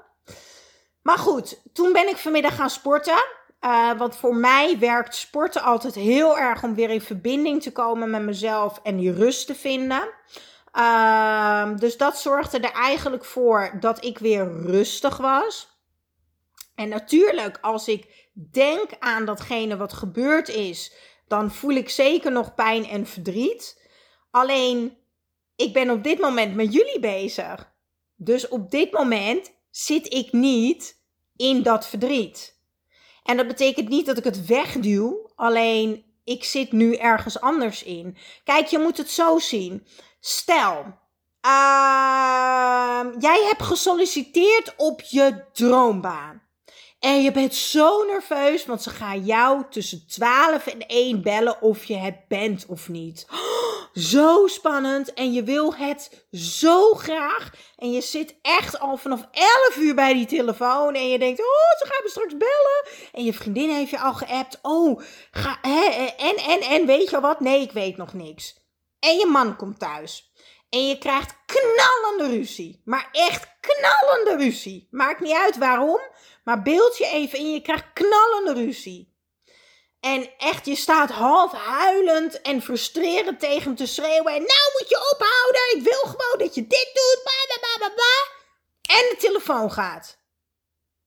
Maar 1.02 1.18
goed, 1.18 1.62
toen 1.74 1.94
ben 1.94 2.08
ik 2.08 2.18
vanmiddag 2.18 2.56
gaan 2.56 2.70
sporten. 2.70 3.26
Uh, 3.62 3.98
want 3.98 4.16
voor 4.16 4.36
mij 4.36 4.80
werkt 4.80 5.16
sporten 5.16 5.62
altijd 5.62 5.96
heel 5.96 6.38
erg 6.38 6.64
om 6.64 6.76
weer 6.76 6.90
in 6.90 7.02
verbinding 7.02 7.62
te 7.62 7.72
komen 7.72 8.10
met 8.10 8.22
mezelf 8.22 8.80
en 8.84 8.98
die 8.98 9.14
rust 9.14 9.48
te 9.48 9.56
vinden. 9.56 10.10
Uh, 10.74 11.76
dus 11.76 11.98
dat 11.98 12.20
zorgde 12.20 12.60
er 12.60 12.72
eigenlijk 12.72 13.26
voor 13.26 13.78
dat 13.80 14.06
ik 14.06 14.18
weer 14.18 14.62
rustig 14.62 15.18
was. 15.18 15.78
En 16.76 16.90
natuurlijk, 16.90 17.58
als 17.62 17.88
ik 17.88 18.30
denk 18.52 18.90
aan 19.00 19.26
datgene 19.26 19.78
wat 19.78 19.94
gebeurd 19.94 20.50
is, 20.50 20.94
dan 21.28 21.52
voel 21.52 21.72
ik 21.72 21.90
zeker 21.90 22.32
nog 22.32 22.56
pijn 22.56 22.86
en 22.86 23.06
verdriet. 23.06 23.90
Alleen, 24.32 24.98
ik 25.56 25.74
ben 25.74 25.90
op 25.90 26.04
dit 26.04 26.20
moment 26.20 26.56
met 26.56 26.74
jullie 26.74 27.00
bezig. 27.00 27.72
Dus 28.16 28.48
op 28.48 28.72
dit 28.72 28.92
moment 28.92 29.52
zit 29.70 30.14
ik 30.14 30.32
niet 30.32 31.02
in 31.36 31.64
dat 31.64 31.88
verdriet. 31.88 32.59
En 33.30 33.38
dat 33.38 33.48
betekent 33.48 33.90
niet 33.90 34.06
dat 34.06 34.18
ik 34.18 34.24
het 34.24 34.46
wegduw, 34.46 35.30
alleen 35.36 36.04
ik 36.24 36.44
zit 36.44 36.72
nu 36.72 36.96
ergens 36.96 37.42
anders 37.42 37.84
in. 37.84 38.18
Kijk, 38.44 38.68
je 38.68 38.80
moet 38.80 38.98
het 38.98 39.10
zo 39.10 39.40
zien. 39.40 39.88
Stel, 40.20 40.86
uh, 41.46 43.06
jij 43.20 43.44
hebt 43.48 43.62
gesolliciteerd 43.62 44.74
op 44.78 45.02
je 45.02 45.44
droombaan. 45.54 46.42
En 47.00 47.22
je 47.22 47.32
bent 47.32 47.56
zo 47.56 48.04
nerveus, 48.06 48.66
want 48.66 48.82
ze 48.82 48.90
gaan 48.90 49.26
jou 49.26 49.64
tussen 49.70 50.08
12 50.08 50.68
en 50.68 50.88
1 50.88 51.22
bellen 51.22 51.62
of 51.62 51.84
je 51.84 51.96
het 51.98 52.28
bent 52.28 52.66
of 52.68 52.90
niet. 52.90 53.28
Zo 53.94 54.48
spannend 54.48 55.14
en 55.14 55.34
je 55.34 55.44
wil 55.44 55.76
het 55.76 56.26
zo 56.32 56.94
graag. 56.94 57.52
En 57.78 57.92
je 57.92 58.02
zit 58.02 58.36
echt 58.42 58.80
al 58.80 58.98
vanaf 58.98 59.28
11 59.32 59.76
uur 59.78 59.96
bij 59.96 60.14
die 60.14 60.26
telefoon 60.26 60.96
en 60.96 61.10
je 61.10 61.20
denkt, 61.20 61.40
oh, 61.40 61.80
ze 61.80 61.86
gaan 61.86 62.04
me 62.04 62.10
straks 62.10 62.38
bellen. 62.38 63.10
En 63.14 63.24
je 63.24 63.34
vriendin 63.34 63.70
heeft 63.70 63.90
je 63.90 64.00
al 64.00 64.14
geappt, 64.14 64.60
oh, 64.62 65.02
ga, 65.32 65.62
en, 65.62 66.36
en, 66.38 66.60
en, 66.62 66.86
weet 66.86 67.10
je 67.10 67.20
wat? 67.20 67.40
Nee, 67.40 67.62
ik 67.62 67.72
weet 67.72 67.98
nog 67.98 68.14
niks. 68.14 68.58
En 69.00 69.18
je 69.18 69.26
man 69.26 69.56
komt 69.56 69.80
thuis. 69.80 70.34
En 70.70 70.88
je 70.88 70.98
krijgt 70.98 71.36
knallende 71.46 72.38
ruzie. 72.38 72.82
Maar 72.86 73.10
echt 73.12 73.48
knallende 73.60 74.44
ruzie. 74.44 74.88
Maakt 74.92 75.20
niet 75.20 75.36
uit 75.36 75.58
waarom. 75.58 76.00
Maar 76.44 76.62
beeld 76.62 76.98
je 76.98 77.06
even 77.06 77.40
in, 77.40 77.52
je 77.52 77.62
krijgt 77.62 77.94
knallende 77.94 78.54
ruzie. 78.54 79.18
En 80.00 80.30
echt, 80.38 80.66
je 80.66 80.76
staat 80.76 81.10
half 81.10 81.52
huilend 81.54 82.42
en 82.42 82.62
frustrerend 82.62 83.40
tegen 83.40 83.64
hem 83.64 83.76
te 83.76 83.86
schreeuwen. 83.86 84.34
En 84.34 84.42
nou 84.42 84.70
moet 84.80 84.90
je 84.90 85.12
ophouden. 85.14 85.78
Ik 85.78 85.84
wil 85.84 86.12
gewoon 86.12 86.38
dat 86.38 86.56
je 86.56 86.62
dit 86.62 86.90
doet. 86.94 87.24
Blah, 87.24 87.78
blah, 87.78 87.96
blah, 87.96 88.40
en 88.98 89.10
de 89.10 89.16
telefoon 89.20 89.72
gaat. 89.72 90.18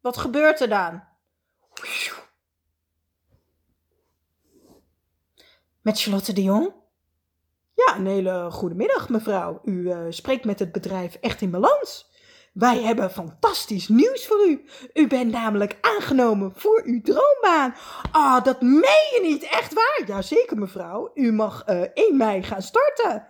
Wat 0.01 0.17
gebeurt 0.17 0.61
er 0.61 0.69
dan? 0.69 1.05
Met 5.81 6.01
Charlotte 6.01 6.33
de 6.33 6.43
Jong? 6.43 6.75
Ja, 7.75 7.97
een 7.97 8.07
hele 8.07 8.51
goede 8.51 8.75
middag, 8.75 9.09
mevrouw. 9.09 9.61
U 9.65 9.73
uh, 9.73 10.07
spreekt 10.09 10.45
met 10.45 10.59
het 10.59 10.73
bedrijf 10.73 11.15
Echt 11.15 11.41
in 11.41 11.51
Balans. 11.51 12.11
Wij 12.53 12.83
hebben 12.83 13.11
fantastisch 13.11 13.89
nieuws 13.89 14.27
voor 14.27 14.47
u. 14.49 14.65
U 14.95 15.07
bent 15.07 15.33
namelijk 15.33 15.79
aangenomen 15.81 16.53
voor 16.57 16.83
uw 16.85 17.01
droombaan. 17.01 17.75
Ah, 18.13 18.37
oh, 18.37 18.45
dat 18.45 18.61
meen 18.61 19.11
je 19.13 19.19
niet, 19.23 19.43
echt 19.43 19.75
waar? 19.75 20.03
Jazeker, 20.07 20.59
mevrouw. 20.59 21.11
U 21.15 21.33
mag 21.33 21.69
uh, 21.69 21.83
eh, 21.83 21.91
1 21.95 22.17
mei 22.17 22.43
gaan 22.43 22.63
starten. 22.63 23.27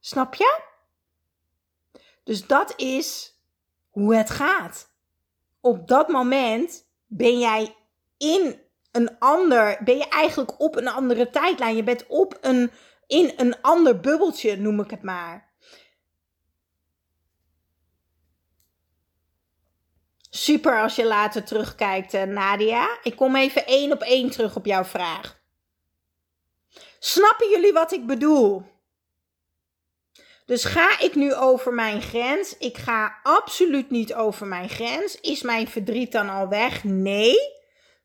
Snap 0.00 0.34
je? 0.34 0.60
Dus 2.24 2.46
dat 2.46 2.72
is 2.76 3.38
hoe 3.90 4.14
het 4.14 4.30
gaat. 4.30 4.90
Op 5.60 5.88
dat 5.88 6.08
moment 6.08 6.86
ben 7.06 7.38
jij 7.38 7.76
in 8.18 8.60
een 8.92 9.18
ander, 9.18 9.78
ben 9.84 9.96
je 9.96 10.08
eigenlijk 10.08 10.60
op 10.60 10.76
een 10.76 10.88
andere 10.88 11.30
tijdlijn. 11.30 11.76
Je 11.76 11.84
bent 11.84 12.06
op 12.06 12.38
een 12.40 12.70
in 13.06 13.32
een 13.36 13.60
ander 13.60 14.00
bubbeltje, 14.00 14.56
noem 14.56 14.80
ik 14.80 14.90
het 14.90 15.02
maar. 15.02 15.49
Super 20.30 20.80
als 20.82 20.96
je 20.96 21.06
later 21.06 21.44
terugkijkt, 21.44 22.14
eh, 22.14 22.22
Nadia. 22.22 22.98
Ik 23.02 23.16
kom 23.16 23.36
even 23.36 23.66
één 23.66 23.92
op 23.92 24.00
één 24.02 24.30
terug 24.30 24.56
op 24.56 24.66
jouw 24.66 24.84
vraag. 24.84 25.40
Snappen 26.98 27.50
jullie 27.50 27.72
wat 27.72 27.92
ik 27.92 28.06
bedoel? 28.06 28.62
Dus 30.46 30.64
ga 30.64 31.00
ik 31.00 31.14
nu 31.14 31.34
over 31.34 31.74
mijn 31.74 32.02
grens? 32.02 32.56
Ik 32.58 32.76
ga 32.76 33.18
absoluut 33.22 33.90
niet 33.90 34.14
over 34.14 34.46
mijn 34.46 34.68
grens. 34.68 35.20
Is 35.20 35.42
mijn 35.42 35.68
verdriet 35.68 36.12
dan 36.12 36.28
al 36.28 36.48
weg? 36.48 36.84
Nee. 36.84 37.36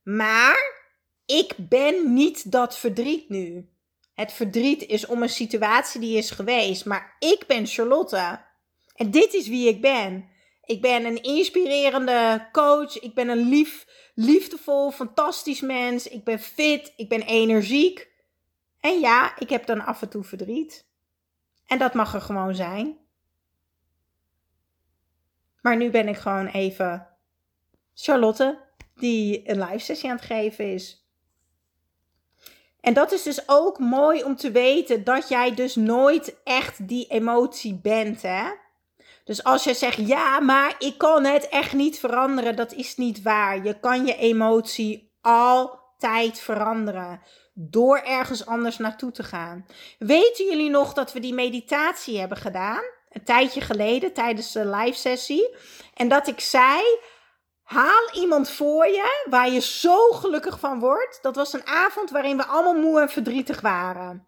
Maar 0.04 0.86
ik 1.26 1.54
ben 1.58 2.14
niet 2.14 2.52
dat 2.52 2.78
verdriet 2.78 3.30
nu. 3.30 3.70
Het 4.14 4.34
verdriet 4.34 4.86
is 4.86 5.06
om 5.06 5.22
een 5.22 5.30
situatie 5.30 6.00
die 6.00 6.18
is 6.18 6.32
geweest. 6.32 6.86
Maar 6.86 7.16
ik 7.20 7.44
ben 7.48 7.68
Charlotte. 7.68 8.40
En 8.96 9.12
dit 9.12 9.34
is 9.34 9.48
wie 9.48 9.68
ik 9.68 9.82
ben. 9.82 10.30
Ik 10.66 10.82
ben 10.82 11.06
een 11.06 11.24
inspirerende 11.24 12.48
coach. 12.52 13.00
Ik 13.00 13.14
ben 13.14 13.30
een 13.30 13.50
lief, 13.50 13.88
liefdevol, 14.16 14.92
fantastisch 14.92 15.62
mens. 15.62 16.08
Ik 16.08 16.24
ben 16.24 16.40
fit. 16.40 16.94
Ik 16.96 17.10
ben 17.10 17.22
energiek. 17.22 18.10
En 18.80 19.00
ja, 19.00 19.40
ik 19.40 19.50
heb 19.50 19.66
dan 19.66 19.86
af 19.86 20.02
en 20.02 20.10
toe 20.10 20.24
verdriet. 20.24 20.86
En 21.68 21.78
dat 21.78 21.94
mag 21.94 22.14
er 22.14 22.22
gewoon 22.22 22.56
zijn. 22.56 22.98
Maar 25.62 25.78
nu 25.78 25.90
ben 25.90 26.08
ik 26.08 26.18
gewoon 26.18 26.48
even 26.48 27.08
Charlotte, 27.94 28.62
die 28.96 29.50
een 29.50 29.60
live 29.60 29.80
sessie 29.80 30.10
aan 30.10 30.16
het 30.16 30.26
geven 30.26 30.74
is. 30.74 31.06
En 32.82 32.94
dat 32.94 33.12
is 33.12 33.24
dus 33.24 33.50
ook 33.50 33.80
mooi 33.80 34.24
om 34.24 34.36
te 34.36 34.52
weten 34.52 35.04
dat 35.04 35.30
jij 35.30 35.56
dus 35.56 35.76
nooit 35.76 36.36
echt 36.44 36.88
die 36.88 37.08
emotie 37.08 37.76
bent, 37.76 38.22
hè? 38.22 38.52
Dus 39.26 39.44
als 39.44 39.64
je 39.64 39.74
zegt, 39.74 40.08
ja, 40.08 40.40
maar 40.40 40.76
ik 40.80 40.98
kan 40.98 41.24
het 41.24 41.50
echt 41.50 41.74
niet 41.74 42.00
veranderen, 42.00 42.56
dat 42.56 42.74
is 42.74 42.96
niet 42.96 43.22
waar. 43.22 43.64
Je 43.64 43.80
kan 43.80 44.06
je 44.06 44.16
emotie 44.16 45.14
altijd 45.22 46.40
veranderen 46.40 47.22
door 47.54 47.98
ergens 47.98 48.46
anders 48.46 48.78
naartoe 48.78 49.12
te 49.12 49.24
gaan. 49.24 49.66
Weten 50.00 50.46
jullie 50.46 50.70
nog 50.70 50.94
dat 50.94 51.14
we 51.14 51.20
die 51.20 51.34
meditatie 51.34 52.20
hebben 52.20 52.38
gedaan? 52.38 52.84
Een 53.10 53.24
tijdje 53.24 53.62
geleden 53.62 54.14
tijdens 54.14 54.52
de 54.52 54.66
live 54.66 54.98
sessie. 54.98 55.56
En 55.94 56.08
dat 56.08 56.28
ik 56.28 56.40
zei, 56.40 56.82
Haal 57.66 58.10
iemand 58.14 58.50
voor 58.50 58.88
je 58.88 59.26
waar 59.30 59.50
je 59.50 59.62
zo 59.62 60.12
gelukkig 60.12 60.60
van 60.60 60.80
wordt. 60.80 61.20
Dat 61.22 61.36
was 61.36 61.54
een 61.54 61.68
avond 61.68 62.10
waarin 62.10 62.38
we 62.38 62.46
allemaal 62.46 62.82
moe 62.82 63.02
en 63.02 63.10
verdrietig 63.10 63.62
waren. 63.62 64.28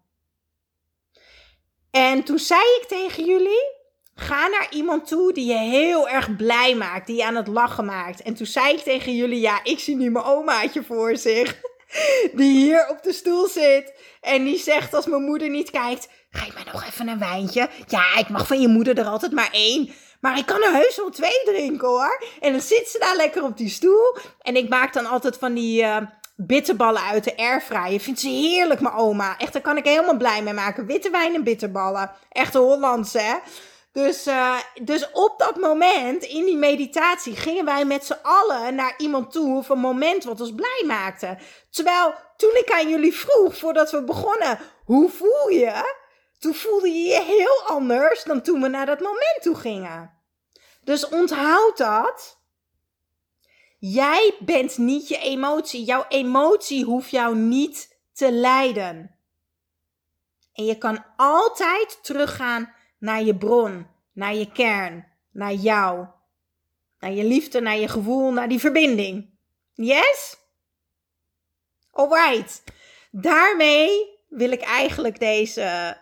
En 1.90 2.24
toen 2.24 2.38
zei 2.38 2.60
ik 2.80 2.84
tegen 2.88 3.24
jullie: 3.24 3.77
ga 4.20 4.46
naar 4.46 4.66
iemand 4.70 5.08
toe 5.08 5.32
die 5.32 5.46
je 5.46 5.58
heel 5.58 6.08
erg 6.08 6.36
blij 6.36 6.74
maakt, 6.74 7.06
die 7.06 7.16
je 7.16 7.24
aan 7.24 7.36
het 7.36 7.48
lachen 7.48 7.84
maakt. 7.84 8.22
En 8.22 8.34
toen 8.34 8.46
zei 8.46 8.74
ik 8.74 8.82
tegen 8.82 9.16
jullie: 9.16 9.40
ja, 9.40 9.60
ik 9.62 9.78
zie 9.78 9.96
nu 9.96 10.10
mijn 10.10 10.24
omaatje 10.24 10.84
voor 10.84 11.16
zich. 11.16 11.60
Die 12.32 12.58
hier 12.58 12.88
op 12.88 13.02
de 13.02 13.12
stoel 13.12 13.48
zit. 13.48 13.92
En 14.20 14.44
die 14.44 14.58
zegt 14.58 14.94
als 14.94 15.06
mijn 15.06 15.22
moeder 15.22 15.50
niet 15.50 15.70
kijkt: 15.70 16.08
geef 16.30 16.54
mij 16.54 16.72
nog 16.72 16.84
even 16.84 17.08
een 17.08 17.18
wijntje. 17.18 17.68
Ja, 17.86 18.16
ik 18.18 18.28
mag 18.28 18.46
van 18.46 18.60
je 18.60 18.68
moeder 18.68 18.98
er 18.98 19.06
altijd 19.06 19.32
maar 19.32 19.48
één. 19.52 19.90
Maar 20.20 20.38
ik 20.38 20.46
kan 20.46 20.62
er 20.62 20.72
heus 20.72 20.96
wel 20.96 21.10
twee 21.10 21.42
drinken 21.44 21.88
hoor. 21.88 22.22
En 22.40 22.52
dan 22.52 22.60
zit 22.60 22.88
ze 22.88 22.98
daar 22.98 23.16
lekker 23.16 23.42
op 23.42 23.56
die 23.56 23.68
stoel. 23.68 24.16
En 24.42 24.56
ik 24.56 24.68
maak 24.68 24.92
dan 24.92 25.06
altijd 25.06 25.36
van 25.36 25.54
die 25.54 25.82
uh, 25.82 25.96
bitterballen 26.36 27.02
uit 27.02 27.24
de 27.24 27.36
airfryer. 27.36 28.00
Vindt 28.00 28.20
ze 28.20 28.28
heerlijk, 28.28 28.80
mijn 28.80 28.94
oma. 28.94 29.38
Echt, 29.38 29.52
daar 29.52 29.62
kan 29.62 29.76
ik 29.76 29.84
helemaal 29.84 30.16
blij 30.16 30.42
mee 30.42 30.54
maken. 30.54 30.86
Witte 30.86 31.10
wijn 31.10 31.34
en 31.34 31.44
bitterballen. 31.44 32.10
Echt 32.28 32.54
Hollandse, 32.54 33.18
hè. 33.18 33.34
Dus, 33.92 34.26
uh, 34.26 34.58
dus 34.82 35.10
op 35.12 35.38
dat 35.38 35.56
moment, 35.56 36.22
in 36.22 36.44
die 36.44 36.56
meditatie, 36.56 37.36
gingen 37.36 37.64
wij 37.64 37.84
met 37.84 38.04
z'n 38.04 38.18
allen 38.22 38.74
naar 38.74 38.94
iemand 38.96 39.32
toe 39.32 39.56
of 39.56 39.68
een 39.68 39.78
moment 39.78 40.24
wat 40.24 40.40
ons 40.40 40.54
blij 40.54 40.82
maakte. 40.86 41.38
Terwijl 41.70 42.14
toen 42.36 42.56
ik 42.56 42.70
aan 42.70 42.88
jullie 42.88 43.14
vroeg, 43.14 43.56
voordat 43.56 43.90
we 43.90 44.04
begonnen, 44.04 44.58
hoe 44.84 45.10
voel 45.10 45.48
je? 45.48 45.96
Toen 46.38 46.54
voelde 46.54 46.88
je 46.88 47.02
je 47.02 47.22
heel 47.22 47.76
anders 47.76 48.24
dan 48.24 48.42
toen 48.42 48.62
we 48.62 48.68
naar 48.68 48.86
dat 48.86 49.00
moment 49.00 49.38
toe 49.40 49.54
gingen. 49.54 50.18
Dus 50.84 51.08
onthoud 51.08 51.76
dat. 51.76 52.38
Jij 53.78 54.34
bent 54.38 54.78
niet 54.78 55.08
je 55.08 55.18
emotie. 55.18 55.84
Jouw 55.84 56.04
emotie 56.08 56.84
hoeft 56.84 57.10
jou 57.10 57.36
niet 57.36 57.98
te 58.12 58.32
leiden. 58.32 59.18
En 60.52 60.64
je 60.64 60.78
kan 60.78 61.04
altijd 61.16 61.98
teruggaan 62.02 62.72
naar 62.98 63.22
je 63.22 63.36
bron, 63.36 63.86
naar 64.12 64.34
je 64.34 64.52
kern, 64.52 65.06
naar 65.32 65.52
jou. 65.52 66.06
Naar 66.98 67.12
je 67.12 67.24
liefde, 67.24 67.60
naar 67.60 67.76
je 67.76 67.88
gevoel, 67.88 68.32
naar 68.32 68.48
die 68.48 68.58
verbinding. 68.58 69.30
Yes? 69.72 70.36
Alright. 71.90 72.62
Daarmee 73.10 74.16
wil 74.28 74.50
ik 74.50 74.60
eigenlijk 74.60 75.18
deze 75.18 75.96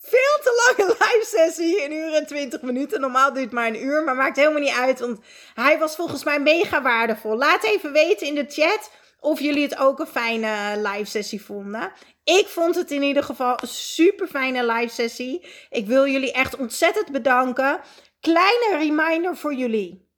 veel 0.00 0.38
te 0.42 0.74
lange 0.76 0.90
live 0.98 1.26
sessie. 1.26 1.84
Een 1.84 1.92
uur 1.92 2.14
en 2.14 2.26
twintig 2.26 2.62
minuten. 2.62 3.00
Normaal 3.00 3.32
duurt 3.32 3.44
het 3.44 3.54
maar 3.54 3.66
een 3.66 3.84
uur. 3.84 4.04
Maar 4.04 4.16
maakt 4.16 4.36
helemaal 4.36 4.60
niet 4.60 4.74
uit. 4.74 5.00
Want 5.00 5.20
hij 5.54 5.78
was 5.78 5.96
volgens 5.96 6.24
mij 6.24 6.40
mega 6.40 6.82
waardevol. 6.82 7.36
Laat 7.36 7.64
even 7.64 7.92
weten 7.92 8.26
in 8.26 8.34
de 8.34 8.46
chat 8.48 8.90
of 9.20 9.40
jullie 9.40 9.62
het 9.62 9.76
ook 9.76 9.98
een 9.98 10.06
fijne 10.06 10.80
live 10.88 11.10
sessie 11.10 11.42
vonden. 11.44 11.92
Ik 12.24 12.46
vond 12.46 12.74
het 12.74 12.90
in 12.90 13.02
ieder 13.02 13.22
geval 13.22 13.58
een 13.62 13.68
super 13.68 14.26
fijne 14.26 14.66
live 14.72 14.94
sessie. 14.94 15.46
Ik 15.70 15.86
wil 15.86 16.06
jullie 16.06 16.32
echt 16.32 16.56
ontzettend 16.56 17.12
bedanken. 17.12 17.80
Kleine 18.20 18.76
reminder 18.78 19.36
voor 19.36 19.54
jullie. 19.54 20.10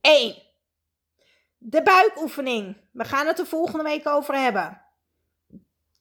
1. 0.00 0.42
De 1.58 1.82
buikoefening. 1.82 2.76
We 2.92 3.04
gaan 3.04 3.26
het 3.26 3.38
er 3.38 3.46
volgende 3.46 3.84
week 3.84 4.08
over 4.08 4.34
hebben. 4.34 4.82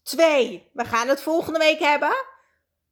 Twee, 0.04 0.70
we 0.74 0.86
gaan 0.86 1.08
het 1.08 1.22
volgende 1.22 1.60
week 1.60 1.80
hebben. 1.80 2.16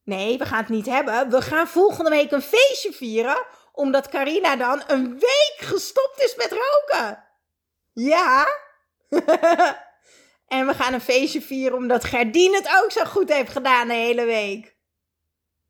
Nee, 0.03 0.37
we 0.37 0.45
gaan 0.45 0.59
het 0.59 0.69
niet 0.69 0.85
hebben. 0.85 1.29
We 1.29 1.41
gaan 1.41 1.67
volgende 1.67 2.09
week 2.09 2.31
een 2.31 2.41
feestje 2.41 2.93
vieren. 2.93 3.45
Omdat 3.71 4.09
Carina 4.09 4.55
dan 4.55 4.83
een 4.87 5.09
week 5.09 5.55
gestopt 5.57 6.21
is 6.21 6.35
met 6.35 6.51
roken. 6.51 7.28
Ja. 7.99 8.47
en 10.47 10.67
we 10.67 10.73
gaan 10.73 10.93
een 10.93 11.01
feestje 11.01 11.41
vieren 11.41 11.77
omdat 11.77 12.03
Gerdien 12.03 12.53
het 12.53 12.69
ook 12.83 12.91
zo 12.91 13.05
goed 13.05 13.33
heeft 13.33 13.51
gedaan 13.51 13.87
de 13.87 13.93
hele 13.93 14.25
week. 14.25 14.77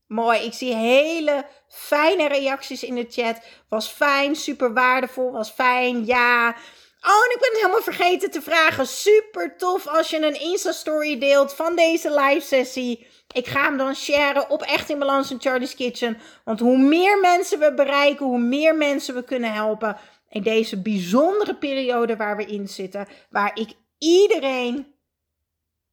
Mooi, 0.08 0.40
ik 0.40 0.54
zie 0.54 0.76
hele 0.76 1.46
fijne 1.68 2.28
reacties 2.28 2.84
in 2.84 2.96
de 2.96 3.06
chat. 3.10 3.40
Was 3.70 3.88
fijn, 3.88 4.36
super 4.36 4.74
waardevol, 4.74 5.32
was 5.32 5.50
fijn, 5.50 6.06
ja. 6.06 6.56
Oh, 7.02 7.24
en 7.26 7.32
ik 7.34 7.40
ben 7.40 7.50
het 7.50 7.60
helemaal 7.62 7.82
vergeten 7.82 8.32
te 8.32 8.42
vragen. 8.42 8.88
Super 8.88 9.58
tof 9.58 9.88
als 9.88 10.10
je 10.10 10.26
een 10.26 10.40
Insta-story 10.40 11.20
deelt 11.20 11.54
van 11.54 11.76
deze 11.76 12.20
live 12.20 12.46
sessie. 12.46 13.08
Ik 13.34 13.48
ga 13.48 13.64
hem 13.64 13.78
dan 13.78 13.96
sharen 13.96 14.50
op 14.50 14.62
Echt 14.62 14.90
in 14.90 15.00
Balans 15.00 15.32
en 15.32 15.42
Charlie's 15.42 15.76
Kitchen. 15.76 16.18
Want 16.44 16.60
hoe 16.60 16.78
meer 16.78 17.20
mensen 17.20 17.60
we 17.60 17.74
bereiken, 17.74 18.26
hoe 18.26 18.40
meer 18.40 18.76
mensen 18.76 19.16
we 19.16 19.24
kunnen 19.24 19.54
helpen. 19.54 19.98
In 20.30 20.42
deze 20.44 20.82
bijzondere 20.82 21.56
periode 21.56 22.16
waar 22.16 22.38
we 22.38 22.46
in 22.46 22.68
zitten. 22.68 23.08
Waar 23.30 23.60
ik 23.60 23.74
iedereen 23.98 24.94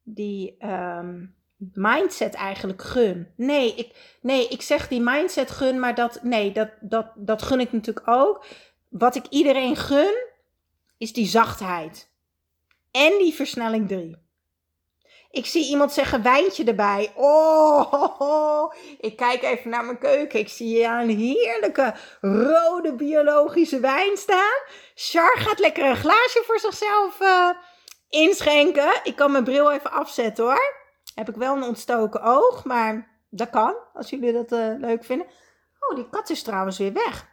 die 0.02 0.56
um, 0.66 1.34
mindset 1.72 2.34
eigenlijk 2.34 2.82
gun. 2.82 3.28
Nee 3.36 3.74
ik, 3.74 4.16
nee, 4.20 4.48
ik 4.48 4.62
zeg 4.62 4.88
die 4.88 5.00
mindset 5.00 5.50
gun, 5.50 5.80
maar 5.80 5.94
dat, 5.94 6.22
nee, 6.22 6.52
dat, 6.52 6.70
dat, 6.80 7.06
dat 7.16 7.42
gun 7.42 7.60
ik 7.60 7.72
natuurlijk 7.72 8.08
ook. 8.08 8.44
Wat 8.88 9.14
ik 9.14 9.26
iedereen 9.28 9.76
gun, 9.76 10.24
is 10.98 11.12
die 11.12 11.26
zachtheid. 11.26 12.10
En 12.90 13.18
die 13.18 13.34
versnelling 13.34 13.88
3. 13.88 14.16
Ik 15.36 15.46
zie 15.46 15.68
iemand 15.68 15.92
zeggen 15.92 16.22
wijntje 16.22 16.64
erbij. 16.64 17.12
Oh, 17.14 18.72
ik 19.00 19.16
kijk 19.16 19.42
even 19.42 19.70
naar 19.70 19.84
mijn 19.84 19.98
keuken. 19.98 20.38
Ik 20.38 20.48
zie 20.48 20.66
hier 20.66 20.90
een 20.90 21.18
heerlijke 21.18 21.94
rode 22.20 22.94
biologische 22.94 23.80
wijn 23.80 24.16
staan. 24.16 24.60
Char 24.94 25.36
gaat 25.38 25.58
lekker 25.58 25.84
een 25.84 25.96
glaasje 25.96 26.42
voor 26.46 26.58
zichzelf 26.58 27.20
uh, 27.20 27.50
inschenken. 28.08 29.00
Ik 29.02 29.16
kan 29.16 29.32
mijn 29.32 29.44
bril 29.44 29.72
even 29.72 29.90
afzetten 29.90 30.44
hoor. 30.44 30.74
Heb 31.14 31.28
ik 31.28 31.36
wel 31.36 31.56
een 31.56 31.62
ontstoken 31.62 32.22
oog, 32.22 32.64
maar 32.64 33.20
dat 33.30 33.50
kan 33.50 33.74
als 33.94 34.10
jullie 34.10 34.32
dat 34.32 34.52
uh, 34.52 34.74
leuk 34.78 35.04
vinden. 35.04 35.26
Oh, 35.78 35.96
die 35.96 36.08
kat 36.08 36.30
is 36.30 36.42
trouwens 36.42 36.78
weer 36.78 36.92
weg. 36.92 37.26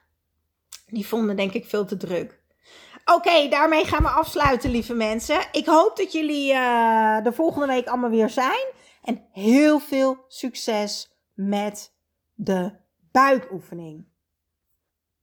Die 0.85 1.07
vonden 1.07 1.35
denk 1.35 1.53
ik 1.53 1.65
veel 1.65 1.85
te 1.85 1.97
druk. 1.97 2.41
Oké, 3.05 3.47
daarmee 3.49 3.85
gaan 3.85 4.03
we 4.03 4.09
afsluiten, 4.09 4.69
lieve 4.69 4.93
mensen. 4.93 5.39
Ik 5.51 5.65
hoop 5.65 5.97
dat 5.97 6.11
jullie 6.11 6.53
uh, 6.53 7.23
de 7.23 7.33
volgende 7.33 7.67
week 7.67 7.87
allemaal 7.87 8.09
weer 8.09 8.29
zijn. 8.29 8.65
En 9.03 9.27
heel 9.31 9.79
veel 9.79 10.25
succes 10.27 11.11
met 11.33 11.93
de 12.33 12.71
buikoefening. 13.11 14.05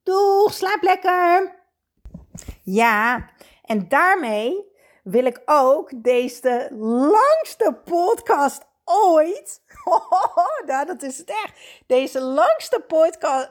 Doeg, 0.03 0.55
slaap 0.55 0.83
lekker! 0.83 1.59
Ja, 2.63 3.31
en 3.63 3.89
daarmee 3.89 4.69
wil 5.03 5.25
ik 5.25 5.43
ook 5.45 5.93
deze 6.03 6.69
langste 6.79 7.81
podcast 7.85 8.63
ooit. 8.85 9.63
nou, 10.67 10.87
dat 10.87 11.03
is 11.03 11.19
het 11.19 11.29
echt. 11.29 11.53
Deze 11.87 12.21
langste 12.21 12.85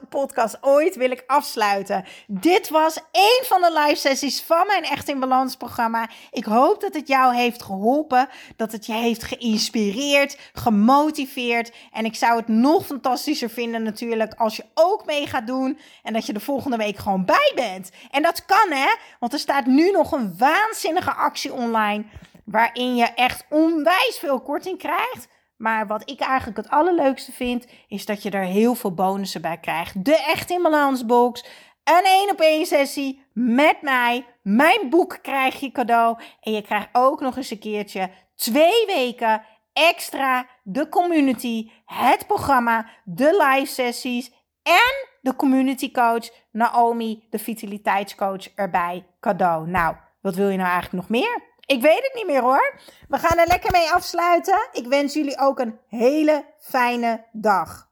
podcast 0.08 0.58
ooit 0.60 0.96
wil 0.96 1.10
ik 1.10 1.24
afsluiten. 1.26 2.04
Dit 2.26 2.68
was 2.68 2.96
een 3.12 3.42
van 3.44 3.60
de 3.60 3.72
live 3.72 4.00
sessies 4.00 4.42
van 4.42 4.66
mijn 4.66 4.84
Echt 4.84 5.08
in 5.08 5.20
Balans 5.20 5.56
programma. 5.56 6.08
Ik 6.30 6.44
hoop 6.44 6.80
dat 6.80 6.94
het 6.94 7.08
jou 7.08 7.34
heeft 7.34 7.62
geholpen. 7.62 8.28
Dat 8.56 8.72
het 8.72 8.86
je 8.86 8.92
heeft 8.92 9.22
geïnspireerd, 9.22 10.38
gemotiveerd. 10.52 11.72
En 11.92 12.04
ik 12.04 12.14
zou 12.14 12.36
het 12.36 12.48
nog 12.48 12.86
fantastischer 12.86 13.50
vinden 13.50 13.82
natuurlijk 13.82 14.34
als 14.34 14.56
je 14.56 14.64
ook 14.74 15.06
mee 15.06 15.26
gaat 15.26 15.46
doen. 15.46 15.78
En 16.02 16.12
dat 16.12 16.26
je 16.26 16.32
de 16.32 16.40
volgende 16.40 16.76
week 16.76 16.96
gewoon 16.96 17.24
bij 17.24 17.52
bent. 17.54 17.90
En 18.10 18.22
dat 18.22 18.44
kan 18.44 18.70
hè. 18.70 18.94
Want 19.18 19.32
er 19.32 19.38
staat 19.38 19.66
nu 19.66 19.90
nog 19.90 20.12
een 20.12 20.38
waanzinnige 20.38 21.12
actie 21.12 21.52
online 21.52 22.04
waarin 22.44 22.96
je 22.96 23.04
echt 23.04 23.44
onwijs 23.48 24.16
veel 24.18 24.40
korting 24.40 24.78
krijgt. 24.78 25.28
Maar 25.60 25.86
wat 25.86 26.10
ik 26.10 26.20
eigenlijk 26.20 26.56
het 26.56 26.70
allerleukste 26.70 27.32
vind, 27.32 27.66
is 27.88 28.06
dat 28.06 28.22
je 28.22 28.30
er 28.30 28.44
heel 28.44 28.74
veel 28.74 28.94
bonussen 28.94 29.42
bij 29.42 29.58
krijgt. 29.58 30.04
De 30.04 30.24
Echt 30.24 30.50
in 30.50 30.62
Balans 30.62 31.06
box, 31.06 31.44
een 31.84 32.04
één 32.04 32.30
op 32.30 32.40
één 32.40 32.66
sessie 32.66 33.24
met 33.32 33.82
mij. 33.82 34.26
Mijn 34.42 34.90
boek 34.90 35.18
krijg 35.22 35.60
je 35.60 35.72
cadeau. 35.72 36.18
En 36.40 36.52
je 36.52 36.62
krijgt 36.62 36.88
ook 36.92 37.20
nog 37.20 37.36
eens 37.36 37.50
een 37.50 37.58
keertje 37.58 38.10
twee 38.34 38.86
weken 38.86 39.42
extra 39.72 40.46
de 40.62 40.88
community, 40.88 41.70
het 41.84 42.26
programma, 42.26 42.86
de 43.04 43.46
live 43.48 43.72
sessies 43.72 44.32
en 44.62 45.08
de 45.20 45.36
community 45.36 45.90
coach 45.90 46.30
Naomi, 46.52 47.26
de 47.30 47.38
vitaliteitscoach 47.38 48.54
erbij 48.54 49.06
cadeau. 49.20 49.68
Nou, 49.68 49.96
wat 50.20 50.34
wil 50.34 50.48
je 50.48 50.56
nou 50.56 50.70
eigenlijk 50.70 51.08
nog 51.08 51.20
meer? 51.20 51.42
Ik 51.70 51.80
weet 51.80 52.02
het 52.02 52.14
niet 52.14 52.26
meer 52.26 52.42
hoor. 52.42 52.74
We 53.08 53.18
gaan 53.18 53.38
er 53.38 53.46
lekker 53.46 53.70
mee 53.70 53.90
afsluiten. 53.90 54.68
Ik 54.72 54.86
wens 54.86 55.14
jullie 55.14 55.38
ook 55.38 55.58
een 55.58 55.78
hele 55.88 56.44
fijne 56.58 57.24
dag. 57.32 57.89